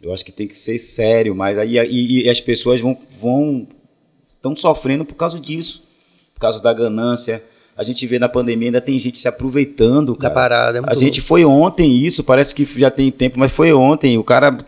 Eu 0.00 0.14
acho 0.14 0.24
que 0.24 0.30
tem 0.30 0.46
que 0.46 0.56
ser 0.56 0.78
sério, 0.78 1.34
mas 1.34 1.58
aí 1.58 1.78
e, 1.78 2.22
e 2.22 2.30
as 2.30 2.40
pessoas 2.40 2.80
vão 2.80 2.96
vão 3.18 3.66
estão 4.36 4.54
sofrendo 4.54 5.04
por 5.04 5.16
causa 5.16 5.40
disso, 5.40 5.82
por 6.32 6.42
causa 6.42 6.62
da 6.62 6.72
ganância. 6.72 7.42
A 7.76 7.82
gente 7.82 8.06
vê 8.06 8.20
na 8.20 8.28
pandemia 8.28 8.68
ainda 8.68 8.80
tem 8.80 9.00
gente 9.00 9.18
se 9.18 9.26
aproveitando, 9.26 10.14
cara. 10.14 10.32
Da 10.32 10.40
parada, 10.40 10.78
é 10.78 10.82
a 10.86 10.94
gente 10.94 11.20
foi 11.20 11.44
ontem 11.44 11.90
isso, 11.90 12.22
parece 12.22 12.54
que 12.54 12.64
já 12.64 12.88
tem 12.88 13.10
tempo, 13.10 13.36
mas 13.36 13.50
foi 13.50 13.72
ontem. 13.72 14.16
O 14.16 14.22
cara 14.22 14.64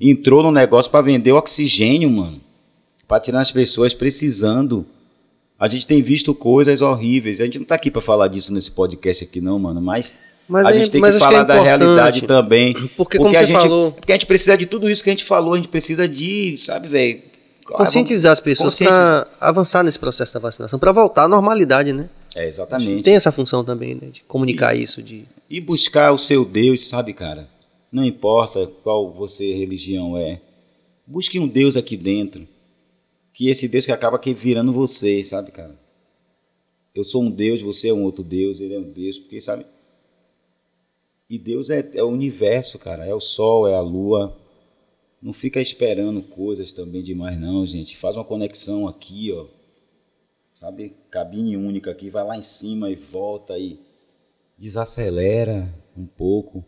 entrou 0.00 0.42
no 0.42 0.50
negócio 0.50 0.90
para 0.90 1.02
vender 1.02 1.32
oxigênio, 1.32 2.10
mano, 2.10 2.40
para 3.06 3.20
tirar 3.20 3.40
as 3.40 3.50
pessoas 3.50 3.94
precisando. 3.94 4.86
A 5.58 5.68
gente 5.68 5.86
tem 5.86 6.00
visto 6.02 6.34
coisas 6.34 6.80
horríveis. 6.80 7.40
A 7.40 7.44
gente 7.44 7.58
não 7.58 7.66
tá 7.66 7.74
aqui 7.74 7.90
para 7.90 8.00
falar 8.00 8.28
disso 8.28 8.52
nesse 8.52 8.70
podcast 8.70 9.24
aqui 9.24 9.40
não, 9.40 9.58
mano, 9.58 9.80
mas 9.80 10.14
mas 10.50 10.66
a 10.66 10.72
gente 10.72 10.90
tem 10.90 11.00
que 11.00 11.12
falar 11.12 11.44
que 11.44 11.52
é 11.52 11.56
da 11.56 11.62
realidade 11.62 12.22
também. 12.22 12.74
Porque, 12.96 12.96
porque 12.96 13.18
como 13.18 13.32
você 13.32 13.46
gente, 13.46 13.60
falou. 13.60 13.92
Porque 13.92 14.10
a 14.10 14.16
gente 14.16 14.26
precisa 14.26 14.58
de 14.58 14.66
tudo 14.66 14.90
isso 14.90 15.04
que 15.04 15.08
a 15.08 15.12
gente 15.12 15.24
falou, 15.24 15.54
a 15.54 15.56
gente 15.56 15.68
precisa 15.68 16.08
de, 16.08 16.56
sabe, 16.58 16.88
velho. 16.88 17.22
Conscientizar 17.64 18.32
as 18.32 18.40
pessoas 18.40 18.76
para 18.76 19.28
avançar 19.40 19.84
nesse 19.84 19.98
processo 19.98 20.34
da 20.34 20.40
vacinação, 20.40 20.76
para 20.76 20.90
voltar 20.90 21.24
à 21.24 21.28
normalidade, 21.28 21.92
né? 21.92 22.08
É, 22.34 22.48
exatamente. 22.48 23.04
Tem 23.04 23.14
essa 23.14 23.30
função 23.30 23.62
também, 23.62 23.94
né? 23.94 24.08
De 24.12 24.22
comunicar 24.26 24.74
e, 24.74 24.82
isso. 24.82 25.00
de 25.00 25.24
E 25.48 25.60
buscar 25.60 26.10
o 26.10 26.18
seu 26.18 26.44
Deus, 26.44 26.88
sabe, 26.88 27.12
cara? 27.12 27.48
Não 27.90 28.04
importa 28.04 28.66
qual 28.82 29.12
você 29.12 29.52
religião 29.52 30.16
é. 30.16 30.40
Busque 31.06 31.38
um 31.38 31.48
Deus 31.48 31.76
aqui 31.76 31.96
dentro. 31.96 32.46
Que 33.32 33.48
esse 33.48 33.66
Deus 33.66 33.86
que 33.86 33.92
acaba 33.92 34.16
aqui 34.16 34.32
virando 34.32 34.72
você, 34.72 35.22
sabe, 35.24 35.50
cara? 35.50 35.78
Eu 36.94 37.04
sou 37.04 37.22
um 37.22 37.30
Deus, 37.30 37.62
você 37.62 37.88
é 37.88 37.92
um 37.92 38.04
outro 38.04 38.22
Deus, 38.22 38.60
ele 38.60 38.74
é 38.74 38.78
um 38.78 38.90
Deus, 38.90 39.18
porque, 39.18 39.40
sabe? 39.40 39.64
E 41.28 41.38
Deus 41.38 41.70
é, 41.70 41.88
é 41.94 42.02
o 42.02 42.08
universo, 42.08 42.78
cara. 42.78 43.06
É 43.06 43.14
o 43.14 43.20
sol, 43.20 43.68
é 43.68 43.74
a 43.74 43.80
lua. 43.80 44.36
Não 45.22 45.32
fica 45.32 45.60
esperando 45.60 46.22
coisas 46.22 46.72
também 46.72 47.02
demais, 47.02 47.38
não, 47.38 47.66
gente. 47.66 47.96
Faz 47.96 48.16
uma 48.16 48.24
conexão 48.24 48.88
aqui, 48.88 49.32
ó. 49.32 49.46
Sabe? 50.54 50.92
Cabine 51.10 51.56
única 51.56 51.90
aqui, 51.90 52.10
vai 52.10 52.24
lá 52.24 52.36
em 52.36 52.42
cima 52.42 52.90
e 52.90 52.94
volta 52.94 53.56
e 53.58 53.78
desacelera 54.58 55.72
um 55.96 56.04
pouco. 56.04 56.64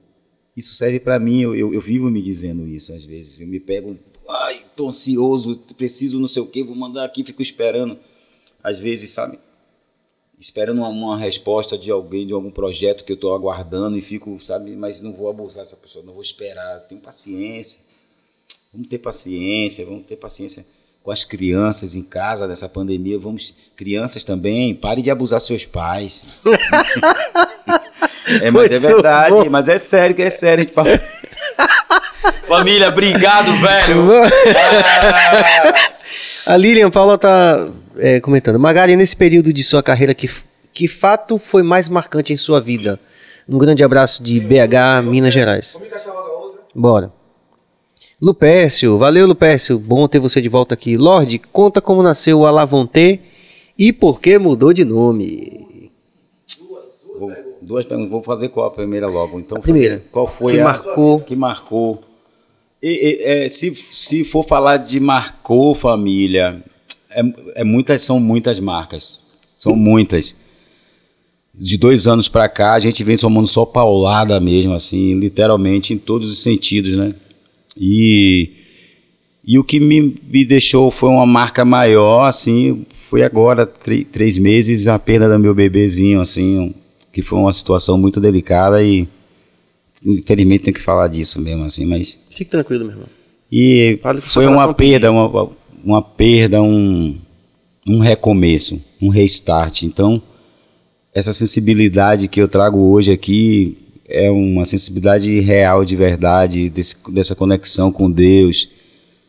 Isso 0.57 0.75
serve 0.75 1.01
para 1.01 1.19
mim, 1.19 1.41
eu, 1.41 1.55
eu, 1.55 1.73
eu, 1.73 1.81
vivo 1.81 2.11
me 2.11 2.21
dizendo 2.21 2.67
isso 2.67 2.93
às 2.93 3.05
vezes. 3.05 3.41
Eu 3.41 3.47
me 3.47 3.59
pego, 3.59 3.97
ai, 4.29 4.65
tô 4.77 4.89
ansioso, 4.89 5.57
preciso 5.77 6.19
não 6.19 6.29
sei 6.29 6.43
o 6.43 6.47
que, 6.47 6.63
vou 6.63 6.77
mandar 6.77 7.05
aqui, 7.05 7.25
fico 7.25 7.43
esperando. 7.43 7.99
Às 8.63 8.79
vezes, 8.79 9.11
sabe? 9.11 9.39
esperando 10.43 10.79
uma, 10.79 10.89
uma, 10.89 11.17
resposta 11.19 11.79
de 11.79 11.91
alguém, 11.91 12.27
de 12.27 12.33
algum 12.33 12.51
projeto 12.51 13.05
que 13.05 13.13
eu 13.13 13.15
estou 13.15 13.35
aguardando 13.35 13.97
e 13.97 14.03
fico, 14.03 14.43
sabe, 14.43 14.75
mas 14.75 15.01
não 15.01 15.13
vou 15.13 15.31
abusar 15.31 15.63
dessa 15.63 15.77
pessoa, 15.77 16.05
não 16.05 16.13
vou 16.13 16.23
esperar. 16.23 16.81
Tenho 16.81 17.01
paciência. 17.01 17.81
Vamos 18.73 18.89
ter 18.89 18.99
paciência, 18.99 19.85
vamos 19.85 20.07
ter 20.07 20.17
paciência 20.17 20.67
com 21.03 21.11
as 21.11 21.25
crianças 21.25 21.95
em 21.95 22.03
casa 22.03 22.49
nessa 22.49 22.69
pandemia. 22.69 23.19
Vamos, 23.19 23.55
crianças 23.77 24.25
também, 24.25 24.75
parem 24.75 25.05
de 25.05 25.11
abusar 25.11 25.41
seus 25.41 25.65
pais. 25.65 26.43
é, 28.27 28.51
mas 28.51 28.71
é 28.71 28.79
verdade, 28.79 29.35
bom. 29.35 29.51
mas 29.51 29.69
é 29.69 29.79
sério 29.79 30.15
que 30.15 30.23
é 30.23 30.31
sério. 30.31 30.63
A 30.63 30.65
gente 30.65 30.75
fala... 30.75 31.01
Família, 32.47 32.89
obrigado, 32.89 33.53
velho. 33.61 34.07
A 36.47 36.57
Lilian 36.57 36.91
Paula 36.91 37.17
tá 37.17 37.69
é, 37.97 38.21
comentando. 38.21 38.59
Magari, 38.59 38.97
nesse 38.97 39.17
período 39.17 39.53
de 39.53 39.63
sua 39.63 39.83
carreira, 39.83 40.13
que, 40.13 40.29
que 40.73 40.89
fato 40.89 41.39
foi 41.39 41.63
mais 41.63 41.89
marcante 41.89 42.33
em 42.33 42.37
sua 42.37 42.61
vida? 42.61 42.99
Um 43.49 43.59
grande 43.59 43.83
abraço 43.83 44.23
de 44.23 44.41
BH, 44.41 45.03
Minas 45.05 45.35
Gerais. 45.35 45.79
Bora. 46.75 47.13
Lupécio, 48.21 48.99
valeu 48.99 49.27
Lupécio, 49.27 49.79
bom 49.79 50.07
ter 50.07 50.21
você 50.21 50.41
de 50.41 50.49
volta 50.49 50.75
aqui. 50.75 50.97
Lorde, 50.97 51.39
conta 51.39 51.81
como 51.81 52.03
nasceu 52.03 52.41
o 52.41 52.47
Alavonte 52.47 53.21
e 53.77 53.93
por 53.93 54.21
que 54.21 54.39
mudou 54.39 54.73
de 54.73 54.85
nome. 54.85 55.72
Duas 57.63 57.85
perguntas, 57.85 58.11
vou 58.11 58.23
fazer 58.23 58.49
qual 58.49 58.67
a 58.67 58.71
primeira 58.71 59.07
logo. 59.07 59.39
Então, 59.39 59.59
a 59.59 59.61
primeira. 59.61 60.03
Qual 60.11 60.27
foi 60.27 60.55
que 60.55 60.61
a 60.61 60.65
marcou? 60.65 61.21
Que 61.21 61.37
marcou. 61.37 62.03
E, 62.83 62.89
e, 62.91 63.23
é, 63.23 63.49
se, 63.49 63.73
se 63.75 64.25
for 64.25 64.45
falar 64.45 64.79
de 64.79 64.99
marcou 64.99 65.73
família, 65.73 66.61
é, 67.09 67.23
é 67.57 67.65
muitas, 67.65 68.03
são 68.03 68.19
muitas 68.19 68.59
marcas. 68.59 69.23
São 69.47 69.77
muitas. 69.77 70.35
De 71.55 71.79
dois 71.79 72.09
anos 72.09 72.29
para 72.29 72.49
cá, 72.49 72.73
a 72.73 72.81
gente 72.81 73.05
vem 73.05 73.17
somando 73.17 73.47
só 73.47 73.65
paulada 73.65 74.41
mesmo, 74.41 74.73
assim, 74.73 75.15
literalmente 75.15 75.95
em 75.95 75.99
todos 75.99 76.33
os 76.33 76.43
sentidos, 76.43 76.97
né? 76.97 77.15
E, 77.77 78.51
e 79.45 79.59
o 79.59 79.63
que 79.63 79.79
me, 79.79 80.17
me 80.27 80.45
deixou 80.45 80.91
foi 80.91 81.11
uma 81.11 81.27
marca 81.27 81.65
maior, 81.65 82.27
assim, 82.27 82.85
foi 82.93 83.23
agora, 83.23 83.67
três 83.67 84.37
meses, 84.37 84.89
a 84.89 84.99
perda 84.99 85.29
do 85.29 85.39
meu 85.39 85.55
bebezinho, 85.55 86.21
assim, 86.21 86.75
que 87.13 87.23
foi 87.23 87.39
uma 87.39 87.53
situação 87.53 87.99
muito 87.99 88.21
delicada 88.21 88.83
e 88.83 89.07
infelizmente 90.05 90.65
tem 90.65 90.75
que 90.75 90.81
falar 90.81 91.09
disso 91.09 91.41
mesmo, 91.41 91.65
assim, 91.65 91.85
mas... 91.85 92.19
Fique 92.31 92.51
tranquilo, 92.51 92.85
meu 92.85 92.95
irmão. 92.95 93.09
E 93.51 94.01
foi 94.23 94.47
uma 94.47 94.73
perda, 94.73 95.13
uma, 95.13 95.51
uma 95.85 96.03
perda, 96.03 96.63
um, 96.63 97.19
um 97.87 97.99
recomeço, 97.99 98.81
um 99.01 99.09
restart. 99.09 99.83
Então, 99.83 100.23
essa 101.15 101.33
sensibilidade 101.33 102.29
que 102.29 102.41
eu 102.41 102.49
trago 102.49 102.79
hoje 102.79 103.13
aqui 103.13 103.77
é 104.09 104.31
uma 104.31 104.65
sensibilidade 104.65 105.41
real 105.41 105.85
de 105.85 105.95
verdade, 105.95 106.71
desse, 106.71 106.97
dessa 107.11 107.35
conexão 107.35 107.93
com 107.93 108.11
Deus, 108.11 108.69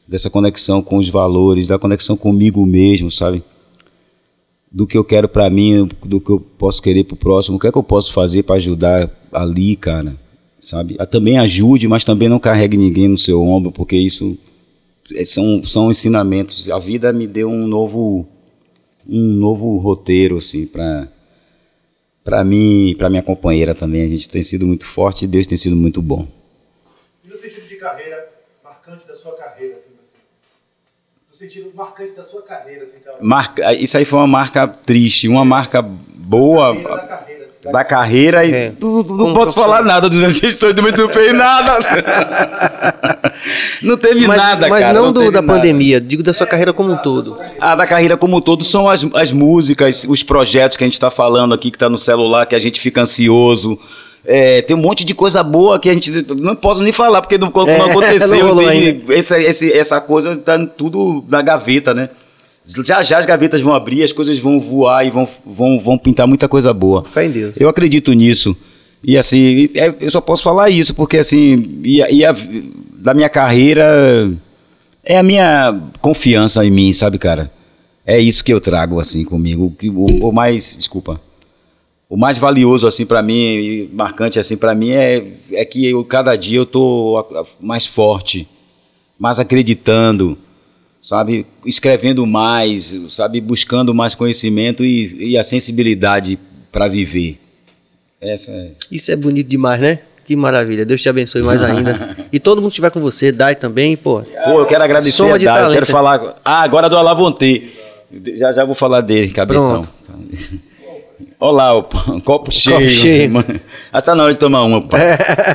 dessa 0.07 0.29
conexão 0.29 0.81
com 0.81 0.97
os 0.97 1.09
valores, 1.09 1.67
da 1.67 1.77
conexão 1.77 2.15
comigo 2.15 2.65
mesmo, 2.65 3.11
sabe? 3.11 3.43
Do 4.73 4.87
que 4.87 4.97
eu 4.97 5.03
quero 5.05 5.29
para 5.29 5.49
mim, 5.51 5.87
do 6.03 6.19
que 6.19 6.31
eu 6.31 6.39
posso 6.39 6.81
querer 6.81 7.03
pro 7.03 7.15
próximo, 7.15 7.57
o 7.57 7.59
que 7.59 7.67
é 7.67 7.71
que 7.71 7.77
eu 7.77 7.83
posso 7.83 8.11
fazer 8.11 8.41
para 8.41 8.55
ajudar 8.55 9.09
ali, 9.31 9.75
cara, 9.75 10.17
sabe? 10.59 10.97
Também 11.11 11.37
ajude, 11.37 11.87
mas 11.87 12.03
também 12.03 12.27
não 12.27 12.39
carregue 12.39 12.75
ninguém 12.75 13.07
no 13.07 13.17
seu 13.17 13.43
ombro, 13.43 13.71
porque 13.71 13.95
isso 13.95 14.35
é, 15.13 15.23
são, 15.23 15.63
são 15.63 15.91
ensinamentos. 15.91 16.71
A 16.71 16.79
vida 16.79 17.13
me 17.13 17.27
deu 17.27 17.49
um 17.49 17.67
novo 17.67 18.27
um 19.07 19.33
novo 19.33 19.77
roteiro 19.77 20.37
assim 20.37 20.65
para 20.65 21.09
para 22.23 22.41
mim 22.41 22.91
e 22.91 22.95
para 22.95 23.09
minha 23.09 23.21
companheira 23.21 23.75
também. 23.75 24.01
A 24.01 24.07
gente 24.07 24.29
tem 24.29 24.41
sido 24.41 24.65
muito 24.65 24.85
forte 24.85 25.25
e 25.25 25.27
Deus 25.27 25.45
tem 25.45 25.57
sido 25.57 25.75
muito 25.75 26.01
bom. 26.01 26.25
E 27.25 27.29
no 27.29 27.35
sentido 27.35 27.67
de 27.67 27.75
carreira, 27.75 28.29
marcante 28.63 29.05
da 29.05 29.13
sua 29.13 29.35
carreira, 29.35 29.77
sentido 31.43 31.71
marcante 31.75 32.13
da 32.13 32.23
sua 32.23 32.41
carreira, 32.41 32.83
assim, 32.83 32.97
então. 33.01 33.13
Marca, 33.21 33.73
isso 33.73 33.97
aí 33.97 34.05
foi 34.05 34.19
uma 34.19 34.27
marca 34.27 34.67
triste, 34.67 35.27
uma 35.27 35.43
marca 35.43 35.81
boa. 35.81 36.73
Da 36.73 36.99
carreira, 36.99 37.43
da 37.71 37.83
carreira 37.83 38.45
e 38.45 38.53
é. 38.53 38.73
não 38.81 39.33
posso 39.33 39.53
falar 39.53 39.83
nada 39.83 40.09
dos 40.09 40.19
gestores 40.37 40.75
do 40.75 40.81
não 40.81 41.09
fez 41.09 41.33
nada. 41.33 41.79
não 43.81 43.97
teve 43.97 44.27
mas, 44.27 44.37
nada, 44.37 44.67
mas 44.67 44.85
cara. 44.85 44.93
Mas 44.93 45.01
não, 45.01 45.05
não 45.05 45.13
do, 45.13 45.31
da 45.31 45.41
nada. 45.41 45.53
pandemia, 45.53 45.99
digo 46.01 46.23
da 46.23 46.33
sua 46.33 46.47
carreira 46.47 46.73
como 46.73 46.91
um 46.91 46.97
todo. 46.97 47.37
Ah, 47.59 47.75
da 47.75 47.87
carreira 47.87 48.17
como 48.17 48.37
um 48.37 48.41
todo 48.41 48.63
são 48.63 48.89
as, 48.89 49.05
as 49.13 49.31
músicas, 49.31 50.05
os 50.07 50.23
projetos 50.23 50.75
que 50.75 50.83
a 50.83 50.87
gente 50.87 50.93
está 50.93 51.11
falando 51.11 51.53
aqui, 51.53 51.71
que 51.71 51.77
está 51.77 51.89
no 51.89 51.97
celular, 51.97 52.45
que 52.45 52.55
a 52.55 52.59
gente 52.59 52.79
fica 52.79 53.01
ansioso. 53.01 53.79
É, 54.25 54.61
tem 54.61 54.75
um 54.75 54.79
monte 54.79 55.03
de 55.03 55.13
coisa 55.13 55.43
boa 55.43 55.77
que 55.79 55.89
a 55.89 55.93
gente 55.93 56.11
não 56.39 56.55
posso 56.55 56.81
nem 56.81 56.93
falar 56.93 57.21
porque 57.21 57.37
não, 57.37 57.51
não 57.53 57.67
é, 57.67 57.89
aconteceu. 57.89 58.55
Não 58.55 58.57
tem, 58.57 59.03
essa, 59.09 59.37
essa 59.37 60.01
coisa 60.01 60.31
está 60.31 60.65
tudo 60.65 61.23
na 61.29 61.41
gaveta, 61.41 61.93
né? 61.93 62.09
Já 62.65 63.03
já 63.03 63.17
as 63.17 63.25
gavetas 63.25 63.59
vão 63.59 63.73
abrir, 63.73 64.03
as 64.03 64.13
coisas 64.13 64.39
vão 64.39 64.59
voar 64.61 65.05
e 65.05 65.11
vão, 65.11 65.27
vão, 65.45 65.79
vão 65.79 65.97
pintar 65.97 66.25
muita 66.25 66.47
coisa 66.47 66.73
boa. 66.73 67.03
Fé 67.03 67.25
em 67.25 67.31
Deus. 67.31 67.55
Eu 67.59 67.67
acredito 67.67 68.13
nisso. 68.13 68.55
E 69.03 69.17
assim, 69.17 69.69
é, 69.75 69.93
eu 69.99 70.09
só 70.09 70.21
posso 70.21 70.43
falar 70.43 70.69
isso, 70.69 70.95
porque 70.95 71.17
assim, 71.17 71.81
e, 71.83 71.97
e 71.99 72.23
a, 72.25 72.33
da 72.93 73.13
minha 73.13 73.27
carreira, 73.27 74.31
É 75.03 75.17
a 75.17 75.23
minha 75.23 75.77
confiança 75.99 76.65
em 76.65 76.71
mim, 76.71 76.93
sabe, 76.93 77.17
cara? 77.17 77.51
É 78.05 78.17
isso 78.17 78.43
que 78.43 78.53
eu 78.53 78.61
trago, 78.61 78.99
assim, 78.99 79.25
comigo. 79.25 79.75
O, 79.83 79.89
o, 79.89 80.29
o 80.29 80.31
mais. 80.31 80.77
Desculpa. 80.77 81.19
O 82.13 82.15
mais 82.15 82.37
valioso, 82.37 82.85
assim, 82.85 83.07
para 83.07 83.23
mim, 83.23 83.33
e 83.33 83.89
marcante, 83.91 84.37
assim, 84.37 84.55
para 84.55 84.75
mim, 84.75 84.91
é, 84.91 85.29
é 85.51 85.65
que 85.65 85.89
eu, 85.89 86.05
cada 86.05 86.35
dia 86.35 86.59
eu 86.59 86.65
tô 86.67 87.25
mais 87.59 87.87
forte, 87.87 88.47
mais 89.17 89.39
acreditando, 89.39 90.37
sabe? 91.01 91.47
Escrevendo 91.65 92.23
mais, 92.27 92.95
sabe? 93.09 93.41
Buscando 93.41 93.95
mais 93.95 94.13
conhecimento 94.13 94.85
e, 94.85 95.31
e 95.31 95.37
a 95.39 95.43
sensibilidade 95.43 96.37
para 96.71 96.87
viver. 96.87 97.39
Essa 98.21 98.51
é... 98.51 98.71
Isso 98.91 99.11
é 99.11 99.15
bonito 99.15 99.47
demais, 99.47 99.81
né? 99.81 100.01
Que 100.23 100.35
maravilha. 100.35 100.85
Deus 100.85 101.01
te 101.01 101.09
abençoe 101.09 101.41
mais 101.41 101.63
ainda. 101.63 102.15
e 102.31 102.39
todo 102.39 102.61
mundo 102.61 102.69
que 102.69 102.73
estiver 102.73 102.91
com 102.91 103.01
você, 103.01 103.31
Dai 103.31 103.55
também, 103.55 103.97
pô. 103.97 104.21
Pô, 104.21 104.59
eu 104.59 104.67
quero 104.67 104.83
agradecer 104.83 105.13
Soma 105.13 105.33
a 105.33 105.39
Dai, 105.39 105.65
eu 105.65 105.73
quero 105.73 105.87
falar... 105.87 106.39
Ah, 106.45 106.61
agora 106.61 106.87
do 106.87 106.95
Alavonte. 106.95 107.71
Já 108.35 108.53
já 108.53 108.63
vou 108.65 108.75
falar 108.75 109.01
dele, 109.01 109.31
cabeção. 109.31 109.87
Olá, 111.45 111.77
o 111.77 111.83
copo 112.21 112.49
cheio. 112.53 112.77
Copo 112.77 112.89
cheio. 112.89 113.31
Ah, 113.91 114.01
tá 114.01 114.15
na 114.15 114.23
hora 114.23 114.31
de 114.31 114.39
tomar 114.39 114.63
uma, 114.63 114.81
pai. 114.81 115.01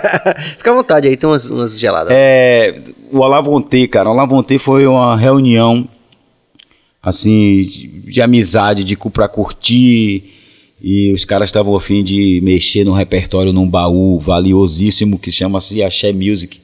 Fica 0.59 0.71
à 0.71 0.75
vontade 0.75 1.09
aí, 1.09 1.17
tem 1.17 1.27
umas, 1.27 1.49
umas 1.49 1.79
geladas. 1.79 2.13
É, 2.13 2.83
o 3.11 3.25
Alavonte, 3.25 3.89
cara. 3.89 4.11
O 4.11 4.13
Alavonte 4.13 4.59
foi 4.59 4.87
uma 4.87 5.17
reunião, 5.17 5.89
assim, 7.03 7.63
de, 7.63 7.87
de 7.87 8.21
amizade, 8.21 8.85
de 8.85 8.99
pra 8.99 9.31
curtir 9.31 10.25
e 10.79 11.11
os 11.15 11.25
caras 11.25 11.49
estavam 11.49 11.75
a 11.75 11.81
fim 11.81 12.05
de 12.05 12.39
mexer 12.45 12.85
no 12.85 12.93
repertório 12.93 13.51
num 13.51 13.67
baú 13.67 14.21
valiosíssimo 14.21 15.19
que 15.19 15.33
chama-se 15.33 15.83
Axé 15.83 16.13
Music. 16.13 16.61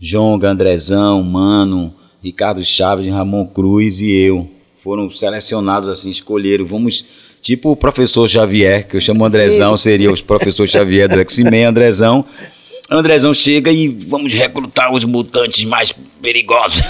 Jonga, 0.00 0.50
Andrezão, 0.50 1.22
Mano, 1.22 1.94
Ricardo 2.20 2.64
Chaves, 2.64 3.06
Ramon 3.06 3.46
Cruz 3.46 4.00
e 4.00 4.10
eu. 4.10 4.50
Foram 4.76 5.08
selecionados 5.08 5.88
assim, 5.88 6.10
escolheram. 6.10 6.66
Vamos, 6.66 7.06
tipo 7.44 7.70
o 7.70 7.76
professor 7.76 8.26
Xavier, 8.26 8.88
que 8.88 8.96
eu 8.96 9.00
chamo 9.00 9.24
Andrezão, 9.24 9.76
Sim. 9.76 9.82
seria 9.82 10.10
o 10.10 10.24
professor 10.24 10.66
Xavier 10.66 11.08
do 11.08 11.20
X-Men, 11.20 11.66
Andrezão. 11.66 12.24
Andrezão 12.90 13.32
chega 13.34 13.70
e 13.70 13.86
vamos 13.88 14.32
recrutar 14.32 14.92
os 14.92 15.04
mutantes 15.04 15.64
mais 15.64 15.94
perigosos. 16.20 16.82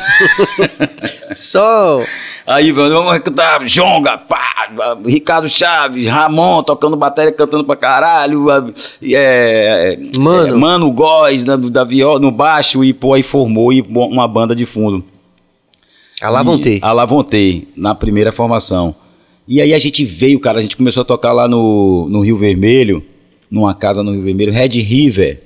Só 1.34 2.02
Aí 2.46 2.72
vamos 2.72 3.10
recrutar 3.10 3.64
Jonga, 3.64 4.18
pá, 4.18 4.68
Ricardo 5.06 5.48
Chaves, 5.48 6.06
Ramon 6.06 6.62
tocando 6.62 6.94
bateria, 6.94 7.32
cantando 7.32 7.64
pra 7.64 7.74
caralho, 7.74 8.48
é, 9.02 9.98
Mano, 10.18 10.54
é, 10.54 10.58
Mano 10.58 10.92
Góes 10.92 11.42
da, 11.42 11.56
da 11.56 11.84
viola, 11.84 12.20
no 12.20 12.30
baixo, 12.30 12.84
e 12.84 12.92
pô, 12.92 13.14
aí 13.14 13.22
formou 13.22 13.70
uma 13.88 14.28
banda 14.28 14.54
de 14.54 14.66
fundo. 14.66 15.02
Alavantei. 16.20 16.80
Alavantei, 16.82 17.68
na 17.74 17.94
primeira 17.94 18.30
formação. 18.30 18.94
E 19.46 19.60
aí 19.60 19.74
a 19.74 19.78
gente 19.78 20.04
veio, 20.04 20.40
cara, 20.40 20.58
a 20.58 20.62
gente 20.62 20.76
começou 20.76 21.02
a 21.02 21.04
tocar 21.04 21.32
lá 21.32 21.46
no, 21.46 22.08
no 22.08 22.20
Rio 22.20 22.36
Vermelho, 22.36 23.04
numa 23.50 23.74
casa 23.74 24.02
no 24.02 24.12
Rio 24.12 24.22
Vermelho, 24.22 24.52
Red 24.52 24.80
River. 24.80 25.42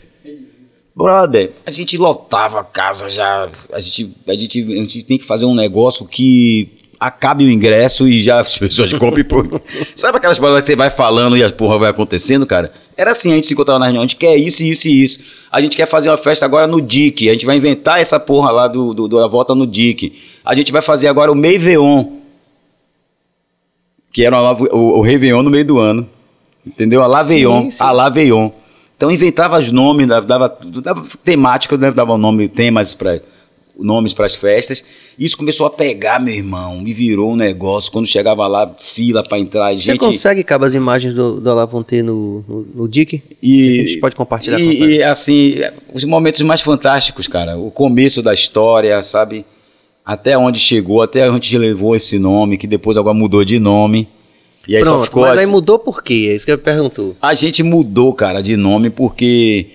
Brother, 0.95 1.53
a 1.65 1.71
gente 1.71 1.97
lotava 1.97 2.61
a 2.61 2.65
casa 2.65 3.09
já. 3.09 3.49
A 3.73 3.81
gente, 3.81 4.15
a 4.27 4.35
gente, 4.35 4.63
a 4.63 4.77
gente 4.77 5.03
tem 5.05 5.19
que 5.19 5.25
fazer 5.25 5.45
um 5.45 5.55
negócio 5.55 6.07
que 6.07 6.71
acabe 6.99 7.45
o 7.45 7.51
ingresso 7.51 8.09
e 8.09 8.23
já 8.23 8.41
as 8.41 8.59
pessoas 8.59 8.93
compram 8.95 9.25
por... 9.25 9.63
Sabe 9.95 10.19
aquelas 10.19 10.39
palavras 10.39 10.63
que 10.63 10.69
você 10.69 10.77
vai 10.77 10.91
falando 10.91 11.37
e 11.37 11.45
a 11.45 11.53
porra 11.53 11.79
vai 11.79 11.91
acontecendo, 11.91 12.45
cara? 12.45 12.73
Era 12.97 13.13
assim, 13.13 13.31
a 13.31 13.37
gente 13.37 13.47
se 13.47 13.55
encontrava 13.55 13.79
na 13.79 13.85
reunião, 13.87 14.03
a 14.03 14.07
gente 14.07 14.17
quer 14.17 14.37
isso, 14.37 14.65
isso 14.65 14.89
e 14.89 15.05
isso. 15.05 15.21
A 15.53 15.61
gente 15.61 15.77
quer 15.77 15.87
fazer 15.87 16.09
uma 16.09 16.17
festa 16.17 16.45
agora 16.45 16.67
no 16.67 16.83
DIC, 16.83 17.29
a 17.29 17.33
gente 17.33 17.47
vai 17.47 17.57
inventar 17.57 18.01
essa 18.01 18.19
porra 18.19 18.51
lá 18.51 18.67
do, 18.67 18.93
do, 18.93 19.07
da 19.07 19.29
volta 19.29 19.55
no 19.55 19.67
DIC. 19.67 20.13
A 20.45 20.55
gente 20.55 20.73
vai 20.73 20.83
fazer 20.83 21.07
agora 21.07 21.31
o 21.31 21.35
Meiveon, 21.37 22.18
que 24.13 24.25
era 24.25 24.41
o, 24.41 24.65
o, 24.65 24.99
o 24.99 25.01
Réveillon 25.03 25.43
no 25.43 25.51
meio 25.51 25.65
do 25.65 25.79
ano. 25.79 26.09
Entendeu? 26.67 27.03
A 27.03 27.07
Laveion, 27.07 27.69
a 27.81 27.91
Laveion. 27.91 28.51
Então 28.97 29.11
inventava 29.11 29.59
os 29.59 29.71
nomes, 29.71 30.09
dava, 30.09 30.27
dava, 30.27 30.59
dava 30.83 31.07
temática, 31.25 31.77
né? 31.79 31.91
dava 31.91 32.19
nome, 32.19 32.49
temas 32.49 32.95
para 32.95 33.21
nomes 33.79 34.13
para 34.13 34.27
as 34.27 34.35
festas. 34.35 34.85
Isso 35.19 35.37
começou 35.37 35.65
a 35.67 35.71
pegar, 35.71 36.21
meu 36.21 36.35
irmão, 36.35 36.83
e 36.85 36.93
virou 36.93 37.33
um 37.33 37.37
negócio. 37.37 37.93
Quando 37.93 38.07
chegava 38.07 38.47
lá, 38.47 38.75
fila 38.81 39.23
para 39.23 39.39
entrar. 39.39 39.73
Você 39.73 39.93
gente... 39.93 40.01
consegue, 40.01 40.43
Cabo, 40.43 40.65
as 40.65 40.75
imagens 40.75 41.15
do, 41.15 41.41
do 41.41 41.55
no, 41.55 42.45
no, 42.49 42.69
no 42.75 42.89
DIC? 42.89 43.23
E, 43.41 43.81
a 43.81 43.87
gente 43.87 44.01
pode 44.01 44.17
compartilhar 44.17 44.59
e, 44.59 44.79
com 44.79 44.85
e 44.85 45.03
assim, 45.03 45.57
os 45.95 46.05
momentos 46.05 46.43
mais 46.43 46.61
fantásticos, 46.61 47.29
cara. 47.29 47.57
O 47.57 47.71
começo 47.71 48.21
da 48.21 48.35
história, 48.35 49.01
sabe? 49.03 49.47
Até 50.09 50.39
onde 50.39 50.59
chegou, 50.59 51.03
até 51.03 51.31
onde 51.31 51.59
levou 51.59 51.95
esse 51.95 52.19
nome, 52.19 52.57
que 52.57 52.67
depois 52.67 52.97
agora 52.97 53.13
mudou 53.13 53.45
de 53.45 53.59
nome. 53.59 54.09
E 54.67 54.75
aí 54.75 54.83
Pronto, 54.83 55.01
só 55.01 55.05
ficou. 55.05 55.21
Mas 55.21 55.33
assim... 55.33 55.41
aí 55.41 55.47
mudou 55.47 55.79
por 55.79 56.03
quê? 56.03 56.29
É 56.31 56.35
isso 56.35 56.47
que 56.47 56.51
eu 56.51 56.57
perguntou. 56.57 57.15
A 57.21 57.35
gente 57.35 57.63
mudou, 57.63 58.15
cara, 58.15 58.43
de 58.43 58.57
nome 58.57 58.89
porque, 58.89 59.67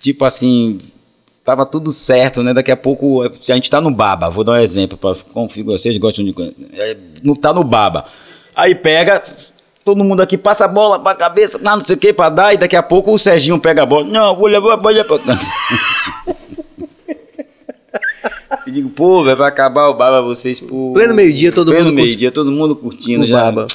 tipo 0.00 0.24
assim, 0.24 0.78
tava 1.44 1.66
tudo 1.66 1.90
certo, 1.90 2.44
né? 2.44 2.54
Daqui 2.54 2.70
a 2.70 2.76
pouco, 2.76 3.22
a 3.22 3.30
gente 3.42 3.68
tá 3.68 3.80
no 3.80 3.90
baba, 3.90 4.30
vou 4.30 4.44
dar 4.44 4.52
um 4.52 4.56
exemplo 4.56 4.96
para 4.96 5.16
configurar, 5.32 5.80
vocês 5.80 5.96
gostam 5.96 6.24
de 6.24 6.32
é, 6.72 6.96
não 7.24 7.34
tá 7.34 7.52
no 7.52 7.64
baba. 7.64 8.06
Aí 8.54 8.72
pega 8.72 9.20
todo 9.84 10.04
mundo 10.04 10.22
aqui 10.22 10.38
passa 10.38 10.66
a 10.66 10.68
bola 10.68 11.00
pra 11.00 11.12
cabeça, 11.12 11.58
não, 11.58 11.78
não 11.78 11.84
sei 11.84 11.96
o 11.96 11.98
que 11.98 12.12
para 12.12 12.30
dar 12.30 12.54
e 12.54 12.56
daqui 12.56 12.76
a 12.76 12.84
pouco 12.84 13.12
o 13.12 13.18
Serginho 13.18 13.58
pega 13.58 13.82
a 13.82 13.86
bola. 13.86 14.04
Não, 14.04 14.36
vou 14.36 14.46
levar 14.46 14.74
a 14.74 14.76
bola 14.76 15.04
pra 15.04 15.18
E 18.66 18.70
digo, 18.70 18.88
pô, 18.90 19.22
vai 19.22 19.48
acabar 19.48 19.88
o 19.88 19.94
baba 19.94 20.20
vocês 20.22 20.60
por 20.60 20.92
Pleno 20.92 21.14
meio-dia 21.14 21.52
todo 21.52 21.70
Pleno 21.70 21.86
mundo 21.86 21.94
meio-dia 21.94 22.32
todo 22.32 22.50
mundo 22.50 22.74
curtindo 22.74 23.24
o 23.24 23.26
já. 23.26 23.50
Baba. 23.50 23.66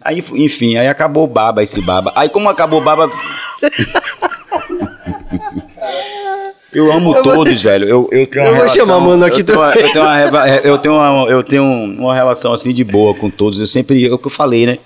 Aí, 0.00 0.24
enfim, 0.34 0.76
aí 0.76 0.86
acabou 0.86 1.24
o 1.24 1.26
baba 1.26 1.62
esse 1.62 1.80
baba. 1.80 2.12
Aí 2.14 2.28
como 2.28 2.48
acabou 2.48 2.80
o 2.80 2.84
baba 2.84 3.10
Eu 6.72 6.92
amo 6.92 7.16
eu 7.16 7.22
todos, 7.22 7.62
vou... 7.62 7.72
velho. 7.72 7.88
Eu, 7.88 8.08
eu 8.12 8.26
tenho 8.26 8.44
uma 8.44 8.50
eu 8.50 8.54
relação, 8.54 8.86
vou 8.86 8.86
chamar 8.86 9.00
mano 9.00 9.24
aqui 9.24 9.40
eu 9.40 9.44
tenho, 9.44 9.58
também. 9.58 9.82
Eu 9.82 9.90
tenho, 9.90 10.04
uma, 10.04 10.20
eu, 10.60 10.78
tenho 10.78 10.94
uma, 10.94 11.30
eu 11.30 11.42
tenho 11.42 11.64
uma 11.64 12.14
relação 12.14 12.52
assim 12.52 12.74
de 12.74 12.84
boa 12.84 13.14
com 13.14 13.30
todos. 13.30 13.58
Eu 13.58 13.66
sempre, 13.66 14.06
é 14.06 14.12
o 14.12 14.18
que 14.18 14.26
eu 14.26 14.30
falei, 14.30 14.66
né? 14.66 14.78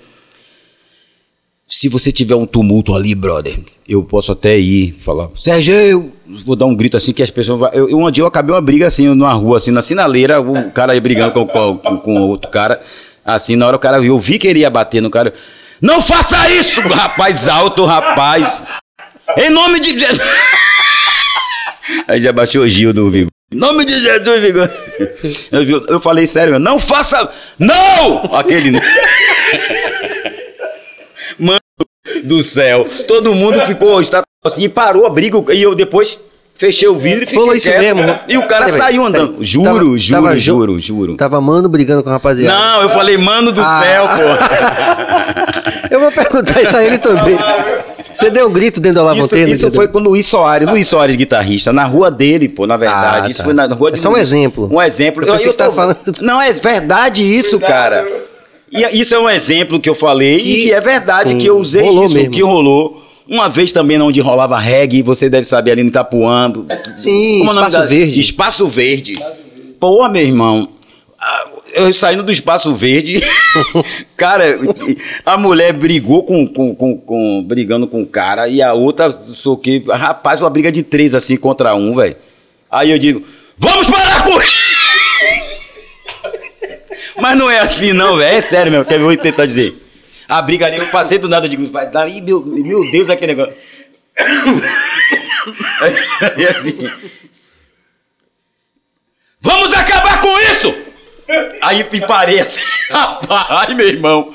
Se 1.67 1.87
você 1.87 2.11
tiver 2.11 2.35
um 2.35 2.45
tumulto 2.45 2.93
ali, 2.93 3.15
brother, 3.15 3.57
eu 3.87 4.03
posso 4.03 4.31
até 4.31 4.57
ir 4.57 4.93
falar, 4.99 5.29
Sérgio, 5.35 5.73
eu 5.73 6.11
vou 6.45 6.55
dar 6.55 6.65
um 6.65 6.75
grito 6.75 6.97
assim 6.97 7.13
que 7.13 7.23
as 7.23 7.31
pessoas. 7.31 7.59
Vão... 7.59 7.69
Eu, 7.69 7.97
um 7.97 8.11
dia 8.11 8.21
eu 8.21 8.27
acabei 8.27 8.53
uma 8.53 8.61
briga 8.61 8.85
assim 8.85 9.07
numa 9.07 9.33
rua, 9.33 9.57
assim, 9.57 9.71
na 9.71 9.81
sinaleira, 9.81 10.41
o 10.41 10.71
cara 10.71 10.91
aí 10.93 10.99
brigando 10.99 11.33
com, 11.33 11.47
com, 11.77 11.97
com 11.97 12.21
outro 12.21 12.51
cara. 12.51 12.81
Assim, 13.25 13.55
na 13.55 13.65
hora 13.65 13.77
o 13.77 13.79
cara 13.79 13.99
viu, 13.99 14.15
eu 14.15 14.19
vi 14.19 14.37
que 14.37 14.47
ele 14.47 14.59
ia 14.59 14.69
bater 14.69 15.01
no 15.01 15.09
cara. 15.09 15.33
Não 15.81 16.01
faça 16.01 16.49
isso, 16.49 16.81
rapaz 16.81 17.47
alto, 17.47 17.85
rapaz! 17.85 18.65
Em 19.37 19.49
nome 19.49 19.79
de 19.79 19.97
Jesus! 19.97 20.19
Aí 22.07 22.19
já 22.19 22.31
baixou 22.31 22.63
o 22.63 22.69
Gil 22.69 22.93
do 22.93 23.09
Vigor. 23.09 23.29
Nome 23.53 23.85
de 23.85 23.99
Jesus, 23.99 24.41
Vigor. 24.41 24.69
Eu, 25.51 25.85
eu 25.87 25.99
falei 25.99 26.25
sério, 26.27 26.59
não 26.59 26.79
faça. 26.79 27.29
Não! 27.57 28.35
Aquele. 28.35 28.79
Do 32.25 32.43
céu. 32.43 32.83
Todo 33.07 33.33
mundo 33.33 33.61
ficou 33.61 34.01
está 34.01 34.23
assim, 34.43 34.67
parou 34.67 35.05
a 35.05 35.09
briga 35.09 35.41
e 35.53 35.63
eu 35.63 35.73
depois 35.73 36.19
fechei 36.53 36.87
o 36.87 36.95
vidro 36.95 37.23
e 37.23 37.25
fiquei 37.25 37.39
Falou 37.39 37.55
isso 37.55 37.69
quieto, 37.69 37.95
mesmo. 37.95 38.19
E 38.27 38.37
o 38.37 38.45
cara 38.45 38.67
saiu 38.69 39.05
andando. 39.05 39.37
Juro, 39.39 39.65
tava, 39.65 39.79
juro, 39.79 40.21
tava, 40.21 40.37
juro, 40.37 40.79
juro. 40.79 41.15
Tava 41.15 41.39
mano 41.41 41.69
brigando 41.69 42.03
com 42.03 42.09
a 42.09 42.13
rapaziada. 42.13 42.53
Não, 42.53 42.81
eu 42.81 42.89
falei 42.89 43.17
mano 43.17 43.53
do 43.53 43.61
ah. 43.61 43.81
céu, 43.81 44.05
pô. 44.07 44.21
eu 45.95 45.99
vou 46.01 46.11
perguntar 46.11 46.61
isso 46.61 46.75
a 46.75 46.83
ele 46.83 46.97
também. 46.97 47.37
Você 48.13 48.29
deu 48.29 48.47
um 48.47 48.51
grito 48.51 48.79
dentro 48.79 48.97
da 48.97 49.03
Lavanteira? 49.03 49.49
Isso, 49.49 49.67
isso 49.67 49.75
foi 49.75 49.87
com 49.87 49.97
o 49.97 50.03
Luiz 50.03 50.25
Soares, 50.25 50.69
Luiz 50.69 50.87
Soares, 50.87 51.15
guitarrista, 51.15 51.73
na 51.73 51.85
rua 51.85 52.11
dele, 52.11 52.47
pô, 52.47 52.67
na 52.67 52.77
verdade. 52.77 53.27
Ah, 53.27 53.29
isso 53.29 53.39
tá. 53.39 53.45
foi 53.45 53.53
na 53.53 53.65
rua 53.65 53.91
de. 53.91 53.97
Isso 53.97 54.07
é 54.07 54.11
um 54.11 54.17
exemplo. 54.17 54.69
Um 54.71 54.81
exemplo. 54.81 55.23
Eu, 55.23 55.35
eu, 55.35 55.39
eu 55.39 55.53
tá 55.53 55.71
falando... 55.71 55.97
Não, 56.21 56.39
é 56.39 56.51
verdade 56.51 57.23
isso, 57.23 57.59
cara. 57.59 58.05
E 58.73 58.99
isso 58.99 59.13
é 59.13 59.19
um 59.19 59.29
exemplo 59.29 59.79
que 59.79 59.89
eu 59.89 59.95
falei 59.95 60.39
que, 60.39 60.67
e 60.67 60.71
é 60.71 60.81
verdade 60.81 61.31
sim, 61.31 61.37
que 61.37 61.45
eu 61.45 61.57
usei 61.57 61.87
isso, 61.87 62.13
mesmo. 62.13 62.31
que 62.31 62.41
rolou. 62.41 63.03
Uma 63.27 63.47
vez 63.47 63.71
também 63.71 64.01
onde 64.01 64.19
rolava 64.19 64.59
reggae, 64.59 65.01
você 65.01 65.29
deve 65.29 65.45
saber 65.45 65.71
ali 65.71 65.83
no 65.83 65.89
Itapuã. 65.89 66.51
Sim, 66.97 67.39
Como 67.39 67.51
é 67.51 67.53
Espaço 67.53 67.87
Verde. 67.87 68.19
Espaço 68.19 68.67
Verde. 68.67 69.19
Pô, 69.79 70.09
meu 70.09 70.21
irmão, 70.21 70.69
eu 71.73 71.91
saindo 71.91 72.23
do 72.23 72.31
espaço 72.31 72.73
verde, 72.73 73.21
cara, 74.15 74.59
a 75.25 75.37
mulher 75.37 75.73
brigou 75.73 76.23
com, 76.23 76.47
com, 76.47 76.73
com, 76.75 76.97
com, 76.97 77.43
brigando 77.43 77.87
com 77.87 78.03
o 78.03 78.07
cara 78.07 78.47
e 78.47 78.61
a 78.61 78.73
outra 78.73 79.23
soquei, 79.29 79.83
rapaz, 79.89 80.39
uma 80.39 80.49
briga 80.49 80.71
de 80.71 80.83
três 80.83 81.15
assim 81.15 81.35
contra 81.35 81.75
um, 81.75 81.95
velho. 81.95 82.15
Aí 82.69 82.91
eu 82.91 82.99
digo, 82.99 83.23
vamos 83.57 83.89
parar 83.89 84.23
com 84.23 84.39
Mas 87.19 87.37
não 87.37 87.49
é 87.49 87.59
assim 87.59 87.93
não, 87.93 88.17
velho, 88.17 88.37
é 88.37 88.41
sério 88.41 88.71
mesmo, 88.71 88.85
que 88.85 88.93
eu 88.93 88.99
vou 88.99 89.15
tentar 89.17 89.45
dizer. 89.45 89.75
A 90.27 90.41
briga 90.41 90.65
ali, 90.65 90.77
eu 90.77 90.87
passei 90.87 91.17
do 91.17 91.29
nada, 91.29 91.45
eu 91.45 91.49
digo, 91.49 91.65
vai 91.67 91.89
dar, 91.89 92.07
meu, 92.09 92.41
meu 92.45 92.91
Deus, 92.91 93.09
aquele 93.09 93.35
negócio. 93.35 93.53
E 96.37 96.47
assim, 96.47 96.89
Vamos 99.43 99.73
acabar 99.73 100.21
com 100.21 100.39
isso! 100.39 100.73
Aí 101.61 101.83
parei 102.07 102.39
assim, 102.39 102.61
rapaz, 102.89 103.75
meu 103.75 103.87
irmão. 103.87 104.31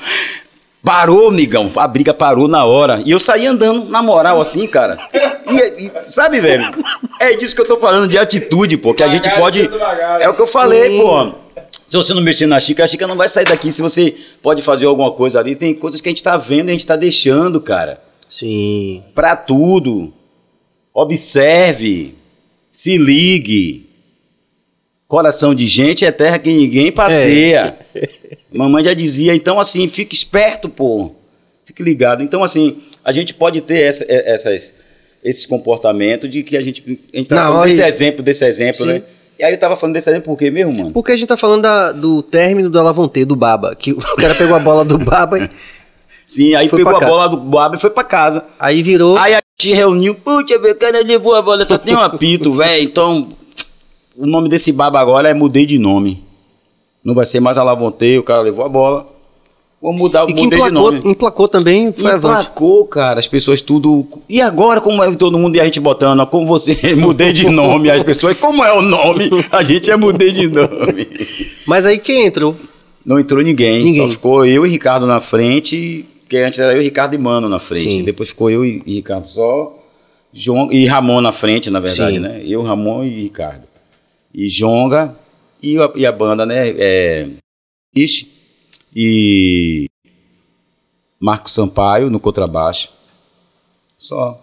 Parou, 0.83 1.31
migão. 1.31 1.71
A 1.75 1.87
briga 1.87 2.13
parou 2.13 2.47
na 2.47 2.63
hora. 2.63 3.01
E 3.03 3.11
eu 3.11 3.19
saí 3.19 3.47
andando, 3.47 3.89
na 3.89 4.01
moral, 4.03 4.39
assim, 4.39 4.67
cara. 4.67 4.99
E, 5.47 5.87
e, 5.87 5.91
sabe, 6.07 6.39
velho? 6.39 6.63
É 7.19 7.33
disso 7.33 7.55
que 7.55 7.61
eu 7.61 7.67
tô 7.67 7.77
falando, 7.77 8.07
de 8.07 8.17
atitude, 8.17 8.77
pô. 8.77 8.93
Que 8.93 9.03
a 9.03 9.07
gente 9.07 9.29
pode. 9.31 9.67
É 10.19 10.29
o 10.29 10.33
que 10.35 10.41
eu 10.41 10.47
falei, 10.47 10.91
Sim. 10.91 11.01
pô. 11.01 11.33
Se 11.89 11.97
você 11.97 12.13
não 12.13 12.21
mexer 12.21 12.45
na 12.45 12.59
Chica, 12.59 12.83
a 12.83 12.87
Chica 12.87 13.07
não 13.07 13.15
vai 13.15 13.27
sair 13.27 13.45
daqui. 13.45 13.71
Se 13.71 13.81
você 13.81 14.13
pode 14.43 14.61
fazer 14.61 14.85
alguma 14.85 15.11
coisa 15.11 15.39
ali, 15.39 15.55
tem 15.55 15.73
coisas 15.73 15.99
que 15.99 16.07
a 16.07 16.11
gente 16.11 16.21
tá 16.23 16.37
vendo 16.37 16.69
e 16.69 16.71
a 16.71 16.73
gente 16.73 16.85
tá 16.85 16.95
deixando, 16.95 17.59
cara. 17.59 17.99
Sim. 18.29 19.03
Pra 19.15 19.35
tudo. 19.35 20.13
Observe. 20.93 22.13
Se 22.71 22.97
ligue. 22.97 23.87
Coração 25.07 25.55
de 25.55 25.65
gente 25.65 26.05
é 26.05 26.11
terra 26.11 26.37
que 26.37 26.53
ninguém 26.53 26.91
passeia. 26.91 27.79
Mamãe 28.53 28.83
já 28.83 28.93
dizia, 28.93 29.33
então 29.33 29.59
assim, 29.59 29.87
fique 29.87 30.13
esperto, 30.15 30.69
pô. 30.69 31.11
Fique 31.65 31.81
ligado. 31.81 32.23
Então, 32.23 32.43
assim, 32.43 32.77
a 33.03 33.11
gente 33.11 33.33
pode 33.33 33.61
ter 33.61 33.81
essa- 33.83 34.03
é- 34.07 34.31
essas, 34.33 34.73
esses 35.23 35.45
comportamentos 35.45 36.29
de 36.29 36.43
que 36.43 36.55
a 36.57 36.61
gente. 36.61 36.83
A 37.13 37.17
gente 37.17 37.27
tá 37.29 37.35
Não, 37.35 37.63
desse 37.63 37.81
exemplo, 37.81 38.21
desse 38.23 38.45
exemplo, 38.45 38.81
Sim. 38.85 38.93
né? 38.93 39.03
E 39.39 39.43
aí 39.43 39.53
eu 39.53 39.59
tava 39.59 39.77
falando 39.77 39.93
desse 39.93 40.09
exemplo 40.09 40.25
por 40.33 40.37
quê 40.37 40.51
mesmo, 40.51 40.75
mano? 40.75 40.91
Porque 40.91 41.13
a 41.13 41.17
gente 41.17 41.27
tá 41.29 41.37
falando 41.37 41.61
da- 41.61 41.93
do 41.93 42.21
término 42.21 42.69
do 42.69 42.77
Alavonte, 42.77 43.23
do 43.23 43.37
Baba. 43.37 43.73
Que 43.73 43.93
o 43.93 44.15
cara 44.17 44.35
pegou 44.35 44.53
a 44.55 44.59
bola 44.59 44.83
do 44.83 44.97
Baba 44.97 45.39
e 45.39 45.49
Sim, 46.27 46.53
aí 46.55 46.67
pegou 46.69 46.95
a 46.95 46.99
casa. 46.99 47.09
bola 47.11 47.29
do 47.29 47.37
Boab 47.37 47.75
e 47.75 47.79
foi 47.79 47.89
pra 47.89 48.03
casa. 48.03 48.45
aí 48.59 48.83
virou. 48.83 49.17
Aí 49.17 49.33
a 49.33 49.41
gente 49.59 49.73
reuniu, 49.73 50.13
putz, 50.13 50.51
o 50.55 50.75
cara 50.75 51.01
levou 51.03 51.33
a 51.35 51.41
bola, 51.41 51.63
só 51.65 51.77
tem 51.77 51.95
um 51.95 51.99
apito, 52.01 52.53
velho. 52.57 52.83
Então, 52.83 53.29
o 54.15 54.27
nome 54.27 54.47
desse 54.49 54.71
baba 54.71 54.99
agora 54.99 55.29
é 55.29 55.33
mudei 55.33 55.65
de 55.65 55.79
nome. 55.79 56.23
Não 57.03 57.15
vai 57.15 57.25
ser 57.25 57.39
mais 57.39 57.57
Alavonte, 57.57 58.17
o 58.17 58.23
cara 58.23 58.41
levou 58.41 58.63
a 58.65 58.69
bola. 58.69 59.07
Vou 59.81 59.93
mudar, 59.93 60.25
e 60.29 60.33
que 60.33 60.41
mudei 60.43 60.59
de 60.59 60.65
emplacou, 60.67 60.91
nome. 60.91 61.09
emplacou 61.09 61.47
também, 61.47 61.93
foi 61.93 62.11
avante. 62.11 62.41
Emplacou, 62.41 62.85
cara, 62.85 63.17
as 63.19 63.27
pessoas 63.29 63.61
tudo. 63.61 64.05
E 64.27 64.41
agora, 64.41 64.81
como 64.81 65.01
é 65.01 65.15
todo 65.15 65.37
mundo 65.37 65.55
e 65.55 65.61
a 65.61 65.63
gente 65.65 65.79
botando, 65.79 66.19
ó, 66.19 66.25
como 66.25 66.45
você 66.45 66.75
mudei 66.99 67.31
de 67.31 67.49
nome, 67.49 67.89
as 67.89 68.03
pessoas, 68.03 68.37
como 68.37 68.61
é 68.63 68.73
o 68.73 68.81
nome? 68.81 69.29
A 69.49 69.63
gente 69.63 69.89
é 69.89 69.95
mudei 69.95 70.31
de 70.31 70.47
nome. 70.47 71.07
Mas 71.65 71.85
aí 71.85 71.97
quem 71.97 72.25
entrou? 72.25 72.55
Não 73.05 73.17
entrou 73.17 73.41
ninguém, 73.41 73.85
Ninguém. 73.85 74.03
só 74.05 74.09
ficou 74.09 74.45
eu 74.45 74.65
e 74.65 74.69
Ricardo 74.69 75.07
na 75.07 75.21
frente, 75.21 76.05
que 76.27 76.35
antes 76.37 76.59
era 76.59 76.73
eu, 76.73 76.81
Ricardo 76.81 77.15
e 77.15 77.17
Mano 77.17 77.47
na 77.47 77.57
frente. 77.57 77.89
Sim. 77.89 78.03
Depois 78.03 78.29
ficou 78.29 78.49
eu 78.51 78.65
e, 78.65 78.83
e 78.85 78.95
Ricardo 78.95 79.25
só, 79.25 79.79
João, 80.33 80.69
e 80.73 80.85
Ramon 80.85 81.21
na 81.21 81.31
frente, 81.31 81.69
na 81.69 81.79
verdade, 81.79 82.15
Sim. 82.17 82.19
né? 82.19 82.41
Eu, 82.45 82.61
Ramon 82.61 83.05
e 83.05 83.21
Ricardo. 83.21 83.63
E 84.35 84.47
Jonga 84.49 85.15
e 85.63 85.77
a, 85.79 85.89
e 85.95 86.05
a 86.05 86.11
banda, 86.11 86.45
né? 86.45 86.69
É, 86.77 87.27
Ixi, 87.95 88.27
e 88.95 89.89
Marco 91.19 91.49
Sampaio 91.49 92.09
no 92.09 92.19
contrabaixo. 92.19 92.89
Só. 93.97 94.39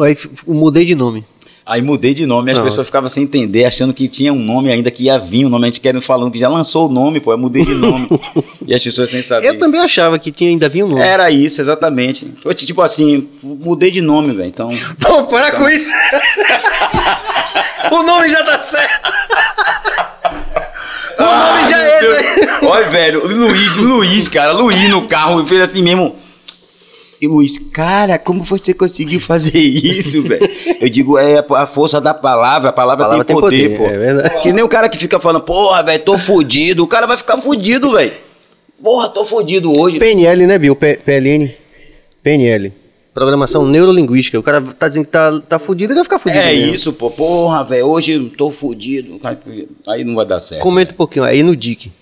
Aí 0.00 0.16
mudei 0.46 0.84
de 0.84 0.94
nome. 0.94 1.24
Aí 1.66 1.80
mudei 1.80 2.12
de 2.12 2.26
nome, 2.26 2.50
as 2.52 2.58
Não. 2.58 2.64
pessoas 2.64 2.86
ficavam 2.86 3.08
sem 3.08 3.24
entender, 3.24 3.64
achando 3.64 3.94
que 3.94 4.06
tinha 4.06 4.30
um 4.30 4.38
nome 4.38 4.70
ainda 4.70 4.90
que 4.90 5.04
ia 5.04 5.18
vir, 5.18 5.46
um 5.46 5.48
nome 5.48 5.64
a 5.64 5.68
gente 5.68 5.80
querendo 5.80 6.02
falando 6.02 6.30
que 6.30 6.38
já 6.38 6.46
lançou 6.46 6.90
o 6.90 6.92
nome, 6.92 7.20
pô, 7.20 7.32
eu 7.32 7.38
mudei 7.38 7.64
de 7.64 7.72
nome. 7.72 8.06
e 8.66 8.74
as 8.74 8.82
pessoas 8.82 9.08
sem 9.08 9.22
saber. 9.22 9.46
Eu 9.46 9.58
também 9.58 9.80
achava 9.80 10.18
que 10.18 10.30
tinha, 10.30 10.50
ainda 10.50 10.68
vinha 10.68 10.84
um 10.84 10.90
nome. 10.90 11.00
Era 11.00 11.30
isso, 11.30 11.62
exatamente. 11.62 12.34
Eu, 12.44 12.52
Tipo 12.52 12.82
assim, 12.82 13.30
mudei 13.42 13.90
de 13.90 14.02
nome, 14.02 14.34
velho. 14.34 14.48
Então. 14.48 14.68
Vamos 14.98 15.30
parar 15.30 15.52
com 15.52 15.66
isso. 15.68 15.90
o 17.90 18.02
nome 18.02 18.28
já 18.28 18.44
tá 18.44 18.58
certo. 18.58 19.10
o 21.24 21.38
nome 21.38 21.68
já 21.70 21.82
é 21.82 21.98
esse. 22.00 22.46
Olha, 22.66 22.88
velho, 22.88 23.26
Luiz, 23.26 23.76
Luiz, 23.76 24.28
cara, 24.28 24.52
Luiz 24.52 24.88
no 24.90 25.06
carro, 25.08 25.44
fez 25.46 25.60
assim 25.60 25.82
mesmo. 25.82 26.16
E 27.20 27.26
Luiz, 27.28 27.58
cara, 27.72 28.18
como 28.18 28.42
você 28.44 28.74
conseguiu 28.74 29.18
fazer 29.20 29.58
isso, 29.58 30.22
velho? 30.22 30.48
Eu 30.80 30.88
digo, 30.90 31.16
é 31.18 31.42
a 31.56 31.66
força 31.66 32.00
da 32.00 32.12
palavra, 32.12 32.70
a 32.70 32.72
palavra, 32.72 33.04
A 33.04 33.08
palavra 33.08 33.24
tem 33.24 33.34
tem 33.34 33.40
poder, 33.40 33.76
poder, 33.76 33.78
pô. 33.78 33.94
é 33.94 33.98
verdade. 33.98 34.40
Que 34.42 34.52
nem 34.52 34.62
o 34.64 34.68
cara 34.68 34.88
que 34.88 34.98
fica 34.98 35.18
falando, 35.18 35.42
porra, 35.42 35.82
velho, 35.82 36.02
tô 36.04 36.18
fudido. 36.18 36.82
O 36.82 36.86
cara 36.86 37.06
vai 37.06 37.16
ficar 37.16 37.38
fudido, 37.38 37.92
velho. 37.92 38.12
Porra, 38.82 39.08
tô 39.08 39.24
fudido 39.24 39.72
hoje. 39.78 39.98
PNL, 39.98 40.46
né, 40.46 40.58
Bill? 40.58 40.76
P- 40.76 40.96
PLN? 41.04 41.54
PNL. 42.22 42.72
Programação 43.14 43.64
Neurolinguística. 43.64 44.38
O 44.38 44.42
cara 44.42 44.60
tá 44.60 44.88
dizendo 44.88 45.04
que 45.04 45.12
tá, 45.12 45.40
tá 45.40 45.58
fudido, 45.60 45.92
ele 45.92 45.98
vai 45.98 46.04
ficar 46.04 46.18
fudido. 46.18 46.40
É 46.40 46.52
mesmo. 46.52 46.74
isso, 46.74 46.92
pô. 46.92 47.08
Porra, 47.10 47.62
velho, 47.62 47.86
hoje 47.86 48.12
eu 48.12 48.28
tô 48.28 48.50
fudido. 48.50 49.20
Aí 49.86 50.02
não 50.02 50.16
vai 50.16 50.26
dar 50.26 50.40
certo. 50.40 50.60
Comenta 50.62 50.92
um 50.92 50.96
pouquinho 50.96 51.24
aí 51.24 51.40
no 51.40 51.54
DIC. 51.54 51.92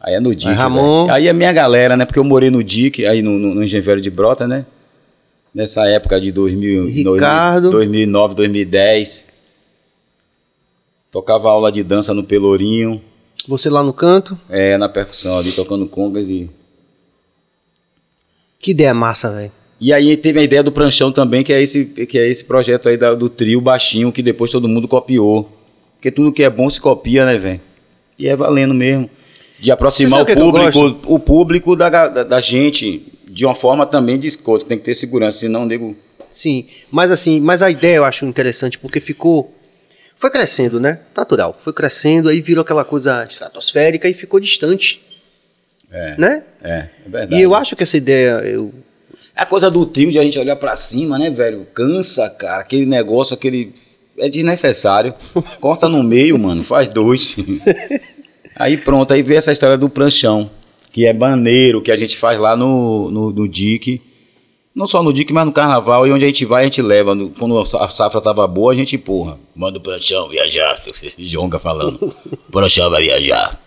Aí 0.00 0.14
é 0.14 0.20
no 0.20 0.34
DIC. 0.34 0.50
Aí, 0.50 0.56
Ramon. 0.56 1.08
Aí 1.08 1.28
é 1.28 1.32
minha 1.32 1.52
galera, 1.52 1.96
né? 1.96 2.04
Porque 2.04 2.18
eu 2.18 2.24
morei 2.24 2.50
no 2.50 2.64
DIC, 2.64 3.06
aí 3.06 3.22
no, 3.22 3.38
no, 3.38 3.54
no 3.54 3.62
Engenho 3.62 3.82
Velho 3.84 4.00
de 4.00 4.10
Brota, 4.10 4.48
né? 4.48 4.66
Nessa 5.54 5.86
época 5.86 6.20
de 6.20 6.32
2000, 6.32 6.86
Ricardo. 6.86 7.70
2009, 7.70 8.34
2010. 8.34 9.24
Tocava 11.12 11.48
aula 11.48 11.70
de 11.70 11.84
dança 11.84 12.12
no 12.12 12.24
Pelourinho, 12.24 13.00
Você 13.46 13.70
lá 13.70 13.82
no 13.84 13.92
canto. 13.92 14.36
é, 14.50 14.76
na 14.76 14.88
percussão 14.88 15.38
ali, 15.38 15.52
tocando 15.52 15.86
congas 15.86 16.28
e... 16.28 16.50
Que 18.58 18.72
ideia 18.72 18.92
massa, 18.92 19.30
velho. 19.30 19.52
E 19.80 19.92
aí 19.92 20.16
teve 20.16 20.40
a 20.40 20.42
ideia 20.42 20.62
do 20.62 20.72
pranchão 20.72 21.12
também, 21.12 21.42
que 21.44 21.52
é 21.52 21.62
esse, 21.62 21.84
que 21.84 22.18
é 22.18 22.26
esse 22.28 22.44
projeto 22.44 22.88
aí 22.88 22.96
da- 22.96 23.14
do 23.14 23.28
trio 23.28 23.60
baixinho, 23.60 24.10
que 24.10 24.22
depois 24.22 24.50
todo 24.50 24.68
mundo 24.68 24.88
copiou. 24.88 25.50
Porque 25.94 26.10
tudo 26.10 26.32
que 26.32 26.42
é 26.42 26.48
bom 26.50 26.68
se 26.70 26.80
copia, 26.80 27.26
né, 27.26 27.36
velho? 27.36 27.60
E 28.18 28.26
é 28.28 28.34
valendo 28.34 28.72
mesmo. 28.72 29.10
De 29.58 29.70
aproximar 29.70 30.24
o 30.24 30.28
eu 30.28 30.36
público, 30.36 30.98
o 31.06 31.18
público 31.18 31.76
da, 31.76 31.88
da, 31.88 32.22
da 32.24 32.40
gente, 32.40 33.10
de 33.28 33.44
uma 33.44 33.54
forma 33.54 33.86
também 33.86 34.18
de 34.18 34.36
coisa, 34.38 34.64
tem 34.64 34.78
que 34.78 34.84
ter 34.84 34.94
segurança, 34.94 35.38
senão 35.40 35.62
o 35.62 35.66
nego. 35.66 35.96
Sim. 36.30 36.66
Mas 36.90 37.10
assim, 37.10 37.40
mas 37.40 37.62
a 37.62 37.70
ideia 37.70 37.96
eu 37.96 38.04
acho 38.04 38.24
interessante 38.26 38.78
porque 38.78 39.00
ficou. 39.00 39.54
Foi 40.18 40.30
crescendo, 40.30 40.78
né? 40.80 41.00
Natural. 41.14 41.58
Foi 41.62 41.72
crescendo, 41.72 42.28
aí 42.30 42.40
virou 42.40 42.62
aquela 42.62 42.84
coisa 42.84 43.26
estratosférica 43.30 44.08
e 44.08 44.14
ficou 44.14 44.40
distante. 44.40 45.02
É, 45.90 46.14
Né? 46.18 46.42
é, 46.62 46.70
é 46.74 46.88
verdade. 47.08 47.34
E 47.36 47.42
eu 47.42 47.54
acho 47.54 47.76
que 47.76 47.82
essa 47.82 47.96
ideia. 47.96 48.40
Eu... 48.44 48.72
É 49.36 49.42
a 49.42 49.46
coisa 49.46 49.70
do 49.70 49.84
trio 49.84 50.10
de 50.10 50.18
a 50.18 50.22
gente 50.22 50.38
olhar 50.38 50.56
pra 50.56 50.74
cima, 50.74 51.18
né, 51.18 51.28
velho? 51.28 51.66
Cansa, 51.74 52.30
cara. 52.30 52.62
Aquele 52.62 52.86
negócio, 52.86 53.34
aquele. 53.34 53.74
É 54.18 54.30
desnecessário. 54.30 55.14
Corta 55.60 55.90
no 55.90 56.02
meio, 56.02 56.38
mano. 56.38 56.64
Faz 56.64 56.88
dois. 56.88 57.36
aí 58.56 58.78
pronto, 58.78 59.12
aí 59.12 59.22
veio 59.22 59.36
essa 59.36 59.52
história 59.52 59.76
do 59.76 59.90
pranchão. 59.90 60.50
Que 60.90 61.04
é 61.04 61.12
maneiro, 61.12 61.82
que 61.82 61.92
a 61.92 61.96
gente 61.96 62.16
faz 62.16 62.38
lá 62.38 62.56
no, 62.56 63.10
no, 63.10 63.30
no 63.30 63.46
DIC. 63.46 64.00
Não 64.74 64.86
só 64.86 65.02
no 65.02 65.12
DIC, 65.12 65.30
mas 65.34 65.44
no 65.44 65.52
carnaval. 65.52 66.06
E 66.06 66.12
onde 66.12 66.24
a 66.24 66.28
gente 66.28 66.46
vai, 66.46 66.62
a 66.62 66.64
gente 66.64 66.80
leva. 66.80 67.14
Quando 67.38 67.58
a 67.58 67.88
safra 67.88 68.22
tava 68.22 68.46
boa, 68.46 68.72
a 68.72 68.74
gente, 68.74 68.96
porra, 68.96 69.38
manda 69.54 69.76
o 69.76 69.82
pranchão 69.82 70.30
viajar. 70.30 70.82
Jonga 71.18 71.58
falando. 71.58 72.14
O 72.48 72.50
pranchão 72.50 72.88
vai 72.88 73.02
viajar. 73.02 73.60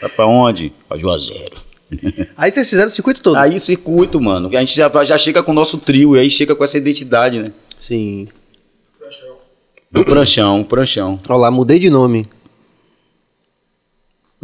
Vai 0.00 0.10
pra 0.10 0.26
onde? 0.26 0.72
Pra 0.88 0.96
Juazeiro. 0.96 1.67
Aí 2.36 2.50
vocês 2.50 2.68
fizeram 2.68 2.88
o 2.88 2.90
circuito 2.90 3.22
todo. 3.22 3.36
Aí 3.36 3.56
o 3.56 3.60
circuito, 3.60 4.20
mano, 4.20 4.50
que 4.50 4.56
a 4.56 4.60
gente 4.60 4.76
já, 4.76 4.90
já 5.04 5.16
chega 5.16 5.42
com 5.42 5.52
o 5.52 5.54
nosso 5.54 5.78
trio, 5.78 6.16
e 6.16 6.20
aí 6.20 6.30
chega 6.30 6.54
com 6.54 6.62
essa 6.62 6.76
identidade, 6.76 7.42
né? 7.42 7.52
Sim. 7.80 8.28
Do 9.90 10.04
pranchão, 10.04 10.62
pranchão. 10.62 11.18
Olha 11.28 11.38
lá, 11.38 11.50
mudei 11.50 11.78
de 11.78 11.88
nome. 11.88 12.26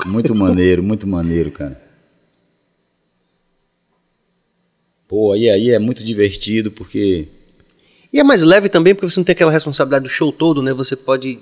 Muito 0.07 0.35
maneiro, 0.35 0.83
muito 0.83 1.07
maneiro, 1.07 1.51
cara. 1.51 1.81
Pô, 5.07 5.33
aí, 5.33 5.51
aí 5.51 5.71
é 5.71 5.79
muito 5.79 6.03
divertido, 6.03 6.71
porque... 6.71 7.29
E 8.13 8.19
é 8.19 8.25
mais 8.25 8.43
leve 8.43 8.69
também 8.69 8.95
porque 8.95 9.11
você 9.11 9.21
não 9.21 9.25
tem 9.25 9.33
aquela 9.35 9.51
responsabilidade 9.51 10.05
do 10.05 10.09
show 10.09 10.33
todo, 10.33 10.63
né? 10.63 10.73
Você 10.73 10.95
pode. 10.95 11.41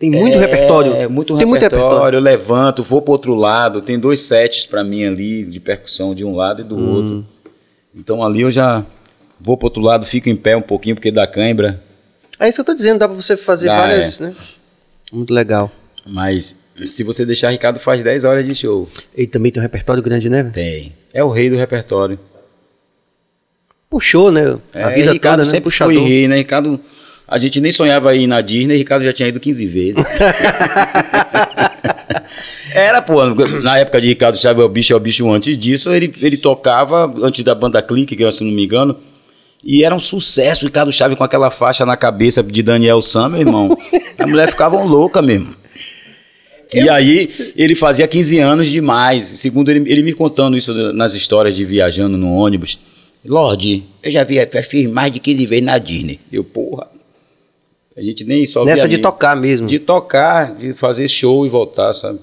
Tem 0.00 0.10
muito 0.10 0.34
é, 0.34 0.38
repertório. 0.38 0.94
É, 0.94 1.06
muito 1.06 1.36
tem 1.36 1.46
repertório. 1.46 1.48
muito 1.48 1.62
repertório. 1.62 2.16
Eu 2.16 2.20
levanto, 2.22 2.82
vou 2.82 3.02
pro 3.02 3.12
outro 3.12 3.34
lado, 3.34 3.82
tem 3.82 3.98
dois 3.98 4.22
sets 4.22 4.64
pra 4.64 4.82
mim 4.82 5.04
ali, 5.04 5.44
de 5.44 5.60
percussão 5.60 6.14
de 6.14 6.24
um 6.24 6.34
lado 6.34 6.62
e 6.62 6.64
do 6.64 6.74
Hum. 6.74 6.94
outro. 6.94 7.26
Então 7.94 8.24
ali 8.24 8.40
eu 8.40 8.50
já 8.50 8.84
vou 9.38 9.58
pro 9.58 9.66
outro 9.66 9.82
lado, 9.82 10.06
fico 10.06 10.30
em 10.30 10.34
pé 10.36 10.56
um 10.56 10.62
pouquinho, 10.62 10.96
porque 10.96 11.10
dá 11.12 11.26
cãibra. 11.26 11.82
É 12.38 12.48
isso 12.48 12.56
que 12.56 12.60
eu 12.62 12.64
tô 12.64 12.74
dizendo, 12.74 12.98
dá 12.98 13.06
pra 13.06 13.14
você 13.14 13.36
fazer 13.36 13.66
Dá, 13.66 13.76
várias, 13.76 14.18
né? 14.20 14.34
Muito 15.12 15.34
legal. 15.34 15.70
Mas 16.06 16.56
se 16.86 17.04
você 17.04 17.26
deixar, 17.26 17.50
Ricardo 17.50 17.78
faz 17.78 18.02
10 18.02 18.24
horas 18.24 18.46
de 18.46 18.54
show. 18.54 18.88
Ele 19.14 19.26
também 19.26 19.52
tem 19.52 19.60
um 19.60 19.62
repertório 19.62 20.02
grande, 20.02 20.30
né? 20.30 20.42
velho? 20.42 20.54
Tem. 20.54 20.94
É 21.12 21.22
o 21.22 21.28
rei 21.28 21.50
do 21.50 21.56
repertório. 21.56 22.18
Puxou, 23.90 24.30
né? 24.32 24.58
É, 24.72 24.82
a 24.82 24.90
vida 24.90 25.12
Ricardo 25.12 25.38
toda, 25.40 25.44
né? 25.44 25.50
sempre 25.50 25.64
Puxador. 25.64 25.92
foi 25.94 26.02
rei, 26.04 26.28
né? 26.28 26.36
Ricardo, 26.36 26.80
a 27.30 27.38
gente 27.38 27.60
nem 27.60 27.70
sonhava 27.70 28.12
ir 28.16 28.26
na 28.26 28.40
Disney, 28.40 28.76
Ricardo 28.76 29.04
já 29.04 29.12
tinha 29.12 29.28
ido 29.28 29.38
15 29.38 29.66
vezes. 29.66 30.18
Era, 32.74 33.00
pô, 33.00 33.24
na 33.62 33.78
época 33.78 34.00
de 34.00 34.08
Ricardo 34.08 34.36
Chaves 34.36 34.60
é 34.62 34.64
o 34.64 34.68
bicho, 34.68 34.92
é 34.92 34.96
o 34.96 35.00
bicho 35.00 35.30
antes 35.30 35.56
disso, 35.56 35.92
ele, 35.92 36.12
ele 36.20 36.36
tocava, 36.36 37.12
antes 37.22 37.44
da 37.44 37.54
banda 37.54 37.80
Clique, 37.82 38.16
que 38.16 38.24
eu, 38.24 38.32
se 38.32 38.42
não 38.42 38.50
me 38.50 38.64
engano, 38.64 38.96
e 39.62 39.84
era 39.84 39.94
um 39.94 40.00
sucesso, 40.00 40.64
Ricardo 40.64 40.90
Chaves 40.90 41.16
com 41.18 41.24
aquela 41.24 41.50
faixa 41.50 41.86
na 41.86 41.96
cabeça 41.96 42.42
de 42.42 42.62
Daniel 42.62 43.02
Sam, 43.02 43.28
meu 43.30 43.40
irmão. 43.40 43.76
A 44.18 44.26
mulher 44.26 44.50
ficava 44.50 44.82
louca 44.82 45.20
mesmo. 45.20 45.54
E 46.72 46.88
aí 46.88 47.52
ele 47.56 47.74
fazia 47.74 48.08
15 48.08 48.38
anos 48.38 48.70
demais. 48.70 49.24
Segundo 49.24 49.70
ele, 49.70 49.90
ele 49.90 50.02
me 50.02 50.14
contando 50.14 50.56
isso 50.56 50.72
nas 50.94 51.12
histórias 51.12 51.54
de 51.54 51.64
viajando 51.64 52.16
no 52.16 52.32
ônibus. 52.32 52.78
Lorde, 53.24 53.84
eu 54.02 54.10
já 54.10 54.24
vi 54.24 54.40
a 54.40 54.46
festa 54.46 54.76
mais 54.88 55.12
de 55.12 55.20
15 55.20 55.46
vezes 55.46 55.64
na 55.64 55.76
Disney. 55.76 56.18
Eu, 56.32 56.42
porra. 56.42 56.99
A 58.00 58.02
gente 58.02 58.24
nem 58.24 58.46
só 58.46 58.64
Nessa 58.64 58.88
de 58.88 58.96
tocar 58.96 59.36
mesmo. 59.36 59.66
De 59.66 59.78
tocar, 59.78 60.54
de 60.54 60.72
fazer 60.72 61.06
show 61.06 61.44
e 61.44 61.50
voltar, 61.50 61.92
sabe? 61.92 62.18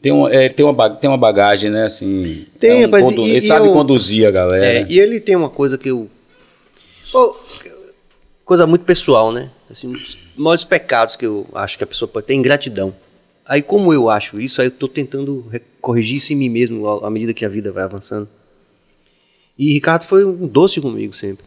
Tem, 0.00 0.12
um, 0.12 0.28
é, 0.28 0.48
tem, 0.48 0.64
uma, 0.64 0.90
tem 0.90 1.10
uma 1.10 1.16
bagagem, 1.18 1.70
né? 1.70 1.86
Assim, 1.86 2.46
Tem, 2.60 2.84
é 2.84 2.86
um 2.86 2.90
condu- 2.90 3.26
e- 3.26 3.30
ele 3.32 3.42
sabe 3.46 3.66
eu- 3.66 3.72
conduzir 3.72 4.28
a 4.28 4.30
galera. 4.30 4.64
É, 4.64 4.86
e 4.88 5.00
ele 5.00 5.18
tem 5.18 5.34
uma 5.34 5.50
coisa 5.50 5.76
que 5.76 5.90
eu. 5.90 6.08
Pô, 7.10 7.36
coisa 8.44 8.64
muito 8.64 8.84
pessoal, 8.84 9.32
né? 9.32 9.50
Assim, 9.68 9.88
um 9.88 9.92
dos 9.92 10.16
maiores 10.36 10.62
pecados 10.62 11.16
que 11.16 11.26
eu 11.26 11.44
acho 11.52 11.76
que 11.76 11.82
a 11.82 11.86
pessoa 11.86 12.06
pode 12.08 12.26
ter 12.26 12.34
é 12.34 12.36
ingratidão. 12.36 12.94
Aí, 13.44 13.62
como 13.62 13.92
eu 13.92 14.08
acho 14.08 14.40
isso, 14.40 14.60
aí 14.60 14.68
eu 14.68 14.70
tô 14.70 14.86
tentando 14.86 15.44
corrigir 15.80 16.18
isso 16.18 16.32
em 16.32 16.36
mim 16.36 16.48
mesmo 16.48 16.86
à 16.88 17.10
medida 17.10 17.34
que 17.34 17.44
a 17.44 17.48
vida 17.48 17.72
vai 17.72 17.82
avançando. 17.82 18.28
E 19.58 19.72
Ricardo 19.72 20.04
foi 20.04 20.24
um 20.24 20.46
doce 20.46 20.80
comigo 20.80 21.12
sempre. 21.12 21.44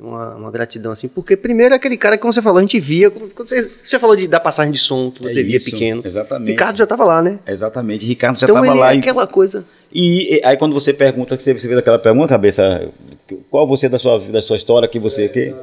Uma, 0.00 0.34
uma 0.34 0.50
gratidão, 0.50 0.90
assim, 0.90 1.06
porque 1.06 1.36
primeiro 1.36 1.74
é 1.74 1.76
aquele 1.76 1.96
cara 1.96 2.16
que, 2.16 2.22
como 2.22 2.32
você 2.32 2.42
falou, 2.42 2.58
a 2.58 2.62
gente 2.62 2.80
via. 2.80 3.08
Quando 3.10 3.46
você, 3.48 3.70
você 3.80 3.98
falou 4.00 4.16
de, 4.16 4.26
da 4.26 4.40
passagem 4.40 4.72
de 4.72 4.78
som 4.78 5.12
que 5.12 5.24
É 5.24 5.28
você 5.28 5.42
via 5.44 5.56
isso, 5.56 5.70
pequeno. 5.70 6.02
exatamente. 6.04 6.50
Ricardo 6.50 6.76
já 6.78 6.86
tava 6.86 7.04
lá, 7.04 7.22
né? 7.22 7.38
Exatamente. 7.46 8.04
Ricardo 8.04 8.36
já 8.38 8.46
então 8.46 8.56
estava 8.56 8.74
ele 8.74 8.80
lá. 8.80 8.92
é 8.92 8.96
e- 8.96 8.98
aquela 8.98 9.26
coisa. 9.28 9.64
E, 9.92 10.36
e 10.38 10.40
aí 10.44 10.56
quando 10.56 10.72
você 10.72 10.92
pergunta, 10.92 11.36
que 11.36 11.42
você, 11.42 11.52
você 11.56 11.68
fez 11.68 11.78
aquela 11.78 11.98
pergunta, 12.00 12.28
cabeça, 12.28 12.88
qual 13.50 13.66
você 13.66 13.88
da 13.88 13.98
sua, 13.98 14.18
da 14.18 14.42
sua 14.42 14.56
história 14.56 14.88
que 14.88 14.98
você 14.98 15.28
que 15.28 15.54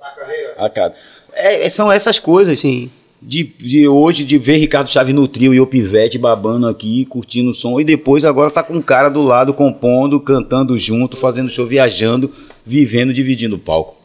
A 0.00 0.10
carreira. 0.20 0.54
a 0.58 0.70
cara. 0.70 0.94
É, 1.32 1.66
é- 1.66 1.70
são 1.70 1.90
essas 1.90 2.18
coisas 2.20 2.58
Sim. 2.60 2.88
de, 3.20 3.42
de 3.42 3.88
hoje 3.88 4.22
de 4.24 4.38
ver 4.38 4.58
Ricardo 4.58 4.90
Chaves 4.90 5.14
no 5.14 5.26
trio 5.26 5.52
e 5.54 5.60
o 5.60 5.66
Pivete 5.66 6.18
babando 6.18 6.68
aqui, 6.68 7.04
curtindo 7.06 7.50
o 7.50 7.54
som 7.54 7.80
e 7.80 7.84
depois 7.84 8.24
agora 8.24 8.50
tá 8.50 8.62
com 8.62 8.74
um 8.74 8.82
cara 8.82 9.08
do 9.08 9.22
lado 9.22 9.52
compondo, 9.54 10.20
cantando 10.20 10.78
junto, 10.78 11.16
fazendo 11.16 11.48
show, 11.48 11.66
viajando, 11.66 12.30
vivendo, 12.64 13.12
dividindo 13.12 13.56
o 13.56 13.58
palco. 13.58 13.96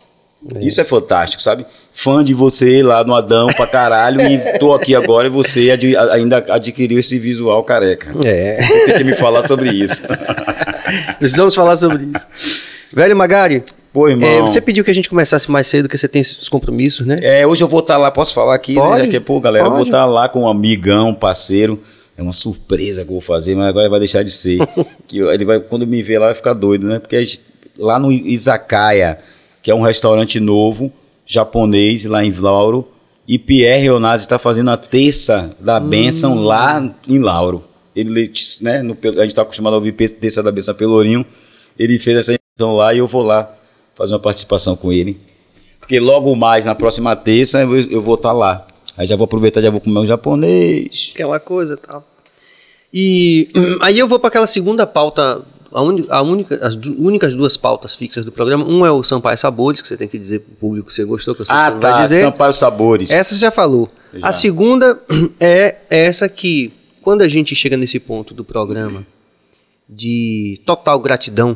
Isso 0.62 0.80
é 0.80 0.84
fantástico, 0.84 1.42
sabe? 1.42 1.66
Fã 1.94 2.24
de 2.24 2.34
você 2.34 2.84
lá 2.84 3.04
no 3.04 3.16
Adão 3.16 3.48
pra 3.48 3.66
caralho 3.66 4.22
e 4.22 4.38
tô 4.60 4.72
aqui 4.74 4.94
agora 4.96 5.28
e 5.28 5.32
você 5.32 5.72
adi- 5.72 5.98
ainda 5.98 6.38
adquiriu 6.50 7.00
esse 7.00 7.18
visual 7.18 7.64
careca. 7.64 8.14
É. 8.24 8.62
Você 8.62 8.86
tem 8.86 8.98
que 8.98 9.04
me 9.04 9.16
falar 9.16 9.48
sobre 9.48 9.70
isso. 9.72 10.04
Precisamos 11.20 11.56
falar 11.56 11.76
sobre 11.76 12.06
isso. 12.16 12.28
Velho 12.94 13.16
Magari, 13.18 13.64
Pô, 13.92 14.08
irmão. 14.08 14.30
é, 14.30 14.42
você 14.42 14.62
pediu 14.62 14.84
que 14.84 14.92
a 14.92 14.94
gente 14.94 15.10
começasse 15.10 15.50
mais 15.52 15.68
cedo, 15.68 15.84
porque 15.86 15.98
você 15.98 16.08
tem 16.08 16.22
os 16.22 16.48
compromissos, 16.48 17.06
né? 17.06 17.20
É, 17.22 17.46
hoje 17.46 17.64
eu 17.64 17.68
vou 17.68 17.80
estar 17.82 17.98
lá, 17.98 18.12
posso 18.12 18.34
falar 18.34 18.56
aqui, 18.56 18.76
Pode, 18.76 18.92
né? 19.00 19.06
Já 19.06 19.12
que, 19.12 19.20
pô, 19.20 19.40
galera, 19.42 19.66
eu 19.66 19.70
vou 19.72 19.80
pode. 19.80 19.90
estar 19.90 20.06
lá 20.06 20.30
com 20.30 20.42
um 20.44 20.48
amigão, 20.48 21.14
parceiro. 21.14 21.82
É 22.18 22.22
uma 22.22 22.34
surpresa 22.34 23.02
que 23.04 23.10
eu 23.10 23.14
vou 23.14 23.22
fazer, 23.22 23.56
mas 23.56 23.68
agora 23.68 23.90
vai 23.90 24.00
deixar 24.00 24.24
de 24.24 24.32
ser. 24.32 24.60
que 25.08 25.20
ele 25.20 25.46
vai, 25.46 25.60
quando 25.60 25.86
me 25.86 26.02
ver 26.02 26.20
lá, 26.20 26.28
vai 26.28 26.36
ficar 26.36 26.54
doido, 26.54 26.88
né? 26.88 27.00
Porque 27.00 27.16
a 27.16 27.24
gente- 27.24 27.42
lá 27.78 28.00
no 28.00 28.12
Izakaya, 28.12 29.20
que 29.62 29.72
é 29.72 29.76
um 29.76 29.82
restaurante 29.82 30.40
novo, 30.40 30.92
japonês, 31.26 32.06
lá 32.06 32.24
em 32.24 32.32
Lauro, 32.32 32.88
e 33.28 33.38
Pierre 33.38 33.84
Leonardo 33.84 34.22
está 34.22 34.40
fazendo 34.40 34.70
a 34.72 34.78
terça 34.78 35.52
da 35.60 35.80
bênção 35.80 36.38
Hum. 36.38 36.44
lá 36.44 36.96
em 37.08 37.20
Lauro. 37.20 37.64
Ele, 37.96 38.32
né, 38.62 38.82
no, 38.82 38.98
a 39.04 39.22
gente 39.22 39.28
está 39.28 39.42
acostumado 39.42 39.74
a 39.74 39.78
ouvir 39.78 39.92
terça 39.92 40.42
da 40.42 40.52
bênção 40.52 40.74
Pelourinho. 40.74 41.26
Ele 41.78 42.00
fez 42.00 42.18
essa 42.18 42.38
então 42.56 42.76
lá 42.76 42.94
e 42.94 43.00
eu 43.00 43.08
vou 43.08 43.24
lá 43.24 43.54
fazer 43.96 44.14
uma 44.14 44.20
participação 44.20 44.76
com 44.76 44.92
ele. 44.92 45.20
Porque 45.80 46.00
logo 46.00 46.36
mais, 46.36 46.66
na 46.66 46.76
próxima 46.76 47.16
terça, 47.16 47.62
eu, 47.62 47.76
eu 47.90 48.02
vou 48.02 48.16
estar 48.16 48.32
lá. 48.32 48.68
Aí 48.96 49.06
já 49.06 49.16
vou 49.16 49.26
aproveitar, 49.26 49.62
já 49.62 49.70
vou 49.70 49.82
comer 49.82 50.00
um 50.00 50.06
japonês. 50.06 51.12
Aquela 51.14 51.40
coisa 51.40 51.74
e 51.74 51.78
tal. 51.78 52.08
E 52.94 53.50
aí 53.82 54.00
eu 54.00 54.08
vou 54.08 54.20
para 54.20 54.30
aquela 54.30 54.48
segunda 54.48 54.88
pauta, 54.88 55.42
a, 55.72 55.82
uni- 55.82 56.06
a 56.10 56.22
única, 56.22 56.66
as 56.66 56.76
du- 56.76 56.96
únicas 57.02 57.36
duas 57.36 57.56
pautas 57.58 57.96
fixas 57.96 58.24
do 58.26 58.32
programa. 58.32 58.66
Um 58.66 58.86
é 58.86 58.92
o 58.92 59.04
Sampaio 59.04 59.38
Sabores, 59.38 59.82
que 59.82 59.88
você 59.88 59.98
tem 59.98 60.08
que 60.08 60.18
dizer 60.18 60.40
pro 60.40 60.56
público 60.56 60.88
que 60.88 60.94
você 60.94 61.04
gostou, 61.04 61.36
que 61.36 61.42
eu 61.42 61.46
sei 61.46 61.56
Ah, 61.56 61.72
não 61.72 61.80
vai 61.80 61.92
tá. 61.94 62.04
dizer. 62.04 62.22
Sampaio 62.22 62.54
Sabores. 62.54 63.12
Essa 63.12 63.34
você 63.36 63.42
já 63.42 63.52
falou. 63.52 63.90
Já. 64.14 64.28
A 64.28 64.32
segunda 64.32 65.00
é 65.40 65.78
essa 65.90 66.28
que, 66.30 66.72
quando 67.02 67.22
a 67.22 67.28
gente 67.28 67.56
chega 67.56 67.76
nesse 67.78 68.00
ponto 68.00 68.34
do 68.34 68.44
programa 68.44 69.06
de 69.90 70.60
total 70.66 71.00
gratidão, 71.00 71.56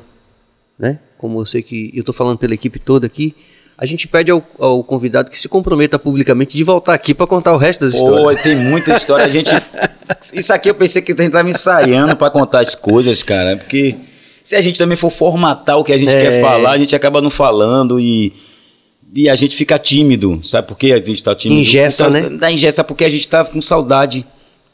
né? 0.77 0.99
Como 1.17 1.45
sei 1.45 1.61
que 1.61 1.91
eu 1.93 1.99
estou 1.99 2.13
falando 2.13 2.37
pela 2.37 2.53
equipe 2.53 2.79
toda 2.79 3.05
aqui, 3.05 3.35
a 3.81 3.85
gente 3.87 4.07
pede 4.07 4.29
ao, 4.29 4.43
ao 4.59 4.83
convidado 4.83 5.31
que 5.31 5.39
se 5.39 5.49
comprometa 5.49 5.97
publicamente 5.97 6.55
de 6.55 6.63
voltar 6.63 6.93
aqui 6.93 7.15
para 7.15 7.25
contar 7.25 7.51
o 7.51 7.57
resto 7.57 7.83
das 7.83 7.93
Pô, 7.93 7.97
histórias. 8.15 8.43
tem 8.43 8.55
muita 8.55 8.95
história. 8.95 9.25
A 9.25 9.29
gente. 9.29 9.49
Isso 10.33 10.53
aqui 10.53 10.69
eu 10.69 10.75
pensei 10.75 11.01
que 11.01 11.11
a 11.11 11.15
gente 11.15 11.31
tava 11.31 11.49
ensaiando 11.49 12.15
pra 12.15 12.29
contar 12.29 12.59
as 12.59 12.75
coisas, 12.75 13.23
cara. 13.23 13.57
Porque 13.57 13.95
se 14.43 14.55
a 14.55 14.61
gente 14.61 14.77
também 14.77 14.95
for 14.95 15.09
formatar 15.09 15.79
o 15.79 15.83
que 15.83 15.91
a 15.91 15.97
gente 15.97 16.15
É. 16.15 16.21
quer 16.21 16.41
falar, 16.41 16.73
a 16.73 16.77
gente 16.77 16.95
acaba 16.95 17.19
não 17.21 17.31
falando 17.31 17.99
e. 17.99 18.31
E 19.13 19.27
a 19.27 19.35
gente 19.35 19.55
fica 19.57 19.77
tímido, 19.79 20.39
sabe 20.43 20.67
por 20.69 20.77
que 20.77 20.93
a 20.93 21.03
gente 21.03 21.21
tá 21.21 21.35
tímido? 21.35 21.59
Engessa, 21.61 22.05
Por 22.05 22.11
né? 22.11 22.29
Da 22.29 22.49
engessa, 22.51 22.81
porque 22.83 23.03
a 23.03 23.09
gente 23.09 23.27
tá 23.27 23.43
com 23.43 23.61
saudade 23.61 24.25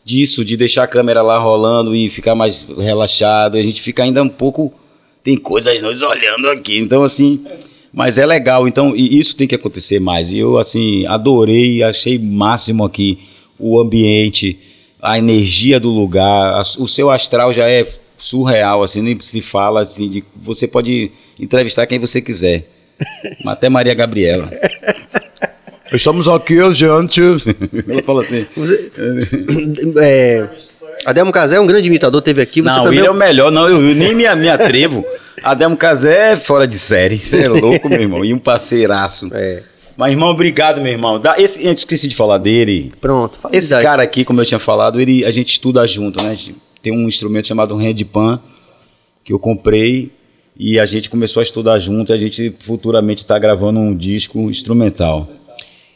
disso, 0.05 0.45
de 0.45 0.55
deixar 0.55 0.83
a 0.83 0.87
câmera 0.87 1.23
lá 1.23 1.39
rolando 1.39 1.95
e 1.95 2.07
ficar 2.09 2.35
mais 2.35 2.67
relaxado. 2.77 3.57
A 3.57 3.63
gente 3.63 3.81
fica 3.81 4.03
ainda 4.03 4.21
um 4.21 4.29
pouco. 4.29 4.71
Tem 5.23 5.35
coisas 5.37 5.81
nos 5.81 6.01
olhando 6.03 6.49
aqui. 6.49 6.77
Então, 6.77 7.01
assim. 7.03 7.43
Mas 7.93 8.17
é 8.17 8.25
legal, 8.25 8.67
então, 8.67 8.95
e 8.95 9.17
isso 9.19 9.35
tem 9.35 9.47
que 9.47 9.55
acontecer 9.55 9.99
mais. 9.99 10.31
E 10.31 10.37
eu, 10.37 10.57
assim, 10.57 11.05
adorei, 11.07 11.81
achei 11.83 12.19
máximo 12.19 12.83
aqui 12.83 13.19
o 13.57 13.79
ambiente, 13.79 14.59
a 15.01 15.17
energia 15.17 15.79
do 15.79 15.89
lugar, 15.89 16.53
a- 16.53 16.61
o 16.79 16.87
seu 16.87 17.09
astral 17.09 17.53
já 17.53 17.67
é 17.67 17.87
surreal, 18.17 18.83
assim, 18.83 19.01
nem 19.01 19.17
se 19.19 19.41
fala 19.41 19.81
assim, 19.81 20.09
de 20.09 20.23
você 20.35 20.67
pode 20.67 21.11
entrevistar 21.39 21.85
quem 21.87 21.97
você 21.99 22.21
quiser. 22.21 22.67
Até 23.45 23.69
Maria 23.69 23.93
Gabriela. 23.93 24.51
Estamos 25.91 26.27
aqui, 26.27 26.55
gente. 26.73 27.21
Ela 27.87 28.03
fala 28.03 28.21
assim. 28.21 28.45
Você, 28.57 28.91
é, 30.01 30.47
Adelmo 31.05 31.31
Casé 31.31 31.55
é 31.55 31.59
um 31.59 31.67
grande 31.67 31.87
imitador, 31.87 32.21
teve 32.21 32.41
aqui. 32.41 32.61
Você 32.61 32.75
não, 32.75 32.83
também 32.83 32.99
ele 32.99 33.07
é 33.07 33.11
o 33.11 33.13
melhor, 33.13 33.51
não, 33.51 33.67
eu, 33.67 33.81
eu 33.81 33.95
nem 33.95 34.13
me, 34.13 34.35
me 34.35 34.49
atrevo. 34.49 35.05
Ademo 35.43 35.77
Casé 35.77 36.33
é 36.33 36.37
fora 36.37 36.67
de 36.67 36.77
série. 36.77 37.17
Você 37.17 37.41
é 37.43 37.49
louco, 37.49 37.87
meu 37.89 38.01
irmão. 38.01 38.25
E 38.25 38.33
um 38.33 38.39
parceiraço. 38.39 39.29
É. 39.33 39.61
Mas, 39.95 40.11
irmão, 40.11 40.29
obrigado, 40.29 40.81
meu 40.81 40.91
irmão. 40.91 41.19
Dá, 41.19 41.35
esse, 41.39 41.65
eu 41.65 41.71
esqueci 41.71 42.07
de 42.07 42.15
falar 42.15 42.37
dele. 42.37 42.91
Pronto. 43.01 43.37
fala 43.39 43.55
Esse 43.55 43.71
daí. 43.71 43.81
cara 43.83 44.03
aqui, 44.03 44.23
como 44.23 44.41
eu 44.41 44.45
tinha 44.45 44.59
falado, 44.59 44.99
ele, 44.99 45.25
a 45.25 45.31
gente 45.31 45.49
estuda 45.53 45.85
junto, 45.87 46.23
né? 46.23 46.35
Tem 46.81 46.93
um 46.93 47.07
instrumento 47.07 47.47
chamado 47.47 47.75
handpan 47.75 48.39
que 49.23 49.33
eu 49.33 49.39
comprei 49.39 50.11
e 50.55 50.79
a 50.79 50.85
gente 50.85 51.09
começou 51.09 51.39
a 51.39 51.43
estudar 51.43 51.79
junto. 51.79 52.11
E 52.11 52.13
a 52.13 52.17
gente 52.17 52.55
futuramente 52.59 53.19
está 53.23 53.37
gravando 53.39 53.79
um 53.79 53.95
disco 53.95 54.39
instrumental. 54.49 55.27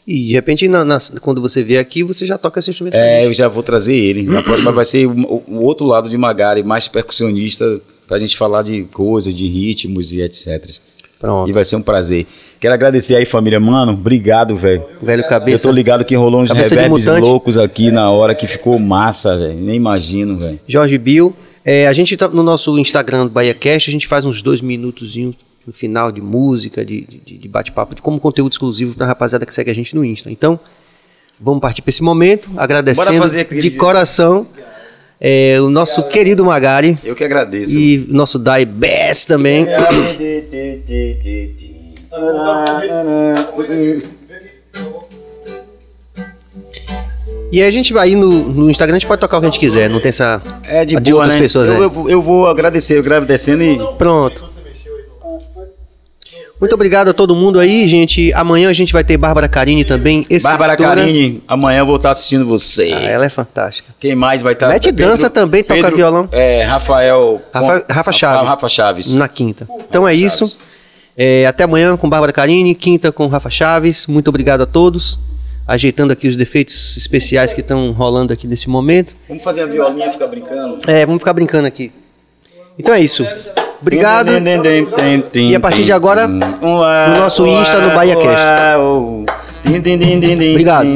E 0.04 0.26
de 0.26 0.32
repente, 0.32 0.66
na- 0.66 0.84
na- 0.84 0.98
quando 1.20 1.40
você 1.40 1.62
vier 1.62 1.80
aqui, 1.80 2.02
você 2.02 2.26
já 2.26 2.36
toca 2.36 2.58
esse 2.58 2.70
instrumento. 2.70 2.94
É, 2.94 3.24
eu 3.24 3.32
já 3.32 3.46
vou 3.46 3.62
trazer 3.62 3.94
ele. 3.94 4.24
Na 4.24 4.42
próxima 4.42 4.72
vai 4.72 4.84
ser 4.84 5.06
o- 5.06 5.42
o 5.46 5.60
outro 5.62 5.86
lado 5.86 6.08
de 6.08 6.18
Magari, 6.18 6.64
mais 6.64 6.88
percussionista, 6.88 7.80
pra 8.06 8.18
gente 8.18 8.36
falar 8.36 8.62
de 8.62 8.82
coisas, 8.84 9.34
de 9.34 9.46
ritmos 9.46 10.12
e 10.12 10.20
etc. 10.22 10.64
Pronto. 11.20 11.48
E 11.48 11.52
vai 11.52 11.64
ser 11.64 11.76
um 11.76 11.82
prazer. 11.82 12.26
Quero 12.58 12.74
agradecer 12.74 13.14
aí, 13.16 13.24
família. 13.24 13.58
Mano, 13.60 13.92
obrigado, 13.92 14.56
velho. 14.56 14.84
Velho 15.00 15.22
Eu 15.22 15.28
cabeça. 15.28 15.68
tô 15.68 15.72
ligado 15.72 16.04
que 16.04 16.14
rolou 16.16 16.42
uns 16.42 16.48
Cabeça 16.48 16.74
reverbs 16.74 17.06
loucos 17.06 17.56
aqui 17.58 17.90
na 17.90 18.10
hora 18.10 18.34
que 18.34 18.46
ficou 18.46 18.78
massa, 18.78 19.36
velho. 19.36 19.54
Nem 19.54 19.76
imagino, 19.76 20.36
velho. 20.38 20.58
Jorge 20.66 20.98
Bill. 20.98 21.34
É, 21.64 21.86
a 21.86 21.92
gente 21.92 22.16
tá 22.16 22.26
no 22.28 22.42
nosso 22.42 22.76
Instagram 22.78 23.24
do 23.26 23.30
BahiaCast, 23.30 23.88
a 23.88 23.92
gente 23.92 24.08
faz 24.08 24.24
uns 24.24 24.42
dois 24.42 24.60
minutozinhos 24.60 25.36
no 25.64 25.72
final 25.72 26.10
de 26.10 26.20
música, 26.20 26.84
de, 26.84 27.02
de- 27.24 27.38
de 27.38 27.48
bate-papo, 27.48 27.94
de 27.94 28.02
como 28.02 28.18
conteúdo 28.18 28.50
exclusivo 28.50 28.96
pra 28.96 29.06
rapaziada 29.06 29.46
que 29.46 29.54
segue 29.54 29.70
a 29.70 29.74
gente 29.74 29.94
no 29.94 30.04
Insta. 30.04 30.28
Então, 30.28 30.58
vamos 31.40 31.60
partir 31.60 31.80
para 31.82 31.90
esse 31.90 32.02
momento, 32.02 32.50
agradecendo 32.56 33.30
de 33.60 33.70
coração 33.72 34.44
é, 35.24 35.60
o 35.60 35.70
nosso 35.70 36.02
querido 36.08 36.44
Magari 36.44 36.98
Eu 37.04 37.14
que 37.14 37.22
agradeço. 37.22 37.78
e 37.78 38.08
o 38.10 38.12
nosso 38.12 38.40
Dai 38.40 38.64
Best 38.64 39.28
também. 39.28 39.64
E 47.50 47.60
aí 47.60 47.68
a 47.68 47.70
gente 47.70 47.92
vai 47.92 48.08
aí 48.08 48.16
no, 48.16 48.30
no 48.30 48.70
Instagram, 48.70 48.96
a 48.96 48.98
gente 48.98 49.06
pode 49.06 49.20
tocar 49.20 49.36
o 49.36 49.40
que 49.40 49.46
a 49.46 49.50
gente 49.50 49.60
quiser, 49.60 49.90
não 49.90 50.00
tem 50.00 50.08
essa. 50.08 50.40
É 50.66 50.84
de 50.86 50.96
boa, 50.98 51.16
outras 51.16 51.34
né? 51.34 51.40
pessoas, 51.40 51.68
eu, 51.68 51.74
né? 51.74 51.84
eu 51.84 51.90
vou- 51.90 52.08
eu 52.10 52.22
vou 52.22 52.46
agradecer, 52.48 52.94
eu 52.94 53.00
agradecendo 53.00 53.62
e... 53.62 53.78
Pronto. 53.98 54.51
Muito 56.62 56.76
obrigado 56.76 57.08
a 57.08 57.12
todo 57.12 57.34
mundo 57.34 57.58
aí, 57.58 57.88
gente. 57.88 58.32
Amanhã 58.34 58.70
a 58.70 58.72
gente 58.72 58.92
vai 58.92 59.02
ter 59.02 59.16
Bárbara 59.16 59.48
Carini 59.48 59.84
também. 59.84 60.24
Bárbara 60.44 60.76
Carini, 60.76 61.42
amanhã 61.48 61.80
eu 61.80 61.86
vou 61.86 61.96
estar 61.96 62.12
assistindo 62.12 62.46
você. 62.46 62.92
Ah, 62.94 63.02
ela 63.02 63.26
é 63.26 63.28
fantástica. 63.28 63.92
Quem 63.98 64.14
mais 64.14 64.42
vai 64.42 64.52
estar? 64.52 64.68
Mete 64.68 64.92
dança 64.92 65.28
também, 65.28 65.64
toca 65.64 65.90
violão. 65.90 66.28
É, 66.30 66.62
Rafael... 66.62 67.42
Rafa, 67.52 67.84
Rafa 67.90 68.12
Chaves. 68.12 68.48
Rafa 68.48 68.68
Chaves. 68.68 69.14
Na 69.16 69.26
quinta. 69.26 69.66
Então 69.90 70.06
é 70.06 70.12
Rafa 70.12 70.24
isso. 70.24 70.46
Chaves. 70.46 70.58
É, 71.16 71.46
até 71.46 71.64
amanhã 71.64 71.96
com 71.96 72.08
Bárbara 72.08 72.32
Carini, 72.32 72.76
quinta 72.76 73.10
com 73.10 73.26
Rafa 73.26 73.50
Chaves. 73.50 74.06
Muito 74.06 74.28
obrigado 74.28 74.60
a 74.60 74.66
todos. 74.66 75.18
ajeitando 75.66 76.12
aqui 76.12 76.28
os 76.28 76.36
defeitos 76.36 76.96
especiais 76.96 77.52
que 77.52 77.60
estão 77.60 77.92
rolando 77.92 78.32
aqui 78.32 78.46
nesse 78.46 78.68
momento. 78.68 79.16
Vamos 79.28 79.42
fazer 79.42 79.62
a 79.62 79.66
violinha 79.66 80.12
ficar 80.12 80.26
brincando? 80.28 80.78
É, 80.86 81.04
vamos 81.06 81.20
ficar 81.20 81.32
brincando 81.32 81.66
aqui. 81.66 81.92
Então 82.78 82.94
é 82.94 83.00
isso. 83.00 83.26
Obrigado. 83.82 84.30
E 85.34 85.54
a 85.54 85.60
partir 85.60 85.84
de 85.84 85.92
agora, 85.92 86.26
no 86.28 87.18
nosso 87.18 87.46
Insta, 87.46 87.80
no 87.80 87.90
BahiaCast. 87.94 88.46
Obrigado. 90.52 90.86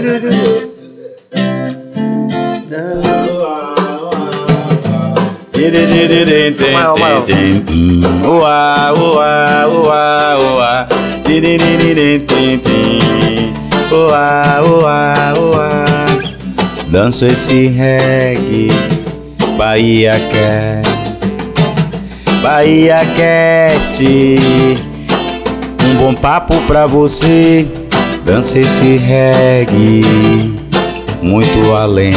Maior, 0.00 0.20
maior. 0.22 0.57
Uá, 8.26 8.92
uá, 8.92 9.66
uá, 9.66 10.38
uá. 10.38 10.88
Uá, 13.90 14.60
uá, 14.62 15.34
uá. 15.38 15.84
Danço 16.88 17.26
esse 17.26 17.66
reggae, 17.68 18.70
Bahia 19.56 20.12
quer. 20.32 20.80
Bahia 22.42 23.00
Cast, 23.16 24.04
um 25.84 25.94
bom 25.96 26.14
papo 26.14 26.54
pra 26.66 26.86
você. 26.86 27.66
Dança 28.24 28.58
esse 28.58 28.96
reggae, 28.96 30.54
muito 31.20 31.74
além. 31.74 32.14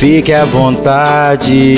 Fique 0.00 0.32
à 0.32 0.46
vontade, 0.46 1.76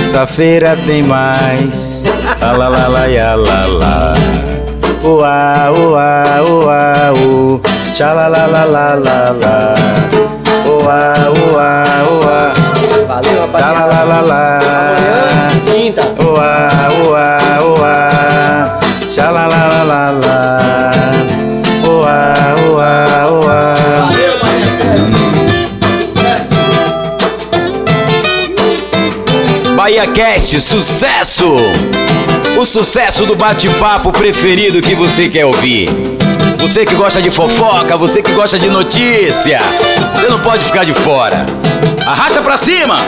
essa 0.00 0.28
feira 0.28 0.76
tem 0.86 1.02
mais. 1.02 2.04
La 2.40 2.52
la 2.52 2.68
la 2.68 2.86
la 2.86 3.06
ya, 3.06 3.34
la 3.34 3.66
la. 3.66 4.12
Uá, 5.02 5.72
uá, 5.72 6.22
uá, 6.48 7.12
u. 7.20 7.60
La. 7.98 9.74
Uá, 10.70 11.14
uá, 11.50 11.82
uá. 12.14 12.52
Valeu, 13.08 13.48
Tcha 13.52 13.72
la 13.72 13.84
la 13.84 14.04
la 14.04 14.20
la. 14.20 14.58
Amanhã, 14.62 15.48
quinta. 15.66 16.02
Uá, 16.22 16.68
uá, 17.08 17.38
uá. 17.74 18.78
Tcha 19.08 19.32
Bahia 29.88 30.06
Cast, 30.06 30.60
sucesso! 30.60 31.56
O 32.58 32.66
sucesso 32.66 33.24
do 33.24 33.34
bate-papo 33.34 34.12
preferido 34.12 34.82
que 34.82 34.94
você 34.94 35.30
quer 35.30 35.46
ouvir. 35.46 35.88
Você 36.58 36.84
que 36.84 36.94
gosta 36.94 37.22
de 37.22 37.30
fofoca, 37.30 37.96
você 37.96 38.22
que 38.22 38.32
gosta 38.32 38.58
de 38.58 38.68
notícia, 38.68 39.60
você 40.12 40.28
não 40.28 40.40
pode 40.40 40.62
ficar 40.62 40.84
de 40.84 40.92
fora. 40.92 41.46
Arrasta 42.06 42.42
pra 42.42 42.58
cima! 42.58 42.98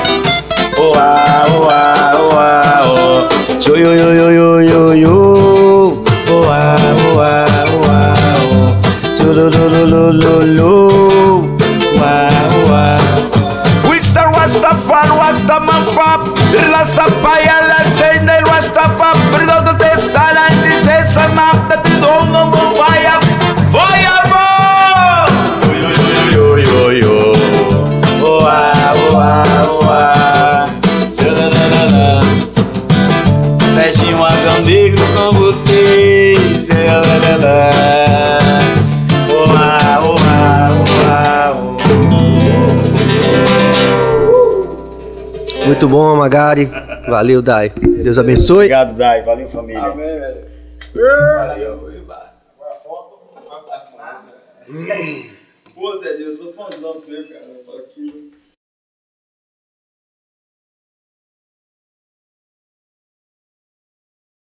Muito 45.81 45.89
bom, 45.89 46.15
Magari. 46.15 46.70
Valeu, 47.09 47.41
Dai. 47.41 47.73
Deus 48.03 48.19
abençoe. 48.19 48.66
Obrigado, 48.66 48.93
Dai. 48.95 49.23
Valeu, 49.23 49.49
família. 49.49 49.81
Amém, 49.81 50.05
velho. 50.05 50.37
Valeu. 50.95 51.90
Pô, 55.74 55.98
Serginho, 55.98 56.28
eu 56.28 56.36
sou 56.36 56.52
fãzão 56.52 56.97
seu, 56.97 57.28
cara. 57.28 57.40